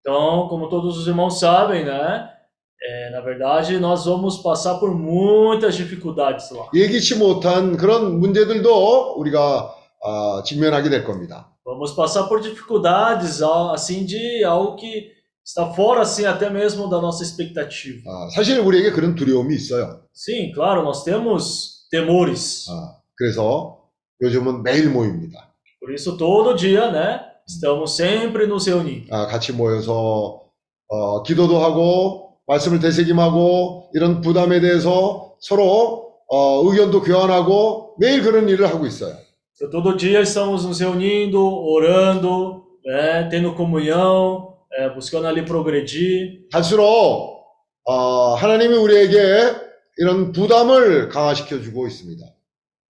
Então, 0.00 0.48
como 0.48 0.68
todos 0.68 0.96
os 0.98 1.06
irmãos 1.06 1.38
sabem, 1.38 1.84
né, 1.84 2.28
é, 2.82 3.10
na 3.10 3.20
verdade, 3.20 3.78
nós 3.78 4.06
vamos 4.06 4.38
passar 4.38 4.78
por 4.80 4.90
muitas 4.94 5.76
dificuldades 5.76 6.50
lá. 6.50 6.66
예기치 6.74 7.16
못한 7.18 7.76
그런 7.76 8.18
문제들도 8.18 9.14
우리가 9.18 9.74
아, 10.02 10.42
직면하게 10.44 10.88
될 10.88 11.04
겁니다. 11.04 11.50
Vamos 11.64 11.94
passar 11.94 12.26
por 12.26 12.40
dificuldades, 12.40 13.42
ah, 13.42 13.72
assim, 13.74 14.04
de 14.06 14.42
algo 14.42 14.74
que 14.76 15.12
está 15.44 15.72
fora, 15.74 16.02
assim, 16.02 16.24
até 16.26 16.48
mesmo 16.50 16.88
da 16.88 17.00
nossa 17.00 17.22
expectativa. 17.22 18.02
아, 18.08 18.28
사실 18.34 18.58
우리에게 18.60 18.92
그런 18.92 19.14
두려움이 19.14 19.54
있어요. 19.54 20.02
Sim, 20.14 20.52
claro, 20.52 20.82
nós 20.82 21.04
temos 21.04 21.86
temores. 21.90 22.66
아, 22.70 22.96
그래서 23.16 23.88
요즘은 24.22 24.62
매일 24.62 24.90
모입니다. 24.90 25.52
Por 25.80 25.92
isso, 25.92 26.16
todo 26.16 26.54
dia, 26.54 26.90
né, 26.90 27.20
estamos 27.48 27.96
sempre 27.96 28.46
nos 28.46 28.66
reunindo. 28.66 29.06
아, 29.10 29.26
같이 29.26 29.52
모여서 29.52 30.42
어, 30.88 31.22
기도도 31.22 31.58
하고 31.58 32.36
말씀을 32.46 32.80
되새김하고 32.80 33.90
이런 33.94 34.20
부담에 34.20 34.60
대해서 34.60 35.34
서로 35.40 36.14
어, 36.28 36.62
의견도 36.64 37.02
교환하고 37.02 37.96
매일 37.98 38.22
그런 38.22 38.48
일을 38.48 38.68
하고 38.68 38.86
있어요. 38.86 39.14
Então, 39.54 39.70
todo 39.70 39.96
dia 39.96 40.20
estamos 40.20 40.64
nos 40.64 40.80
reunindo, 40.80 41.38
orando, 41.38 42.64
né, 42.84 43.28
tendo 43.30 43.54
comunhão, 43.54 44.53
é, 44.77 44.89
buscando 44.89 45.27
ali 45.27 45.45
progredir. 45.45 46.47
갈수록 46.51 47.45
어, 47.83 48.33
하나님이 48.35 48.75
우리에게 48.75 49.55
이런 49.97 50.31
부담을 50.31 51.09
강화시켜 51.09 51.61
주고 51.61 51.87
있습니다. 51.87 52.25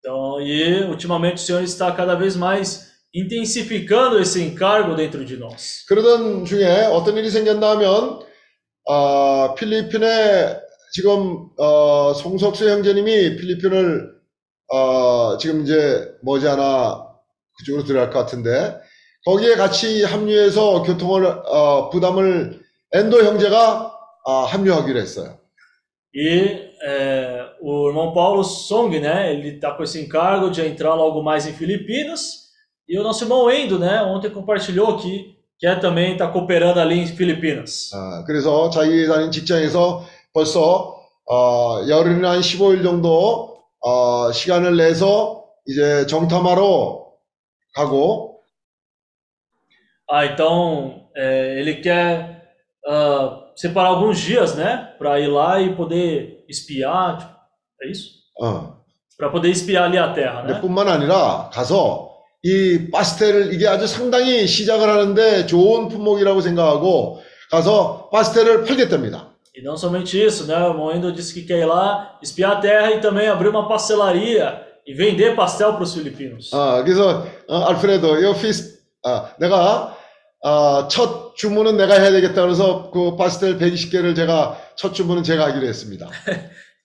Então, 0.00 0.40
e 0.40 0.84
ultimamente 0.84 1.36
o 1.36 1.44
Senhor 1.44 1.62
está 1.62 1.92
cada 1.92 2.14
vez 2.14 2.36
mais 2.36 2.92
intensificando 3.14 4.20
esse 4.20 4.42
encargo 4.42 4.94
dentro 4.94 5.24
de 5.24 5.36
nós. 5.36 5.84
그러던 5.88 6.44
중에 6.44 6.86
어떤 6.86 7.16
일이 7.16 7.30
생겼나 7.30 7.70
하면 7.72 8.20
어, 8.88 9.54
필리핀에 9.54 10.60
지금 10.92 11.48
어, 11.58 12.12
송석수 12.14 12.68
형제님이 12.68 13.36
필리핀을 13.36 14.16
어, 14.72 15.36
지금 15.38 15.62
이제 15.62 16.08
머지않아 16.22 17.06
그쪽으로 17.58 17.84
들어갈 17.84 18.10
것 18.10 18.18
같은데 18.20 18.78
거기에 19.26 19.56
같이 19.56 20.04
합류해서 20.04 20.84
교통을 20.84 21.26
어, 21.26 21.90
부담을 21.90 22.60
엔도 22.92 23.24
형제가 23.24 23.92
어, 24.24 24.32
합류하기로 24.44 25.00
했어요. 25.00 25.36
E 26.14 26.70
é, 26.82 27.44
o 27.60 27.88
irmão 27.88 28.14
Paulo 28.14 28.42
Song, 28.42 28.98
né, 29.00 29.34
ele 29.34 29.56
está 29.56 29.72
com 29.72 29.82
esse 29.82 30.00
encargo 30.00 30.50
de 30.50 30.62
entrar 30.62 30.94
logo 30.94 31.22
mais 31.22 31.46
em 31.46 31.52
Filipinas. 31.52 32.46
E 32.88 32.98
o 32.98 33.02
nosso 33.02 33.24
irmão 33.24 33.50
Endo, 33.50 33.78
né, 33.78 34.00
ontem 34.02 34.30
compartilhou 34.30 34.96
que 34.96 35.36
quer 35.58 35.80
também 35.80 36.12
estar 36.12 36.28
cooperando 36.28 36.78
ali 36.78 37.00
em 37.00 37.06
Filipinas. 37.08 37.90
아, 37.92 38.24
그래서 38.24 38.70
자기 38.70 39.08
다닌 39.08 39.32
직장에서 39.32 40.04
벌써 40.32 40.96
어, 41.28 41.80
열흘이나 41.88 42.30
한 42.30 42.40
15일 42.40 42.84
정도 42.84 43.58
어, 43.80 44.30
시간을 44.30 44.76
내서 44.76 45.44
이제 45.66 46.06
정탐하러 46.06 47.06
가고 47.74 48.35
Ah, 50.09 50.25
então 50.25 51.07
é, 51.15 51.59
ele 51.59 51.75
quer 51.75 52.43
ah, 52.87 53.51
separar 53.55 53.89
alguns 53.89 54.19
dias, 54.19 54.55
né, 54.55 54.93
para 54.97 55.19
ir 55.19 55.27
lá 55.27 55.59
e 55.61 55.75
poder 55.75 56.43
espiar, 56.49 57.17
tipo, 57.19 57.31
é 57.83 57.87
isso? 57.91 58.09
어, 58.41 58.81
Para 59.17 59.29
poder 59.29 59.49
espiar 59.49 59.83
ali 59.85 59.97
a 59.99 60.11
terra, 60.13 60.41
근데 60.41 60.53
né? 60.53 60.61
뿐만 60.61 60.87
아니라 60.87 61.49
가서 61.53 62.09
이 62.43 62.89
파스텔을 62.91 63.53
이게 63.53 63.67
아주 63.67 63.85
상당히 63.85 64.47
시작을 64.47 64.89
하는데 64.89 65.45
좋은 65.45 65.89
품목이라고 65.89 66.41
생각하고 66.41 67.21
가서 67.51 68.09
파스텔을 68.11 68.63
팔겠답니다. 68.65 69.29
E 69.53 69.61
não 69.61 69.75
somente 69.77 70.17
isso, 70.17 70.47
né? 70.47 70.57
O 70.57 70.71
irmão 70.71 70.91
Endo 70.95 71.11
disse 71.11 71.33
que 71.33 71.43
quer 71.45 71.59
ir 71.59 71.65
lá 71.65 72.17
espiar 72.23 72.53
a 72.53 72.59
terra 72.61 72.91
e 72.91 72.99
também 73.01 73.27
abrir 73.27 73.49
uma 73.49 73.67
pastelaria 73.67 74.65
e 74.87 74.93
vender 74.95 75.35
pastel 75.35 75.73
para 75.73 75.83
os 75.83 75.93
filipinos. 75.93 76.49
아, 76.53 76.81
그래서 76.83 77.27
어, 77.47 77.57
알프레도 77.65 78.23
요 78.23 78.33
피스 78.33 78.79
아, 79.05 79.35
내가 79.37 79.94
아, 80.48 80.86
첫 80.88 81.34
주문은 81.34 81.76
내가 81.76 81.94
해야 81.94 82.12
되겠다 82.12 82.42
그래서 82.42 82.88
그 82.92 83.16
파스텔 83.16 83.58
120개를 83.58 84.14
제가 84.14 84.56
첫 84.76 84.94
주문은 84.94 85.24
제가 85.24 85.44
하기로 85.46 85.66
했습니다. 85.66 86.08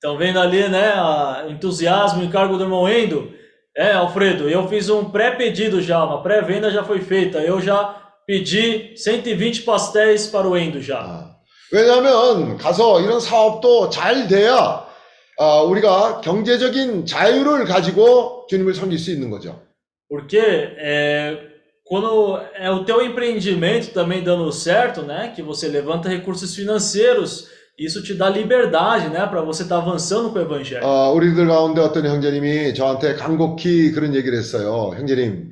Então, 0.04 0.18
vendo 0.18 0.40
ali, 0.40 0.68
né, 0.68 0.94
a 0.96 1.46
entusiasmo 1.48 2.24
e 2.24 2.26
encargo 2.26 2.58
do 2.58 2.64
irmão 2.64 2.90
Endo, 2.90 3.32
é, 3.78 3.92
Alfredo, 3.92 4.50
eu 4.50 4.68
fiz 4.68 4.90
um 4.90 5.12
pré-pedido 5.12 5.80
já, 5.80 6.04
uma 6.04 6.24
pré-venda 6.24 6.72
já 6.72 6.84
foi 6.84 7.02
feita. 7.02 7.38
Eu 7.38 7.62
já 7.62 8.02
pedi 8.26 8.98
120 8.98 9.62
pastéis 9.62 10.26
para 10.26 10.48
o 10.48 10.58
Endo 10.58 10.82
já. 10.82 10.98
아, 10.98 11.36
왜냐하면 11.72 12.58
가서 12.58 13.00
이런 13.00 13.20
사업도 13.20 13.92
잘 13.92 14.28
돼야 14.28 14.88
아, 15.38 15.62
우리가 15.62 16.22
경제적인 16.22 17.06
자유를 17.06 17.66
가지고 17.66 18.48
주님을 18.50 18.74
섬길 18.74 18.98
수 18.98 19.12
있는 19.12 19.30
거죠. 19.30 19.62
Porque 20.10 20.40
é, 20.80 21.51
quando 21.91 22.41
é 22.55 22.71
o 22.71 22.85
teu 22.85 23.01
empreendimento 23.01 23.93
também 23.93 24.23
dando 24.23 24.51
certo, 24.51 25.03
né, 25.03 25.33
que 25.35 25.43
você 25.43 25.69
levanta 25.69 26.09
recursos 26.09 26.55
financeiros, 26.55 27.49
isso 27.79 28.03
te 28.03 28.15
dá 28.15 28.29
liberdade, 28.29 29.09
né, 29.09 29.25
para 29.27 29.41
você 29.43 29.63
estar 29.63 29.77
avançando 29.77 30.31
com 30.31 30.39
o 30.39 30.43
evangelho. 30.43 30.85
어, 30.85 31.13
우리들 31.13 31.47
가운데 31.47 31.81
어떤 31.81 32.07
형제님이 32.07 32.75
저한테 32.75 33.15
간곡히 33.15 33.93
그런 33.93 34.15
얘기를 34.15 34.37
했어요. 34.37 34.95
형제님, 34.97 35.51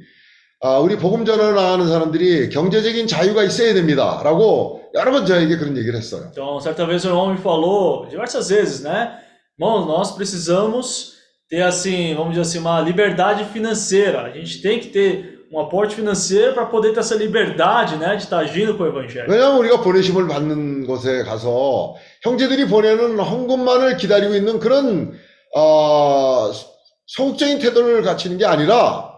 아, 0.60 0.78
우리 0.78 0.96
복음 0.96 1.24
전을 1.24 1.54
나가는 1.54 1.86
사람들이 1.86 2.48
경제적인 2.48 3.06
자유가 3.06 3.44
있어야 3.44 3.74
됩니다. 3.74 4.22
라고 4.24 4.80
여러 4.94 5.12
번 5.12 5.26
저에게 5.26 5.58
그런 5.58 5.76
얘기를 5.76 5.94
했어요. 5.96 6.30
Então, 6.32 6.58
certa 6.58 6.86
vez 6.86 7.04
o 7.04 7.08
irmão 7.08 7.30
me 7.30 7.38
falou, 7.38 8.08
diversas 8.08 8.48
vezes, 8.48 8.82
né, 8.82 9.18
irmãos, 9.58 9.86
nós 9.86 10.12
precisamos 10.16 11.12
ter, 11.48 11.62
assim, 11.62 12.14
vamos 12.14 12.30
dizer 12.30 12.40
assim, 12.40 12.58
uma 12.58 12.80
liberdade 12.80 13.44
financeira. 13.52 14.22
A 14.22 14.30
gente 14.30 14.62
tem 14.62 14.80
que 14.80 14.88
ter 14.88 15.37
um 15.52 15.60
aporte 15.60 15.94
financeiro 15.94 16.52
para 16.54 16.66
poder 16.66 16.92
ter 16.92 17.00
essa 17.00 17.14
liberdade, 17.14 17.96
né, 17.96 18.16
de 18.16 18.24
estar 18.24 18.38
agindo 18.38 18.76
com 18.76 18.84
o 18.84 18.86
evangelho. 18.86 19.30
왜냐하면 19.30 19.58
우리가 19.58 19.80
보내심을 19.80 20.26
받는 20.26 20.86
곳에 20.86 21.22
가서 21.22 21.94
형제들이 22.22 22.66
보내는 22.66 23.18
헌금만을 23.18 23.96
기다리고 23.96 24.34
있는 24.34 24.58
그런 24.58 25.12
어, 25.54 26.50
소극적인 27.06 27.58
태도를 27.60 28.02
갖추는 28.02 28.38
게 28.38 28.44
아니라 28.44 29.12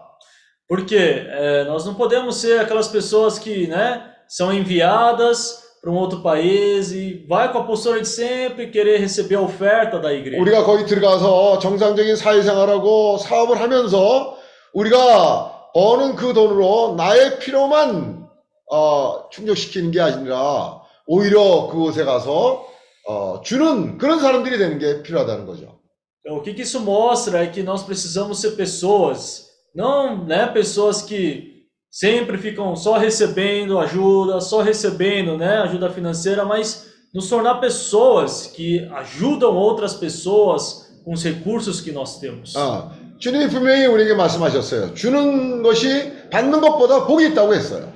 Porque 0.69 0.97
é, 0.97 1.63
nós 1.63 1.85
não 1.85 1.93
podemos 1.93 2.35
ser 2.35 2.59
aquelas 2.59 2.89
pessoas 2.89 3.39
que 3.39 3.67
né, 3.67 4.03
são 4.27 4.51
enviadas 4.53 5.63
para 5.81 5.89
um 5.89 5.95
outro 5.95 6.19
país 6.21 6.91
e 6.91 7.25
vai 7.29 7.51
com 7.53 7.59
a 7.59 7.63
postura 7.63 8.01
de 8.01 8.07
sempre 8.07 8.67
querer 8.67 8.99
receber 8.99 9.35
a 9.35 9.41
oferta 9.41 9.97
da 9.97 10.13
igreja. 10.13 10.41
우리가 10.41 10.63
거기 10.65 10.85
들어가서 10.85 11.59
정상적인 11.59 12.17
사회생활하고 12.17 13.17
사업을 13.17 13.61
하면서 13.61 14.35
우리가 14.73 15.60
버는 15.73 16.15
그 16.15 16.33
돈으로 16.33 16.95
나의 16.95 17.39
필요만 17.39 18.27
어, 18.71 19.29
충족시키는 19.29 19.91
게 19.91 20.01
아니라 20.01 20.81
오히려 21.05 21.67
그곳에 21.67 22.03
가서 22.03 22.65
어, 23.07 23.41
주는 23.41 23.97
그런 23.97 24.19
사람들이 24.19 24.57
되는 24.57 24.79
게 24.79 25.01
필요하다는 25.03 25.45
거죠. 25.45 25.77
Então, 26.21 26.39
o 26.39 26.41
que, 26.41 26.53
que 26.53 26.61
isso 26.61 26.81
mostra 26.81 27.43
é 27.43 27.47
que 27.47 27.63
nós 27.63 27.83
precisamos 27.83 28.39
ser 28.39 28.57
pessoas, 28.57 29.47
não 29.73 30.25
né, 30.25 30.45
pessoas 30.47 31.01
que 31.01 31.63
sempre 31.89 32.37
ficam 32.37 32.75
só 32.75 32.97
recebendo 32.97 33.79
ajuda, 33.79 34.41
só 34.41 34.61
recebendo 34.61 35.37
né, 35.37 35.59
ajuda 35.59 35.89
financeira, 35.89 36.43
mas 36.43 36.87
nos 37.13 37.29
tornar 37.29 37.61
pessoas 37.61 38.47
que 38.47 38.85
ajudam 38.95 39.55
outras 39.55 39.93
pessoas 39.93 41.01
com 41.05 41.13
os 41.13 41.23
recursos 41.23 41.79
que 41.79 41.93
nós 41.93 42.19
temos. 42.19 42.55
아, 42.57 42.91
주님이 43.21 43.49
분명히 43.49 43.85
우리에게 43.85 44.13
말씀하셨어요. 44.13 44.93
주는 44.93 45.63
것이 45.63 46.29
받는 46.29 46.61
것보다 46.61 47.05
복이 47.05 47.27
있다고 47.27 47.53
했어요. 47.53 47.91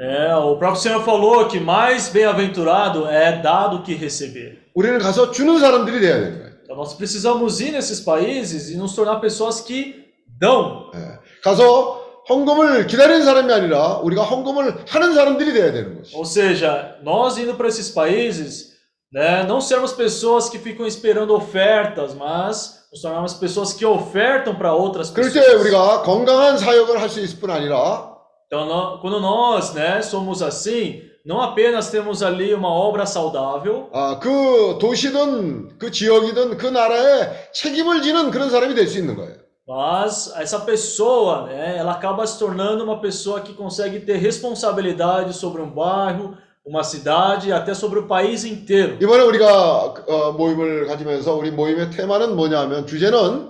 É, 0.00 0.34
o 0.34 0.56
próprio 0.56 0.80
Senhor 0.80 1.04
falou 1.04 1.46
que 1.46 1.60
mais 1.60 2.08
bem-aventurado 2.08 3.06
é 3.06 3.40
dado 3.40 3.82
que 3.82 3.94
receber. 3.94 4.58
우리는 4.74 4.98
가서 4.98 5.30
주는 5.30 5.58
사람들이 5.58 6.00
돼야 6.00 6.14
되는 6.20 6.38
거예요. 6.38 6.52
Então 6.64 6.76
nós 6.76 6.94
precisamos 6.94 7.60
ir 7.60 7.72
nesses 7.72 8.00
países 8.00 8.70
e 8.70 8.76
nos 8.76 8.94
tornar 8.94 9.20
pessoas 9.20 9.60
que 9.60 10.06
dão. 10.40 10.90
예. 10.94 11.18
가서 11.42 12.00
헌금을 12.28 12.86
기다리는 12.86 13.24
사람이 13.24 13.52
아니라 13.52 13.98
우리가 13.98 14.22
헌금을 14.22 14.84
하는 14.88 15.14
사람들이 15.14 15.52
돼야 15.52 15.72
되는 15.72 15.96
거죠. 15.96 16.16
Ou 16.16 16.24
seja, 16.24 16.96
nós 17.04 17.36
indo 17.38 17.54
para 17.54 17.68
esses 17.68 17.90
países, 17.90 18.72
né, 19.12 19.44
não 19.44 19.60
sermos 19.60 19.92
pessoas 19.92 20.48
que 20.48 20.58
ficam 20.58 20.86
esperando 20.86 21.34
ofertas, 21.34 22.14
mas 22.14 22.75
nos 22.92 23.00
tornarmos 23.00 23.34
pessoas 23.34 23.72
que 23.72 23.84
ofertam 23.86 24.54
para 24.54 24.72
outras 24.74 25.10
그럴 25.10 25.30
때 25.32 25.40
pessoas. 25.40 25.60
우리가 25.62 26.02
건강한 26.02 26.56
사역을 26.58 27.00
할 27.00 27.08
수 27.08 27.20
있을 27.20 27.40
뿐 27.40 27.50
아니라 27.50 28.10
Então, 28.46 28.66
nó- 28.66 29.00
quando 29.00 29.18
nós, 29.20 29.72
né, 29.72 30.02
somos 30.02 30.42
assim, 30.42 31.00
não 31.24 31.40
apenas 31.40 31.88
temos 31.90 32.22
ali 32.22 32.52
uma 32.52 32.68
obra 32.68 33.06
saudável, 33.06 33.88
아, 33.94 34.18
그 34.20 34.76
도시든 34.78 35.78
그 35.78 35.90
지역이든 35.90 36.58
그 36.58 36.66
나라에 36.66 37.30
책임을 37.54 38.02
지는 38.02 38.30
그런 38.30 38.50
사람이 38.50 38.74
될 38.74 38.86
수 38.86 38.98
있는 38.98 39.16
거예요. 39.16 39.40
mas 39.66 40.34
essa 40.36 40.58
pessoa, 40.66 41.46
né, 41.46 41.76
ela 41.78 41.92
acaba 41.92 42.26
se 42.26 42.36
tornando 42.38 42.82
uma 42.84 43.00
pessoa 43.00 43.40
que 43.40 43.54
consegue 43.54 44.00
ter 44.00 44.16
responsabilidade 44.18 45.32
sobre 45.32 45.62
um 45.62 45.70
bairro, 45.70 46.36
uma 46.67 46.83
cidade 46.83 47.47
e 47.47 47.53
até 47.53 47.73
sobre 47.73 47.99
o 47.99 48.07
país 48.07 48.43
inteiro. 48.43 48.97
이번에 49.01 49.23
우리가 49.23 49.93
어, 50.05 50.31
모임을 50.33 50.85
가지면서 50.85 51.33
우리 51.33 51.49
모임의 51.49 51.91
테마는 51.91 52.35
뭐냐 52.35 52.59
하면 52.61 52.85
주제는 52.85 53.49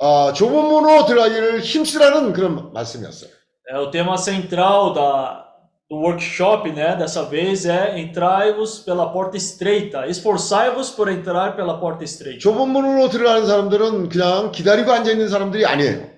아, 0.00 0.32
좁은 0.32 0.54
문으로 0.54 1.04
들어가기를 1.04 1.60
힘쓰라는 1.60 2.32
그런 2.32 2.72
말씀이었어요. 2.72 3.30
É, 3.68 3.78
o 3.78 3.90
tema 3.90 4.16
central 4.16 4.92
da, 4.92 5.44
do 5.90 5.96
workshop, 5.96 6.70
né, 6.70 6.96
dessa 6.96 7.24
vez 7.24 7.66
é 7.66 7.98
entrai-vos 7.98 8.80
pela 8.80 9.10
porta 9.10 9.36
estreita, 9.36 10.06
esforçai-vos 10.06 10.90
por 10.90 11.08
entrar 11.08 11.56
pela 11.56 11.80
porta 11.80 12.04
estreita. 12.04 12.38
좁은 12.38 12.68
문으로 12.68 13.08
들어가는 13.08 13.46
사람들은 13.46 14.08
그냥 14.10 14.52
기다리고 14.52 14.92
앉아 14.92 15.10
있는 15.10 15.28
사람들이 15.28 15.66
아니에요. 15.66 16.13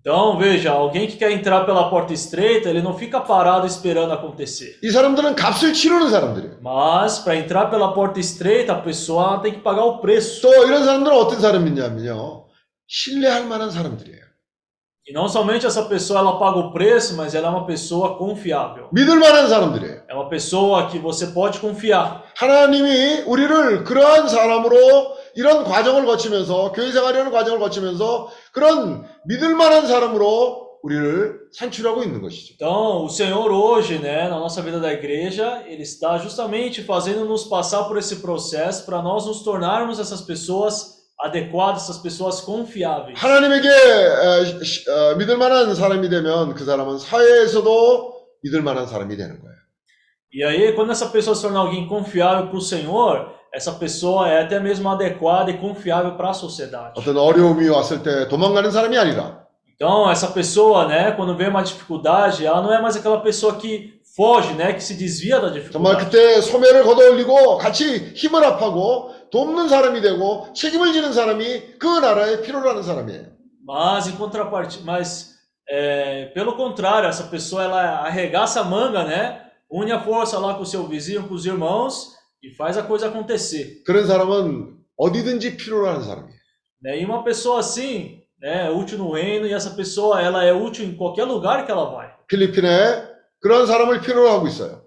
Então, 0.00 0.36
veja, 0.36 0.70
alguém 0.70 1.06
que 1.06 1.16
quer 1.16 1.30
entrar 1.32 1.64
pela 1.64 1.88
porta 1.88 2.12
estreita, 2.12 2.68
ele 2.68 2.82
não 2.82 2.92
fica 2.92 3.20
parado 3.20 3.66
esperando 3.66 4.12
acontecer. 4.12 4.78
이 4.82 4.90
사람들은 4.90 5.34
값을 5.34 5.72
치르는 5.72 6.10
사람들이에요. 6.10 6.58
Mas 6.60 7.20
para 7.20 7.36
entrar 7.36 7.70
pela 7.70 7.94
porta 7.94 8.20
estreita, 8.20 8.74
a 8.74 8.82
pessoa 8.82 9.40
tem 9.40 9.54
que 9.54 9.60
pagar 9.60 9.84
o 9.84 10.00
preço. 10.00 10.42
또 10.42 10.52
이런 10.66 10.84
사람들은 10.84 11.16
어떤 11.16 11.40
사람이냐면요. 11.40 12.44
신뢰할 12.86 13.46
만한 13.46 13.70
사람들이에요. 13.70 14.24
E 15.06 15.12
não 15.12 15.28
somente 15.28 15.66
essa 15.66 15.82
pessoa 15.84 16.20
ela 16.20 16.38
paga 16.38 16.58
o 16.58 16.72
preço, 16.72 17.14
mas 17.14 17.34
ela 17.34 17.48
é 17.48 17.50
uma 17.50 17.66
pessoa 17.66 18.16
confiável. 18.18 18.88
믿을 18.92 19.18
만한 19.18 19.48
사람들이에요. 19.48 20.02
É 20.08 20.14
uma 20.14 20.28
pessoa 20.28 20.86
que 20.88 20.98
você 20.98 21.28
pode 21.32 21.60
confiar. 21.60 22.24
하나님이 22.36 23.24
우리를 23.26 23.84
그러한 23.84 24.28
사람으로 24.28 24.76
이런 25.35 25.63
과정을 25.63 26.05
거치면서 26.05 26.71
교회 26.71 26.91
생활이라는 26.91 27.31
과정을 27.31 27.59
거치면서 27.59 28.29
그런 28.53 29.05
믿을 29.25 29.55
만한 29.55 29.87
사람으로 29.87 30.67
우리를 30.81 31.39
산출하고 31.53 32.03
있는 32.03 32.21
것이죠. 32.21 32.53
Então, 32.55 33.03
o 33.03 33.09
Senhor 33.09 33.51
hoje, 33.51 33.99
né, 33.99 34.29
na 34.29 34.39
nossa 34.39 34.61
vida 34.61 34.79
da 34.79 34.93
igreja, 34.93 35.61
ele 35.67 35.83
está 35.83 36.17
justamente 36.17 36.81
fazendo 36.83 37.25
nos 37.25 37.43
passar 37.43 37.83
por 37.89 37.97
esse 37.97 38.17
processo 38.21 38.85
para 38.85 39.01
nós 39.01 39.25
nos 39.25 39.43
tornarmos 39.43 39.99
essas 39.99 40.21
pessoas 40.21 40.99
adequadas, 41.19 41.83
essas 41.83 41.97
pessoas 41.97 42.39
confiáveis. 42.39 43.19
하나님에게 43.19 43.67
에, 43.67 44.63
시- 44.63 44.89
어, 44.89 45.15
믿을 45.15 45.35
만한 45.37 45.75
사람이 45.75 46.07
되면 46.09 46.53
그 46.55 46.63
사람은 46.63 46.97
사회에서도 46.97 48.13
믿을 48.43 48.61
만한 48.61 48.87
사람이 48.87 49.17
되는 49.17 49.39
거예요. 49.41 49.55
E 50.31 50.43
aí, 50.45 50.73
quando 50.75 50.91
essa 50.91 51.07
pessoa 51.07 51.35
se 51.35 51.41
tornar 51.41 51.59
alguém 51.61 51.87
confiável 51.89 52.47
para 52.47 52.57
o 52.57 52.61
Senhor, 52.61 53.33
essa 53.52 53.72
pessoa 53.72 54.28
é 54.28 54.42
até 54.42 54.58
mesmo 54.58 54.88
adequada 54.88 55.50
e 55.50 55.58
confiável 55.58 56.12
para 56.16 56.30
a 56.30 56.34
sociedade. 56.34 56.94
어떤 56.96 57.16
어려움이 57.16 57.68
왔을 57.68 58.02
때 58.02 58.28
도망가는 58.28 58.70
사람이 58.70 58.96
아니라 58.98 59.44
Então, 59.76 60.08
essa 60.08 60.28
pessoa, 60.28 60.86
né, 60.86 61.10
quando 61.12 61.36
vê 61.36 61.48
uma 61.48 61.60
dificuldade, 61.62 62.46
ela 62.46 62.62
não 62.62 62.72
é 62.72 62.80
mais 62.80 62.96
aquela 62.96 63.20
pessoa 63.20 63.56
que 63.56 64.00
foge, 64.16 64.52
né, 64.54 64.72
que 64.72 64.82
se 64.82 64.94
desvia 64.94 65.40
da 65.40 65.48
정말 65.48 65.96
dificuldade. 65.96 66.04
그때 66.04 66.40
소매를 66.40 66.84
걷어올리고 66.84 67.58
같이 67.58 68.12
힘을 68.14 68.44
합하고 68.44 69.10
돕는 69.32 69.68
사람이 69.68 70.00
되고 70.00 70.46
책임을 70.54 70.92
지는 70.92 71.12
사람이 71.12 71.78
그 71.80 71.98
나라에 71.98 72.40
필요로 72.42 72.70
하는 72.70 72.82
사람이에요. 72.84 73.34
Mas 73.66 74.06
em 74.06 74.12
contrapartida, 74.16 74.84
mas 74.84 75.34
é, 75.68 76.26
pelo 76.34 76.54
contrário, 76.54 77.08
essa 77.08 77.24
pessoa 77.24 77.64
ela 77.64 77.80
arregaça 78.06 78.60
a 78.60 78.64
manga, 78.64 79.02
né? 79.04 79.40
Une 79.68 79.90
a 79.90 80.00
força 80.00 80.38
lá 80.38 80.54
com 80.54 80.62
o 80.62 80.66
seu 80.66 80.86
vizinho, 80.86 81.26
com 81.26 81.34
os 81.34 81.46
irmãos 81.46 82.12
e 82.42 82.54
faz 82.54 82.76
a 82.76 82.82
coisa 82.82 83.08
acontecer. 83.08 83.82
그런 83.84 84.06
사람은 84.06 84.76
어디든지 84.96 85.56
필요로 85.56 85.88
하는 85.88 86.02
사람이에요. 86.02 86.34
Né? 86.82 87.00
E 87.00 87.04
uma 87.04 87.24
pessoa 87.24 87.60
assim, 87.60 88.20
né, 88.40 88.66
é 88.66 88.70
útil 88.70 88.98
no 88.98 89.12
reino 89.12 89.46
e 89.46 89.52
essa 89.52 89.70
pessoa 89.70 90.20
ela 90.20 90.44
é 90.44 90.52
útil 90.52 90.84
em 90.84 90.94
qualquer 90.94 91.24
lugar 91.24 91.64
que 91.64 91.72
ela 91.72 91.90
vai. 91.90 92.10
필리핀에 92.28 92.68
그런 93.40 93.66
사람을 93.66 94.00
필요로 94.00 94.28
하고 94.30 94.46
있어요. 94.46 94.82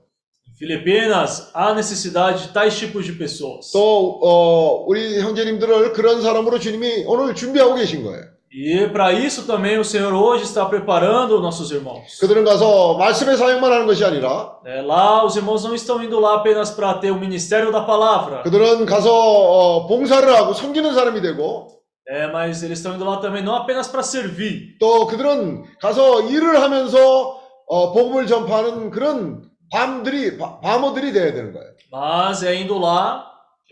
Em 0.47 0.57
Filipinas 0.57 1.51
há 1.53 1.73
necessidade 1.73 2.47
de 2.47 2.53
tais 2.53 2.75
tipos 2.77 3.05
de 3.05 3.13
pessoas. 3.13 3.71
또 3.73 4.19
어, 4.23 4.85
우리 4.87 5.19
형제님들을 5.19 5.93
그런 5.93 6.21
사람으로 6.21 6.59
주님이 6.59 7.05
오늘 7.07 7.35
준비하고 7.35 7.75
계신 7.75 8.03
거예요. 8.03 8.23
E 8.51 8.87
para 8.87 9.11
isso 9.11 9.45
também 9.45 9.77
o 9.77 9.83
Senhor 9.83 10.13
hoje 10.13 10.43
está 10.45 10.65
preparando 10.65 11.39
nossos 11.41 11.69
irmãos. 11.69 12.17
그들은 12.21 12.45
가서 12.45 12.95
말씀의 12.97 13.35
사역만 13.37 13.71
하는 13.71 13.85
것이 13.85 14.03
아니라 14.05 14.57
Né, 14.63 14.81
lá 14.81 15.23
os 15.25 15.35
irmãos 15.35 15.63
não 15.65 15.75
estão 15.75 16.01
indo 16.01 16.17
lá 16.19 16.35
apenas 16.35 16.71
para 16.71 16.93
ter 16.95 17.11
o 17.11 17.19
ministério 17.19 17.71
da 17.71 17.81
palavra. 17.81 18.43
그들은 18.43 18.85
가서 18.85 19.11
어, 19.13 19.87
봉사를 19.87 20.27
하고 20.33 20.53
섬기는 20.53 20.93
사람이 20.93 21.21
되고 21.21 21.67
É, 22.09 22.25
mas 22.31 22.63
eles 22.63 22.79
estão 22.79 22.95
indo 22.95 23.03
lá 23.03 23.17
também 23.17 23.43
não 23.43 23.53
apenas 23.53 23.89
para 23.89 24.01
servir, 24.01 24.77
또 24.79 25.05
그들은 25.07 25.65
가서 25.81 26.21
일을 26.29 26.61
하면서 26.61 27.37
어, 27.67 27.91
복음을 27.91 28.25
전파하는 28.27 28.91
그런 28.91 29.43
밤들이 29.69 30.37
바- 30.37 30.61
밤어들이 30.61 31.11
돼야 31.11 31.33
되는 31.33 31.51
거예요. 31.51 31.67
mas 31.91 32.43
é 32.43 32.55
indo 32.55 32.77
lá, 32.79 33.25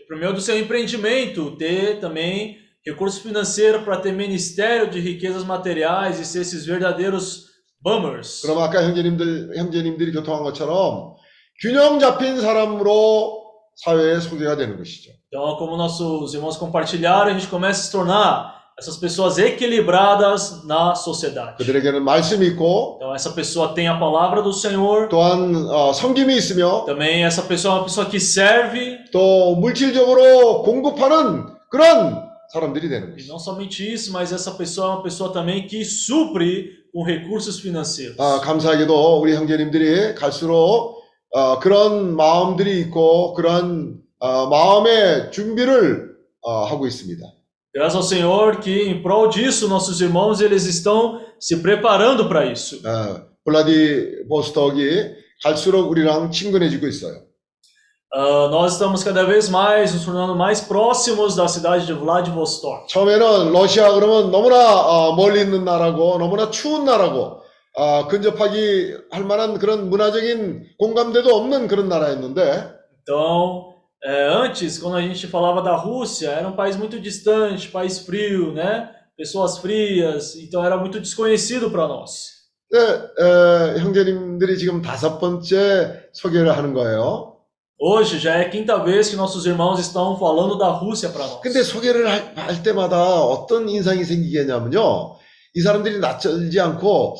por 0.06 0.18
meio 0.18 0.34
do 0.34 0.40
seu 0.42 0.58
empreendimento, 0.60 1.56
ter 1.56 1.98
também 1.98 2.58
recurso 2.86 3.20
financeiro 3.20 3.82
para 3.82 3.96
ter 3.98 4.12
ministério 4.12 4.88
de 4.88 5.00
riquezas 5.00 5.44
materiais 5.44 6.20
e 6.20 6.24
ser 6.24 6.42
esses 6.42 6.64
verdadeiros 6.64 7.46
bummers. 7.82 8.42
그럼 8.42 8.58
아까 8.58 8.82
형제님들 8.82 9.56
형제님들이 9.56 10.12
교통한 10.12 10.42
것처럼 10.44 11.14
균형 11.60 11.98
잡힌 11.98 12.40
사람으로 12.40 13.44
사회에 13.76 14.20
소개가 14.20 14.56
되는 14.56 14.76
것이죠. 14.76 15.10
Então, 15.28 15.56
como 15.58 15.76
nossos 15.76 16.32
irmãos 16.34 16.56
compartilharam, 16.56 17.30
a 17.30 17.38
gente 17.38 17.48
começa 17.48 17.80
a 17.80 17.84
se 17.84 17.92
tornar 17.92 18.56
essas 18.78 18.96
pessoas 18.96 19.38
equilibradas 19.38 20.64
na 20.64 20.94
sociedade. 20.94 21.56
그들에게는 21.58 22.04
말씀이 22.04 22.46
있고 22.48 22.96
Então, 22.96 23.14
essa 23.14 23.30
pessoa 23.30 23.74
tem 23.74 23.88
a 23.88 23.98
palavra 23.98 24.42
do 24.42 24.52
Senhor, 24.52 25.08
또한 25.08 25.66
어, 25.68 25.92
섬김이 25.92 26.36
있으며 26.36 26.84
também 26.84 27.24
essa 27.24 27.42
pessoa 27.42 27.74
é 27.74 27.78
uma 27.78 27.84
pessoa 27.84 28.06
que 28.06 28.18
serve, 28.20 28.98
또 29.12 29.56
물질적으로 29.56 30.62
공급하는 30.62 31.46
그런 31.70 32.26
사람들이 32.53 32.89
되는 32.89 33.15
E 33.17 33.27
não 33.27 33.39
somente 33.39 33.81
isso, 33.93 34.11
mas 34.11 34.31
essa 34.31 34.51
pessoa 34.51 34.87
é 34.87 34.89
uma 34.95 35.03
pessoa 35.03 35.31
também 35.31 35.67
que 35.67 35.83
supre 35.85 36.69
com 36.93 37.03
recursos 37.03 37.59
financeiros. 37.59 38.17
아, 38.19 38.39
감사하게도 38.41 39.19
우리 39.21 39.33
형제님들이 39.35 40.15
갈수록 40.15 41.01
어, 41.33 41.59
그런 41.59 42.15
마음들이 42.15 42.81
있고 42.81 43.33
그런 43.33 43.99
어, 44.19 44.47
마음의 44.47 45.31
준비를 45.31 46.11
어, 46.41 46.65
하고 46.65 46.85
있습니다. 46.87 47.25
Graças 47.73 47.95
ao 47.95 48.03
Senhor 48.03 48.59
que 48.59 48.89
em 48.89 49.01
prol 49.01 49.29
disso 49.29 49.69
nossos 49.69 50.01
irmãos 50.01 50.41
eles 50.41 50.65
estão 50.65 51.21
se 51.39 51.55
preparando 51.61 52.27
para 52.27 52.51
isso. 52.51 52.81
어, 52.85 53.31
블라디보스톡이 53.45 55.15
갈수록 55.43 55.89
우리랑 55.89 56.31
친근해지고 56.31 56.87
있어요. 56.87 57.23
Ah, 58.13 58.49
nós 58.51 58.73
estamos 58.73 59.03
cada 59.05 59.23
vez 59.23 59.47
mais 59.47 59.93
nos 59.93 60.03
tornando 60.03 60.35
mais 60.35 60.59
próximos 60.59 61.33
da 61.35 61.47
cidade 61.47 61.85
de 61.85 61.93
Vladivostok. 61.93 62.87
처음에는 62.89 63.53
러시아 63.53 63.93
그러면 63.93 64.31
너무나 64.31 64.81
어, 64.81 65.15
멀리 65.15 65.39
있는 65.41 65.63
나라고 65.63 66.17
너무나 66.17 66.49
추운 66.51 66.83
나라고 66.83 67.39
아, 67.77 68.07
근접하기 68.07 68.95
할 69.11 69.23
만한 69.23 69.57
그런 69.57 69.89
문화적인 69.89 70.63
공감대도 70.77 71.33
없는 71.33 71.67
그런 71.69 71.87
나라였는데 71.87 72.81
Então, 73.03 73.71
é, 74.03 74.27
antes, 74.27 74.77
quando 74.77 74.97
a 74.97 75.01
gente 75.01 75.25
falava 75.27 75.61
da 75.61 75.75
Rússia, 75.75 76.31
era 76.31 76.47
um 76.47 76.55
país 76.55 76.75
muito 76.75 76.99
distante, 76.99 77.69
país 77.69 77.99
frio, 77.99 78.51
né? 78.53 78.89
Pessoas 79.17 79.57
frias, 79.59 80.35
então 80.35 80.63
era 80.65 80.75
muito 80.77 80.99
desconhecido 80.99 81.71
para 81.71 81.87
nós. 81.87 82.41
네, 82.73 82.77
에, 82.79 83.79
형제님들이 83.79 84.57
지금 84.57 84.81
다섯 84.81 85.17
번째 85.19 86.09
소개를 86.13 86.57
하는 86.57 86.73
거예요. 86.73 87.37
Hoje 87.80 88.18
já 88.18 88.36
é 88.36 88.46
a 88.46 88.48
quinta 88.48 88.78
vez 88.78 89.10
que 89.10 89.16
nossos 89.16 89.44
irmãos 89.44 89.78
estão 89.78 90.18
falando 90.18 90.56
da 90.56 90.68
Rússia 90.68 91.10
para 91.10 91.26
nós. 91.26 91.40
근데 91.42 91.62
소개를 91.62 92.06
할, 92.06 92.32
할 92.36 92.62
때마다 92.62 93.20
어떤 93.22 93.68
인상이 93.68 94.04
생기겠냐면요. 94.04 95.16
이 95.54 95.60
사람들이 95.60 95.98
낯설지 95.98 96.58
않고, 96.58 97.16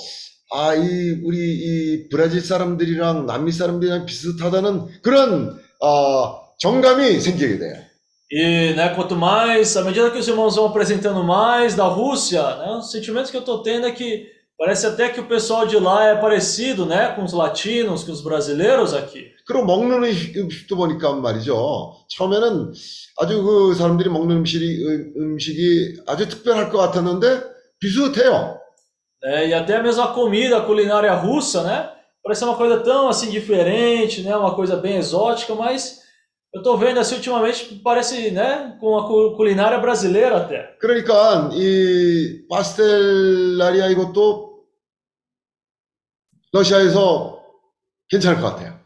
아, 0.52 0.74
이, 0.74 1.20
우리, 1.24 1.38
이 1.38 2.08
브라질 2.08 2.40
사람들이랑 2.40 3.26
남미 3.26 3.52
사람들이랑 3.52 4.06
비슷하다는 4.06 5.02
그런, 5.02 5.58
어, 5.80 6.46
정감이 6.58 7.20
생기게 7.20 7.58
돼요. 7.58 7.86
E, 8.28 8.74
né, 8.74 8.92
quanto 8.94 9.14
mais, 9.14 9.76
à 9.76 9.84
medida 9.84 10.10
que 10.10 10.18
os 10.18 10.26
irmãos 10.26 10.56
vão 10.56 10.66
apresentando 10.66 11.22
mais 11.22 11.76
da 11.76 11.84
Rússia, 11.84 12.42
né, 12.56 12.70
o 12.72 12.82
sentimento 12.82 13.30
que 13.30 13.36
eu 13.36 13.40
estou 13.40 13.62
tendo 13.62 13.86
é 13.86 13.92
que 13.92 14.26
parece 14.60 14.86
até 14.86 15.08
que 15.10 15.20
o 15.20 15.26
pessoal 15.26 15.66
de 15.66 15.78
lá 15.78 16.06
é 16.06 16.14
parecido, 16.16 16.86
né, 16.86 17.12
com 17.14 17.22
os 17.24 17.32
latinos, 17.32 18.04
com 18.04 18.12
os 18.12 18.22
brasileiros 18.22 18.94
aqui. 18.94 19.32
그리고 19.46 19.64
먹는 19.64 20.02
음식- 20.02 20.36
음식도 20.36 20.74
보니까 20.76 21.12
말이죠. 21.14 21.94
처음에는 22.08 22.72
아주 23.18 23.42
그 23.42 23.74
사람들이 23.74 24.08
먹는 24.10 24.38
음식이, 24.38 24.84
음- 24.86 25.12
음식이 25.16 26.02
아주 26.08 26.28
특별할 26.28 26.70
것 26.70 26.78
같았는데 26.78 27.42
비슷해요. 27.78 28.58
né, 29.22 29.48
e 29.48 29.54
até 29.54 29.80
mesmo 29.82 30.02
a 30.02 30.08
comida, 30.12 30.58
a 30.58 30.62
culinária 30.62 31.12
russa, 31.14 31.62
né, 31.62 31.88
parece 32.22 32.44
uma 32.44 32.56
coisa 32.56 32.78
tão 32.80 33.08
assim 33.08 33.30
diferente, 33.30 34.22
né, 34.22 34.36
uma 34.36 34.54
coisa 34.54 34.76
bem 34.76 34.96
exótica, 34.96 35.54
mas 35.54 36.00
eu 36.54 36.62
tô 36.62 36.76
vendo 36.76 36.98
assim 37.00 37.16
ultimamente 37.16 37.80
parece, 37.84 38.30
né, 38.30 38.76
com 38.80 38.96
a 38.98 39.06
cu- 39.06 39.36
culinária 39.36 39.78
brasileira 39.78 40.36
até. 40.38 40.76
그러니까 40.80 41.50
이 41.52 42.46
파스텔라리아 42.48 43.88
이것도 43.88 44.49
러시아에서 46.52 47.42
괜찮을 48.08 48.40
것 48.40 48.50
같아요. 48.50 48.76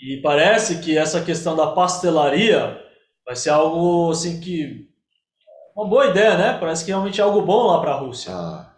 E 0.00 0.20
parece 0.20 0.80
que 0.80 0.96
essa 0.98 1.22
questão 1.22 1.56
da 1.56 1.68
pastelaria 1.68 2.78
vai 3.24 3.36
ser 3.36 3.50
algo 3.50 4.10
assim 4.10 4.40
que 4.40 4.88
uma 5.76 5.88
boa 5.88 6.06
ideia, 6.06 6.36
né? 6.36 6.58
Parece 6.58 6.84
que 6.84 6.90
realmente 6.90 7.20
é 7.20 7.24
algo 7.24 7.42
bom 7.42 7.66
lá 7.66 7.80
para 7.80 7.94
a 7.94 7.98
Rússia. 7.98 8.32
자, 8.32 8.74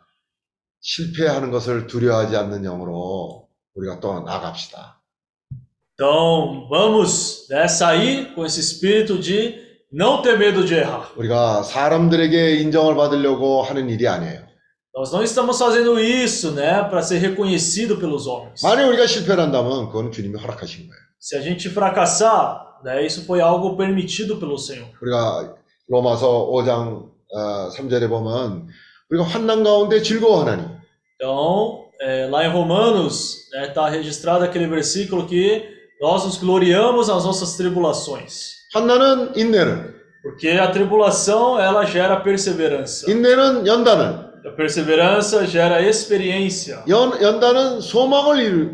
실패하는 0.80 1.50
것을 1.50 1.86
두려워하지 1.86 2.36
않는 2.36 2.62
영으로 2.64 3.48
우리가 3.74 4.00
또 4.00 4.20
나갑시다. 4.20 4.96
Então, 5.94 6.68
vamos 6.68 7.48
né, 7.50 7.66
sair 7.66 8.34
com 8.34 8.44
esse 8.44 8.60
espírito 8.60 9.18
de 9.18 9.58
não 9.90 10.20
ter 10.22 10.38
medo 10.38 10.64
de 10.64 10.74
errar. 10.74 11.12
우리가 11.16 11.62
사람들에게 11.62 12.56
인정을 12.60 12.94
받으려고 12.94 13.62
하는 13.62 13.88
일이 13.90 14.06
아니에요. 14.06 14.46
Nós 14.94 15.12
não 15.12 15.22
estamos 15.22 15.58
fazendo 15.58 16.00
isso, 16.00 16.52
né, 16.52 16.82
para 16.84 17.02
ser 17.02 17.18
reconhecido 17.18 17.98
pelos 17.98 18.26
homens. 18.26 18.62
만약 18.62 18.88
우리가 18.88 19.06
실패를 19.06 19.42
한다면 19.44 19.86
그건 19.88 20.10
주님이 20.10 20.38
허락하신 20.38 20.88
거예요. 20.88 21.02
Se 21.20 21.36
a 21.36 21.40
gente 21.42 21.68
fracassar, 21.68 22.80
né, 22.84 23.04
isso 23.04 23.24
foi 23.24 23.40
algo 23.40 23.76
permitido 23.76 24.38
pelo 24.38 24.56
Senhor. 24.58 24.88
우리가 25.02 25.54
로마서 25.88 26.48
5장 26.50 27.10
어, 27.32 27.68
3절에 27.76 28.08
보면 28.08 28.68
우리가 29.10 29.24
환난 29.26 29.62
가운데 29.62 30.00
즐거워하나니 30.02 30.62
Então, 31.16 31.84
é, 32.00 32.26
lá 32.28 32.44
em 32.44 32.50
Romanos, 32.50 33.36
está 33.54 33.88
registrado 33.88 34.44
aquele 34.44 34.66
versículo 34.66 35.26
que 35.26 35.62
nós 36.00 36.24
nos 36.24 36.36
gloriamos 36.38 37.08
nas 37.08 37.24
nossas 37.24 37.56
tribulações. 37.56 38.52
환난은 38.74 39.34
인내를 39.36 39.94
Porque 40.22 40.48
a 40.58 40.70
tribulação, 40.72 41.58
ela 41.60 41.84
gera 41.86 42.22
perseverança. 42.22 43.10
인내는 43.10 43.66
연단을 43.66 44.26
A 44.45 44.49
perseverança 44.51 45.45
gera 45.45 45.81
experiência. 45.81 46.83
연, 46.89 47.21
연단은 47.21 47.79
소망을 47.79 48.39
이루, 48.39 48.71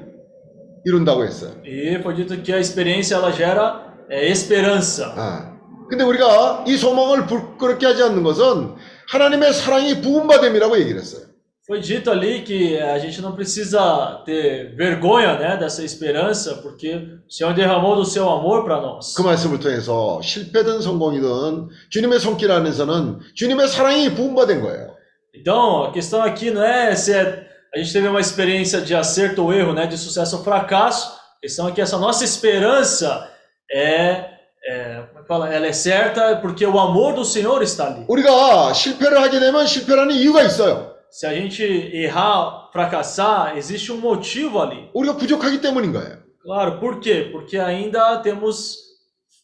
이룬다고 0.86 1.26
했어요. 1.26 1.52
E 1.66 2.00
foi 2.02 2.16
dito 2.16 2.38
que 2.42 2.54
a 2.54 2.60
experiência, 2.60 3.16
ela 3.16 3.32
gera 3.32 3.94
é, 4.10 4.30
esperança. 4.30 5.14
아. 5.18 5.58
근데 5.90 6.04
우리가 6.04 6.66
이 6.68 6.78
소망을 6.78 7.26
부끄럽게 7.26 7.86
하지 7.86 8.04
않는 8.04 8.24
것은 8.24 8.76
하나님의 9.10 9.54
사랑이 9.54 10.02
부음받음이라고 10.02 10.80
얘기를 10.80 11.00
했어요. 11.00 11.28
Foi 11.70 11.82
dito 11.82 12.10
ali 12.10 12.46
que 12.46 12.80
a 12.80 12.98
gente 12.98 13.22
não 13.22 13.36
precisa 13.36 14.24
ter 14.26 14.74
vergonha 14.78 15.38
né, 15.38 15.58
dessa 15.58 15.84
esperança, 15.84 16.62
porque 16.64 16.96
o 16.96 17.30
Senhor 17.30 17.54
derramou 17.54 17.94
do 17.98 18.06
seu 18.06 18.30
amor 18.30 18.64
para 18.64 18.80
nós. 18.80 19.14
그 19.18 19.22
말씀을 19.22 19.60
통해서 19.60 20.22
실패든 20.22 20.80
성공이든 20.82 21.68
주님의 21.90 22.22
손길 22.22 22.52
안에서는 22.54 23.20
주님의 23.36 23.68
사랑이 23.68 24.16
부음받은 24.16 24.62
거예요. 24.62 24.97
Então, 25.37 25.85
a 25.85 25.93
questão 25.93 26.23
aqui 26.23 26.51
não 26.51 26.63
é 26.63 26.95
se 26.95 27.13
é- 27.13 27.49
a 27.75 27.79
gente 27.79 27.93
teve 27.93 28.07
uma 28.07 28.21
experiência 28.21 28.81
de 28.83 28.95
acerto 28.95 29.43
ou 29.43 29.53
erro, 29.53 29.73
né, 29.73 29.87
de 29.87 29.97
sucesso 29.97 30.37
ou 30.39 30.45
fracasso. 30.45 31.09
A 31.39 31.41
questão 31.41 31.69
é 31.69 31.73
que 31.73 31.81
essa 31.81 31.99
nossa 31.99 32.23
esperança 32.25 33.31
é, 33.71 34.29
é, 34.65 35.03
como 35.09 35.19
é 35.19 35.23
que 35.23 35.29
fala? 35.29 35.49
ela 35.53 35.67
é 35.67 35.73
certa 35.73 36.37
porque 36.37 36.65
o 36.67 36.79
amor 36.79 37.15
do 37.15 37.25
Senhor 37.25 37.63
está 37.63 37.87
ali. 37.87 38.05
우리가 38.09 38.73
실패를 38.75 39.19
하게 39.21 39.41
되면 39.41 39.67
실패라는 39.67 40.15
이유가 40.17 40.43
있어요. 40.43 40.93
Se 41.11 41.27
a 41.27 41.35
gente 41.35 41.63
errar, 41.95 42.71
fracassar, 42.73 43.57
existe 43.57 43.91
um 43.93 43.99
motivo 44.01 44.61
ali. 44.61 44.91
우리가 44.95 45.17
부족하기 45.17 45.61
때문인 45.61 45.93
거예요. 45.93 46.19
Claro, 46.45 46.79
por 46.81 47.01
quê? 47.01 47.31
Porque 47.33 47.59
ainda 47.59 48.19
temos 48.23 48.77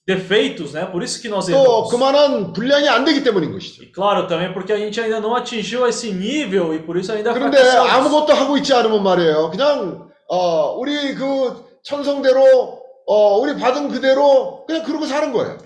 defeitos, 0.06 0.72
né? 0.72 0.86
Por 0.86 1.02
isso 1.02 1.20
que 1.20 1.28
nós 1.28 1.46
또 1.46 1.52
erramos. 1.52 1.90
그만한 1.90 2.52
분량이 2.52 2.88
안 2.88 3.04
되기 3.04 3.22
때문인 3.22 3.52
것이죠. 3.52 3.82
E 3.82 3.92
claro, 3.92 4.26
também 4.26 4.52
porque 4.52 4.72
a 4.72 4.78
gente 4.78 4.98
ainda 5.00 5.20
não 5.20 5.34
atingiu 5.34 5.86
esse 5.86 6.10
nível 6.12 6.74
e 6.74 6.78
por 6.78 6.96
isso 6.96 7.12
ainda 7.12 7.32
그런데 7.32 7.58
fracassamos. 7.58 7.92
아무것도 7.92 8.32
하고 8.32 8.56
있지 8.56 8.72
않으면 8.72 9.02
말이에요. 9.02 9.50
그냥 9.50 10.08
어, 10.28 10.72
우리 10.78 11.14
그 11.14 11.78
천성대로 11.82 12.82
어, 13.06 13.38
우리 13.38 13.54
받은 13.58 13.88
그대로 13.88 14.64
그냥 14.66 14.82
그러고 14.82 15.06
사는 15.06 15.32
거예요. 15.32 15.58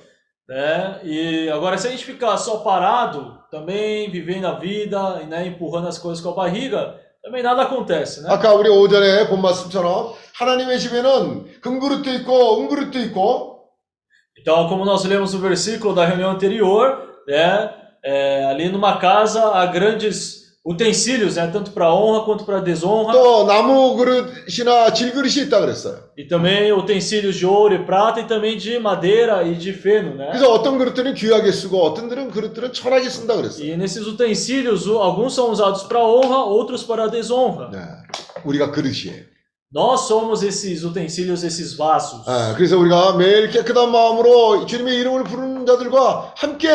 né? 0.49 1.01
E 1.05 1.49
agora, 1.51 1.79
se 1.79 1.87
a 1.87 1.91
gente 1.91 2.05
ficar 2.05 2.37
só 2.37 2.59
parado, 2.59 3.39
também 3.51 4.11
vivendo 4.11 4.47
a 4.47 4.59
vida, 4.59 5.21
e, 5.23 5.27
né, 5.27 5.47
empurrando 5.47 5.89
as 5.89 5.99
coisas 5.99 6.23
com 6.23 6.31
a 6.31 6.35
barriga, 6.35 6.97
também 7.23 7.43
nada 7.43 7.63
acontece, 7.63 8.21
né? 8.23 8.29
아까 8.29 8.53
우리 8.55 8.69
오전에 8.69 9.29
본 9.29 9.41
말씀처럼 9.41 10.13
하나님의 10.35 10.81
집에는 10.81 11.61
금그릇도 11.61 12.11
있고 12.15 12.61
은그릇도 12.61 12.99
있고 12.99 13.56
Então, 14.39 14.69
como 14.69 14.85
nós 14.85 15.05
lemos 15.05 15.35
no 15.35 15.41
versículo 15.41 15.95
da 15.95 16.05
reunião 16.07 16.31
anterior, 16.31 16.99
né, 17.29 17.71
é, 18.05 18.45
ali 18.47 18.69
numa 18.69 18.97
casa 18.99 19.41
há 19.55 19.67
grandes 19.67 20.43
utensílios, 20.65 21.35
né, 21.37 21.49
tanto 21.53 21.73
para 21.73 21.93
honra 21.93 22.25
quanto 22.25 22.45
para 22.45 22.61
desonra, 22.61 23.13
또 23.13 23.45
나무 23.45 23.97
그릇이나 23.97 24.93
질그릇이 24.93 25.47
있다 25.47 25.59
그랬어요. 25.61 25.99
e 26.17 26.25
também 26.29 26.73
utensílios 26.73 27.35
de 27.37 27.45
ouro 27.45 27.75
e 27.75 27.85
prata, 27.85 28.21
e 28.21 28.25
também 28.29 28.57
de 28.57 28.79
madeira 28.79 29.43
e 29.43 29.55
de 29.57 29.73
feno, 29.73 30.15
né? 30.15 30.29
그래서 30.31 30.53
어떤 30.53 30.79
그릇들은 30.79 31.15
귀하게 31.15 31.51
쓰고 31.51 31.83
어떤 31.83 32.09
들은 32.09 32.31
그릇들은 32.31 32.73
천하게 32.73 33.09
쓴다 33.11 33.35
그랬어요. 33.37 33.65
E 33.65 33.77
nesses 33.77 34.07
utensílios, 34.07 34.87
o- 34.87 35.01
alguns 35.03 35.35
são 35.35 35.51
usados 35.51 35.83
para 35.83 35.99
honra, 36.01 36.45
outros 36.47 36.85
para 36.85 37.09
desonra. 37.09 37.69
네, 37.71 37.79
우리가 38.45 38.71
그릇이에요. 38.71 39.25
Nós 39.75 40.07
somos 40.07 40.43
esses 40.43 40.85
utensílios, 40.85 41.43
esses 41.43 41.75
vasos. 41.75 42.29
아, 42.29 42.55
그래서 42.55 42.79
우리가 42.79 43.17
매일 43.17 43.49
깨끗한 43.51 43.91
마음으로 43.91 44.67
주님의 44.67 44.97
이름을 44.99 45.25
부르는 45.25 45.65
자들과 45.65 46.35
함께 46.37 46.69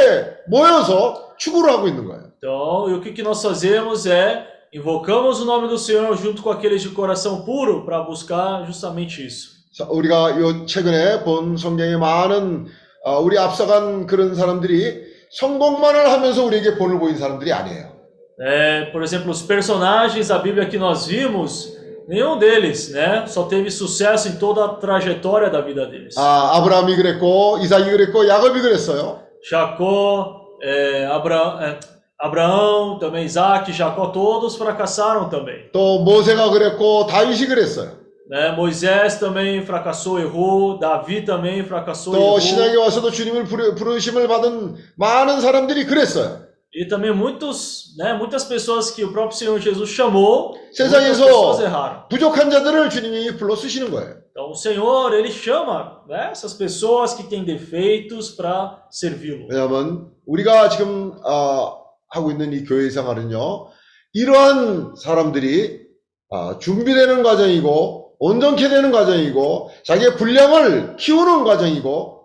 모여서 0.48 1.36
추구를 1.38 1.72
하고 1.72 1.88
있는 1.88 2.06
거예요. 2.06 2.28
Então, 2.38 2.90
e 2.90 2.94
o 2.94 3.02
que, 3.02 3.12
que 3.12 3.22
nós 3.22 3.42
fazemos 3.42 4.08
é 4.08 4.48
invocamos 4.74 5.40
o 5.42 5.46
nome 5.46 5.68
do 5.68 5.78
Senhor 5.78 6.16
junto 6.18 6.42
com 6.42 6.50
aqueles 6.50 6.82
de 6.82 6.90
coração 6.90 7.46
puro 7.46 7.86
para 7.86 8.02
buscar 8.02 8.66
justamente 8.66 9.24
isso. 9.24 9.58
자, 9.78 9.86
우리가 9.90 10.40
요 10.40 10.66
최근에 10.66 11.24
본 11.24 11.56
성경의 11.56 11.98
많은 12.00 12.66
아, 13.06 13.18
우리 13.20 13.38
앞서간 13.38 14.08
그런 14.08 14.34
사람들이 14.34 15.06
성공만을 15.30 16.10
하면서 16.12 16.44
우리에게 16.44 16.78
본을 16.78 17.00
보인 17.00 17.16
사람들이 17.16 17.54
아니에요. 17.54 17.96
É, 18.40 18.92
por 18.92 19.04
exemplo, 19.04 19.32
os 19.32 19.42
personagens 19.42 20.28
da 20.28 20.38
Bíblia 20.38 20.66
que 20.68 20.78
nós 20.78 21.08
vimos, 21.08 21.78
nenhum 22.08 22.38
deles, 22.40 22.90
né, 22.92 23.26
só 23.28 23.44
teve 23.44 23.70
sucesso 23.70 24.30
em 24.30 24.38
toda 24.38 24.64
a 24.66 24.70
trajetória 24.76 25.50
da 25.50 25.62
vida 25.62 25.86
deles. 25.86 26.16
아, 26.18 26.58
아브라함이 26.58 26.96
그랬고 26.96 27.58
이삭이 27.60 27.92
그랬고 27.92 28.28
야곱이 28.28 28.62
그랬어요. 28.62 29.20
Jacó, 29.50 30.42
é, 30.64 31.06
Abra, 31.06 31.58
é, 31.62 31.80
Abraão, 32.20 32.98
também 33.00 33.26
Isaac, 33.26 33.72
Jacó, 33.72 34.08
todos 34.08 34.56
fracassaram 34.56 35.30
também. 35.30 35.70
또 35.72 36.00
모세가 36.00 36.50
그랬고 36.50 37.06
다윗이 37.08 37.48
그랬어요. 37.48 37.98
Né? 38.30 38.52
Moisés 38.52 39.20
também 39.20 39.64
fracassou, 39.64 40.20
errou. 40.20 40.78
Davi 40.78 41.24
também 41.24 41.64
fracassou, 41.64 42.14
또 42.14 42.20
errou. 42.20 42.40
신앙에 42.42 42.76
와서도 42.76 43.12
주님을 43.12 43.46
부르, 43.46 43.74
부르심을 43.76 44.28
받은 44.28 44.76
많은 44.96 45.40
사람들이 45.40 45.86
그랬어요. 45.86 46.42
E 46.75 46.87
também 46.87 47.13
muitos, 47.13 47.95
né, 47.99 48.15
muitas 48.15 48.45
pessoas 48.45 48.91
que 48.91 49.05
o 49.05 49.13
próprio 49.13 49.37
Senhor 49.37 49.61
Jesus 49.61 49.91
chamou, 49.91 50.53
muitas 50.53 50.77
세상에서 50.77 51.25
pessoas 51.27 51.61
erraram. 51.61 52.09
부족한 52.09 52.51
자들을 52.51 52.89
주님이 52.89 53.37
불러 53.37 53.55
쓰시는 53.55 53.91
거예요. 53.91 54.23
Então 54.31 54.51
o 54.51 54.55
Senhor, 54.55 55.13
ele 55.13 55.31
chama 55.31 56.03
né, 56.09 56.31
essas 56.31 56.55
pessoas 56.55 57.13
que 57.13 57.25
têm 57.25 57.45
defeitos 57.45 58.31
para 58.31 58.87
servi-lo. 58.91 59.49
왜냐하면 59.51 60.11
우리가 60.27 60.71
지금 60.71 61.13
아, 61.25 61.75
하고 62.09 62.31
있는 62.31 62.55
이 62.55 62.65
교회 62.65 62.89
생활은요, 62.89 63.67
이러한 64.15 64.95
사람들이 64.97 65.83
아, 66.31 66.57
준비되는 66.59 67.23
과정이고 67.23 68.15
온전케 68.19 68.71
되는 68.71 68.91
과정이고 68.93 69.71
자기의 69.85 70.17
분량을 70.17 70.97
키우는 70.97 71.45
과정이고 71.45 72.23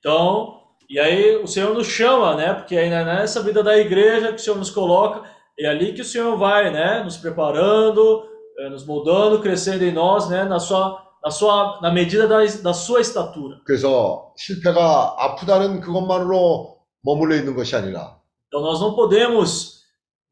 Então, 0.00 0.63
e 0.89 0.99
aí 0.99 1.35
o 1.37 1.47
Senhor 1.47 1.73
nos 1.73 1.87
chama, 1.87 2.35
né? 2.35 2.53
Porque 2.53 2.75
aí 2.75 2.89
né, 2.89 3.03
nessa 3.05 3.43
vida 3.43 3.61
da 3.61 3.77
igreja 3.77 4.29
que 4.29 4.35
o 4.35 4.39
Senhor 4.39 4.57
nos 4.57 4.71
coloca, 4.71 5.21
é 5.59 5.67
ali 5.67 5.93
que 5.93 6.01
o 6.01 6.05
Senhor 6.05 6.35
vai, 6.35 6.71
né? 6.71 7.03
Nos 7.03 7.17
preparando, 7.17 8.23
eh, 8.57 8.69
nos 8.69 8.85
moldando, 8.85 9.39
crescendo 9.39 9.83
em 9.83 9.91
nós, 9.91 10.27
né? 10.29 10.45
Na 10.45 10.59
sua, 10.59 10.99
na 11.23 11.29
sua, 11.29 11.79
na 11.81 11.91
medida 11.91 12.27
da, 12.27 12.43
da 12.43 12.73
sua 12.73 13.01
estatura. 13.01 13.57
그래서 13.65 14.33
실패가 14.35 15.15
아프다는 15.17 15.81
그것만으로 15.81 16.77
머물러 17.01 17.35
있는 17.35 17.55
것이 17.55 17.75
아니라 17.75 18.17
Então 18.47 18.61
nós 18.61 18.81
não 18.81 18.95
podemos, 18.95 19.83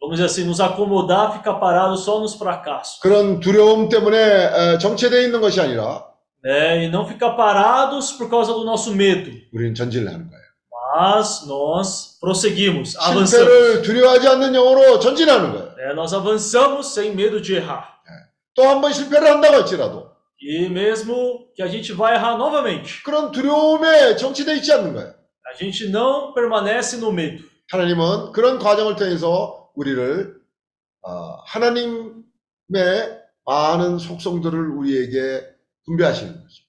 vamos 0.02 0.16
dizer 0.16 0.26
assim, 0.26 0.44
nos 0.44 0.60
acomodar, 0.60 1.34
ficar 1.34 1.60
parados 1.60 2.02
só 2.04 2.20
nos 2.20 2.34
fracassos, 2.34 3.00
그런 3.02 3.40
두려움 3.40 3.90
때문에 3.90 4.18
에, 4.18 4.78
정체되어 4.80 5.22
있는 5.22 5.40
것이 5.40 5.62
아니라 5.62 6.08
né? 6.44 6.86
E 6.86 6.90
não 6.90 7.06
ficar 7.06 7.36
parados 7.36 8.14
por 8.14 8.28
causa 8.30 8.54
do 8.54 8.64
nosso 8.64 8.96
medo, 8.96 9.30
우리는 9.54 9.76
전진을 9.76 10.08
하는 10.08 10.30
거예요. 10.30 10.41
mas 10.92 11.46
nós 11.48 12.18
prosseguimos, 12.20 12.96
avançamos. 12.98 13.30
실패를 13.30 13.82
두려워하지 13.82 14.28
않는 14.28 14.54
영으로 14.54 15.00
전진하는 15.00 15.52
거예요. 15.54 15.76
né? 15.76 15.94
Nós 15.94 16.14
avançamos 16.14 16.94
sem 16.94 17.14
medo 17.16 17.42
de 17.42 17.56
errar. 17.56 17.98
또 18.56 18.64
한 18.68 18.82
번 18.82 18.92
실패를 18.92 19.28
한다고 19.28 19.56
할지라도 19.56 20.08
E 20.42 20.70
mesmo 20.70 21.48
que 21.56 21.64
a 21.64 21.68
gente 21.68 21.94
vai 21.94 22.14
errar 22.16 22.38
novamente, 22.38 23.02
그런 23.04 23.32
두려움에 23.32 24.16
정치되어 24.18 24.56
있지 24.56 24.72
않는 24.74 24.94
거예요. 24.94 25.14
a 25.50 25.54
gente 25.58 25.90
não 25.90 26.34
permanece 26.34 26.98
no 26.98 27.12
medo. 27.12 27.44
하나님은 27.72 28.32
그런 28.34 28.60
과정을 28.60 28.96
통해서 28.96 29.70
우리를 29.76 30.38
어, 31.02 31.38
하나님의 31.46 33.18
많은 33.46 33.98
속성들을 33.98 34.70
우리에게 34.78 35.44
분배하시는 35.86 36.34
거죠. 36.34 36.61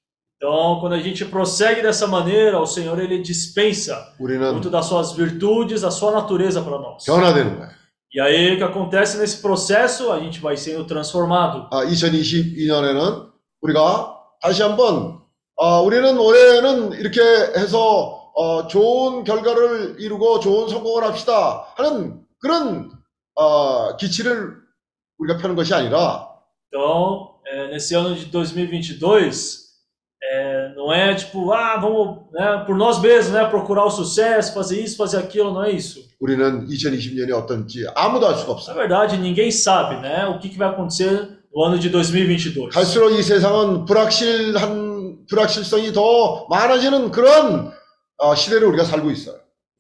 Então, 0.43 0.79
quando 0.81 0.93
a 0.93 1.01
gente 1.01 1.25
prossegue 1.25 1.83
dessa 1.83 2.07
maneira, 2.07 2.61
o 2.61 2.67
Senhor 2.67 2.97
ele 3.01 3.21
dispensa 3.21 4.15
우리는 4.21 4.53
muito 4.53 4.71
das 4.71 4.87
suas 4.87 5.13
virtudes, 5.13 5.83
a 5.83 5.91
sua 5.91 6.13
natureza 6.13 6.63
para 6.63 6.79
nós. 6.79 7.05
변화되는 7.05 7.59
거예요. 7.59 7.79
E 8.15 8.21
aí 8.21 8.55
o 8.55 8.57
que 8.57 8.65
acontece 8.65 9.19
nesse 9.19 9.43
processo? 9.43 10.11
A 10.13 10.21
gente 10.21 10.41
vai 10.41 10.57
sendo 10.57 10.87
transformado. 10.87 11.69
아, 11.73 11.85
2022년에는 11.85 13.31
우리가 13.61 14.17
다시 14.41 14.63
한번 14.63 15.21
아, 15.61 15.81
우리는 15.81 16.17
올해는 16.17 16.93
이렇게 16.93 17.21
해서 17.21 18.31
어, 18.35 18.69
좋은 18.69 19.25
결과를 19.25 19.97
이루고 19.99 20.39
좋은 20.39 20.69
성공을 20.69 21.03
합시다 21.05 21.67
하는 21.77 22.23
그런 22.41 22.93
어, 23.35 23.97
기치를 23.97 24.55
우리가 25.19 25.39
펴는 25.39 25.57
것이 25.57 25.75
아니라 25.75 26.29
Então, 26.73 27.41
é, 27.47 27.69
nesse 27.71 27.95
ano 27.97 28.15
de 28.15 28.27
2022, 28.27 29.62
é, 30.23 30.73
não 30.75 30.93
é 30.93 31.15
tipo, 31.15 31.53
ah, 31.53 31.77
vamos 31.77 32.19
né, 32.33 32.65
por 32.67 32.77
nós 32.77 33.01
mesmos, 33.01 33.33
né, 33.33 33.45
procurar 33.47 33.85
o 33.85 33.91
sucesso, 33.91 34.53
fazer 34.53 34.81
isso, 34.83 34.97
fazer 34.97 35.19
aquilo, 35.19 35.53
não 35.53 35.65
é 35.65 35.71
isso. 35.71 36.09
우리는 36.21 36.67
2020년이 36.67 37.33
어떤지 37.33 37.87
아무도 37.95 38.27
알 38.27 38.35
수가 38.37 38.49
Na 38.49 38.53
없어요. 38.55 38.75
verdade, 38.77 39.17
ninguém 39.17 39.51
sabe, 39.53 39.97
né, 40.03 40.27
o 40.27 40.39
que, 40.39 40.49
que 40.49 40.59
vai 40.59 40.69
acontecer 40.69 41.39
no 41.55 41.65
ano 41.65 41.79
de 41.79 41.89
2022. 41.89 42.71
갈수록 42.71 43.11
이 43.11 43.23
세상은 43.23 43.85
불확실한 43.85 45.27
불확실성이 45.29 45.93
더 45.93 46.47
많아지는 46.49 47.11
그런 47.11 47.73
어, 48.19 48.35
시대를 48.35 48.67
우리가 48.69 48.85
살고 48.85 49.11
있어요. 49.13 49.37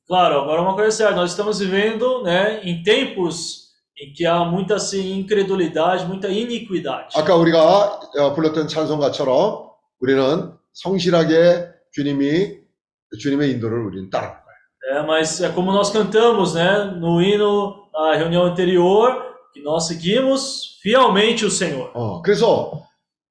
Claro, 0.06 0.40
agora 0.40 0.62
uma 0.62 0.74
coisa 0.74 0.88
é 0.88 0.90
certa, 0.92 1.16
nós 1.16 1.30
estamos 1.32 1.58
vivendo, 1.58 2.22
né, 2.22 2.60
em 2.62 2.82
tempos 2.82 3.68
em 4.00 4.12
que 4.14 4.24
há 4.24 4.44
muita 4.44 4.76
assim, 4.76 5.18
incredulidade, 5.18 6.06
muita 6.06 6.28
iniquidade. 6.28 7.08
아까 7.16 7.34
우리가 7.34 8.00
어, 8.16 8.34
불렀던 8.34 8.68
찬송가처럼 8.68 9.66
우리는 10.03 10.51
성실하게 10.73 11.69
주님이 11.93 12.59
주님의 13.21 13.51
인도를 13.51 13.85
우리는 13.85 14.09
따라. 14.09 14.43
É, 14.91 14.99
mas 15.01 15.41
é 15.41 15.49
como 15.49 15.71
nós 15.71 15.91
cantamos, 15.91 16.55
né, 16.55 16.83
no 16.99 17.21
hino 17.21 17.87
na 17.93 18.15
reunião 18.15 18.43
anterior, 18.43 19.15
que 19.53 19.63
nós 19.63 19.87
seguimos 19.87 20.77
fielmente 20.81 21.45
o 21.45 21.49
Senhor. 21.49 21.89
어, 21.93 22.21
그래서 22.21 22.83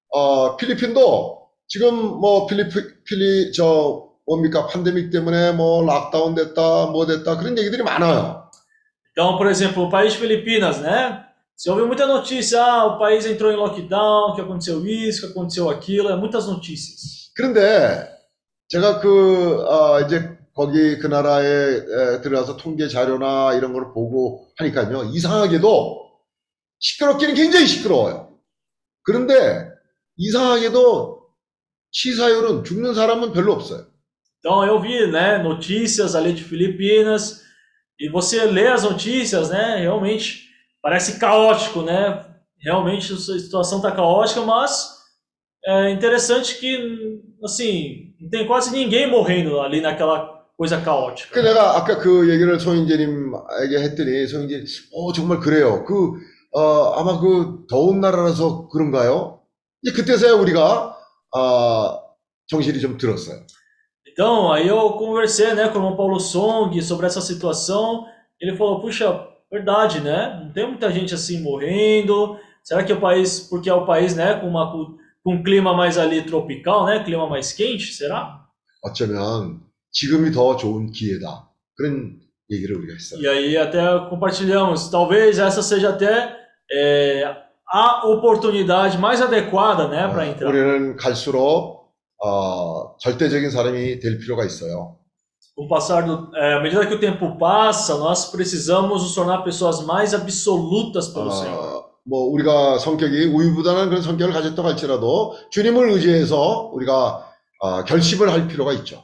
어, 0.08 0.56
필리핀도 0.56 1.46
지금 1.68 1.94
뭐 2.18 2.46
필리핀 2.46 3.02
필리 3.04 3.52
저 3.52 4.08
뭡니까 4.26 4.66
팬데믹 4.66 5.10
때문에 5.10 5.52
뭐 5.52 5.84
락다운 5.84 6.34
됐다 6.34 6.86
뭐 6.86 7.04
됐다 7.04 7.36
그런 7.36 7.58
얘기들이 7.58 7.82
많아요. 7.82 8.48
Então, 9.10 9.36
por 9.36 9.46
exemplo, 9.46 9.84
o 9.84 9.90
país 9.90 10.14
Filipinas, 10.14 10.80
né? 10.80 11.22
Você 11.61 11.71
ouve 11.71 11.83
muita 11.87 12.05
notícia, 12.05 12.61
ah, 12.61 12.85
o 12.85 12.99
país 12.99 13.25
entrou 13.25 13.51
em 13.51 13.55
lockdown, 13.55 14.35
que 14.35 14.41
aconteceu 14.41 14.85
isso, 14.85 15.21
que 15.21 15.31
aconteceu 15.31 15.69
aquilo, 15.69 16.09
é 16.09 16.15
muitas 16.15 16.47
notícias. 16.47 17.31
그런데 17.35 18.07
제가 18.67 18.99
그 18.99 19.63
어, 19.65 20.01
이제 20.01 20.37
거기 20.53 20.97
그 20.99 21.07
나라에 21.07 21.45
에, 21.45 22.21
들어가서 22.21 22.57
통계 22.57 22.87
자료나 22.87 23.53
이런 23.53 23.73
걸 23.73 23.93
보고 23.93 24.47
하니까요 24.57 25.11
이상하게도 25.13 26.07
시끄럽기는 26.79 27.33
굉장히 27.33 27.67
시끄러워요. 27.67 28.37
그런데 29.03 29.69
이상하게도 30.17 31.27
치사율은 31.91 32.63
죽는 32.63 32.93
사람은 32.93 33.33
별로 33.33 33.53
없어요. 33.53 33.87
Então, 34.39 34.63
eu 34.65 34.79
vi, 34.79 35.07
né, 35.11 35.39
notícias 35.39 36.15
ali 36.15 36.33
de 36.33 36.43
Filipinas, 36.43 37.43
e 37.99 38.09
você 38.09 38.45
lê 38.45 38.67
as 38.67 38.83
notícias, 38.83 39.49
né, 39.49 39.77
realmente 39.77 40.47
parece 40.81 41.19
caótico, 41.19 41.81
né? 41.81 42.25
Realmente 42.59 43.13
a 43.13 43.17
situação 43.17 43.77
está 43.77 43.91
caótica, 43.91 44.41
mas 44.41 44.97
é 45.65 45.91
interessante 45.91 46.57
que, 46.57 47.21
assim, 47.43 48.13
não 48.19 48.29
tem 48.29 48.47
quase 48.47 48.71
ninguém 48.71 49.09
morrendo 49.09 49.59
ali 49.59 49.81
naquela 49.81 50.45
coisa 50.57 50.81
caótica. 50.81 51.33
그 51.33 51.39
내가 51.39 51.77
아까 51.77 51.97
그 51.97 52.29
얘기를 52.29 52.59
소인재님에게 52.59 53.77
했더니 53.79 54.25
소인재 54.27 54.63
어 54.93 55.13
정말 55.13 55.39
그래요. 55.39 55.85
그 55.85 56.13
어, 56.51 56.93
아마 56.99 57.19
그 57.19 57.65
더운 57.69 57.99
나라라서 57.99 58.67
그런가요? 58.69 59.41
이제 59.83 59.93
그때서야 59.95 60.33
우리가 60.33 60.97
아 61.35 61.99
정신이 62.47 62.79
좀 62.79 62.97
들었어요. 62.97 63.45
Então, 64.07 64.51
aí 64.51 64.67
eu 64.67 64.93
conversei, 64.93 65.53
né, 65.53 65.69
com 65.69 65.77
o 65.77 65.81
irmão 65.81 65.95
Paulo 65.95 66.19
Song 66.19 66.81
sobre 66.81 67.05
essa 67.05 67.21
situação. 67.21 68.05
Ele 68.41 68.57
falou: 68.57 68.81
puxa, 68.81 69.27
verdade, 69.51 70.01
né? 70.01 70.41
Não 70.43 70.51
tem 70.51 70.67
muita 70.67 70.91
gente 70.91 71.13
assim 71.13 71.41
morrendo. 71.41 72.37
Será 72.63 72.83
que 72.83 72.91
é 72.91 72.95
o 72.95 72.99
país, 72.99 73.39
porque 73.39 73.69
é 73.69 73.73
o 73.73 73.85
país, 73.85 74.15
né, 74.15 74.35
com 74.39 74.47
uma 74.47 74.71
com 74.71 75.33
um 75.33 75.43
clima 75.43 75.73
mais 75.73 75.97
ali 75.97 76.21
tropical, 76.23 76.85
né, 76.85 77.03
clima 77.03 77.27
mais 77.27 77.51
quente, 77.53 77.93
será? 77.93 78.45
어쩌면 78.81 79.61
지금이 79.91 80.31
더 80.31 80.55
좋은 80.55 80.91
기회다. 80.91 81.49
그런 81.75 82.19
얘기를 82.51 82.77
우리가 82.77 82.93
했어요. 82.93 83.21
E 83.21 83.27
aí 83.27 83.57
até 83.57 83.79
compartilhamos, 84.09 84.89
talvez 84.89 85.39
essa 85.39 85.61
seja 85.61 85.89
até 85.89 86.35
é, 86.71 87.35
a 87.69 88.07
oportunidade 88.07 88.97
mais 88.97 89.21
adequada, 89.21 89.87
né, 89.87 90.07
para 90.07 90.27
entrar. 90.27 90.49
우리는 90.49 90.95
갈수록 90.97 91.91
어, 92.23 92.97
절대적인 92.97 93.49
사람이 93.49 93.99
될 93.99 94.19
필요가 94.19 94.43
있어요. 94.45 94.97
Com 95.55 95.65
o 95.65 95.67
passar 95.67 96.05
do, 96.05 96.35
é, 96.35 96.53
à 96.53 96.61
medida 96.61 96.85
que 96.85 96.93
o 96.93 96.99
tempo 96.99 97.37
passa, 97.37 97.97
nós 97.97 98.29
precisamos 98.29 99.01
nos 99.01 99.15
tornar 99.15 99.43
pessoas 99.43 99.83
mais 99.83 100.13
absolutas 100.13 101.07
pelo 101.07 101.31
Senhor. 101.31 101.57
어, 101.57 101.85
뭐 102.05 102.25
우리가 102.31 102.77
성격이 102.77 103.25
우유부단한 103.25 103.89
그런 103.89 104.01
성격을 104.01 104.33
가졌다고 104.33 104.67
할지라도 104.67 105.35
주님을 105.49 105.89
의지해서 105.89 106.69
우리가 106.73 107.27
어, 107.59 107.83
결심을 107.83 108.31
할 108.31 108.47
필요가 108.47 108.71
있죠. 108.73 109.03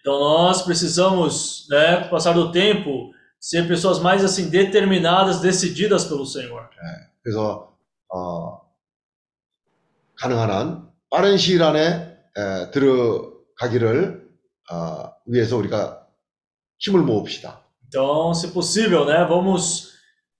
Então 0.00 0.18
nós 0.18 0.62
precisamos, 0.62 1.68
né, 1.70 2.00
com 2.00 2.06
o 2.06 2.10
passar 2.10 2.32
do 2.34 2.50
tempo, 2.50 3.12
ser 3.38 3.68
pessoas 3.68 4.00
mais 4.00 4.24
assim 4.24 4.50
determinadas, 4.50 5.40
decididas 5.40 6.06
pelo 6.06 6.24
Senhor. 6.24 6.68
그래서 7.22 7.68
어, 8.12 8.60
가능한 10.16 10.50
한 10.50 10.88
빠른 11.10 11.36
시일 11.36 11.62
안에 11.62 12.16
에, 12.34 12.70
들어가기를 12.70 14.22
어, 14.70 15.12
위해서 15.26 15.56
우리가 15.56 16.06
힘을 16.78 17.02
모읍시다. 17.02 17.62
Então, 17.88 18.32
se 18.34 18.48
possível, 18.48 19.04
né, 19.04 19.24
vamos 19.28 19.92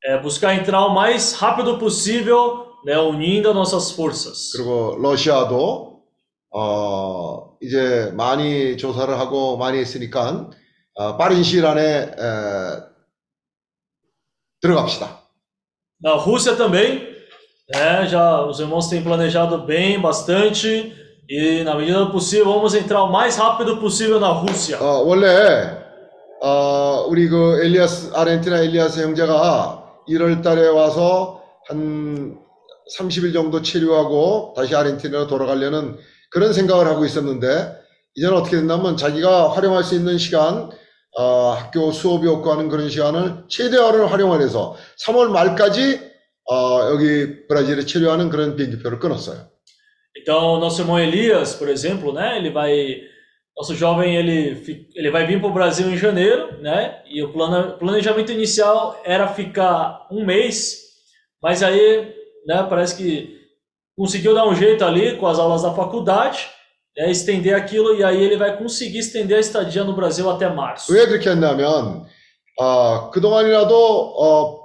é, 0.04 0.18
buscar 0.18 0.54
entrar 0.54 0.86
o 0.86 0.94
mais 0.94 1.34
rápido 1.34 1.78
possível, 1.78 2.66
né, 2.84 2.98
unindo 2.98 3.50
as 3.50 3.54
nossas 3.54 3.92
forças. 3.92 4.52
그리고 4.52 4.96
러시아도 4.98 6.02
어, 6.50 7.56
이제 7.60 8.10
많이 8.14 8.76
조사를 8.76 9.18
하고 9.18 9.56
많이 9.56 9.78
했으니까 9.78 10.50
어, 10.94 11.16
빠른 11.16 11.42
시일 11.42 11.66
안에 11.66 11.82
에, 11.82 12.92
들어갑시다. 14.60 15.22
Na 16.02 16.16
Rússia 16.16 16.56
também, 16.56 17.06
né, 17.72 18.06
já 18.06 18.44
os 18.44 18.58
irmãos 18.58 18.88
têm 18.88 19.02
planejado 19.04 19.64
bem, 19.64 20.00
bastante, 20.00 20.92
E 21.29 21.63
na 21.63 21.75
medida 21.75 21.99
do 21.99 22.11
possível 22.11 22.45
vamos 22.45 22.73
entrar 22.73 23.03
o 23.03 23.11
mais 23.11 23.37
rápido 23.37 23.77
possível 23.77 24.19
na 24.19 24.31
Rússia. 24.31 24.77
어, 24.81 25.03
원래 25.03 25.77
어, 26.41 27.05
우리 27.09 27.27
그 27.27 27.59
엘리아스 27.63 28.11
아르헨티나 28.13 28.59
엘리아스 28.59 29.01
형제가 29.01 29.83
1월 30.07 30.41
달에 30.41 30.67
와서 30.69 31.41
한 31.67 32.37
30일 32.97 33.33
정도 33.33 33.61
체류하고 33.61 34.53
다시 34.55 34.75
아르헨티나로 34.75 35.27
돌아가려는 35.27 35.97
그런 36.31 36.53
생각을 36.53 36.87
하고 36.87 37.05
있었는데 37.05 37.75
이제는 38.15 38.37
어떻게 38.37 38.57
됐냐면 38.57 38.95
자기가 38.95 39.51
활용할 39.51 39.83
수 39.83 39.95
있는 39.95 40.17
시간 40.17 40.69
어, 41.17 41.51
학교 41.51 41.91
수업이 41.91 42.27
없고 42.27 42.51
하는 42.51 42.69
그런 42.69 42.89
시간을 42.89 43.45
최대화를 43.49 44.11
활용을 44.11 44.41
해서 44.41 44.75
3월 45.05 45.29
말까지 45.29 45.99
어, 46.49 46.89
여기 46.91 47.47
브라질에 47.47 47.85
체류하는 47.85 48.29
그런 48.29 48.55
비행기표를 48.55 48.99
끊었어요. 48.99 49.56
Então, 50.16 50.58
nosso 50.60 50.82
irmão 50.82 50.98
Elias, 50.98 51.54
por 51.54 51.68
exemplo, 51.68 52.12
né, 52.12 52.36
ele 52.36 52.50
vai, 52.50 53.00
nosso 53.56 53.74
jovem, 53.74 54.14
ele, 54.14 54.54
fi- 54.56 54.86
ele 54.94 55.10
vai 55.10 55.26
vir 55.26 55.40
para 55.40 55.48
o 55.48 55.52
Brasil 55.52 55.88
em 55.90 55.96
janeiro, 55.96 56.60
né, 56.60 57.02
e 57.06 57.22
o 57.22 57.32
plana- 57.32 57.72
planejamento 57.78 58.30
inicial 58.30 59.00
era 59.04 59.26
ficar 59.28 60.06
um 60.10 60.24
mês, 60.24 60.82
mas 61.42 61.62
aí, 61.62 62.12
né, 62.46 62.66
parece 62.68 62.96
que 62.96 63.40
conseguiu 63.96 64.34
dar 64.34 64.46
um 64.46 64.54
jeito 64.54 64.84
ali 64.84 65.16
com 65.16 65.26
as 65.26 65.38
aulas 65.38 65.62
da 65.62 65.72
faculdade, 65.72 66.46
né, 66.96 67.10
estender 67.10 67.54
aquilo, 67.56 67.94
e 67.96 68.04
aí 68.04 68.22
ele 68.22 68.36
vai 68.36 68.54
conseguir 68.56 68.98
estender 68.98 69.38
a 69.38 69.40
estadia 69.40 69.82
no 69.82 69.94
Brasil 69.94 70.28
até 70.30 70.46
março. 70.48 70.92
왜 70.92 71.06
그렇게 71.06 71.30
했냐면 71.30 72.04
어, 72.60 73.10
그동안이라도 73.10 73.74
어, 73.74 74.60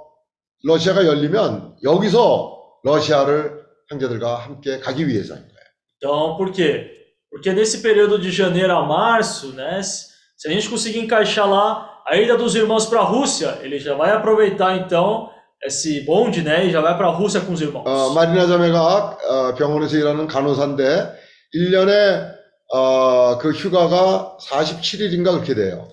러시아가 0.62 1.06
열리면 1.06 1.76
여기서 1.82 2.58
러시아를 2.84 3.61
형제들과 3.90 4.36
함께 4.36 4.78
가기 4.80 5.06
위해서인 5.06 5.40
거예요. 5.40 5.58
Então, 5.96 6.36
por 6.36 6.52
quê? 6.52 6.90
Porque 7.30 7.52
nesse 7.52 7.82
período 7.82 8.18
de 8.18 8.30
janeiro 8.30 8.72
a 8.72 8.84
março, 8.84 9.52
né, 9.52 9.82
se 9.82 10.08
se 10.38 10.48
a 10.48 10.52
gente 10.52 10.68
conseguir 10.68 11.00
encaixar 11.00 11.50
lá 11.50 12.00
a 12.06 12.16
ida 12.16 12.36
dos 12.36 12.54
irmãos 12.54 12.86
para 12.86 13.00
a 13.00 13.04
Rússia, 13.04 13.58
ele 13.60 13.78
já 13.80 13.94
vai 13.94 14.12
aproveitar 14.12 14.76
então 14.76 15.30
esse 15.64 16.02
bonde, 16.02 16.42
né, 16.42 16.64
e 16.66 16.70
já 16.70 16.80
vai 16.80 16.96
para 16.96 17.08
a 17.08 17.10
Rússia 17.10 17.40
com 17.40 17.52
os 17.52 17.60
irmãos. 17.60 17.84
어, 17.84 18.14
마리나 18.14 18.46
자매가 18.46 19.18
어, 19.28 19.54
병원에서 19.56 19.96
일하는 19.96 20.28
간호사인데 20.28 21.12
1년에 21.56 22.34
어, 22.72 23.38
그 23.38 23.50
휴가가 23.50 24.36
47일인가 24.40 25.32
그렇게 25.32 25.54
돼요. 25.56 25.88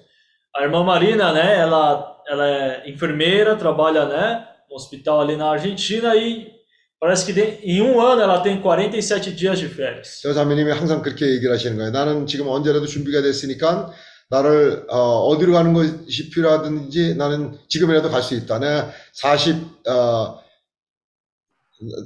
A 0.56 0.62
irmã 0.62 0.84
Marina, 0.84 1.34
né, 1.34 1.60
ela, 1.60 2.16
ela 2.30 2.48
é 2.48 2.90
enfermeira, 2.90 3.56
trabalha, 3.56 4.06
né, 4.06 4.48
no 4.70 4.76
hospital 4.76 5.22
ali 5.22 5.36
na 5.36 5.50
Argentina 5.50 6.16
e 6.16 6.52
parece 7.01 7.25
que 7.27 7.33
de- 7.33 7.59
em 7.65 7.81
um 7.83 7.99
ano 8.01 8.21
ela 8.23 8.41
tem 8.43 8.61
47 8.61 9.33
dias 9.35 9.59
de 9.59 9.67
férias. 9.69 10.21
저 10.23 10.33
자매님이 10.35 10.71
항상 10.73 11.01
그렇게 11.03 11.27
얘기를 11.27 11.53
하시는 11.53 11.77
거예요. 11.77 11.91
나는 11.91 12.27
지금 12.27 12.47
언제라도 12.49 12.87
준비가 12.87 13.23
됐으니까 13.23 13.91
나를 14.29 14.85
어, 14.89 15.37
디로 15.39 15.53
가는 15.55 15.73
것이 15.73 16.31
필요하든지 16.31 17.17
나는 17.17 17.59
지금이라도 17.69 18.11
갈 18.11 18.23
수 18.23 18.35
있다. 18.35 18.59
내가 18.61 18.93
40, 19.15 19.57
어, 19.89 20.39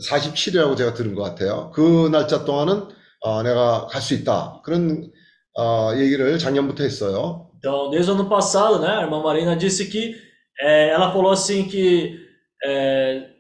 47이라고 0.09 0.77
제가 0.77 0.95
들은 0.95 1.15
것 1.15 1.23
같아요. 1.23 1.71
그 1.75 2.09
날짜 2.13 2.45
동안은 2.45 2.89
어, 3.21 3.43
내가 3.43 3.87
갈 3.91 4.01
수 4.01 4.15
있다. 4.15 4.61
그런 4.65 5.11
어, 5.59 5.93
얘기를 5.97 6.39
작년부터 6.39 6.85
했어요. 6.85 7.51
Então, 7.59 7.91
desde 7.91 8.11
o 8.11 8.15
ano 8.15 8.29
passado, 8.29 8.79
né, 8.81 8.89
a 8.89 9.01
irmã 9.03 9.21
Marina 9.23 9.57
disse 9.57 9.87
que 9.89 10.15
é, 10.61 10.91
ela 10.91 11.11
falou 11.11 11.33
assim 11.33 11.67
que 11.67 12.19
é, 12.65 13.34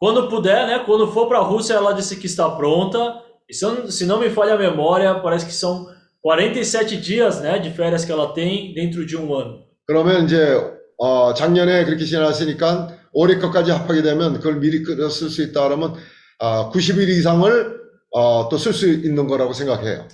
quando 0.00 0.28
puder, 0.28 0.66
né, 0.66 0.78
quando 0.84 1.10
for 1.12 1.26
para 1.28 1.38
a 1.38 1.42
Rússia, 1.42 1.74
ela 1.74 1.92
disse 1.92 2.16
que 2.16 2.26
está 2.26 2.48
pronta. 2.50 3.22
E 3.48 3.54
se, 3.54 3.64
eu 3.64 3.74
não- 3.74 3.90
se 3.90 4.04
não 4.06 4.18
me 4.20 4.28
falha 4.30 4.54
a 4.54 4.58
memória, 4.58 5.14
parece 5.20 5.46
que 5.46 5.52
são 5.52 5.86
47 6.20 6.96
dias, 6.96 7.40
né, 7.40 7.58
de 7.58 7.70
férias 7.70 8.04
que 8.04 8.12
ela 8.12 8.32
tem 8.34 8.74
dentro 8.74 9.06
de 9.06 9.16
um 9.16 9.34
ano. 9.34 9.64
그러면 9.86 10.24
이제 10.24 10.60
어, 10.98 11.32
작년에 11.32 11.84
그렇게 11.84 12.04
지났으니까 12.04 12.98
올해 13.12 13.38
것까지 13.38 13.70
합하게 13.70 14.02
되면 14.02 14.34
그걸 14.34 14.58
미리 14.58 14.82
쓸 15.10 15.30
수 15.30 15.42
있다 15.42 15.62
그러면 15.68 15.94
어, 16.38 16.70
90일 16.70 17.08
이상을 17.08 17.76
어, 18.10 18.48
또 18.48 18.56
쓸 18.58 18.72
수 18.72 18.88
있는 18.88 19.26
거라고 19.28 19.52
생각해요. 19.52 20.08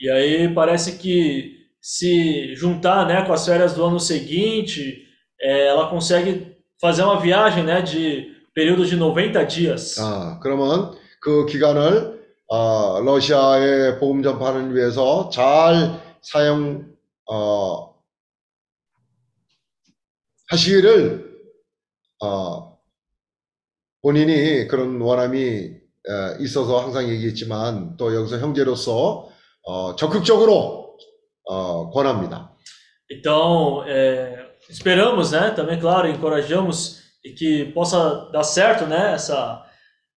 E 0.00 0.08
aí 0.10 0.54
parece 0.54 0.98
que 0.98 1.66
se 1.80 2.54
juntar, 2.56 3.06
né, 3.06 3.22
com 3.26 3.32
as 3.32 3.44
férias 3.46 3.74
do 3.74 3.84
ano 3.84 4.00
seguinte, 4.00 5.04
é, 5.40 5.66
ela 5.68 5.88
consegue 5.88 6.56
fazer 6.80 7.02
uma 7.02 7.20
viagem, 7.20 7.62
né, 7.64 7.82
de 7.82 8.32
período 8.59 8.85
de 8.85 8.97
90 8.97 9.47
dias. 9.47 10.01
아, 10.01 10.37
그러면 10.43 10.93
그 11.21 11.45
기간을 11.45 12.19
어, 12.49 12.99
러시아의 12.99 13.99
복음 13.99 14.21
전파를 14.21 14.75
위해서 14.75 15.29
잘 15.29 16.01
사용 16.21 16.93
어, 17.25 17.95
하시기를 20.49 21.39
어, 22.21 22.77
본인이 24.01 24.67
그런 24.67 24.99
원함이 24.99 25.39
에, 25.39 25.79
있어서 26.41 26.81
항상 26.81 27.07
얘기했지만 27.07 27.95
또 27.95 28.13
여기서 28.13 28.39
형제로서 28.39 29.29
어, 29.63 29.95
적극적으로 29.95 30.97
어, 31.45 31.89
권합니다. 31.91 32.53
Então, 33.09 33.83
é, 33.87 34.51
esperamos, 34.69 35.31
né, 35.31 35.49
também, 35.51 35.79
claro, 35.79 36.07
encorajamos 36.07 36.98
e 37.24 37.30
que 37.30 37.66
possa 37.72 38.28
dar 38.32 38.44
certo, 38.44 38.86
né, 38.86 39.14
essa, 39.14 39.62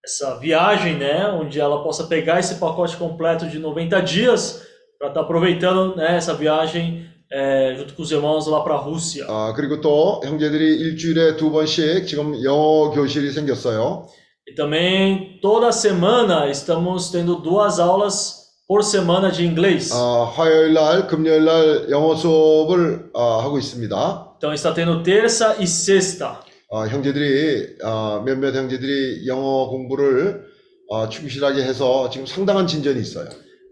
essa 0.03 0.37
viagem, 0.39 0.97
né, 0.97 1.27
onde 1.29 1.59
ela 1.59 1.83
possa 1.83 2.05
pegar 2.05 2.39
esse 2.39 2.55
pacote 2.55 2.97
completo 2.97 3.47
de 3.47 3.59
90 3.59 4.01
dias 4.01 4.61
para 4.99 5.09
estar 5.09 5.21
aproveitando, 5.21 5.95
né, 5.95 6.17
essa 6.17 6.33
viagem 6.33 7.07
é, 7.31 7.75
junto 7.77 7.93
com 7.93 8.01
os 8.01 8.11
irmãos 8.11 8.47
lá 8.47 8.61
para 8.61 8.75
a 8.75 8.77
Rússia. 8.77 9.25
아, 9.27 9.53
그리고 9.55 9.81
또 9.81 10.21
형제들이 10.23 10.79
일주일에 10.79 11.35
두 11.35 11.51
번씩 11.51 12.07
지금 12.07 12.41
영어 12.43 12.91
교실이 12.91 13.31
생겼어요. 13.31 14.07
E 14.49 14.55
também 14.55 15.39
toda 15.41 15.73
semana 15.73 16.49
estamos 16.49 17.11
tendo 17.11 17.35
duas 17.35 17.79
aulas 17.79 18.47
por 18.65 18.81
semana 18.81 19.29
de 19.29 19.45
inglês. 19.45 19.91
어, 19.91 20.23
화요일 20.23 20.73
날, 20.73 21.07
금요일 21.07 21.43
날 21.43 21.89
영어 21.89 22.15
수업을 22.15 23.09
어, 23.13 23.39
하고 23.41 23.57
있습니다. 23.57 24.35
Então 24.37 24.53
está 24.53 24.71
tendo 24.73 25.03
terça 25.03 25.57
e 25.59 25.67
sexta. 25.67 26.39
어, 26.72 26.86
형제들이 26.86 27.76
어, 27.84 28.22
몇몇 28.24 28.54
형제들이 28.54 29.26
영어 29.26 29.68
공부를 29.68 30.42
어, 30.88 31.06
충실하게 31.08 31.62
해서 31.62 32.08
지금 32.08 32.24
상당한 32.26 32.66
진전이 32.66 32.98
있어요. 32.98 33.28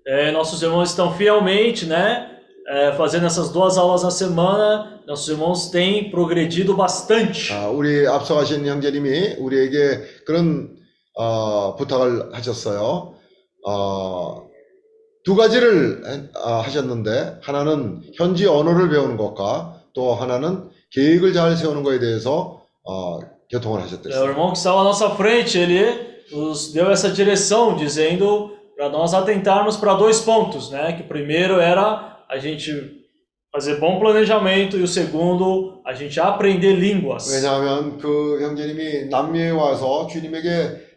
É, 0.07 0.31
nossos 0.33 0.63
irmãos 0.63 0.91
estão 0.91 1.15
fielmente, 1.15 1.87
né, 1.87 2.27
é, 2.69 2.93
fazendo 2.97 3.25
essas 3.27 3.51
duas 3.53 3.79
aulas 3.79 4.03
na 4.03 4.11
semana. 4.11 5.01
Nossos 5.07 5.29
irmãos 5.29 5.71
têm 5.71 6.11
progredido 6.11 6.77
bastante. 6.77 7.53
아, 7.55 7.69
우리 7.71 8.07
앞서가신 8.07 8.67
형제님이 8.67 9.37
우리에게 9.39 10.03
그런 10.27 10.77
어, 11.17 11.77
부탁을 11.77 12.35
하셨어요. 12.35 13.15
어, 13.67 14.47
두 15.25 15.37
가지를 15.37 16.03
해- 16.07 16.29
아, 16.35 16.61
하셨는데 16.61 17.39
하나는 17.43 18.03
현지 18.15 18.47
언어를 18.47 18.91
배우는 18.91 19.17
것과 19.17 19.85
또 19.95 20.15
하나는 20.15 20.69
계획을 20.93 21.33
잘 21.33 21.57
세우는 21.57 21.83
것에 21.83 21.99
대해서 21.99 22.60
어, 22.90 23.20
교통을 23.50 23.80
É, 23.80 23.84
o 23.84 23.86
하셨댔어요. 23.86 24.30
irmão 24.30 24.52
que 24.52 24.58
estava 24.58 24.82
à 24.82 24.84
nossa 24.84 25.10
frente, 25.12 25.58
ele 25.58 26.16
nos 26.32 26.72
deu 26.74 26.90
essa 26.92 27.10
direção, 27.10 27.76
dizendo 27.76 28.52
para 28.76 28.90
nós 28.90 29.14
atentarmos 29.14 29.78
para 29.78 29.94
dois 29.94 30.20
pontos, 30.22 30.70
né? 30.72 30.94
Que 30.94 31.04
o 31.04 31.08
primeiro 31.08 31.60
era 31.60 32.24
a 32.30 32.38
gente 32.38 32.72
fazer 33.52 33.80
bom 33.80 34.00
planejamento 34.00 34.78
e 34.78 34.84
o 34.84 34.88
segundo, 34.88 35.80
a 35.86 35.94
gente 35.94 36.20
aprender 36.20 36.74
línguas. 36.74 37.30
왜냐하면 37.32 37.98
그 38.00 38.42
형제님이 38.42 39.06
남미에 39.10 39.52
와서 39.52 40.08
주님에게 40.08 40.50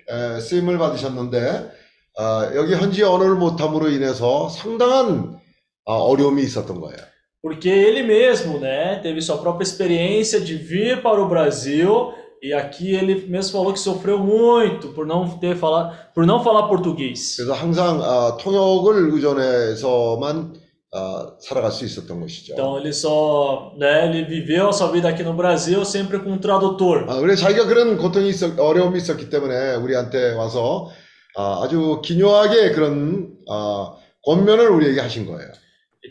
에, 0.09 0.41
쓰임을 0.41 0.79
받으셨는데 0.79 1.71
어, 2.19 2.51
여기 2.57 2.75
현지 2.75 3.05
언어를 3.05 3.37
못함으로 3.37 3.89
인해서 3.91 4.49
상당한 4.49 5.39
어, 5.85 5.95
어려움이 5.95 6.43
있었던 6.43 6.81
거예요. 6.81 6.99
Porque 7.43 7.69
ele 7.69 8.03
mesmo, 8.03 8.59
né, 8.59 8.97
teve 8.97 9.23
sua 9.23 9.39
própria 9.39 9.63
experiência 9.63 10.41
de 10.41 10.57
vir 10.57 11.03
para 11.03 11.23
o 11.23 11.29
Brasil 11.29 12.13
e 12.43 12.53
aqui 12.53 12.95
ele 12.95 13.27
mesmo 13.27 13.53
falou 13.53 13.73
que 13.73 13.79
sofreu 13.79 14.19
muito 14.19 14.89
por 14.89 15.07
não 15.07 15.29
ter 15.39 15.57
falar, 15.57 16.11
por 16.15 16.27
não 16.27 16.43
falar 16.43 16.69
português. 16.69 17.37
그래서 17.37 17.53
항상 17.53 18.01
어, 18.01 18.37
통역을 18.37 19.13
의존해서만 19.13 20.53
어, 20.95 21.39
살아갈 21.41 21.71
수 21.71 21.85
있었던 21.85 22.21
것이죠. 22.21 22.55
Então 22.55 22.79
ele 22.79 22.93
só, 22.93 23.73
né, 23.77 24.09
ele 24.09 24.25
viveu 24.25 24.69
a 24.69 24.73
sua 24.73 24.91
vida 24.91 25.09
aqui 25.09 25.23
no 25.23 25.35
Brasil 25.35 25.85
sempre 25.85 26.19
com 26.19 26.33
um 26.33 26.39
tradutor. 26.39 27.07
아, 27.09 27.21
그래 27.21 27.37
자기가 27.37 27.67
그런 27.67 27.99
고통이 27.99 28.31
있었, 28.31 28.59
어려움이 28.59 28.99
있었기 28.99 29.31
때문에 29.31 29.77
우리한테 29.77 30.35
와서 30.35 30.89
아, 31.37 31.63
아주 31.63 32.01
기묘하게 32.05 32.73
그런 32.73 33.31
아, 33.49 33.95
권면을 34.25 34.69
우리에게 34.71 35.01
하신 35.01 35.27
거예요. 35.27 35.51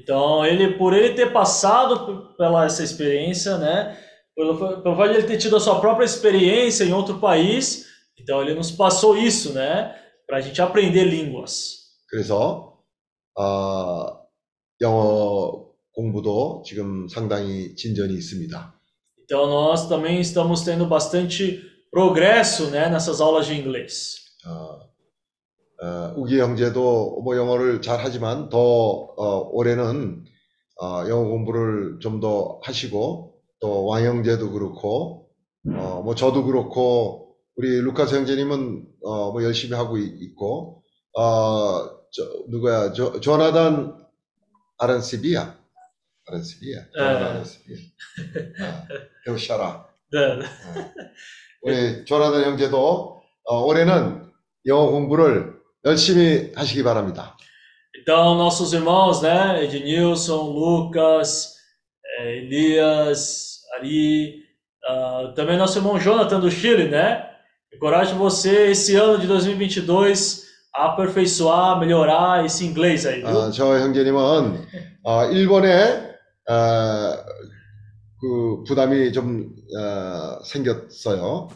Então 0.02 0.46
ele, 0.46 0.78
por 0.78 0.94
ele 0.94 1.14
ter 1.14 1.32
passado 1.32 2.06
p- 2.06 2.38
pela 2.38 2.66
essa 2.66 2.84
experiência, 2.84 3.58
né, 3.58 3.98
pelo, 4.36 4.58
pelo 4.84 4.96
fato 4.96 5.12
de 5.12 5.18
ele 5.20 5.28
ter 5.28 5.38
tido 5.38 5.56
a 5.56 5.60
sua 5.60 5.80
própria 5.80 6.06
experiência 6.06 6.84
em 6.84 6.94
outro 6.94 7.20
país, 7.20 7.86
então 8.20 8.42
ele 8.42 8.54
nos 8.54 8.72
passou 8.72 9.18
isso, 9.18 9.54
né, 9.54 9.96
para 10.28 10.38
a 10.38 10.42
gente 10.42 10.62
aprender 10.62 11.06
línguas. 11.06 11.78
그래서 12.10 12.78
아, 13.38 14.20
영어 14.82 15.68
공부도 15.94 16.62
지금 16.66 17.08
상당히 17.10 17.76
진전이 17.76 18.14
있습니다. 18.14 18.74
Então 19.24 19.48
nós 19.48 19.88
também 19.90 20.20
estamos 20.22 20.62
tendo 20.64 20.86
bastante 20.86 21.62
progresso, 21.92 22.70
né, 22.70 22.90
nessas 22.90 23.20
aulas 23.22 23.46
de 23.48 23.54
inglês. 23.54 24.18
어, 24.46 24.80
어, 25.83 26.13
우기 26.17 26.39
형제도 26.41 27.21
뭐 27.23 27.37
영어를 27.37 27.83
잘 27.83 27.99
하지만 28.01 28.49
더 28.49 28.59
어, 28.61 29.49
올해는 29.51 30.25
어, 30.81 31.05
영어 31.09 31.25
공부를 31.29 31.99
좀 32.01 32.21
더 32.21 32.61
하시고 32.63 33.35
또 33.61 33.87
왕 33.87 34.05
형제도 34.05 34.51
그렇고 34.53 35.29
어, 35.67 36.03
뭐 36.05 36.15
저도 36.15 36.45
그렇고 36.45 37.35
우리 37.57 37.81
루카스 37.81 38.15
형제님은 38.17 38.87
어, 39.05 39.33
뭐 39.33 39.43
열심히 39.45 39.75
하고 39.75 39.99
있- 39.99 40.23
있고 40.23 40.83
어, 41.19 41.85
저, 42.13 42.23
누구야? 42.49 42.93
조, 42.93 43.21
조나단 43.21 43.97
아란시비야. 44.79 45.59
아란시비야. 46.27 46.79
조나단 46.93 47.23
네. 47.23 47.29
아란시비야. 47.29 47.79
아, 48.61 48.87
배우셔라. 49.25 49.87
né. 50.13 50.47
우리 51.63 52.05
조나단 52.05 52.45
형제도 52.45 53.23
어, 53.45 53.65
올해는 53.65 54.31
영어 54.67 54.91
공부를 54.91 55.55
열심히 55.86 56.52
하시기 56.56 56.84
바랍니다. 56.84 57.36
Então 58.00 58.36
nossos 58.36 58.74
irmãos, 58.74 59.22
né, 59.22 59.64
Ednilson, 59.64 60.52
Lucas, 60.52 61.54
eh, 62.20 62.38
Elias, 62.38 63.58
Ari, 63.76 64.44
ah, 64.86 65.34
também 65.36 65.58
nosso 65.58 65.78
irmão 65.80 66.00
Jonathan 66.00 66.40
do 66.40 66.50
Chile, 66.50 66.90
né? 66.90 67.28
Encorajo 67.74 68.16
você 68.16 68.72
esse 68.72 68.96
ano 68.96 69.18
de 69.20 69.28
2022 69.28 70.46
a 70.74 70.86
aperfeiçoar, 70.86 71.80
melhorar 71.80 72.46
esse 72.46 72.66
inglês 72.66 73.06
aí, 73.06 73.22
viu? 73.22 73.28
아, 73.28 73.52
저 73.52 73.78
형제님은 73.80 74.66
어, 75.04 75.26
일본에 75.26 76.16
어, 76.50 77.18
그 78.20 78.64
부담이 78.68 79.12
좀 79.12 79.54
어, 79.78 80.44
생겼어요. 80.44 81.50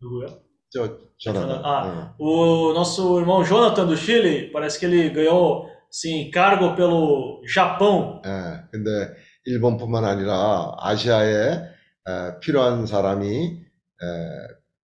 누구요? 0.00 0.39
저 0.71 0.97
조나단. 1.17 1.61
Ah, 1.63 2.13
o 2.17 2.73
nosso 2.73 3.19
irmão 3.19 3.43
Jonathan 3.43 3.85
do 3.85 3.95
Chile, 3.97 4.49
parece 4.51 4.79
que 4.79 4.85
ele 4.85 5.09
ganhou 5.09 5.67
sim 5.91 6.31
cargo 6.31 6.75
pelo 6.75 7.41
Japão. 7.45 8.21
예, 8.25 8.29
예, 8.29 8.63
근데 8.71 9.13
일본뿐만 9.45 10.05
아니라 10.05 10.73
아시아에 10.79 11.31
에, 12.07 12.39
필요한 12.39 12.85
사람이 12.85 13.27
에, 13.27 14.07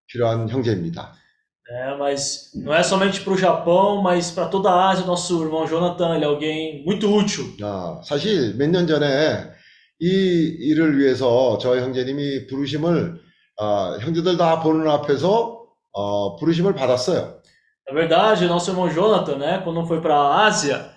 필요한 0.07 0.49
형제입니다. 0.49 1.13
É, 1.69 1.97
mas 1.97 2.51
não 2.55 2.73
é 2.73 2.81
somente 2.81 3.19
para 3.21 3.33
o 3.33 3.37
Japão, 3.37 4.01
mas 4.01 4.31
para 4.31 4.47
toda 4.47 4.69
a 4.69 4.89
Ásia. 4.89 5.05
Nosso 5.05 5.43
irmão 5.43 5.67
Jonathan, 5.67 6.15
ele 6.15 6.23
é 6.23 6.27
alguém 6.27 6.83
muito 6.85 7.07
útil. 7.13 7.55
아, 7.61 8.01
사실 8.03 8.55
몇 8.57 8.69
년 8.69 8.87
전에 8.87 9.51
이 9.99 10.07
일을 10.07 10.97
위해서 10.99 11.57
저 11.59 11.77
형제님이 11.77 12.47
부르심을 12.47 13.19
아, 13.59 13.97
형제들 14.01 14.37
다 14.37 14.61
보는 14.61 14.87
앞에서 14.89 15.56
어, 15.96 16.36
부르심을 16.36 16.74
받았어요. 16.74 17.40
Na 17.88 17.94
verdade, 17.94 18.46
nosso 18.46 18.70
irmão 18.70 18.88
Jonathan, 18.88 19.36
né, 19.36 19.60
quando 19.64 19.86
foi 19.86 20.00
para 20.00 20.14
a 20.14 20.46
Ásia, 20.46 20.90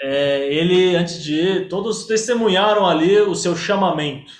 é, 0.00 0.52
ele, 0.52 0.96
antes 0.96 1.22
de 1.22 1.34
ir, 1.34 1.68
todos 1.68 2.06
testemunharam 2.06 2.86
ali 2.86 3.20
o 3.20 3.34
seu 3.34 3.56
chamamento, 3.56 4.32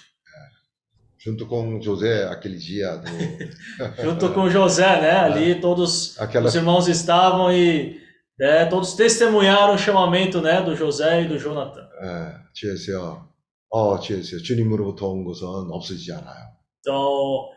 준뚜껑 1.22 1.80
조세 1.80 2.24
아킬리지아도 2.24 3.06
junto 4.02 4.32
com 4.34 4.50
José, 4.50 5.00
né? 5.00 5.12
Ali 5.12 5.60
todos 5.60 6.18
aquela 6.18 6.48
os 6.48 6.54
irmãos 6.54 6.88
estavam 6.88 7.52
e 7.52 8.00
né, 8.36 8.66
todos 8.66 8.94
testemunharam 8.94 9.74
o 9.74 9.78
chamamento, 9.78 10.40
né, 10.40 10.60
do 10.62 10.74
José 10.74 11.22
e 11.22 11.28
do 11.28 11.38
Jonathan. 11.38 11.86
예, 12.02 12.34
주에서요. 12.52 13.28
어, 13.70 14.00
주에서요. 14.00 14.42
주님으로부터 14.42 15.06
온 15.08 15.24
것은 15.24 15.46
없어지지 15.70 16.12
않아요. 16.12 16.50
Então, 16.80 17.50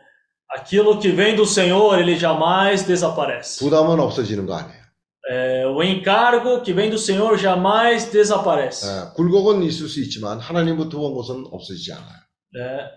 aquilo 0.50 0.98
que 0.98 1.08
vem 1.10 1.34
do 1.36 1.44
Senhor, 1.46 1.98
ele 1.98 2.16
jamais 2.18 2.84
desaparece. 2.86 3.58
부담은 3.60 3.98
없어지는 4.00 4.46
거 4.46 4.54
아니에요. 4.54 4.86
É, 5.28 5.66
o 5.66 5.82
encargo 5.82 6.62
que 6.62 6.72
vem 6.72 6.88
do 6.88 6.96
Senhor 6.98 7.36
jamais 7.36 8.10
desaparece. 8.10 8.86
예, 8.86 9.12
굴곡은 9.14 9.62
있을 9.64 9.88
수 9.88 10.00
있지만 10.00 10.38
하나님부터 10.38 10.98
온 11.00 11.14
것은 11.14 11.46
없어지지 11.50 11.92
않아요. 11.92 12.20
né? 12.54 12.90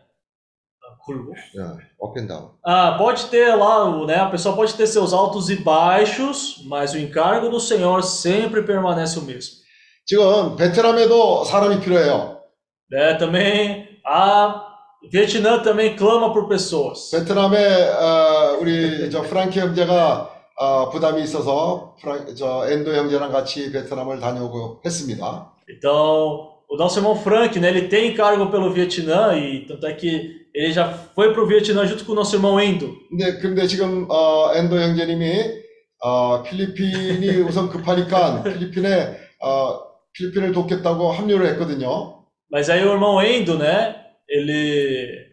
Ah, 0.86 0.96
curvo. 1.06 1.34
예, 1.58 1.62
up 2.02 2.20
and 2.20 2.28
down. 2.28 2.52
Ah, 2.64 2.96
pode 3.00 3.26
ter 3.32 3.54
lá, 3.56 3.84
o- 3.86 4.06
né? 4.06 4.16
A 4.18 4.30
pessoa 4.30 4.56
pode 4.56 4.74
ter 4.76 4.86
seus 4.88 5.12
altos 5.12 5.50
e 5.50 5.56
baixos, 5.58 6.64
mas 6.68 6.94
o 6.94 7.00
encargo 7.00 7.50
do 7.50 7.60
Senhor 7.60 8.04
sempre 8.04 8.62
permanece 8.64 9.18
o 9.18 9.24
mesmo. 9.24 9.58
지금 10.06 10.56
베트남에도 10.56 11.44
사람이 11.46 11.80
필요해요. 11.82 12.42
Né? 12.92 13.18
Também 13.18 13.88
Vietnã 15.11 15.63
também 15.63 15.97
clama 15.97 16.33
por 16.33 16.49
pessoas. 16.49 17.11
베트남에 17.11 17.57
어, 17.91 18.59
우리 18.61 19.11
저 19.11 19.23
프랑키 19.23 19.61
형제가 19.61 20.31
어, 20.57 20.91
부담이 20.91 21.23
있어서 21.23 21.97
프랑, 22.01 22.35
저 22.37 22.69
엔도 22.71 22.95
형제랑 22.95 23.33
같이 23.33 23.71
베트남을 23.73 24.21
다녀오고 24.21 24.83
했습니다. 24.85 25.53
Então, 25.69 26.51
o 26.69 26.77
nosso 26.77 26.99
irmão 26.99 27.17
Frank, 27.17 27.59
né? 27.59 27.69
Ele 27.71 27.89
tem 27.89 28.13
encargo 28.13 28.51
pelo 28.51 28.73
Vietnã 28.73 29.37
e 29.37 29.67
tanto 29.67 29.87
é 29.87 29.93
que 29.95 30.45
ele 30.55 30.73
já 30.73 30.93
foi 31.15 31.33
para 31.33 31.43
o 31.43 31.47
Vietnã 31.47 31.87
junto 31.87 32.05
com 32.05 32.13
o 32.13 32.15
nosso 32.15 32.37
irmão 32.37 32.61
Endo. 32.61 32.95
근데 33.11 33.39
근데 33.39 33.67
지금 33.67 34.07
어, 34.11 34.53
엔도 34.55 34.79
형제님이 34.81 35.63
어, 36.03 36.43
필리핀이 36.43 37.43
우선 37.43 37.69
급하니까 37.71 38.43
필리핀에 38.43 39.17
어, 39.43 39.81
필리핀을 40.13 40.53
돕겠다고 40.53 41.11
합류를 41.11 41.47
했거든요. 41.53 42.23
Mas 42.53 42.71
aí 42.71 42.85
o 42.85 42.93
irmão 42.93 43.21
Endo, 43.21 43.59
né? 43.59 44.04
Ele 44.28 45.28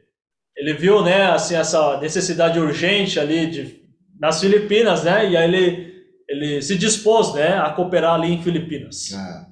ele 0.57 0.73
viu, 0.74 1.03
né? 1.03 1.27
Assim 1.27 1.55
essa 1.55 2.01
necessidade 2.01 2.59
urgente 2.59 3.20
ali 3.20 3.47
de 3.47 3.81
nas 4.20 4.41
Filipinas, 4.41 5.05
né? 5.05 5.31
E 5.31 5.37
aí 5.37 5.45
ele 5.45 5.95
ele 6.28 6.62
se 6.62 6.77
dispôs, 6.77 7.35
né? 7.35 7.59
A 7.59 7.70
cooperar 7.70 8.15
ali 8.15 8.33
em 8.33 8.43
Filipinas. 8.43 9.12
예. 9.12 9.47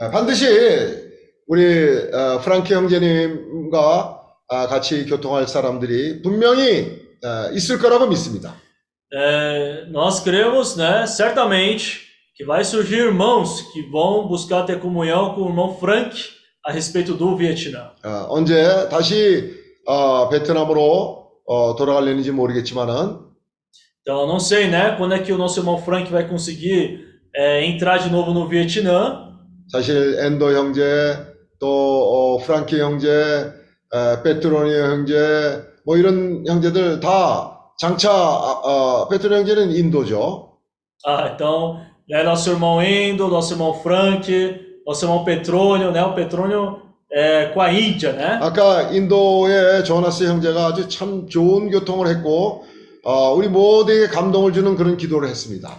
아, 0.00 0.10
반드시 0.10 0.46
우리 1.46 2.10
어, 2.12 2.40
프랑키 2.40 2.72
형제님과 2.72 4.20
아, 4.48 4.66
같이 4.66 5.04
교통할 5.04 5.46
사람들이 5.46 6.22
분명히 6.22 7.00
어, 7.22 7.50
있을 7.52 7.78
거라고 7.78 8.06
믿습니다. 8.06 8.54
É, 9.12 9.86
nós 9.90 10.20
cremos, 10.20 10.76
né? 10.76 11.04
Certamente 11.06 12.06
que 12.36 12.44
vai 12.44 12.64
surgir 12.64 13.00
irmãos 13.00 13.60
que 13.72 13.82
vão 13.90 14.26
buscar 14.28 14.62
ter 14.62 14.78
comunhão 14.78 15.34
com 15.34 15.42
o 15.42 15.48
irmão 15.48 15.76
Frank 15.76 16.16
a 16.66 16.72
respeito 16.72 17.14
do 17.16 17.36
Vietnã. 17.36 17.92
어, 18.04 18.26
언제 18.30 18.88
다시 18.88 19.54
어, 19.86 20.28
베트남으로 20.28 21.30
어, 21.46 21.76
돌아가려는지 21.76 22.30
모르겠지만은 22.30 23.30
Então, 24.02 24.22
eu 24.22 24.26
não 24.26 24.40
sei, 24.40 24.68
né? 24.68 24.96
Quando 24.96 25.14
é 25.14 25.18
que 25.18 25.30
o 25.32 25.36
nosso 25.36 25.60
irmão 25.60 25.76
Frank 25.82 26.10
vai 26.10 26.26
conseguir 26.26 27.04
é, 27.36 27.64
entrar 27.66 27.98
de 27.98 28.10
novo 28.10 28.32
no 28.32 28.48
Vietnã. 28.48 29.36
사실 29.70 30.18
엔도 30.18 30.52
형제 30.56 31.16
또 31.60 31.66
어, 31.68 32.38
프랑키 32.38 32.80
형제, 32.80 33.52
에, 33.92 34.22
페트로니 34.22 34.74
형제 34.74 35.62
뭐 35.84 35.96
이런 35.96 36.44
형제들 36.46 37.00
다 37.00 37.58
장차 37.78 38.10
아, 38.10 38.60
어, 38.64 39.08
페트로니 39.08 39.40
형제는 39.40 39.70
인도죠. 39.72 40.48
Ah, 41.06 41.30
então, 41.34 41.80
né, 42.08 42.22
nosso 42.22 42.50
irmão 42.50 42.82
Endo, 42.82 43.28
nosso 43.28 43.54
irmão 43.54 43.74
Frank, 43.80 44.28
nosso 44.85 45.05
irmão 45.05 45.23
Petrônio, 45.23 45.91
né? 45.91 46.03
O 46.03 46.13
Petrônio 46.13 46.81
é 47.11 47.45
com 47.53 47.61
a 47.61 47.71
Índia, 47.71 48.13
né? 48.13 48.39
아까 48.41 48.91
인도의 48.91 49.83
조나스 49.83 50.25
형제가 50.25 50.67
아주 50.67 50.87
참 50.89 51.27
좋은 51.27 51.71
교통을 51.71 52.07
했고 52.07 52.65
어, 53.03 53.33
우리 53.33 53.47
모두에게 53.47 54.07
감동을 54.07 54.51
주는 54.53 54.75
그런 54.75 54.97
기도를 54.97 55.29
했습니다. 55.29 55.69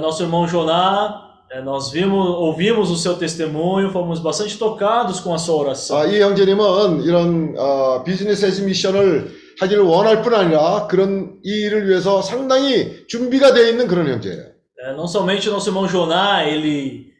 Nosso 0.00 0.22
irmão 0.22 0.48
Joná, 0.48 1.24
é, 1.52 1.60
nós 1.62 1.92
vimos, 1.92 2.26
ouvimos 2.26 2.90
o 2.90 2.96
seu 2.96 3.16
testemunho, 3.16 3.90
fomos 3.90 4.18
bastante 4.18 4.58
tocados 4.58 5.20
com 5.20 5.34
a 5.34 5.38
sua 5.38 5.56
oração. 5.56 5.98
아, 5.98 6.06
이 6.06 6.20
형제님은 6.20 7.02
이런 7.02 7.54
어, 7.58 8.02
비즈니스 8.02 8.46
에즈 8.46 8.62
미션을 8.62 9.30
하기를 9.60 9.84
원할 9.84 10.22
뿐 10.22 10.34
아니라 10.34 10.86
그런 10.88 11.38
이 11.44 11.50
일을 11.50 11.88
위해서 11.88 12.22
상당히 12.22 13.06
준비가 13.06 13.52
되어 13.52 13.68
있는 13.68 13.86
그런 13.86 14.08
형제예요. 14.08 14.54
É, 14.80 14.94
não 14.96 15.06
somente 15.06 15.48
o 15.48 15.52
nosso 15.52 15.68
irmão 15.68 15.86
Joná, 15.86 16.44
ele, 16.44 17.06
é, 17.06 17.13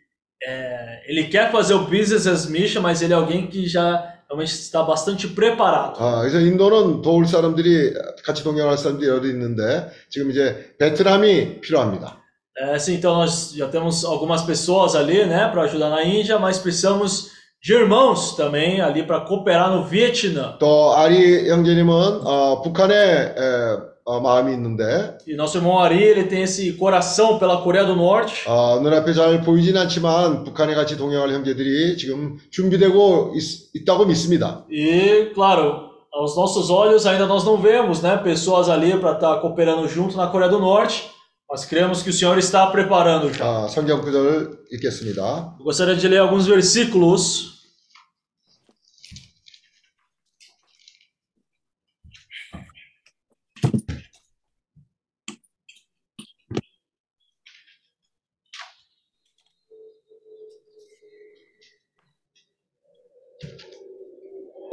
ele 1.07 1.23
quer 1.25 1.51
fazer 1.51 1.73
o 1.73 1.85
business 1.85 2.27
as 2.27 2.45
mission, 2.45 2.81
mas 2.81 3.01
ele 3.01 3.13
é 3.13 3.15
alguém 3.15 3.47
que 3.47 3.67
já 3.67 4.15
realmente 4.29 4.53
está 4.53 4.83
bastante 4.83 5.27
preparado. 5.27 5.97
아, 5.99 6.21
그래서 6.21 6.39
인도는 6.39 7.01
도울 7.01 7.25
사람들이 7.25 7.93
같이 8.23 8.43
동행할 8.43 8.77
사람들이 8.77 9.09
여러 9.09 9.25
있는데 9.27 9.89
지금 10.09 10.29
이제 10.31 10.75
베트남이 10.77 11.61
필요합니다. 11.61 12.19
É, 12.61 12.77
sim, 12.77 12.95
então 12.95 13.15
nós 13.15 13.53
já 13.55 13.69
temos 13.69 14.03
algumas 14.03 14.41
pessoas 14.41 14.93
ali, 14.93 15.25
né, 15.25 15.47
para 15.47 15.61
ajudar 15.63 15.89
na 15.89 16.03
Índia, 16.03 16.37
mas 16.37 16.59
precisamos 16.59 17.31
de 17.63 17.73
irmãos 17.73 18.35
também 18.35 18.81
ali 18.81 19.03
para 19.03 19.21
cooperar 19.21 19.71
no 19.71 19.85
Vietnã. 19.85 20.57
또 20.59 20.93
아리 20.95 21.49
형제님은 21.49 22.21
어, 22.23 22.61
북한에 22.61 22.93
에, 22.93 23.35
어, 23.37 23.92
마음이 24.05 24.53
있는데 24.53 25.17
E 25.27 25.35
nosso 25.35 25.57
irmão 25.57 25.77
Ari, 25.79 26.01
ele 26.01 26.23
tem 26.23 26.41
esse 26.43 26.73
coração 26.73 27.37
pela 27.37 27.61
Coreia 27.61 27.85
do 27.85 27.95
Norte. 27.95 28.43
어, 28.47 28.79
눈앞에 28.81 29.13
잘 29.13 29.41
보이진 29.41 29.77
않지만 29.77 30.43
북한에 30.43 30.73
같이 30.73 30.97
동행할 30.97 31.29
형제들이 31.31 31.95
지금 31.97 32.37
준비되고 32.51 33.33
있, 33.35 33.85
다고 33.85 34.05
믿습니다. 34.05 34.65
E, 34.71 35.31
claro, 35.35 35.89
aos 36.11 36.35
nossos 36.35 36.69
olhos 36.71 37.05
ainda 37.05 37.27
nós 37.27 37.43
não 37.45 37.57
vemos, 37.61 38.01
né, 38.01 38.17
pessoas 38.17 38.67
ali 38.67 38.97
para 38.97 39.13
estar 39.13 39.35
cooperando 39.41 39.87
junto 39.87 40.17
na 40.17 40.25
Coreia 40.27 40.49
do 40.49 40.57
Norte, 40.59 41.07
mas 41.51 41.65
cremos 41.65 42.01
que 42.01 42.09
o 42.09 42.13
Senhor 42.13 42.37
está 42.39 42.65
preparando 42.67 43.31
já. 43.31 43.45
아, 43.45 43.67
성경 43.67 44.01
구절 44.01 44.57
읽겠습니다. 44.71 45.55
Eu 45.59 45.65
gostaria 45.65 45.95
de 45.95 46.07
ler 46.07 46.17
alguns 46.19 46.47
versículos. 46.47 47.52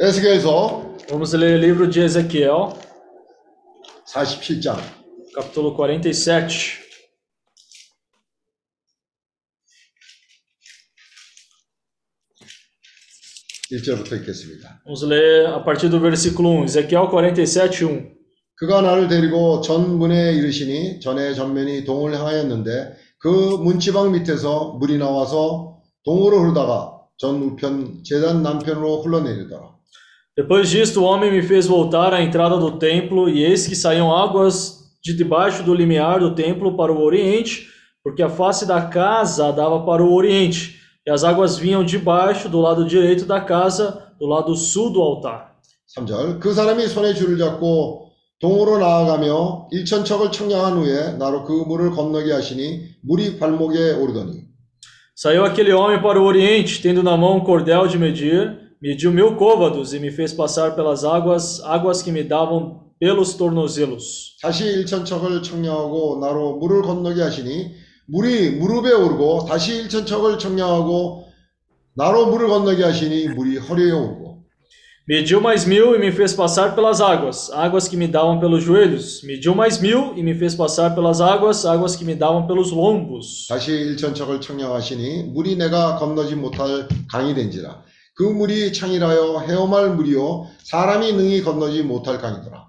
에스겔서 0.04 0.98
Vamos 1.12 1.32
ler 1.36 1.54
o 1.54 1.60
livro 1.60 1.88
de 1.88 2.02
Ezequiel, 2.02 2.74
47장 4.08 4.76
capítulo 5.36 5.76
47. 5.76 6.80
일절부터 13.70 14.16
읽겠습니다. 14.16 14.82
Vamos 14.86 15.04
ler 15.04 15.46
a 15.46 15.64
partir 15.64 15.92
do 15.92 16.00
versículo 16.00 16.50
1. 16.50 16.64
Ezequiel 16.64 17.08
47, 17.08 17.84
1. 17.84 18.16
그가 18.56 18.82
나를 18.82 19.08
데리고 19.08 19.62
전 19.62 20.00
문에 20.00 20.34
이르시니 20.34 21.00
전에 21.00 21.36
전면이 21.36 21.86
동을 21.86 22.16
향하였는데 22.16 22.96
그 23.20 23.28
문지방 23.28 24.14
밑에서 24.14 24.78
물이 24.80 24.98
나와서 24.98 25.80
동으로 26.04 26.40
흐르다가 26.40 27.02
전 27.18 27.44
우편 27.44 28.04
제단 28.04 28.42
남편으로 28.42 29.04
흘러내리더라. 29.04 29.81
Depois 30.37 30.69
disto, 30.69 31.01
o 31.01 31.05
homem 31.05 31.33
me 31.33 31.43
fez 31.43 31.67
voltar 31.67 32.13
à 32.13 32.23
entrada 32.23 32.59
do 32.59 32.79
templo, 32.79 33.29
e 33.29 33.43
eis 33.43 33.67
que 33.67 33.75
saíam 33.75 34.15
águas 34.15 34.85
de 35.03 35.15
debaixo 35.15 35.63
do 35.63 35.73
limiar 35.73 36.21
do 36.21 36.35
templo 36.35 36.77
para 36.77 36.93
o 36.93 37.03
oriente, 37.03 37.69
porque 38.03 38.23
a 38.23 38.29
face 38.29 38.67
da 38.67 38.83
casa 38.83 39.53
dava 39.53 39.85
para 39.85 40.05
o 40.05 40.13
oriente, 40.13 40.79
e 41.07 41.11
as 41.11 41.25
águas 41.25 41.57
vinham 41.57 41.85
de 41.85 41.99
baixo 41.99 42.49
do 42.49 42.61
lado 42.61 42.85
direito 42.85 43.25
da 43.25 43.41
casa, 43.41 44.13
do 44.19 44.27
lado 44.27 44.55
sul 44.55 44.91
do 44.91 45.01
altar. 45.01 45.57
3절 45.97 46.41
그 46.41 46.53
사람이 46.53 46.87
손에 46.89 47.15
줄을 47.15 47.39
잡고 47.39 48.11
동으로 48.41 48.79
나아가며 48.79 49.69
일천척을 49.71 50.31
청량한 50.33 50.75
후에 50.75 51.13
나로 51.13 51.45
그 51.45 51.53
물을 51.53 51.91
건너게 51.93 52.33
하시니 52.33 52.97
물이 53.03 53.39
발목에 53.39 53.93
오르더니 53.93 54.47
Saiu 55.19 55.47
aquele 55.47 55.73
homem 55.73 56.03
para 56.03 56.21
o 56.21 56.25
oriente, 56.25 56.83
tendo 56.83 57.03
na 57.03 57.17
mão 57.17 57.39
um 57.39 57.41
cordel 57.41 57.89
de 57.89 57.97
medir, 57.97 58.70
mediu 58.81 59.11
mil 59.11 59.37
côvados 59.37 59.93
e 59.95 59.99
me 59.99 60.11
fez 60.11 60.33
passar 60.33 60.75
pelas 60.75 61.05
águas, 61.05 61.61
águas 61.65 62.03
que 62.03 62.13
me 62.13 62.23
davam 62.23 62.87
pelos 62.99 63.35
tornozelos. 63.35 64.37
다시 64.43 64.65
일천척을 64.65 65.43
청량하고 65.43 66.19
나로 66.21 66.57
물을 66.57 66.83
건너게 66.83 67.23
하시니 67.23 67.73
물이 68.07 68.51
무릎에 68.53 68.93
오르고 68.93 69.47
다시 69.47 69.77
일천척을 69.77 70.39
청량하고 70.39 71.27
나로 71.95 72.27
물을 72.27 72.49
건너게 72.49 72.85
하시니 72.85 73.29
물이 73.29 73.59
허리에 73.59 73.91
오르고 73.91 74.27
Mediu 75.09 75.41
mais 75.41 75.65
mil 75.65 75.95
e 75.95 75.99
me 75.99 76.11
fez 76.11 76.35
passar 76.35 76.75
pelas 76.75 77.01
águas, 77.01 77.49
águas 77.53 77.87
que 77.87 77.97
me 77.97 78.09
davam 78.09 78.41
pelos 78.41 78.65
joelhos. 78.65 79.23
Mediu 79.23 79.55
mais 79.55 79.81
mil 79.81 80.15
e 80.17 80.21
me 80.21 80.35
fez 80.35 80.53
passar 80.53 80.97
pelas 80.97 81.21
águas, 81.21 81.65
águas 81.65 81.95
que 81.95 82.05
me 82.05 82.17
davam 82.17 82.49
pelos 82.49 82.73
lombos. 82.73 83.47
다시 83.49 83.71
일천척을 83.71 84.41
청량하시니 84.41 85.31
물이 85.33 85.59
내가 85.59 85.95
건너지 85.95 86.35
못할 86.35 86.89
강이 87.09 87.37
된지라 87.37 87.85
그 88.21 88.23
물이 88.23 88.73
창이라여 88.73 89.41
헤엄할 89.47 89.91
물이요 89.95 90.47
사람이 90.65 91.13
능히 91.13 91.43
건너지 91.43 91.83
못할 91.83 92.19
강이더라 92.19 92.67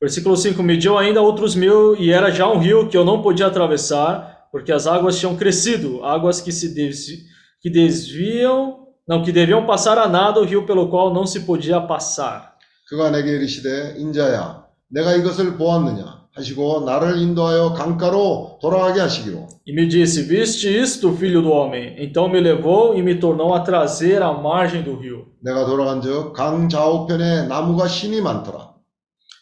Versículo 0.00 0.34
5: 0.36 0.60
Mediu 0.64 0.98
ainda 0.98 1.20
outros 1.22 1.54
mil 1.54 1.94
e 1.96 2.10
era 2.10 2.28
já 2.32 2.48
um 2.48 2.58
rio 2.58 2.88
que 2.88 2.96
eu 2.96 3.04
não 3.04 3.22
podia 3.22 3.46
atravessar, 3.46 4.48
porque 4.50 4.72
as 4.72 4.84
águas 4.88 5.16
tinham 5.16 5.36
crescido, 5.36 6.04
águas 6.04 6.40
que 6.40 6.50
se 6.50 6.74
desvi- 6.74 7.22
que 7.60 7.70
desviam, 7.70 8.88
não, 9.06 9.22
que 9.22 9.30
deviam 9.30 9.64
passar 9.64 9.96
a 9.98 10.08
nada 10.08 10.40
o 10.40 10.44
rio 10.44 10.66
pelo 10.66 10.88
qual 10.90 11.14
não 11.14 11.24
se 11.24 11.40
podia 11.46 11.80
passar. 11.80 12.52
그가 12.88 13.10
내게 13.10 13.30
이르시되 13.36 13.94
인자야 13.98 14.66
내가 14.88 15.14
이것을 15.14 15.56
보았느냐 15.56 16.15
하시고 16.37 16.81
나를 16.85 17.17
인도하여 17.17 17.73
강가로 17.73 18.59
돌아가게 18.61 19.01
하시기로 19.01 19.47
E 19.67 19.73
me 19.73 19.89
disse: 19.89 20.23
Viste 20.23 20.69
isto, 20.69 21.11
filho 21.13 21.41
do 21.41 21.49
homem? 21.51 21.95
Então 21.97 22.29
me 22.29 22.39
levou 22.39 22.95
e 22.95 23.01
me 23.01 23.15
tornou 23.15 23.53
a 23.53 23.59
trazer 23.61 24.21
à 24.21 24.31
margem 24.31 24.83
do 24.83 24.95
rio. 24.95 25.25
내가 25.43 25.65
돌아간즉 25.65 26.33
강 26.33 26.69
좌우편에 26.69 27.47
나무가 27.47 27.87
신이 27.87 28.21
많더라 28.21 28.77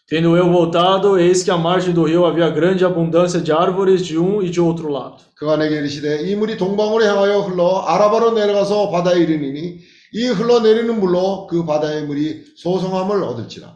Tendo 0.08 0.38
eu 0.38 0.52
voltado, 0.52 1.18
eis 1.18 1.42
que 1.42 1.50
à 1.50 1.58
margem 1.58 1.92
do 1.92 2.04
rio 2.04 2.26
havia 2.28 2.48
grande 2.50 2.86
abundância 2.86 3.42
de 3.42 3.52
árvores 3.52 4.06
de 4.06 4.20
um 4.20 4.42
e 4.42 4.50
de 4.50 4.62
outro 4.62 4.88
lado. 4.90 5.18
그가 5.36 5.58
내게 5.58 5.78
이르시되 5.78 6.30
이 6.30 6.36
물이 6.36 6.58
동방으로 6.58 7.04
향하여 7.04 7.40
흘러 7.42 7.84
아라바로 7.88 8.32
내려가서 8.32 8.90
바다에 8.92 9.20
이르니니 9.20 9.80
이 10.14 10.28
흘러내리는 10.28 11.00
물로 11.00 11.48
그 11.48 11.66
바다의 11.66 12.06
물이 12.06 12.46
소성함을 12.56 13.22
얻을지라 13.24 13.76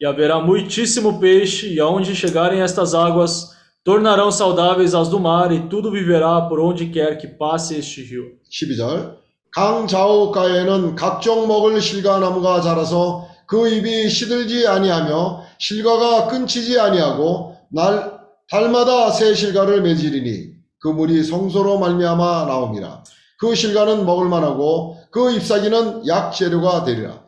e 0.00 0.06
haverá 0.06 0.40
muitíssimo 0.40 1.18
peixe, 1.18 1.72
e 1.72 1.80
aonde 1.80 2.14
chegarem 2.14 2.60
estas 2.60 2.94
águas, 2.94 3.50
tornarão 3.84 4.30
saudáveis 4.30 4.94
as 4.94 5.08
do 5.08 5.18
mar, 5.18 5.52
e 5.52 5.68
tudo 5.68 5.90
viverá 5.90 6.40
por 6.42 6.60
onde 6.60 6.86
quer 6.86 7.16
que 7.18 7.26
passe 7.26 7.78
este 7.78 8.02
rio. 8.02 8.24
12절 8.50 9.16
강 9.52 9.86
좌우가에는 9.86 10.94
각종 10.96 11.48
먹을 11.48 11.80
실과나무가 11.80 12.60
자라서 12.60 13.26
그 13.46 13.68
잎이 13.68 14.10
시들지 14.10 14.66
아니하며 14.66 15.42
실과가 15.58 16.26
끊치지 16.26 16.78
아니하고 16.78 17.56
날 17.70 18.20
달마다 18.50 19.10
새 19.10 19.34
실과를 19.34 19.82
맺으리니 19.82 20.50
그 20.78 20.88
물이 20.88 21.24
성소로 21.24 21.78
말미암아 21.78 22.44
나옵니다. 22.46 23.02
그 23.38 23.54
실과는 23.54 24.04
먹을 24.04 24.28
만하고 24.28 24.98
그 25.10 25.32
잎사귀는 25.32 26.06
약 26.06 26.32
재료가 26.32 26.84
되리라. 26.84 27.25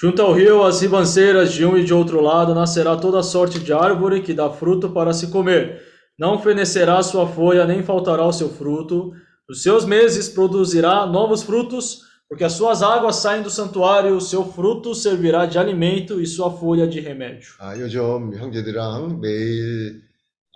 Junto 0.00 0.22
ao 0.22 0.32
rio, 0.32 0.62
as 0.62 0.80
ribanceiras 0.80 1.52
de 1.52 1.64
um 1.66 1.76
e 1.76 1.84
de 1.84 1.92
outro 1.92 2.20
lado, 2.20 2.54
nascerá 2.54 2.96
toda 2.96 3.20
sorte 3.20 3.58
de 3.58 3.72
árvore 3.72 4.22
que 4.22 4.32
dá 4.32 4.48
fruto 4.48 4.90
para 4.90 5.12
se 5.12 5.28
comer. 5.28 5.82
Não 6.16 6.40
fenecerá 6.40 6.98
a 6.98 7.02
sua 7.02 7.26
folha, 7.26 7.66
nem 7.66 7.82
faltará 7.82 8.24
o 8.24 8.32
seu 8.32 8.48
fruto. 8.48 9.12
Nos 9.48 9.62
seus 9.62 9.84
meses 9.84 10.28
produzirá 10.28 11.04
novos 11.04 11.42
frutos, 11.42 12.02
porque 12.28 12.44
as 12.44 12.52
suas 12.52 12.80
águas 12.82 13.16
saem 13.16 13.42
do 13.42 13.50
santuário, 13.50 14.14
o 14.16 14.20
seu 14.20 14.44
fruto 14.52 14.94
servirá 14.94 15.46
de 15.46 15.58
alimento 15.58 16.20
e 16.20 16.26
sua 16.26 16.50
folha 16.50 16.86
de 16.86 17.00
remédio. 17.00 17.48
아, 17.58 17.76
요즘 17.76 18.34
형제들이랑 18.36 19.20
매일 19.20 20.02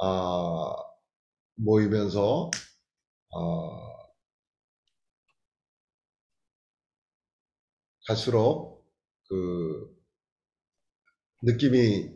아, 0.00 0.72
모이면서 1.56 2.50
아, 3.34 3.92
갈수록 8.06 8.75
그 9.28 9.88
느낌이 11.42 12.10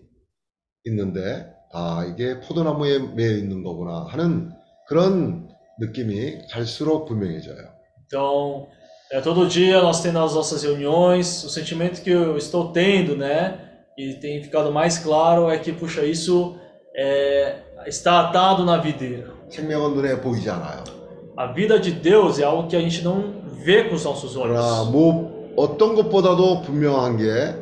있는데 0.85 1.52
아 1.73 2.05
이게 2.10 2.40
포도나무에 2.40 2.98
매여 2.98 3.36
있는 3.36 3.62
거구나 3.62 4.06
하는 4.09 4.52
그런 4.89 5.48
느낌이 5.81 6.47
갈수록 6.51 7.06
분명해져요. 7.06 7.74
Então, 8.06 8.68
É, 9.12 9.20
todo 9.20 9.47
dia 9.47 9.81
nós 9.81 10.02
temos 10.02 10.20
as 10.20 10.35
nossas 10.35 10.64
reuniões, 10.64 11.44
o 11.44 11.48
sentimento 11.48 12.02
que 12.02 12.10
eu 12.10 12.36
estou 12.36 12.73
tendo, 12.73 13.16
né, 13.16 13.56
e 13.97 14.14
tem 14.14 14.43
ficado 14.43 14.73
mais 14.73 14.98
claro 14.98 15.48
é 15.48 15.59
que, 15.59 15.73
puxa, 15.73 16.05
isso 16.05 16.56
é, 16.93 17.55
está 17.86 18.20
atado 18.20 18.64
na 18.64 18.78
videira. 18.78 19.32
생명은 19.48 19.94
눈에 19.94 20.20
보이지 20.20 20.51
않아요. 20.51 20.82
A 21.36 21.47
vida 21.52 21.78
de 21.78 21.93
Deus 21.93 22.40
é 22.40 22.44
algo 22.44 22.66
que 22.68 22.74
a 22.74 22.81
gente 22.81 23.02
não 23.05 23.43
vê 23.64 23.85
com 23.85 23.94
os 23.94 24.05
nossos 24.05 24.35
그러나 24.35 24.82
olhos. 24.82 24.90
뭐 25.61 25.69
어떤 25.69 25.93
것보다도 25.93 26.61
분명한 26.63 27.17
게 27.17 27.55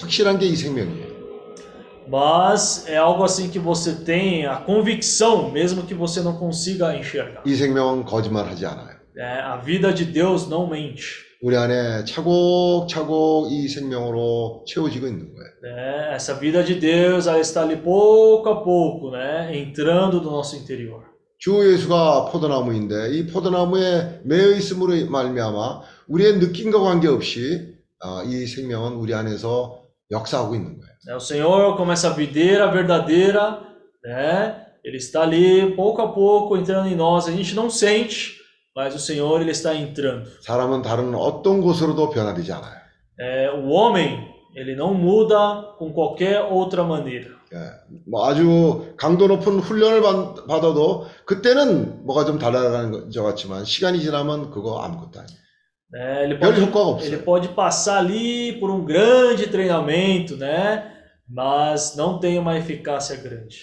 확실한 0.00 0.40
게 0.40 0.48
이 0.48 0.56
생명이에요. 0.56 1.14
Mas 2.10 2.86
é 2.88 2.96
algo 2.98 3.22
assim 3.24 3.48
que 3.48 3.58
você 3.58 4.04
tem 4.04 4.44
a 4.44 4.56
convicção, 4.56 5.50
mesmo 5.50 5.84
que 5.84 5.94
você 5.94 6.20
não 6.20 6.36
consiga 6.36 6.96
enxergar. 6.96 7.42
이 7.46 7.54
생명은 7.54 8.04
거짓말하지 8.04 8.66
않아요. 8.66 8.96
É, 9.16 9.40
a 9.40 9.56
vida 9.58 9.94
de 9.94 10.04
Deus 10.04 10.48
não 10.48 10.66
mente. 10.68 11.22
우리 11.42 11.56
안에 11.56 12.04
차곡차곡 12.04 13.52
이 13.52 13.68
생명으로 13.68 14.64
채워지고 14.66 15.06
있는 15.06 15.32
거예요. 15.34 15.50
né? 15.62 16.14
Essa 16.16 16.34
vida 16.34 16.64
de 16.64 16.74
Deus 16.74 17.28
ela 17.28 17.38
está 17.38 17.62
ali 17.62 17.76
pouco 17.76 18.48
a 18.50 18.64
pouco, 18.64 19.12
né? 19.12 19.56
entrando 19.56 20.20
no 20.20 20.30
nosso 20.32 20.56
interior. 20.56 21.04
주 21.38 21.60
예수가 21.72 22.30
포도나무인데 22.32 23.10
이 23.12 23.26
포도나무에 23.26 24.22
매여 24.24 24.52
있음으로 24.56 25.10
말미암아 25.10 25.93
우리의 26.08 26.38
느낌과 26.38 26.78
관계없이 26.80 27.74
아, 28.00 28.22
이 28.26 28.46
생명은 28.46 28.92
우리 28.94 29.14
안에서 29.14 29.84
역사하고 30.10 30.54
있는 30.54 30.78
거예요. 30.78 31.16
O 31.16 31.20
Senhor, 31.20 31.76
como 31.76 31.92
essa 31.92 32.14
videira 32.14 32.70
verdadeira, 32.70 33.60
né? 34.04 34.56
Ele 34.84 34.96
está 34.96 35.22
ali 35.22 35.74
pouco 35.74 36.02
a 36.02 36.12
pouco 36.12 36.56
entrando 36.56 36.88
em 36.88 36.94
nós. 36.94 37.26
A 37.28 37.32
gente 37.32 37.54
não 37.54 37.68
sente, 37.70 38.32
mas 38.76 38.94
o 38.94 38.98
Senhor 38.98 39.40
ele 39.40 39.50
está 39.50 39.74
entrando. 39.74 40.28
사람은 40.42 40.82
다른 40.82 41.14
어떤 41.14 41.60
곳으로도 41.60 42.10
변화되지 42.10 42.52
않아요. 42.52 42.84
É, 43.18 43.50
o 43.50 43.68
homem 43.70 44.28
ele 44.54 44.74
não 44.76 44.94
muda 44.94 45.74
com 45.78 45.92
qualquer 45.92 46.40
outra 46.42 46.84
maneira. 46.84 47.34
예, 47.52 47.58
뭐 48.10 48.26
아주 48.26 48.94
강도 48.96 49.26
높은 49.26 49.60
훈련을 49.60 50.02
받, 50.02 50.46
받아도 50.46 51.06
그때는 51.24 52.04
뭐가 52.04 52.24
좀 52.24 52.38
달라가는 52.38 53.10
것 53.10 53.22
같지만 53.22 53.64
시간이 53.64 54.00
지나면 54.00 54.50
그거 54.50 54.80
아무것도 54.80 55.20
아니에요. 55.20 55.43
né? 55.91 56.23
Ele 56.25 56.35
별 56.37 56.51
pode, 56.53 56.61
효과가 56.61 56.85
없어요. 56.87 57.07
ele 57.13 57.17
pode 57.23 57.47
passar 57.49 57.97
ali 57.99 58.53
por 58.59 58.69
um 58.69 58.85
grande 58.85 59.47
treinamento, 59.47 60.35
né? 60.37 60.93
Mas 61.27 61.95
não 61.95 62.19
tem 62.19 62.37
uma 62.39 62.57
eficácia 62.57 63.15
grande. 63.17 63.57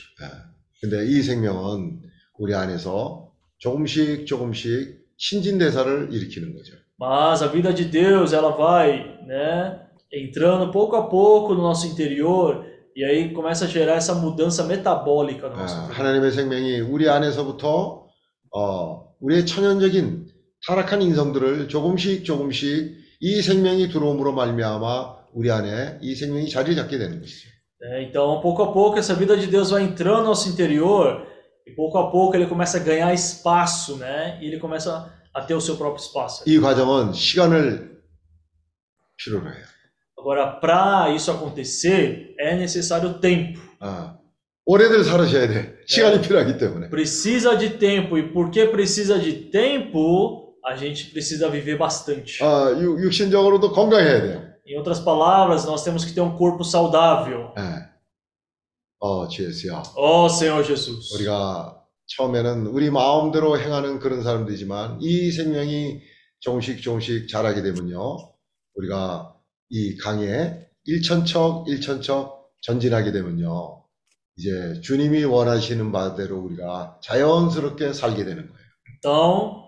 근데 0.81 1.05
이 1.07 1.23
생명은 1.23 2.01
우리 2.39 2.55
안에서 2.55 3.33
조금씩 3.59 4.27
조금씩 4.27 5.05
신진대사를 5.17 6.13
일으키는 6.13 6.55
거죠. 6.55 6.75
Mas 6.99 7.43
a 7.43 7.49
vida 7.49 7.73
de 7.75 7.85
Deus, 7.85 8.33
ela 8.33 8.51
vai, 8.57 9.19
né, 9.27 9.81
entrando 10.13 10.71
pouco 10.71 10.97
a 10.97 11.09
pouco 11.09 11.55
no 11.55 11.63
nosso 11.63 11.87
interior 11.87 12.65
e 12.95 13.05
aí 13.05 13.33
começa 13.35 13.65
a 13.67 13.69
gerar 13.69 13.97
essa 13.97 14.15
mudança 14.15 14.65
metabólica 14.65 15.49
no 15.49 15.57
아, 15.57 15.59
nosso 15.63 15.75
interior. 15.77 15.95
하나님의 15.99 16.31
생명이 16.33 16.81
우리 16.81 17.09
안에서부터 17.09 18.07
어, 18.55 19.15
우리의 19.21 19.45
천연적인 19.47 20.27
타락한 20.68 21.02
인성들을 21.02 21.68
조금씩 21.68 22.24
조금씩 22.24 22.98
이 23.20 23.42
생명이 23.42 23.90
들어옴으로 23.90 24.34
말미암아 24.34 25.16
우리 25.34 25.50
안에 25.52 26.00
이 26.02 26.16
생명이 26.16 26.50
자리를 26.50 26.76
잡게 26.76 26.98
되는 26.98 27.20
것이죠. 27.20 27.50
né? 27.82 28.04
Então, 28.04 28.40
pouco 28.42 28.62
a 28.62 28.72
pouco, 28.72 29.00
essa 29.00 29.16
vida 29.16 29.36
de 29.36 29.48
Deus 29.48 29.72
vai 29.72 29.84
entrando 29.84 30.20
no 30.22 30.26
nosso 30.30 30.48
interior 30.50 31.26
e 31.66 31.72
pouco 31.72 31.98
a 31.98 32.12
pouco 32.12 32.36
ele 32.36 32.46
começa 32.46 32.78
a 32.78 32.80
ganhar 32.80 33.12
espaço, 33.14 33.98
né? 33.98 34.38
E 34.40 34.46
ele 34.48 34.60
começa 34.60 35.12
a 35.34 35.42
ter 35.42 35.56
o 35.56 35.62
seu 35.62 35.76
próprio 35.78 36.00
espaço. 36.04 36.44
이 36.46 36.60
과정은 36.60 37.14
시간을 37.14 38.00
필요로 39.18 39.48
해요. 39.48 39.66
Agora, 40.18 40.60
para 40.60 41.10
isso 41.16 41.32
acontecer, 41.32 42.36
é 42.40 42.56
necessário 42.56 43.20
tempo. 43.20 43.60
아, 43.80 44.16
오래들 44.66 45.04
살으셔야 45.04 45.48
돼. 45.48 45.76
시간이 45.88 46.22
필요하기 46.22 46.58
때문에. 46.60 46.90
Precisa 46.92 47.56
de 47.58 47.72
tempo. 47.80 48.16
E 48.16 48.32
porque 48.32 48.68
precisa 48.68 49.18
de 49.18 49.50
tempo, 49.50 50.51
a 50.66 50.76
gente 50.76 51.12
precisa 51.12 51.50
viver 51.50 51.78
bastante. 51.78 52.44
아, 52.44 52.72
육- 52.80 53.02
육신적으로도 53.04 53.72
건강해야 53.72 54.22
돼요. 54.22 54.52
Em 54.68 54.78
outras 54.78 55.00
palavras, 55.04 55.66
nós 55.66 55.84
temos 55.84 56.06
que 56.06 56.14
ter 56.14 56.22
um 56.22 56.38
corpo 56.38 56.64
saudável. 56.64 57.52
예. 57.58 57.90
어, 59.00 59.28
주 59.28 59.44
예수야. 59.46 59.82
Ó 59.96 60.28
Senhor 60.28 60.64
Jesus. 60.64 61.14
우리가 61.16 61.78
처음에는 62.18 62.68
우리 62.68 62.90
마음대로 62.92 63.60
행하는 63.60 64.00
그런 64.00 64.22
사람들이지만 64.22 65.00
이 65.02 65.32
생명이 65.32 66.02
조금씩 66.42 66.82
조금씩 66.82 67.28
자라게 67.28 67.62
되면요. 67.64 68.18
우리가 68.76 69.34
이 69.70 69.98
강에 69.98 70.68
일천척 70.86 71.68
일천척 71.68 72.50
전진하게 72.62 73.12
되면요. 73.12 73.84
이제 74.38 74.80
주님이 74.82 75.24
원하시는 75.24 75.92
바대로 75.92 76.38
우리가 76.40 77.00
자연스럽게 77.04 77.94
살게 77.94 78.24
되는 78.26 78.44
거예요. 78.50 78.62
Então, 79.04 79.61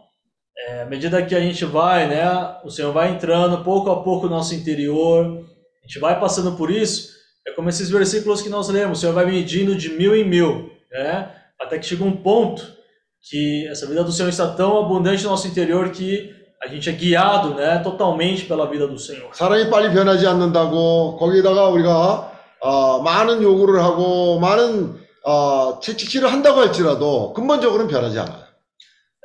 é, 0.66 0.82
à 0.82 0.86
medida 0.86 1.22
que 1.22 1.34
a 1.34 1.40
gente 1.40 1.64
vai, 1.64 2.08
né, 2.08 2.24
o 2.64 2.70
Senhor 2.70 2.92
vai 2.92 3.10
entrando 3.10 3.62
pouco 3.62 3.90
a 3.90 4.02
pouco 4.02 4.26
no 4.26 4.36
nosso 4.36 4.54
interior, 4.54 5.44
a 5.82 5.86
gente 5.86 5.98
vai 5.98 6.18
passando 6.18 6.52
por 6.56 6.70
isso, 6.70 7.10
é 7.46 7.52
como 7.52 7.68
esses 7.68 7.88
versículos 7.88 8.42
que 8.42 8.48
nós 8.48 8.68
lemos, 8.68 8.98
o 8.98 9.00
Senhor 9.00 9.12
vai 9.12 9.26
medindo 9.26 9.74
de 9.74 9.90
mil 9.90 10.14
em 10.14 10.24
mil, 10.24 10.70
né, 10.90 11.30
até 11.60 11.78
que 11.78 11.86
chega 11.86 12.04
um 12.04 12.16
ponto 12.16 12.76
que 13.22 13.66
essa 13.68 13.86
vida 13.86 14.04
do 14.04 14.12
Senhor 14.12 14.28
está 14.28 14.48
tão 14.48 14.78
abundante 14.78 15.24
no 15.24 15.30
nosso 15.30 15.46
interior 15.46 15.90
que 15.90 16.34
a 16.62 16.66
gente 16.66 16.88
é 16.88 16.92
guiado, 16.92 17.54
né, 17.54 17.78
totalmente 17.78 18.44
pela 18.44 18.66
vida 18.66 18.86
do 18.86 18.98
Senhor. 18.98 19.30
사람이 19.32 19.70
빨리 19.70 19.92
변하지 19.92 20.26
않는다고 20.26 21.16
거기다가 21.16 21.68
우리가 21.68 22.32
어, 22.60 23.00
많은 23.00 23.42
요구를 23.42 23.80
하고 23.82 24.40
많은 24.40 24.98
어, 25.24 25.78
채찍질을 25.80 26.32
한다고 26.32 26.60
할지라도 26.60 27.32
근본적으로는 27.32 27.88
변하지 27.88 28.18
않아요. 28.18 28.48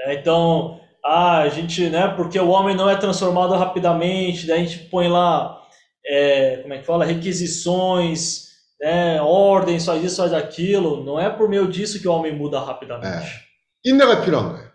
É, 0.06 0.16
então, 0.16 0.80
ah, 1.04 1.40
a 1.40 1.50
gente, 1.50 1.90
né, 1.90 2.08
porque 2.16 2.40
o 2.40 2.50
homem 2.50 2.76
não 2.76 2.90
é 2.90 2.96
transformado 2.96 3.54
rapidamente, 3.56 4.48
daí 4.48 4.62
a 4.62 4.66
gente 4.66 4.80
põe 4.90 5.08
lá, 5.08 5.62
é, 6.06 6.58
como 6.62 6.74
é 6.74 6.78
que 6.78 6.86
fala, 6.86 7.06
requisições, 7.06 8.48
né, 8.80 9.22
ordens, 9.22 9.86
faz 9.86 10.04
isso, 10.04 10.18
faz 10.18 10.34
aquilo. 10.34 11.04
Não 11.04 11.20
é 11.20 11.30
por 11.30 11.48
meio 11.50 11.68
disso 11.68 12.00
que 12.00 12.08
o 12.08 12.14
homem 12.14 12.36
muda 12.36 12.60
rapidamente. 12.60 13.44
인내가 13.86 14.22
필요한 14.22 14.54
거예요. 14.54 14.72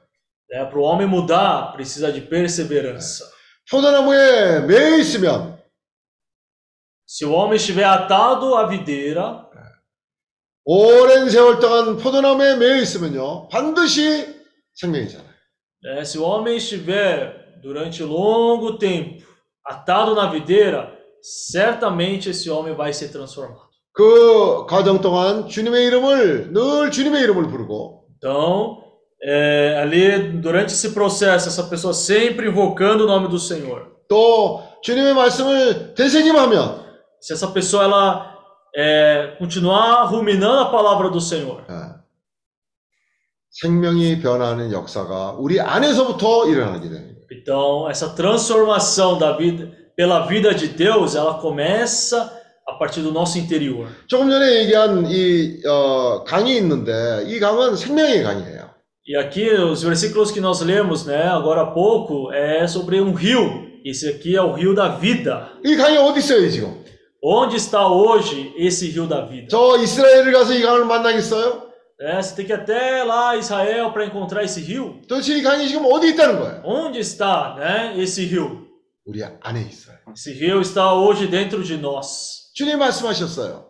É, 0.50 0.64
para 0.64 0.78
o 0.78 0.82
homem 0.82 1.06
mudar, 1.06 1.72
precisa 1.72 2.12
de 2.12 2.20
perseverança. 2.20 3.24
포도나무에 3.70 4.60
매여 4.60 4.98
있으면 4.98 5.58
Se 7.06 7.24
o 7.24 7.32
homem 7.32 7.56
estiver 7.56 7.84
atado 7.84 8.54
à 8.56 8.66
videira, 8.66 9.46
오랜 10.64 11.30
세월 11.30 11.58
동안 11.58 11.96
포도나무에 11.96 12.56
매여 12.56 12.76
있으면요 12.76 13.48
반드시 13.48 14.42
생명이잖아요. 14.74 15.28
né, 15.82 16.04
se 16.04 16.18
o 16.18 16.22
homem 16.24 16.56
estiver 16.56 17.58
durante 17.62 18.02
longo 18.02 18.78
tempo 18.78 19.22
atado 19.64 20.14
na 20.14 20.26
videira, 20.30 20.96
certamente 21.22 22.30
esse 22.30 22.48
homem 22.50 22.74
vai 22.74 22.92
ser 22.92 23.08
transformado. 23.10 23.68
그 23.92 24.64
과정 24.66 25.00
동안 25.00 25.48
주님의 25.48 25.84
이름을 25.86 26.52
늘 26.52 26.90
주님의 26.90 27.22
이름을 27.22 27.48
부르고 27.48 28.04
Então, 28.16 28.84
é, 29.22 29.78
ali 29.80 30.40
durante 30.40 30.72
esse 30.72 30.92
processo, 30.94 31.48
essa 31.48 31.64
pessoa 31.64 31.92
sempre 31.92 32.48
invocando 32.48 33.04
o 33.04 33.06
nome 33.06 33.28
do 33.28 33.38
Senhor. 33.38 33.86
또 34.08 34.62
주님의 34.82 35.14
말씀을 35.14 35.94
되새김하면 35.94 36.86
Se 37.20 37.32
essa 37.32 37.48
pessoa 37.48 37.82
ela 37.84 38.38
é, 38.76 39.34
continuar 39.38 40.04
ruminando 40.04 40.60
a 40.60 40.70
palavra 40.70 41.10
do 41.10 41.20
Senhor, 41.20 41.64
예, 41.68 41.98
생명이 43.52 44.20
변하는 44.20 44.72
역사가 44.72 45.36
우리 45.38 45.60
안에서부터 45.60 46.48
일어나게 46.48 46.88
되는 46.88 47.02
거예요. 47.02 47.18
então 47.30 47.88
essa 47.90 48.14
transformação 48.14 49.18
da 49.18 49.36
vida 49.36 49.70
pela 49.96 50.26
vida 50.26 50.54
de 50.54 50.68
Deus, 50.68 51.16
ela 51.16 51.34
começa 51.40 52.32
a 52.66 52.74
partir 52.78 53.00
do 53.02 53.10
nosso 53.10 53.36
interior. 53.38 53.88
조금 54.06 54.30
전에 54.30 54.60
얘기한 54.60 55.06
이 55.10 55.60
어, 55.66 56.22
강이 56.24 56.56
있는데 56.58 57.24
이 57.26 57.40
강은 57.40 57.74
생명의 57.76 58.22
강이에요. 58.22 58.68
E 59.10 59.16
aqui 59.16 59.48
os 59.50 59.82
versículos 59.82 60.30
que 60.30 60.38
nós 60.40 60.60
lemos, 60.60 61.06
né, 61.06 61.22
agora 61.28 61.62
há 61.62 61.66
pouco, 61.72 62.30
é 62.30 62.66
sobre 62.66 63.00
um 63.00 63.12
rio. 63.14 63.66
Esse 63.84 64.06
aqui 64.08 64.36
é 64.36 64.42
o 64.42 64.52
rio 64.52 64.74
da 64.74 64.88
vida. 64.88 65.48
이 65.64 65.74
강이 65.76 65.96
어디 65.96 66.20
있어요 66.20 66.48
지금? 66.50 66.84
Onde 67.20 67.56
está 67.56 67.88
hoje 67.88 68.52
esse 68.56 68.86
rio 68.90 69.06
da 69.08 69.22
vida? 69.22 69.48
저 69.50 69.76
이스라엘을 69.78 70.30
가서 70.32 70.54
이 70.54 70.62
강을 70.62 70.84
만나겠어요? 70.84 71.62
É, 72.00 72.22
você 72.22 72.36
tem 72.36 72.46
que 72.46 72.52
ir 72.52 72.54
até 72.54 73.02
lá 73.02 73.36
Israel 73.36 73.90
para 73.92 74.04
encontrar 74.04 74.44
esse 74.44 74.60
rio. 74.60 75.00
도대체 75.08 75.36
이 75.36 75.42
강이 75.42 75.66
지금 75.68 75.84
어디 75.86 76.10
있다는 76.10 76.38
거예요? 76.38 76.62
Onde 76.64 77.00
está, 77.00 77.56
né, 77.58 77.94
esse 77.98 78.24
rio? 78.24 78.66
우리 79.04 79.22
안에 79.24 79.62
있어요. 79.62 79.96
Esse 80.14 80.32
rio 80.32 80.60
está 80.60 80.92
hoje 80.94 81.26
dentro 81.26 81.62
de 81.64 81.76
nós. 81.76 82.52
주님 82.54 82.78
말씀하셨어요. 82.78 83.66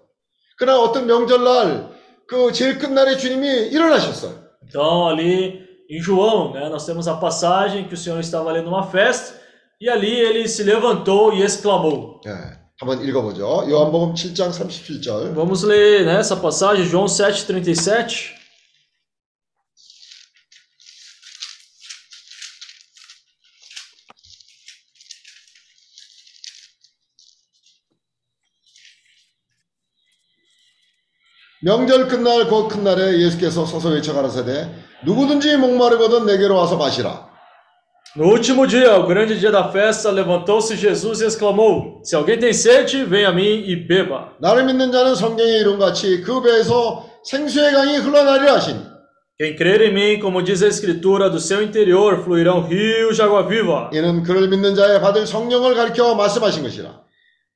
그러나 0.58 0.80
어떤 0.80 1.06
명절날 1.06 1.90
그 2.26 2.52
제일 2.52 2.78
끝날에 2.78 3.16
주님이 3.16 3.68
일어나셨어요. 3.72 4.34
Então 4.68 5.08
ali 5.08 5.66
em 5.90 6.00
João, 6.02 6.52
né, 6.52 6.68
nós 6.68 6.84
temos 6.84 7.08
a 7.08 7.16
passagem 7.16 7.88
que 7.88 7.94
o 7.94 7.96
Senhor 7.96 8.20
estava 8.20 8.50
ali 8.50 8.60
numa 8.60 8.82
festa, 8.90 9.38
E 9.80 9.88
ali 9.88 10.10
ele 10.12 10.48
se 10.48 10.64
levantou 10.64 11.32
e 11.32 11.40
exclamou. 11.42 12.20
예, 12.26 12.58
한번 12.83 13.03
읽어보죠. 13.03 13.65
요한복음 13.69 14.13
7장 14.13 14.51
37절. 14.51 15.33
Vamos 15.33 15.63
ler 15.63 16.05
né, 16.05 16.19
essa 16.19 16.35
passagem, 16.35 16.85
João 16.85 17.05
7,37. 17.05 18.43
명절 31.61 32.09
끝날 32.09 32.49
곧 32.49 32.67
큰 32.67 32.83
날에 32.83 33.19
예수께서 33.21 33.65
서서 33.65 33.87
외쳐 33.87 34.13
가라사대 34.13 34.69
누구든지 35.05 35.55
목마르거든 35.55 36.25
내게로 36.25 36.55
와서 36.57 36.75
마시라. 36.75 37.32
No 38.16 38.24
último 38.24 38.66
dia, 38.66 38.96
o 38.96 39.06
grande 39.06 39.38
dia 39.38 39.50
da 39.50 39.70
festa, 39.70 40.10
levantou-se 40.10 40.74
Jesus 40.76 41.20
e 41.20 41.26
exclamou: 41.26 42.00
Se 42.02 42.16
alguém 42.16 42.38
tem 42.38 42.52
sede, 42.52 43.04
venha 43.04 43.28
a 43.28 43.32
mim 43.32 43.64
e 43.66 43.76
beba. 43.76 44.34
나를 44.40 44.64
믿는 44.64 44.90
자는 44.90 45.14
성경에 45.14 45.58
이룬 45.60 45.78
같이 45.78 46.22
그 46.22 46.40
배에서 46.42 47.06
생수의 47.24 47.72
강이 47.72 47.98
흘러나리라 47.98 48.54
하시니 48.54 48.98
Quem 49.40 49.54
crer 49.54 49.82
em 49.82 49.92
mim, 49.94 50.20
como 50.20 50.42
diz 50.42 50.64
a 50.64 50.66
Escritura, 50.66 51.30
do 51.30 51.38
seu 51.38 51.62
interior 51.62 52.24
fluirão 52.24 52.66
rios 52.66 53.14
de 53.14 53.22
água 53.22 53.46
viva. 53.46 53.88
이는 53.92 54.24
그를 54.24 54.48
믿는 54.48 54.74
자에 54.74 55.00
받을 55.00 55.26
성령을 55.26 55.76
가리켜 55.76 56.16
말씀하신 56.16 56.62
것이라. 56.64 57.00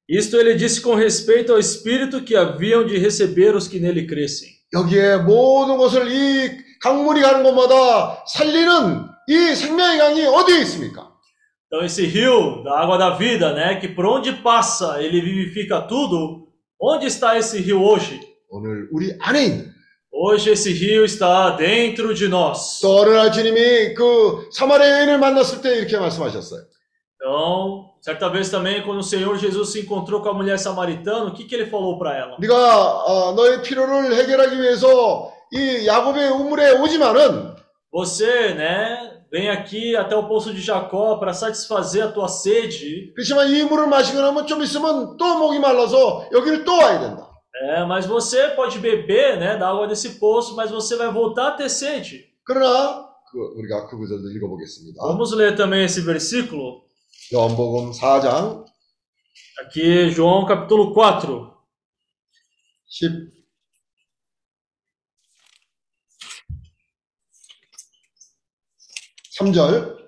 Isto 0.09 0.37
ele 0.39 0.55
disse 0.55 0.81
com 0.81 0.95
respeito 0.95 1.53
ao 1.53 1.59
Espírito 1.59 2.23
que 2.23 2.37
haviam 2.37 2.87
de 2.87 2.99
receber 2.99 3.57
os 3.57 3.67
que 3.67 3.81
nele 3.81 4.07
crescem. 4.07 4.49
여기에 4.75 5.17
모든 5.25 5.77
것을 5.77 6.09
이 6.09 6.51
강물이 6.83 7.21
가는 7.21 7.43
곳마다 7.43 8.23
살리는 8.29 9.09
이 9.29 9.55
생명의 9.55 9.99
강이 9.99 10.25
어디에 10.27 10.61
있습니까? 10.63 11.11
Então 11.67 11.85
esse 11.85 12.05
rio 12.07 12.63
da 12.63 12.81
água 12.81 12.99
da 12.99 13.11
vida, 13.17 13.53
né, 13.55 13.77
que 13.81 13.89
por 13.89 14.05
onde 14.05 14.33
passa 14.43 15.03
ele 15.03 15.21
vivifica 15.21 15.81
tudo, 15.83 16.49
onde 16.81 17.07
está 17.07 17.39
esse 17.39 17.59
rio 17.61 17.83
hoje? 17.83 18.21
오늘 18.51 18.89
우리 18.93 19.17
안에 19.21 19.45
있는 19.45 19.73
Hoje 20.15 20.51
esse 20.51 20.71
rio 20.73 21.05
está 21.05 21.57
dentro 21.57 22.15
de 22.15 22.29
nós. 22.29 22.81
또 22.83 23.01
어느 23.01 23.11
날 23.17 23.33
주님이 23.33 23.95
그 23.95 24.49
사마리아 24.53 25.01
여인을 25.01 25.19
만났을 25.19 25.63
때 25.63 25.79
이렇게 25.79 25.99
말씀하셨어요. 25.99 26.61
Então, 27.17 27.93
certa 28.03 28.29
vez 28.29 28.51
também, 28.51 28.83
quando 28.83 28.99
o 28.99 29.03
Senhor 29.03 29.39
Jesus 29.39 29.73
se 29.73 29.81
encontrou 29.81 30.21
com 30.21 30.29
a 30.29 30.35
mulher 30.35 30.59
samaritana, 30.59 31.27
o 31.27 31.33
que, 31.33 31.45
que 31.45 31.55
ele 31.55 31.67
falou 31.71 31.99
para 31.99 32.17
ela? 32.19 32.37
네가 32.39 33.05
어, 33.05 33.33
너의 33.33 33.63
필요를 33.63 34.13
해결하기 34.15 34.61
위해서 34.61 35.33
이 35.53 35.87
야곱의 35.87 36.29
우물에 36.31 36.73
오지만은 36.81 37.57
Você, 37.91 38.55
né, 38.55 39.16
vem 39.31 39.49
aqui 39.49 39.97
até 39.97 40.17
o 40.17 40.29
poço 40.29 40.53
de 40.53 40.61
Jacó 40.61 41.17
para 41.17 41.33
satisfazer 41.33 42.05
a 42.05 42.13
tua 42.13 42.29
sede. 42.29 43.13
그렇지만 43.15 43.49
이 43.49 43.63
물을 43.65 43.87
마시고 43.87 44.21
나면 44.21 44.47
좀 44.47 44.63
있으면 44.63 45.17
또 45.17 45.39
목이 45.39 45.59
말라서 45.59 46.29
여기를 46.33 46.65
또 46.65 46.77
와야 46.77 47.01
된다. 47.01 47.29
É, 47.65 47.85
mas 47.85 48.07
você 48.07 48.49
pode 48.57 48.79
beber, 48.79 49.39
né, 49.39 49.57
da 49.57 49.69
água 49.69 49.87
desse 49.87 50.19
poço, 50.19 50.57
mas 50.57 50.71
você 50.71 50.97
vai 50.97 51.13
voltar 51.13 51.49
a 51.49 51.53
ter 51.53 51.69
sede. 51.69 52.25
그러나 52.45 53.09
그, 53.31 53.39
우리가 53.57 53.87
그 53.87 53.97
구절도 53.97 54.31
읽어보겠습니다. 54.31 55.03
Vamos 55.03 55.33
ler 55.33 55.55
também 55.55 55.85
esse 55.85 56.01
versículo. 56.01 56.83
요한복음 57.33 57.93
4장 57.93 58.65
Aqui, 59.61 60.11
João 60.11 60.45
capítulo 60.45 60.93
4. 60.93 61.53
10 63.01 63.36
3절 69.39 70.03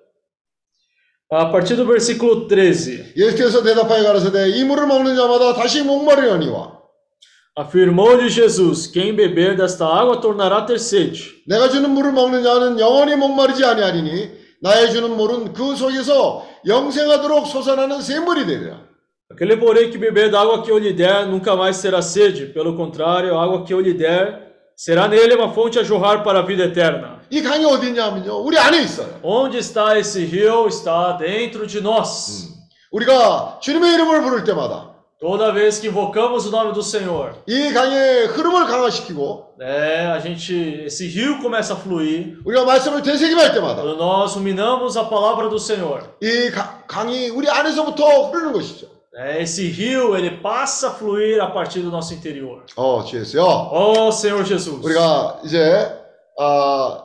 A 1.32 1.50
partir 1.50 1.76
do 1.76 1.84
versículo 1.84 2.46
13. 2.46 3.14
예수께서 3.16 3.62
대답하여 3.62 4.04
가라사대 4.04 4.50
이 4.50 4.64
물을 4.64 4.86
먹는 4.86 5.16
자마다 5.16 5.54
다시 5.54 5.82
목마르려니와 5.82 6.74
Afirmou-lhe 7.56 8.28
Jesus: 8.28 8.90
Quem 8.90 9.14
beber 9.14 9.56
desta 9.56 9.86
água 9.86 10.20
tornará 10.20 10.62
a 10.62 10.66
ter 10.66 10.74
sede. 10.74 11.20
내가 11.46 11.68
주는 11.68 11.88
물을 11.88 12.10
먹는 12.12 12.42
자는 12.42 12.80
영원히 12.80 13.14
목마르지 13.14 13.64
아니하리니 13.64 14.30
나의 14.60 14.90
주는 14.90 15.16
물은 15.16 15.52
그 15.52 15.76
속에서 15.76 16.44
영생하도록 16.66 17.46
솟아나는 17.46 18.00
샘물이 18.00 18.46
되리라. 18.46 18.82
Aquele, 19.30 19.56
porém, 19.56 19.90
que 19.90 19.98
beber 19.98 20.30
da 20.30 20.40
água 20.40 20.62
que 20.62 20.70
eu 20.70 20.78
lhe 20.78 20.92
der, 20.92 21.26
nunca 21.26 21.54
mais 21.54 21.80
terá 21.80 22.02
sede. 22.02 22.46
Pelo 22.52 22.76
contrário, 22.76 23.36
a 23.36 23.44
água 23.44 23.64
que 23.64 23.72
eu 23.72 23.80
lhe 23.80 23.94
der 23.94 24.52
será 24.76 25.06
nele 25.06 25.34
uma 25.34 25.52
fonte 25.52 25.78
a 25.78 25.84
jorrar 25.84 26.24
para 26.24 26.40
a 26.40 26.42
vida 26.42 26.64
eterna. 26.64 27.17
이 27.30 27.42
강이 27.42 27.64
어디 27.64 27.88
있냐면요. 27.88 28.36
우리 28.44 28.58
안에 28.58 28.82
있어요. 28.82 29.18
Onde 29.22 29.58
está 29.58 29.96
esse 29.98 30.24
rio? 30.24 30.66
Está 30.68 31.16
dentro 31.18 31.66
de 31.66 31.80
nós. 31.80 32.50
우리가 32.92 33.58
주님의 33.60 33.94
이름을 33.94 34.22
부를 34.22 34.44
때마다 34.44 34.92
Toda 35.20 35.52
vez 35.52 35.80
que 35.80 35.88
invocamos 35.88 36.44
o 36.46 36.50
nome 36.50 36.74
do 36.74 36.82
Senhor, 36.82 37.32
이 37.46 37.72
강의 37.72 38.26
흐름을 38.26 38.66
강화시키고 38.66 39.54
né, 39.58 40.06
a 40.12 40.18
gente, 40.20 40.84
esse 40.84 41.06
rio 41.06 41.38
começa 41.40 41.72
a 41.72 41.76
fluir. 41.76 42.36
우리가 42.44 42.64
말씀을 42.64 43.00
되새김할 43.02 43.54
때마다 43.54 43.82
Quando 43.82 43.96
nós 43.96 44.36
ruminamos 44.36 44.96
a 44.98 45.04
palavra 45.08 45.48
do 45.48 45.58
Senhor, 45.58 46.02
이 46.20 46.50
가- 46.50 46.84
강이 46.86 47.30
우리 47.30 47.48
안에서부터 47.48 48.30
흐르는 48.32 48.52
것이죠. 48.52 48.86
né, 49.16 49.40
esse 49.40 49.62
rio 49.70 50.14
ele 50.16 50.42
passa 50.42 50.88
a 50.88 50.90
fluir 50.94 51.40
a 51.40 51.46
partir 51.52 51.80
do 51.80 51.88
nosso 51.90 52.12
interior. 52.12 52.62
어, 52.76 53.02
주 53.04 53.16
예수요. 53.16 53.44
Oh 53.72 54.10
Senhor 54.12 54.44
Jesus, 54.44 54.84
우리가 54.84 55.40
이제 55.44 55.88
아, 56.38 57.00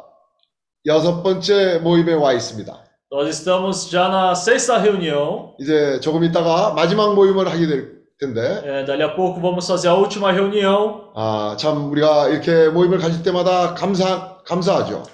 여섯 0.86 1.22
번째 1.22 1.78
모임에 1.78 2.14
와 2.14 2.32
있습니다. 2.32 2.84
nós 3.12 3.28
estamos 3.28 3.88
já 3.90 4.08
na 4.08 4.32
sexta 4.34 4.76
reunião. 4.78 5.54
이제 5.60 6.00
조금 6.00 6.24
있다가 6.24 6.72
마지막 6.74 7.14
모임을 7.14 7.48
하게 7.48 7.66
될 7.66 7.94
텐데 8.20 8.40
É, 8.64 8.84
dali 8.84 9.02
a 9.02 9.14
pouco 9.14 9.40
vamos 9.40 9.66
fazer 9.66 9.88
a 9.88 9.94
última 9.94 10.30
reunião. 10.32 11.10
아, 11.14 11.56
참 11.58 11.90
우리가 11.90 12.28
이렇게 12.28 12.68
모임을 12.68 12.98
가질 12.98 13.22
때마다 13.22 13.74
감사 13.74 14.38
감사하죠. 14.44 15.04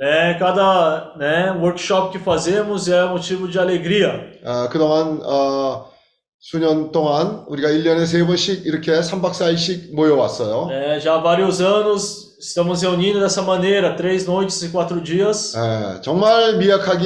né, 0.00 0.38
cada 0.38 1.12
né, 1.18 1.50
workshop 1.60 2.10
que 2.10 2.18
fazemos 2.18 2.88
é 2.88 3.04
motivo 3.04 3.46
de 3.48 3.58
alegria. 3.58 4.30
아, 4.44 4.68
그동안 4.70 5.20
어, 5.24 5.90
수년 6.38 6.90
동안 6.92 7.44
우리가 7.48 7.68
1년에 7.68 8.06
세 8.06 8.24
번씩 8.24 8.64
이렇게 8.64 8.92
3박 9.00 9.32
4일씩 9.32 9.94
모여 9.94 10.16
왔어요. 10.16 10.68
né. 10.70 10.98
já 11.00 11.14
há 11.16 11.18
vários 11.18 11.60
anos 11.60 12.29
estamos 12.40 12.80
reunindo 12.82 13.20
dessa 13.20 13.42
maneira, 13.42 13.94
três 13.96 14.26
noites 14.26 14.62
e 14.62 14.70
quatro 14.70 15.00
dias. 15.00 15.54
에, 15.54 16.00
정말 16.02 16.56
미약하기 16.56 17.04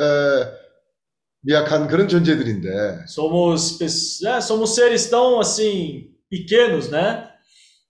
에, 0.00 0.56
미약한 1.42 1.88
그런 1.88 2.08
존재들인데 2.08 3.04
Somos, 3.08 3.78
é, 3.80 4.40
somos 4.40 4.74
seres 4.74 5.10
tão 5.10 5.38
assim 5.40 6.08
pequenos, 6.30 6.90
né? 6.90 7.28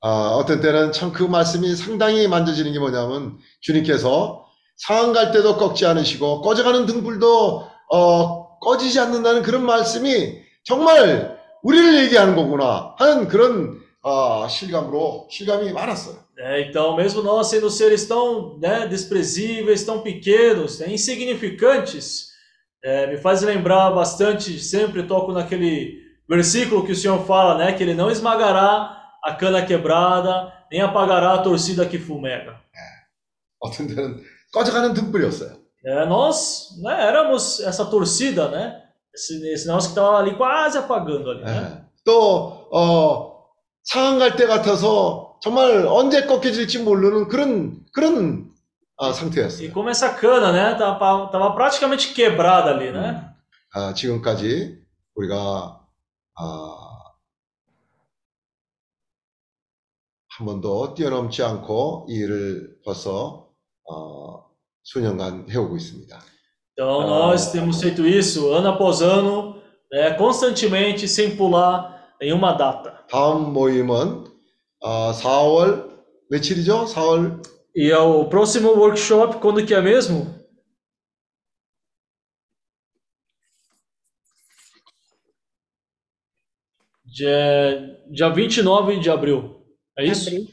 아, 0.03 0.37
어떤 0.37 0.61
때는 0.61 0.93
참 0.93 1.13
그 1.13 1.23
말씀이 1.25 1.75
상당히 1.75 2.29
만져지는 2.29 2.73
게 2.73 2.79
뭐냐면 2.79 3.39
주님께서 3.61 4.45
상한 4.77 5.13
갈 5.13 5.33
때도 5.33 5.57
꺾지 5.57 5.87
않으시고 5.87 6.43
꺼져가는 6.43 6.85
등불도 6.87 7.67
어, 7.93 8.59
꺼지지 8.61 8.99
않는다는 9.01 9.43
그런 9.43 9.65
말씀이 9.65 10.39
정말 10.65 11.39
우리를 11.63 12.05
얘기하는 12.05 12.37
거구나 12.37 12.95
하는 12.99 13.27
그런 13.29 13.81
어, 14.03 14.47
실감으로 14.49 15.29
실감이 15.31 15.73
많았어요. 15.73 16.26
É, 16.38 16.62
então, 16.62 16.96
mesmo 16.96 17.22
nós 17.22 17.48
sendo 17.48 17.70
seres 17.70 18.08
tão 18.08 18.58
né, 18.58 18.88
desprezíveis, 18.88 19.84
tão 19.84 20.02
pequenos, 20.02 20.80
né, 20.80 20.92
insignificantes, 20.92 22.32
é, 22.84 23.08
me 23.08 23.18
faz 23.18 23.42
lembrar 23.42 23.92
bastante, 23.92 24.60
sempre 24.60 25.04
toco 25.04 25.32
naquele 25.32 26.00
versículo 26.28 26.86
que 26.86 26.94
o 26.94 26.96
Senhor 26.96 27.24
fala, 27.26 27.58
né, 27.58 27.74
que 27.74 27.84
ele 27.84 27.94
não 27.94 28.10
esmagará 28.10 28.98
a 29.24 29.34
cana 29.36 29.66
quebrada, 29.66 30.52
nem 30.72 30.82
apagará 30.82 31.34
a 31.34 31.44
torcida 31.44 31.86
que 31.86 32.00
fumega. 32.00 32.60
어떤 33.62 33.88
때는 33.88 34.24
꺼져가는 34.52 34.94
등불이었어요. 34.94 35.58
É, 35.86 36.06
nós 36.06 36.70
né, 36.82 37.08
éramos 37.08 37.60
essa 37.60 37.86
torcida, 37.86 38.50
né? 38.50 38.82
Esse, 39.14 39.48
esse 39.52 39.68
negócio 39.68 39.94
que 39.94 40.00
estava 40.00 40.18
ali 40.18 40.36
quase 40.36 40.78
apagando 40.78 41.30
ali, 41.30 41.44
né? 41.44 41.78
예. 41.78 41.92
또 42.04 42.68
어, 42.72 43.46
상한 43.84 44.20
갈 44.20 44.36
때 44.36 44.48
같아서 44.48 45.25
정말 45.41 45.87
언제 45.87 46.27
꺾여질지 46.27 46.81
모르는 46.81 47.29
그런 47.29 47.85
그런 47.93 48.51
아, 48.99 49.11
E 49.11 49.13
상태였어요. 49.15 49.73
como 49.73 49.91
essa 49.91 50.15
cana, 50.19 50.51
né, 50.53 50.75
tava, 50.79 51.29
tava 51.31 51.55
praticamente 51.55 52.15
quebrada 52.15 52.71
ali, 52.71 52.91
né? 52.93 53.31
아, 53.75 53.93
지금까지 53.93 54.83
우리가 55.15 55.81
아, 56.39 56.77
한 60.31 60.47
번도 60.47 60.95
뛰어넘지 60.95 61.43
않고 61.43 62.07
이 62.09 62.15
일을 62.15 62.79
벌써 62.85 63.49
어, 63.89 64.45
수년간 64.83 65.47
해오고 65.51 65.77
있습니다. 65.77 66.19
Então 66.73 67.03
nós 67.07 67.53
temos 67.53 67.81
feito 67.81 68.07
isso 68.07 68.53
ano 68.53 68.69
após 68.69 69.01
ano, 69.01 69.63
né, 69.91 70.15
constantemente, 70.17 71.09
sem 71.09 71.37
pular 71.37 72.13
nenhuma 72.21 72.53
data. 72.57 72.93
다음 73.09 73.53
모임은 73.53 74.25
4월 74.83 75.97
며칠이죠? 76.31 76.85
4월 76.87 77.43
E 77.77 77.91
é 77.91 77.99
o 77.99 78.25
próximo 78.29 78.71
workshop, 78.71 79.39
quando 79.39 79.65
que 79.65 79.75
é 79.75 79.81
mesmo? 79.83 80.35
Dia, 87.05 88.01
dia 88.11 88.29
29 88.31 88.99
de 89.01 89.11
abril. 89.11 89.63
É 89.99 90.05
isso? 90.05 90.29
Abril. 90.29 90.47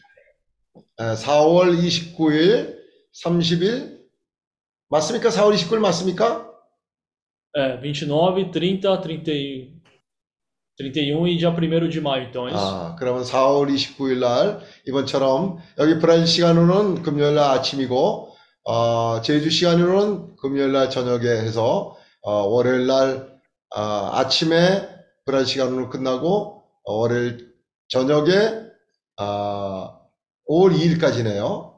에, 0.99 1.13
4월 1.15 1.71
29일, 1.75 2.77
30일 3.13 3.99
맞습니까? 4.89 5.29
4월 5.29 5.53
29일 5.55 5.79
맞습니까? 5.79 6.49
É, 7.55 7.77
29, 7.77 8.51
30, 8.51 9.01
31. 9.01 9.72
31 10.77 11.27
e 11.27 11.37
dia 11.37 11.51
1 11.51 11.89
de 11.89 12.01
maio, 12.01 12.27
então, 12.27 12.47
é 12.47 12.51
isso? 12.51 12.57
아, 12.57 12.95
그러면 12.97 13.23
4월 13.23 13.69
29일 13.71 14.19
날 14.19 14.59
이번처럼 14.87 15.59
여기 15.77 15.99
브라질 15.99 16.25
시간으로는 16.25 17.03
금요일 17.03 17.35
날 17.35 17.51
아침이고 17.51 18.35
어, 18.65 19.21
제주 19.21 19.51
시간으로는 19.51 20.35
금요일 20.37 20.71
날 20.71 20.89
저녁에 20.89 21.27
해서 21.27 21.95
어, 22.21 22.47
월요일 22.47 22.87
날 22.87 23.39
아, 23.69 24.11
아침에 24.13 24.87
브라질 25.25 25.47
시간으로 25.47 25.89
끝나고 25.89 26.63
어, 26.85 26.93
월요일 26.93 27.53
저녁에 27.89 28.31
아, 29.17 29.99
5월 30.49 30.75
2일까지네요. 30.75 31.73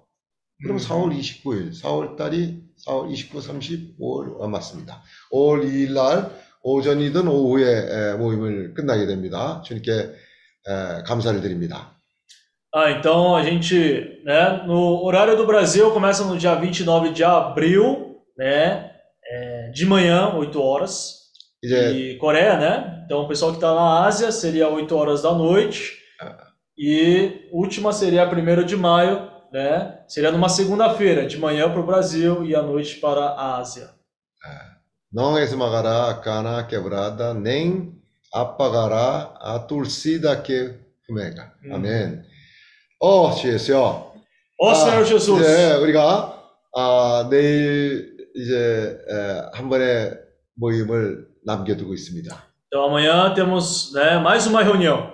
그럼 0.63 0.77
4월 0.77 1.13
29일, 1.19 1.73
4월 1.81 2.15
달이 2.15 2.63
4월 2.87 3.11
29, 3.11 3.41
30, 3.41 3.99
5월 3.99 4.41
아, 4.41 4.47
맞습니다. 4.47 5.03
5월 5.33 5.65
2일 5.65 5.93
날 5.93 6.44
오전이든 6.64 7.26
오후에 7.26 7.64
에, 7.64 8.14
모임을 8.14 8.74
끝나게 8.74 9.06
됩니다. 9.06 9.62
주님께 9.64 9.92
에, 9.92 11.02
감사를 11.04 11.40
드립니다. 11.40 11.96
Ah, 12.72 12.92
então 12.92 13.34
a 13.34 13.42
gente, 13.42 14.22
né, 14.24 14.62
no 14.64 15.02
horário 15.02 15.36
do 15.36 15.44
Brasil 15.44 15.90
começa 15.90 16.24
no 16.24 16.38
dia 16.38 16.54
29 16.54 17.10
de 17.10 17.24
abril, 17.24 18.22
né, 18.38 18.92
é, 19.28 19.70
de 19.70 19.84
manhã, 19.84 20.32
8 20.34 20.60
horas. 20.60 21.20
이제 21.62 21.92
E 21.92 22.16
Coreia, 22.16 22.56
né? 22.56 23.02
Então 23.04 23.22
o 23.22 23.28
pessoal 23.28 23.50
que 23.50 23.58
está 23.58 23.74
na 23.74 24.06
Ásia 24.06 24.32
seria 24.32 24.68
8 24.68 24.96
horas 24.96 25.22
da 25.22 25.32
noite. 25.32 25.98
E 26.78 27.48
última 27.52 27.92
seria 27.92 28.24
1 28.24 28.64
de 28.64 28.76
maio, 28.76 29.28
né? 29.52 29.98
Seria 30.08 30.30
numa 30.30 30.48
segunda-feira, 30.48 31.26
de 31.26 31.38
manhã 31.38 31.68
para 31.70 31.80
o 31.80 31.86
Brasil 31.86 32.44
e 32.44 32.54
à 32.54 32.62
noite 32.62 32.96
para 32.96 33.20
a 33.20 33.58
Ásia. 33.58 33.90
Não 35.15 35.39
esmagará 35.39 36.09
a 36.09 36.15
cana 36.15 36.67
quebrada, 36.67 37.33
nem 37.33 37.93
apagará 38.33 39.33
a 39.39 39.57
torcida 39.59 40.35
que 40.41 40.73
fumega. 41.07 41.53
음. 41.63 41.73
아멘. 41.73 42.25
어, 42.99 43.31
주예수요. 43.33 44.11
Ó 44.57 44.73
Senhor 44.73 45.05
Jesus! 45.05 45.41
이제 45.41 45.73
우리가 45.75 46.37
아, 46.75 47.27
내일 47.29 48.17
이제 48.35 48.99
에, 49.07 49.49
한 49.53 49.69
번의 49.69 50.19
모임을 50.55 51.29
남겨두고 51.45 51.93
있습니다. 51.93 52.35
Então 52.67 52.83
amanhã 52.83 53.33
temos, 53.33 53.93
né, 53.93 54.19
mais 54.19 54.45
uma 54.47 54.63
reunião. 54.63 55.13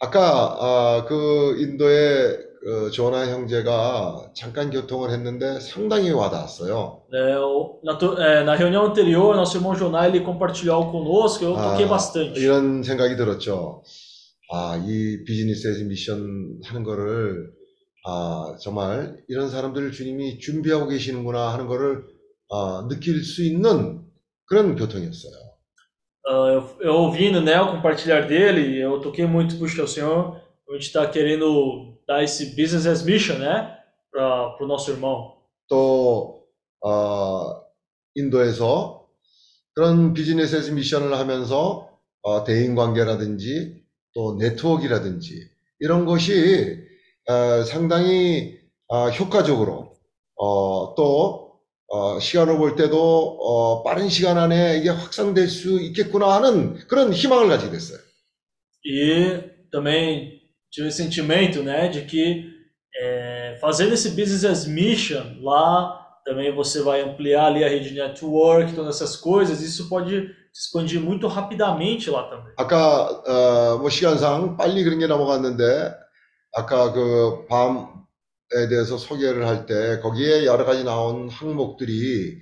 아까 0.00 0.56
아, 0.58 1.04
그 1.06 1.56
인도의 1.60 2.45
그 2.66 2.90
조나 2.90 3.28
형제가 3.30 4.32
잠깐 4.34 4.70
교통을 4.70 5.10
했는데 5.10 5.60
상당히 5.60 6.10
와닿았어요. 6.10 7.02
É, 7.12 7.38
o- 7.38 7.78
na, 7.84 7.96
to- 7.96 8.18
é, 8.20 8.42
na 8.42 8.56
reunião 8.56 8.86
anterior, 8.86 9.36
nosso 9.36 9.56
irmão 9.56 9.72
Jonai 9.76 10.08
ele 10.08 10.20
compartilhou 10.24 10.74
algo 10.74 10.90
conosco, 10.90 11.44
eu 11.44 11.54
toquei 11.54 11.84
아, 11.84 11.88
bastante. 11.88 12.40
이런 12.40 12.82
생각이 12.82 13.14
들었죠. 13.14 13.84
아, 14.52 14.82
이 14.84 15.22
비즈니스에서 15.24 15.84
미션 15.84 16.58
하는 16.64 16.82
거를 16.82 17.52
아, 18.04 18.56
정말 18.60 19.16
이런 19.28 19.48
사람들을 19.48 19.92
주님이 19.92 20.40
준비하고 20.40 20.88
계시는구나 20.88 21.52
하는 21.52 21.68
거를 21.68 22.02
아, 22.50 22.84
느낄 22.90 23.22
수 23.22 23.44
있는 23.44 24.00
그런 24.46 24.74
교통이었어요. 24.74 25.32
Ah, 26.28 26.50
eu, 26.52 26.64
eu 26.80 26.94
ouvindo 26.94 27.40
né, 27.40 27.60
o 27.60 27.70
compartilhar 27.70 28.26
dele, 28.26 28.80
eu 28.82 29.00
toquei 29.00 29.24
muito, 29.24 29.56
puxa, 29.56 29.84
o 29.84 29.86
senhor, 29.86 30.34
a 30.68 30.72
gente 30.72 30.86
está 30.88 31.06
querendo 31.06 31.95
dar 32.06 32.22
esse 32.22 32.54
business 32.54 32.86
as 32.86 33.02
mission, 33.02 33.38
né, 33.38 33.76
para 34.10 34.56
o 34.60 34.66
nosso 34.66 34.90
irmão. 34.90 35.36
또 35.68 36.46
어, 36.84 37.62
인도에서 38.14 39.06
그런 39.74 40.14
비즈니스에서 40.14 40.72
미션을 40.72 41.12
하면서 41.18 41.90
어, 42.22 42.44
대인 42.44 42.74
관계라든지 42.74 43.82
또 44.14 44.36
네트워크라든지 44.36 45.48
이런 45.80 46.06
것이 46.06 46.78
어, 47.28 47.62
상당히 47.64 48.58
어, 48.88 49.08
효과적으로 49.10 49.96
어, 50.36 50.94
또 50.94 51.60
어, 51.88 52.18
시간을 52.18 52.56
볼 52.56 52.74
때도 52.76 53.38
어, 53.40 53.82
빠른 53.82 54.08
시간 54.08 54.38
안에 54.38 54.78
이게 54.78 54.88
확산될 54.88 55.48
수 55.48 55.80
있겠구나 55.80 56.34
하는 56.36 56.74
그런 56.88 57.12
희망을 57.12 57.48
가지게 57.48 57.72
됐어요. 57.72 57.98
E 58.88 59.42
também 59.72 60.35
tive 60.71 60.87
esse 60.87 60.97
sentimento, 61.03 61.61
né, 61.63 61.87
de 61.89 62.01
que 62.03 62.49
é, 63.01 63.57
fazendo 63.61 63.93
esse 63.93 64.09
business 64.11 64.43
as 64.45 64.65
mission 64.67 65.23
lá, 65.41 65.99
também 66.25 66.53
você 66.53 66.81
vai 66.81 67.01
ampliar 67.01 67.45
ali 67.47 67.63
a 67.63 67.69
rede 67.69 67.89
de 67.89 67.95
network, 67.99 68.73
todas 68.73 68.95
essas 68.95 69.15
coisas, 69.17 69.61
isso 69.61 69.89
pode 69.89 70.27
se 70.53 70.65
expandir 70.67 70.99
muito 71.01 71.27
rapidamente 71.27 72.09
lá 72.09 72.23
também. 72.29 72.53
아까 72.57 73.09
어, 73.27 73.77
뭐 73.79 73.89
시간상 73.89 74.57
빨리 74.57 74.83
그런 74.83 74.99
게 74.99 75.07
넘어갔는데 75.07 75.93
아까 76.53 76.91
그 76.91 77.45
밤에 77.47 78.67
대해서 78.69 78.97
소개를 78.97 79.47
할 79.47 79.65
때 79.65 79.99
거기에 80.01 80.45
여러 80.45 80.65
가지 80.65 80.83
나온 80.83 81.29
항목들이 81.29 82.37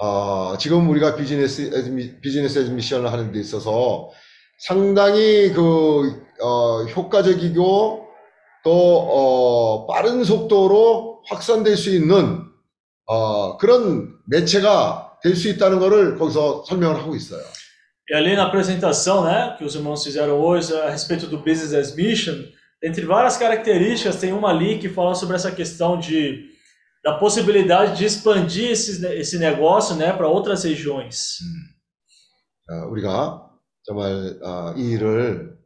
어, 0.00 0.56
지금 0.58 0.88
우리가 0.88 1.14
비즈니스 1.16 1.70
에즈 1.72 1.90
미- 1.90 2.20
비즈니스 2.20 2.58
에즈 2.58 2.70
미션을 2.70 3.12
하는 3.12 3.30
데 3.32 3.38
있어서 3.40 4.10
상당히 4.58 5.52
그 5.52 6.24
어, 6.40 6.84
효과적이고 6.84 8.04
또 8.64 8.70
어, 8.70 9.86
빠른 9.86 10.24
속도로 10.24 11.22
확산될 11.28 11.76
수 11.76 11.90
있는 11.90 12.42
어, 13.06 13.56
그런 13.58 14.14
매체가 14.26 15.18
될 15.22 15.36
수 15.36 15.48
있다는 15.48 15.78
것을 15.78 16.18
거기서 16.18 16.64
설명을 16.66 16.96
하고 16.98 17.14
있어요. 17.14 17.42
E 18.06 18.14
ali 18.14 18.36
na 18.36 18.44
apresentação, 18.44 19.24
né, 19.24 19.56
que 19.56 19.64
os 19.64 19.74
irmãos 19.74 20.04
fizeram 20.04 20.38
hoje 20.38 20.74
a 20.74 20.90
respeito 20.90 21.26
do 21.26 21.38
Business 21.38 21.72
as 21.72 21.96
Mission, 21.96 22.34
entre 22.82 23.06
várias 23.06 23.38
características, 23.38 24.16
tem 24.20 24.34
uma 24.34 24.50
ali 24.50 24.78
que 24.78 24.90
fala 24.90 25.14
sobre 25.14 25.36
essa 25.36 25.50
questão 25.50 25.98
de 25.98 26.52
da 27.02 27.14
possibilidade 27.18 27.96
de 27.98 28.04
expandir 28.04 28.70
esse, 28.70 29.06
esse 29.06 29.38
negócio, 29.38 29.94
né, 29.96 30.12
para 30.12 30.28
outras 30.28 30.64
regiões. 30.64 31.38
어, 32.68 32.86
우리가 32.90 33.50
정말 33.84 34.38
어, 34.42 34.74
이 34.76 34.92
일을 34.92 35.56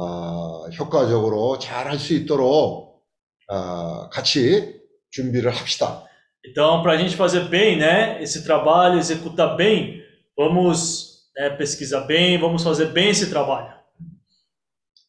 어, 0.00 0.66
효과적으로 0.78 1.58
잘 1.58 1.86
할 1.86 1.98
수 1.98 2.14
있도록 2.14 3.02
어, 3.48 4.08
같이 4.08 4.80
준비를 5.10 5.50
합시다. 5.54 6.04
Então, 6.46 6.82
para 6.82 6.92
a 6.94 6.96
gente 6.96 7.14
fazer 7.16 7.50
bem, 7.50 7.76
né, 7.76 8.22
esse 8.22 8.42
trabalho, 8.44 8.96
executar 8.98 9.56
bem, 9.56 10.00
vamos 10.38 11.28
né, 11.36 11.50
pesquisar 11.50 12.06
bem, 12.06 12.38
vamos 12.40 12.62
fazer 12.62 12.94
bem 12.94 13.10
esse 13.10 13.28
trabalho. 13.28 13.68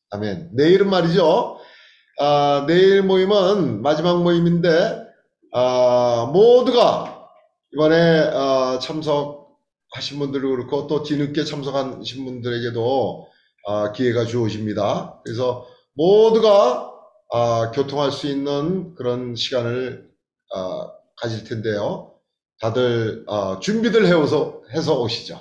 아멘. 0.09 0.49
내일은 0.51 0.89
말이죠. 0.89 1.57
아, 2.19 2.65
내일 2.67 3.01
모임은 3.03 3.81
마지막 3.81 4.21
모임인데 4.21 5.05
아, 5.53 6.29
모두가 6.33 7.29
이번에 7.73 8.19
어, 8.33 8.79
참석하신 8.79 10.19
분들도 10.19 10.49
그렇고 10.49 10.87
또 10.87 11.03
뒤늦게 11.03 11.45
참석하신 11.45 12.25
분들에게도 12.25 13.30
아, 13.67 13.91
기회가 13.91 14.25
주어집니다. 14.25 15.21
그래서 15.23 15.67
모두가 15.93 16.91
아, 17.33 17.71
교통할 17.73 18.11
수 18.11 18.27
있는 18.27 18.93
그런 18.95 19.35
시간을 19.35 20.09
아, 20.53 20.91
가질 21.17 21.43
텐데요. 21.43 22.13
다들 22.59 23.25
아, 23.27 23.57
준비들 23.61 24.05
해서 24.05 24.61
해서 24.73 25.01
오시죠. 25.01 25.39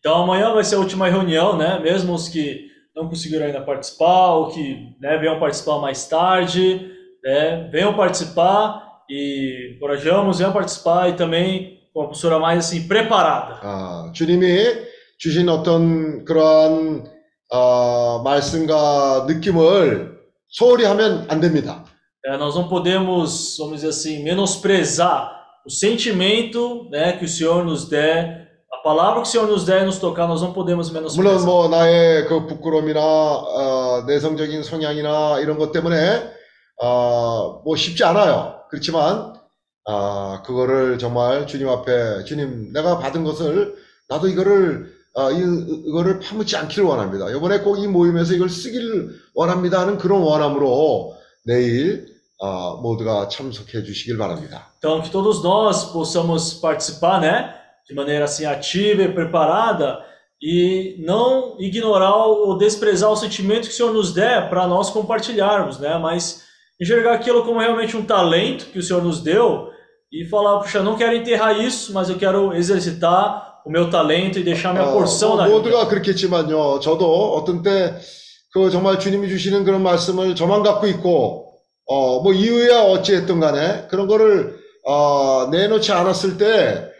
Então, 0.00 0.22
amanhã 0.22 0.52
vai 0.54 0.62
ser 0.62 0.76
a 0.76 0.78
última 0.78 1.08
reunião, 1.08 1.56
né, 1.56 1.80
mesmo 1.80 2.14
os 2.14 2.28
que 2.28 2.68
não 2.94 3.08
conseguiram 3.08 3.46
ainda 3.46 3.60
participar 3.60 4.34
ou 4.34 4.48
que 4.48 4.94
né, 5.00 5.18
venham 5.18 5.40
participar 5.40 5.78
mais 5.78 6.06
tarde, 6.06 6.88
né, 7.22 7.68
venham 7.72 7.94
participar 7.94 9.02
e 9.10 9.74
encorajamos, 9.76 10.38
venham 10.38 10.52
participar 10.52 11.08
e 11.08 11.14
também 11.14 11.80
com 11.92 12.02
a 12.02 12.06
postura 12.08 12.38
mais 12.38 12.64
assim 12.64 12.86
preparada. 12.86 13.58
아, 13.60 14.12
주님이 14.14 14.86
주신 15.18 15.48
어떤 15.48 16.24
그러한 16.24 17.17
어, 17.50 18.20
말씀과 18.24 19.26
느낌을 19.28 20.18
소홀히 20.48 20.84
하면 20.84 21.26
안 21.28 21.40
됩니다. 21.40 21.84
É, 22.26 22.36
nós 22.36 22.54
não 22.54 22.68
podemos, 22.68 23.56
vamos 23.58 23.76
dizer 23.80 23.88
assim, 23.88 24.22
menosprezar 24.22 25.30
o 25.64 25.70
sentimento 25.70 26.88
né, 26.90 27.12
que 27.12 27.24
o 27.24 27.28
Senhor 27.28 27.64
nos 27.64 27.88
der, 27.88 28.48
a 28.72 28.78
palavra 28.82 29.22
que 29.22 29.28
o 29.28 29.30
Senhor 29.30 29.46
nos 29.46 29.64
der 29.64 29.82
e 29.82 29.86
nos 29.86 29.98
tocar, 29.98 30.26
nós 30.26 30.42
não 30.42 30.52
podemos 30.52 30.90
물론 30.90 31.10
menosprezar. 31.10 31.44
뭐 31.46 31.68
나의 31.68 32.26
그 32.26 32.46
부끄러움이나 32.46 33.00
어, 33.00 34.04
내성적인 34.06 34.62
성향이나 34.62 35.38
이런 35.40 35.58
것 35.58 35.72
때문에 35.72 36.30
어, 36.82 37.62
뭐 37.64 37.76
쉽지 37.76 38.04
않아요. 38.04 38.60
그렇지만 38.68 39.34
아, 39.86 40.42
그거를 40.44 40.98
정말 40.98 41.46
주님 41.46 41.68
앞에 41.68 42.24
주님 42.24 42.72
내가 42.74 42.98
받은 42.98 43.24
것을 43.24 43.74
나도 44.08 44.28
이거를 44.28 44.97
어, 45.17 45.31
이, 45.31 45.37
이거를 45.87 46.19
파묻지 46.19 46.55
않기를 46.57 46.85
원합니다. 46.85 47.29
이번에 47.29 47.59
꼭 47.59 47.77
이 47.77 47.87
모임에서 47.87 48.33
이걸 48.33 48.49
쓰기를 48.49 49.09
원합니다 49.35 49.79
하는 49.81 49.97
그런 49.97 50.21
원함으로 50.21 51.15
내일 51.45 52.07
어, 52.39 52.77
모두가 52.77 53.27
참석해 53.27 53.83
주시길 53.83 54.17
바랍니다. 54.17 54.71
Então, 54.79 55.01
que 55.01 55.09
todos 55.11 55.43
nós 55.43 55.91
possamos 55.93 56.53
participar, 56.55 57.21
né? 57.21 57.53
De 57.87 57.93
maneira 57.93 58.25
assim 58.25 58.45
ativa 58.45 59.03
e 59.03 59.13
preparada 59.13 59.99
e 60.41 60.97
não 61.05 61.55
ignorar 61.59 62.15
ou 62.25 62.57
desprezar 62.57 63.09
o 63.09 63.15
sentimento 63.15 63.67
que 63.67 63.73
o 63.73 63.77
Senhor 63.77 63.93
nos 63.93 64.13
der 64.13 64.49
para 64.49 64.67
nós 64.67 64.89
compartilharmos, 64.89 65.79
né? 65.79 65.97
Mas 65.97 66.43
enxergar 66.81 67.13
aquilo 67.13 67.45
como 67.45 67.59
realmente 67.59 67.95
um 67.95 68.03
talento 68.03 68.65
que 68.65 68.79
o 68.79 68.83
Senhor 68.83 69.01
nos 69.01 69.21
deu 69.21 69.69
e 70.11 70.25
falar, 70.25 70.59
puxa, 70.59 70.83
não 70.83 70.97
quero 70.97 71.15
enterrar 71.15 71.57
isso, 71.57 71.93
mas 71.93 72.09
eu 72.09 72.17
quero 72.17 72.53
exercitar 72.53 73.46
o 73.68 73.70
meu 73.70 73.90
talento 73.90 74.38
e 74.38 74.42
deixar 74.42 74.72
minha 74.72 74.86
어, 74.88 74.92
porção 74.92 75.36
뭐 75.36 75.44
na. 75.44 75.48
모두가 75.48 75.88
그렇겠지만요. 75.88 76.80
저도 76.80 77.34
어떤 77.36 77.62
때 77.62 77.94
그 78.50 78.70
정말 78.70 78.98
주님이 78.98 79.28
주시는 79.28 79.64
그런 79.64 79.82
말씀을 79.82 80.34
저만 80.34 80.62
갖고 80.62 80.86
있고 80.86 81.60
어, 81.86 82.20
뭐 82.22 82.32
이유야 82.32 82.82
어찌했든 82.82 83.40
간에 83.40 83.86
그런 83.88 84.06
거를 84.06 84.58
어, 84.84 85.48
내놓지 85.50 85.92
않았을 85.92 86.38
때 86.38 86.90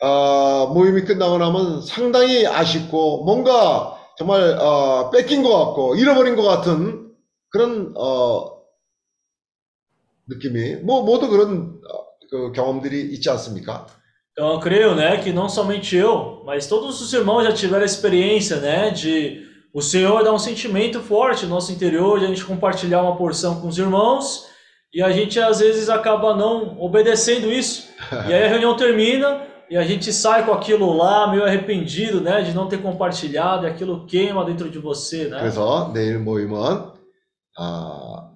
어, 0.00 0.68
모임이 0.72 1.02
끝나고 1.02 1.38
나면 1.38 1.82
상당히 1.82 2.46
아쉽고 2.46 3.24
뭔가 3.24 3.96
정말 4.16 4.56
어, 4.58 5.10
뺏긴 5.10 5.42
것 5.42 5.56
같고 5.66 5.96
잃어버린 5.96 6.36
것 6.36 6.42
같은 6.42 7.12
그런 7.50 7.92
어, 7.96 8.62
느낌이 10.28 10.76
뭐 10.76 11.02
모두 11.02 11.28
그런 11.28 11.80
어, 11.90 12.04
그 12.30 12.52
경험들이 12.52 13.12
있지 13.12 13.28
않습니까? 13.30 13.86
Então 14.31 14.53
eu 14.53 14.59
creio, 14.59 14.93
né, 14.93 15.17
que 15.17 15.33
não 15.33 15.49
somente 15.49 15.95
eu, 15.95 16.43
mas 16.45 16.67
todos 16.67 17.01
os 17.01 17.11
irmãos 17.11 17.43
já 17.43 17.51
tiveram 17.51 17.81
a 17.81 17.85
experiência, 17.85 18.57
né, 18.57 18.91
de 18.91 19.47
o 19.73 19.81
Senhor 19.81 20.23
dar 20.23 20.31
um 20.31 20.39
sentimento 20.39 20.99
forte 21.01 21.45
no 21.45 21.55
nosso 21.55 21.71
interior, 21.71 22.19
de 22.19 22.25
a 22.25 22.27
gente 22.27 22.45
compartilhar 22.45 23.01
uma 23.01 23.17
porção 23.17 23.59
com 23.59 23.67
os 23.67 23.77
irmãos, 23.79 24.45
e 24.93 25.01
a 25.01 25.11
gente 25.11 25.39
às 25.39 25.59
vezes 25.59 25.89
acaba 25.89 26.35
não 26.35 26.79
obedecendo 26.79 27.51
isso. 27.51 27.87
E 28.27 28.33
aí 28.33 28.43
a 28.43 28.47
reunião 28.47 28.75
termina 28.75 29.41
e 29.69 29.75
a 29.75 29.83
gente 29.83 30.13
sai 30.13 30.45
com 30.45 30.53
aquilo 30.53 30.93
lá, 30.93 31.29
meio 31.29 31.43
arrependido, 31.43 32.21
né, 32.21 32.41
de 32.41 32.53
não 32.53 32.67
ter 32.67 32.81
compartilhado, 32.81 33.65
e 33.65 33.69
aquilo 33.69 34.05
queima 34.05 34.45
dentro 34.45 34.69
de 34.69 34.79
você, 34.79 35.27
né? 35.27 35.39
그래서 35.39 35.91
내일 35.93 36.19
모임은 36.19 36.93
아, 37.57 38.29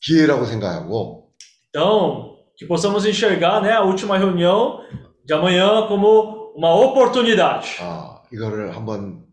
기회라고 0.00 0.44
생각하고 0.44 1.28
Então, 1.68 2.36
que 2.56 2.66
possamos 2.66 3.04
enxergar, 3.04 3.60
né, 3.60 3.72
a 3.72 3.82
última 3.82 4.16
reunião 4.16 4.80
de 5.23 5.33
amanhã 5.33 5.87
como 5.87 6.53
uma 6.55 6.73
oportunidade. 6.75 7.77
아, 7.79 8.21
이거를 8.31 8.75
한번 8.75 9.23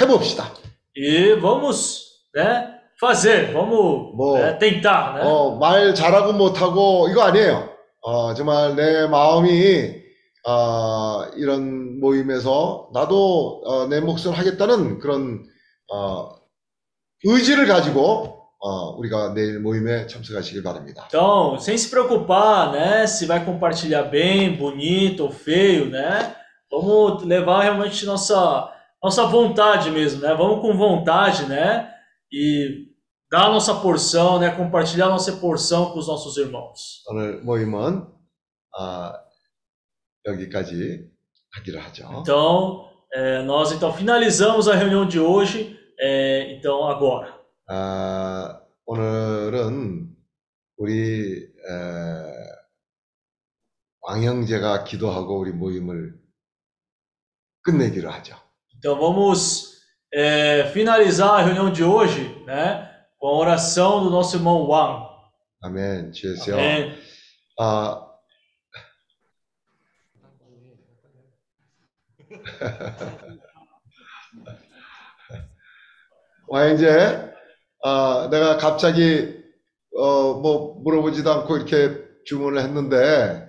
해봅시다. 0.00 0.52
E 0.96 1.34
vamos, 1.40 2.04
né, 2.34 2.80
fazer, 2.98 3.52
vamos 3.52 4.14
뭐, 4.16 4.38
né, 4.38 4.58
tentar, 4.58 5.14
né? 5.14 5.22
어, 5.22 5.56
말 5.56 5.94
잘하고 5.94 6.32
못하고 6.32 7.08
이거 7.08 7.22
아니에요. 7.22 7.68
어, 8.02 8.34
정말 8.34 8.74
내 8.76 9.06
마음이 9.06 10.06
어, 10.46 11.24
이런 11.36 12.00
모임에서 12.00 12.88
나도 12.94 13.62
어, 13.66 13.86
내 13.88 14.00
몫을 14.00 14.32
하겠다는 14.32 15.00
그런 15.00 15.44
어, 15.92 16.30
의지를 17.24 17.66
가지고 17.66 18.35
어, 18.65 18.95
우리가 18.97 19.33
내일 19.33 19.59
모임에 19.59 20.05
참석하시길 20.05 20.61
바랍니다. 20.61 21.07
Então, 21.07 21.57
sem 21.57 21.75
se 21.75 21.89
preocupar, 21.89 22.71
né, 22.71 23.07
se 23.07 23.25
vai 23.25 23.43
compartilhar 23.43 24.03
bem, 24.03 24.55
bonito 24.55 25.23
ou 25.23 25.31
feio, 25.31 25.89
né? 25.89 26.35
Vamos 26.71 27.23
levar 27.23 27.63
realmente 27.63 28.05
nossa 28.05 28.71
nossa 29.01 29.25
vontade 29.25 29.89
mesmo, 29.89 30.21
né? 30.21 30.33
Vamos 30.35 30.61
com 30.61 30.77
vontade, 30.77 31.45
né? 31.47 31.91
E 32.31 32.87
dar 33.31 33.47
a 33.47 33.51
nossa 33.51 33.73
porção, 33.73 34.39
né? 34.39 34.51
Compartilhar 34.51 35.07
a 35.07 35.09
nossa 35.09 35.33
porção 35.33 35.91
com 35.91 35.99
os 35.99 36.07
nossos 36.07 36.37
irmãos. 36.37 37.03
오늘 37.07 37.43
모임은 37.43 38.05
아, 38.77 39.19
여기까지 40.25 41.09
하기로 41.55 41.79
하죠. 41.81 42.07
Então, 42.21 42.89
é, 43.13 43.41
nós 43.43 43.71
então 43.71 43.91
finalizamos 43.91 44.69
a 44.69 44.75
reunião 44.75 45.05
de 45.05 45.19
hoje, 45.19 45.77
é, 45.99 46.53
então 46.53 46.87
agora. 46.87 47.33
아, 47.67 48.54
오늘은 48.86 50.14
우리 50.76 51.42
에, 51.42 51.48
왕형제가 54.00 54.84
기도하고 54.84 55.40
우리 55.40 55.50
모임을 55.50 56.14
끝내기로 57.62 58.10
하죠. 58.12 58.36
Então 58.76 58.96
vamos 58.96 59.82
é, 60.12 60.70
finalizar 60.70 61.40
a 61.40 61.42
reunião 61.42 61.72
de 61.72 61.82
hoje, 61.82 62.44
né, 62.46 62.88
com 63.18 63.26
a 63.26 63.32
oração 63.32 64.04
do 64.04 64.10
nosso 64.10 64.36
irmão 64.36 64.68
Wang. 64.68 65.04
아멘. 65.62 66.12
주여서 66.12 66.52
Amém. 66.52 66.94
아, 67.58 68.06
왕형제, 76.48 77.34
아, 77.88 78.26
내가 78.32 78.56
갑자기 78.56 79.32
어, 79.96 80.34
뭐 80.34 80.74
물어보지도 80.82 81.30
않고 81.32 81.56
이렇게 81.56 81.96
주문을 82.24 82.60
했는데, 82.60 83.48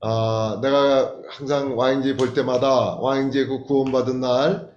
아, 0.00 0.58
내가 0.60 1.14
항상 1.28 1.78
왕인지 1.78 2.16
볼 2.16 2.34
때마다 2.34 2.96
왕인지 2.96 3.46
그 3.46 3.62
구원받은 3.62 4.18
날, 4.18 4.72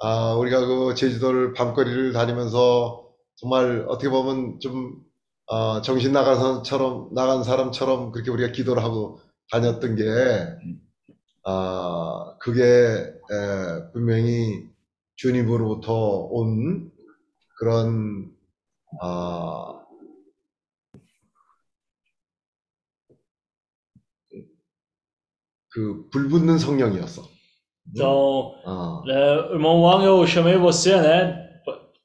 아, 0.00 0.34
우리가 0.34 0.64
그 0.66 0.94
제주도를 0.94 1.52
밤거리를 1.54 2.12
다니면서 2.12 3.08
정말 3.34 3.84
어떻게 3.88 4.08
보면 4.08 4.60
좀, 4.60 4.94
어, 5.46 5.82
정신 5.82 6.12
나가서처럼, 6.12 7.14
나간 7.14 7.42
사람처럼 7.42 8.12
그렇게 8.12 8.30
우리가 8.30 8.52
기도를 8.52 8.84
하고 8.84 9.18
다녔던 9.50 9.96
게, 9.96 10.04
아, 11.44 12.36
그게, 12.38 12.62
에, 12.62 13.92
분명히 13.92 14.62
주님으로부터 15.16 15.92
온 16.30 16.92
그런, 17.57 18.31
아, 19.01 19.79
그 25.71 26.07
불붙는 26.11 26.57
성령이었어. 26.59 27.23
Então, 27.91 28.55
아, 28.65 29.01
é, 29.07 29.53
irmão 29.53 29.81
Wang, 29.81 30.05
eu 30.05 30.25
chamei 30.25 30.57
você, 30.57 30.95
né? 30.95 31.49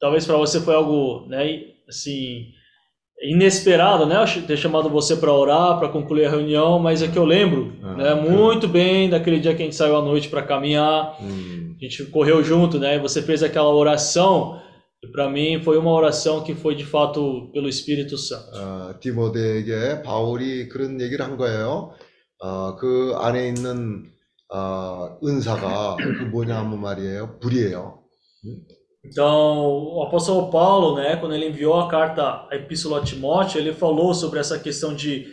Talvez 0.01 0.27
para 0.27 0.37
você 0.37 0.61
foi 0.61 0.75
algo, 0.75 1.27
né, 1.29 1.65
assim, 1.89 2.47
inesperado, 3.23 4.07
né? 4.07 4.17
eu 4.23 4.47
Ter 4.47 4.57
chamado 4.57 4.89
você 4.89 5.17
para 5.17 5.33
orar, 5.33 5.79
para 5.79 5.89
concluir 5.89 6.27
a 6.27 6.31
reunião, 6.31 6.79
mas 6.79 7.03
é 7.03 7.09
que 7.09 7.19
eu 7.19 7.25
lembro, 7.25 7.73
Ah, 7.83 7.95
né, 7.97 8.15
ok. 8.15 8.31
muito 8.31 8.69
bem 8.69 9.09
daquele 9.11 9.41
dia 9.41 9.55
que 9.55 9.63
a 9.63 9.65
gente 9.65 9.77
saiu 9.77 9.97
à 9.97 10.03
noite 10.03 10.29
para 10.29 10.43
caminhar. 10.43 11.17
음, 11.21 11.77
A 11.81 11.85
gente 11.85 12.05
correu 12.07 12.43
junto, 12.43 12.79
né? 12.79 12.97
E 12.97 13.01
você 13.01 13.23
fez 13.23 13.43
aquela 13.43 13.73
oração, 13.73 14.61
e 15.03 15.07
para 15.09 15.29
mim 15.31 15.63
foi 15.63 15.79
uma 15.79 15.93
oração 15.93 16.43
que 16.43 16.55
foi 16.55 16.75
de 16.75 16.85
fato 16.85 17.51
pelo 17.53 17.69
Espírito 17.69 18.19
Santo. 18.19 18.51
어, 18.53 18.99
디모데에게 19.01 20.03
바울이 20.03 20.69
그런 20.69 21.01
얘기를 21.01 21.25
한 21.25 21.37
거예요. 21.37 21.93
어, 22.41 22.77
그 22.77 23.15
안에 23.17 23.49
있는 23.49 24.05
어, 24.53 25.19
은사가 25.23 25.97
그 25.97 26.25
뭐냐 26.25 26.57
하면 26.59 26.81
말이에요. 26.81 27.39
불이에요. 27.39 27.99
Então, 29.05 29.95
o 29.95 30.03
apóstolo 30.03 30.51
Paulo, 30.51 30.97
né, 30.97 31.17
quando 31.17 31.35
ele 31.35 31.47
enviou 31.47 31.79
a 31.81 31.89
carta, 31.89 32.47
a 32.51 32.57
epístola 32.57 32.99
a 32.99 33.05
Timóteo, 33.05 33.59
ele 33.61 33.73
falou 33.73 34.13
sobre 34.13 34.41
essa 34.41 34.59
questão 34.59 34.95
de 34.95 35.27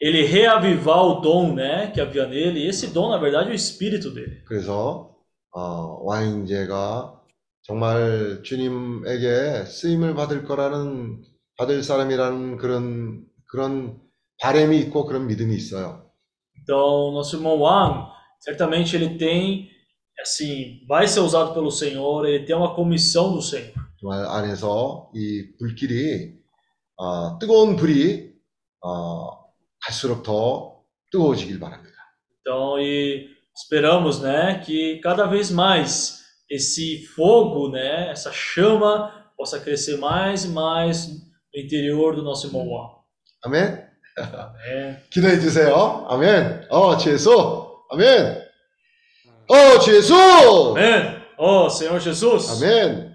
ele 0.00 0.22
reavivar 0.24 1.04
o 1.04 1.20
dom, 1.20 1.54
né, 1.54 1.90
que 1.92 2.00
havia 2.00 2.26
nele. 2.26 2.60
E 2.60 2.68
esse 2.68 2.86
dom, 2.88 3.10
na 3.10 3.18
verdade, 3.18 3.50
é 3.50 3.52
o 3.52 3.54
espírito 3.54 4.10
dele. 4.10 4.42
그래서 4.46 5.10
어, 5.52 6.04
왕인제가 6.04 7.18
정말 7.63 8.41
주님에게 8.43 9.65
쓰임을 9.65 10.15
받을 10.15 10.43
거라는 10.43 11.23
받을 11.57 11.81
사람이라는 11.83 12.57
그런 12.57 13.25
그런 13.47 14.01
바램이 14.41 14.77
있고 14.79 15.05
그런 15.05 15.27
믿음이 15.27 15.55
있어요. 15.55 16.11
Então, 16.61 17.11
nosso 17.11 17.35
irmão 17.37 17.59
Wang, 17.59 18.09
certamente 18.39 18.95
ele 18.95 19.17
tem, 19.17 19.69
assim, 20.19 20.85
vai 20.87 21.07
ser 21.07 21.19
usado 21.19 21.53
pelo 21.53 21.71
Senhor, 21.71 22.25
ele 22.25 22.45
tem 22.45 22.55
uma 22.55 22.75
comissão 22.75 23.33
do 23.33 23.41
Senhor. 23.41 23.73
정말 23.99 24.25
안에서 24.25 25.09
이 25.15 25.55
불길이 25.57 26.33
어, 26.97 27.39
뜨거운 27.39 27.77
불이 27.77 28.33
어, 28.81 29.29
갈수록 29.79 30.23
더 30.23 30.83
뜨거워지길 31.11 31.59
바랍니다. 31.59 31.93
Então, 32.41 32.77
e 32.77 33.29
esperamos, 33.55 34.21
né, 34.21 34.59
que 34.65 34.99
cada 35.01 35.25
vez 35.27 35.49
mais 35.49 36.22
esse 36.53 37.05
fogo, 37.07 37.69
né, 37.69 38.09
essa 38.11 38.31
chama 38.31 39.31
possa 39.37 39.59
crescer 39.59 39.97
mais 39.97 40.45
e 40.45 40.49
mais 40.49 41.07
no 41.07 41.21
interior 41.55 42.15
do 42.15 42.23
nosso 42.23 42.47
irmão. 42.47 42.99
Amém? 43.43 43.79
Amém. 44.17 44.97
Queria 45.11 45.37
dizer, 45.37 45.71
ó, 45.71 46.05
amém? 46.09 46.67
Ó, 46.69 46.97
Jesus, 46.97 47.67
amém? 47.91 48.43
Ó, 49.49 49.79
Jesus! 49.79 50.77
Amém! 50.77 51.23
Ó, 51.37 51.69
Senhor 51.69 51.99
Jesus! 51.99 52.49
Amém! 52.49 53.13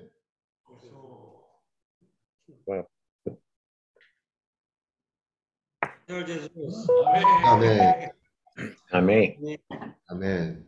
Senhor 6.07 6.27
Jesus. 6.27 6.87
Amém. 7.45 8.11
Amém. 8.91 9.39
Amém. 9.39 9.61
Amém. 10.09 10.68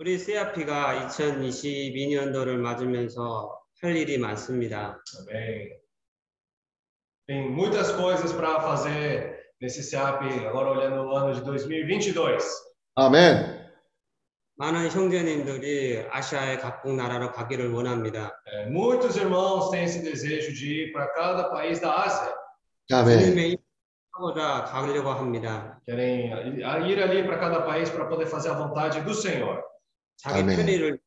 우리 0.00 0.16
CRP가 0.16 1.10
2022년도를 1.10 2.56
맞으면서 2.56 3.60
할 3.82 3.94
일이 3.94 4.16
많습니다. 4.16 4.98
Amém. 5.28 5.78
Tem 7.26 7.50
muitas 7.50 7.92
coisas 7.92 8.32
para 8.32 8.62
fazer 8.62 9.52
nesse 9.60 9.82
SEAP, 9.82 10.46
agora 10.46 10.70
olhando 10.70 11.04
o 11.04 11.14
ano 11.14 11.34
de 11.34 11.42
2022. 11.42 12.38
아멘. 12.94 13.60
많은 14.56 14.88
형제님들이 14.90 16.06
아시아의 16.10 16.60
각국 16.60 16.94
나라로 16.96 17.32
가기를 17.32 17.70
원합니다. 17.70 18.32
É, 18.46 18.70
muitos 18.70 19.18
irmãos 19.18 19.70
têm 19.70 19.84
esse 19.84 20.02
desejo 20.02 20.54
de 20.54 20.84
ir 20.84 20.92
para 20.94 21.12
cada 21.12 21.50
país 21.50 21.78
da 21.78 22.06
Ásia. 22.06 22.34
아멘. 22.90 23.18
주님의 23.18 23.58
하고자 24.12 24.64
가려고 24.64 25.10
합니다. 25.10 25.78
Querem 25.86 26.32
ir 26.88 27.02
ali 27.02 27.22
para 27.22 27.38
cada 27.38 27.66
país 27.66 27.90
para 27.90 28.08
poder 28.08 28.24
fazer 28.24 28.48
a 28.48 28.54
vontade 28.54 29.02
do 29.02 29.12
Senhor. 29.12 29.68
자기 30.22 30.40
아멘. 30.40 30.56
편의를 30.56 30.98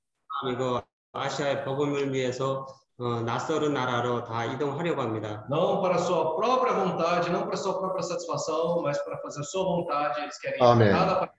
아니고 0.43 0.81
아시아의 1.11 1.63
복음을 1.65 2.11
위해서 2.13 2.65
어, 2.97 3.21
낯설은 3.21 3.73
나라로 3.73 4.23
다 4.23 4.45
이동하려고 4.45 5.01
합니다. 5.01 5.45
Não 5.49 5.81
para 5.81 5.97
sua 5.97 6.35
própria 6.35 6.73
vontade, 6.73 7.29
não 7.31 7.45
para 7.45 7.55
sua 7.55 7.77
própria 7.79 8.01
satisfação, 8.03 8.81
mas 8.81 8.97
para 9.03 9.17
fazer 9.17 9.43
sua 9.43 9.63
vontade. 9.63 10.21
Eles 10.21 10.39
querem 10.39 10.61
Amém. 10.61 10.91
para 10.91 11.05
cada. 11.05 11.33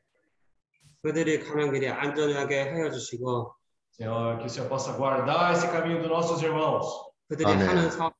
그들이 1.03 1.41
가는 1.41 1.71
길에 1.73 1.89
안전하게 1.91 2.71
하여 2.71 2.91
주시고 2.91 3.55
Senhor, 3.93 4.39
que 4.39 4.47
o 4.47 4.51
Senhor 4.51 4.69
possa 4.69 4.93
guardar 4.93 5.53
esse 5.53 5.69
caminho 5.69 6.01
dos 6.01 6.09
nossos 6.09 6.43
irmãos. 6.43 6.87
그들이 7.29 7.49
아멘. 7.51 7.69
하는 7.69 7.91
사업 7.91 8.15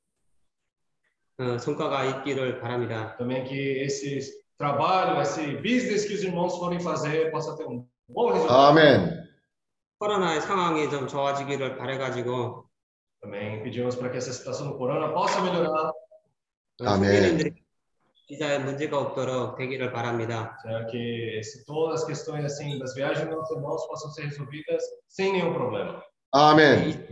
어, 1.39 1.59
성과가 1.59 2.05
있기를 2.05 2.61
바랍니다. 2.61 3.17
Também 3.17 3.45
que 3.45 3.83
esse 3.83 4.21
trabalho, 4.59 5.21
esse 5.21 5.57
business 5.57 6.05
que 6.07 6.15
os 6.15 6.23
irmãos 6.23 6.57
forem 6.59 6.79
fazer 6.81 7.31
possa 7.33 7.57
ter 7.57 7.67
um 7.67 7.87
bom 8.09 8.33
resultado. 8.33 8.79
아멘. 8.79 9.24
코로나의 10.05 10.43
상황이 10.43 10.91
좀 10.91 11.09
좋아지기를 11.09 11.79
바래가지고 11.79 12.69
Também 13.23 13.63
pedimos 13.63 13.97
para 13.97 14.11
que 14.11 14.19
essa 14.19 14.35
situação 14.35 14.69
do 14.69 14.77
corona 14.77 15.11
possa 15.15 15.41
melhorar. 15.41 15.93
어, 16.83 16.85
아멘. 16.85 17.23
손님들이 17.23 17.55
비자에 18.29 18.59
문제가 18.59 18.99
없도록 18.99 19.57
되기를 19.57 19.93
바랍니다. 19.93 20.59
Senhor, 20.63 20.87
que 20.91 21.39
esse, 21.39 21.65
todas 21.65 22.03
as 22.03 22.07
questões 22.07 22.45
assim 22.45 22.79
das 22.79 22.95
viagens 22.95 23.31
dos 23.31 23.51
irmãos 23.51 23.87
possam 23.87 24.11
ser 24.11 24.27
resolvidas 24.27 24.83
sem 25.09 25.33
nenhum 25.33 25.55
problema. 25.55 26.03
아멘. 26.33 27.09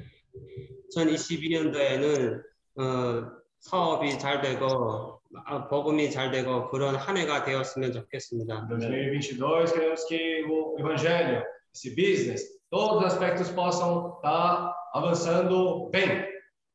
2022년도에는 0.95 2.43
어, 2.77 3.33
사업이 3.61 4.19
잘 4.19 4.43
되고 4.43 5.23
아, 5.47 5.67
복음이 5.67 6.11
잘 6.11 6.31
되고 6.31 6.69
그런 6.69 6.97
한 6.97 7.17
해가 7.17 7.45
되었으면 7.45 7.95
좋겠습니다. 7.95 8.69
Em 8.71 8.79
2022, 8.79 9.73
queremos 9.73 10.05
que 10.05 10.45
o 10.45 10.77
evangelho, 10.79 11.43
esse 11.73 11.95
business, 11.97 12.61
todos 12.72 12.98
os 13.00 13.14
aspectos 13.14 13.50
possam 13.50 14.16
estar 14.18 14.74
avançando 14.94 15.90
bem. 15.92 16.26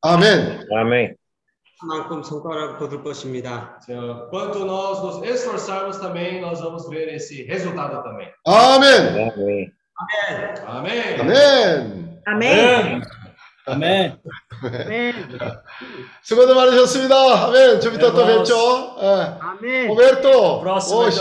아멘. 0.01 0.67
아멘. 0.71 1.15
그만큼 1.79 2.23
성과를 2.23 2.77
거둘 2.77 3.03
것입니다. 3.03 3.77
Senhor, 3.81 4.29
quanto 4.29 4.65
nós 4.65 5.03
nos 5.03 5.21
esforçarmos 5.23 5.97
também, 5.97 6.39
nós 6.39 6.61
vamos 6.61 6.87
ver 6.89 7.13
esse 7.13 7.43
resultado 7.43 8.01
também. 8.03 8.29
아멘. 8.47 9.31
아멘. 9.31 9.71
Amém. 10.65 11.19
아멘. 11.19 11.19
Amém. 11.19 12.21
Amém. 12.25 13.01
Amém. 13.65 14.19
수고들 16.21 16.55
많으셨습니다. 16.55 17.45
아멘. 17.45 17.79
좀 17.79 17.95
이따 17.95 18.11
또 18.11 18.25
네, 18.25 18.37
뵙죠. 18.37 18.95
예. 19.01 19.37
Amém. 19.41 19.89
오베르토. 19.89 20.59
Próximo, 20.61 20.99
오, 20.99 21.07
então. 21.07 21.11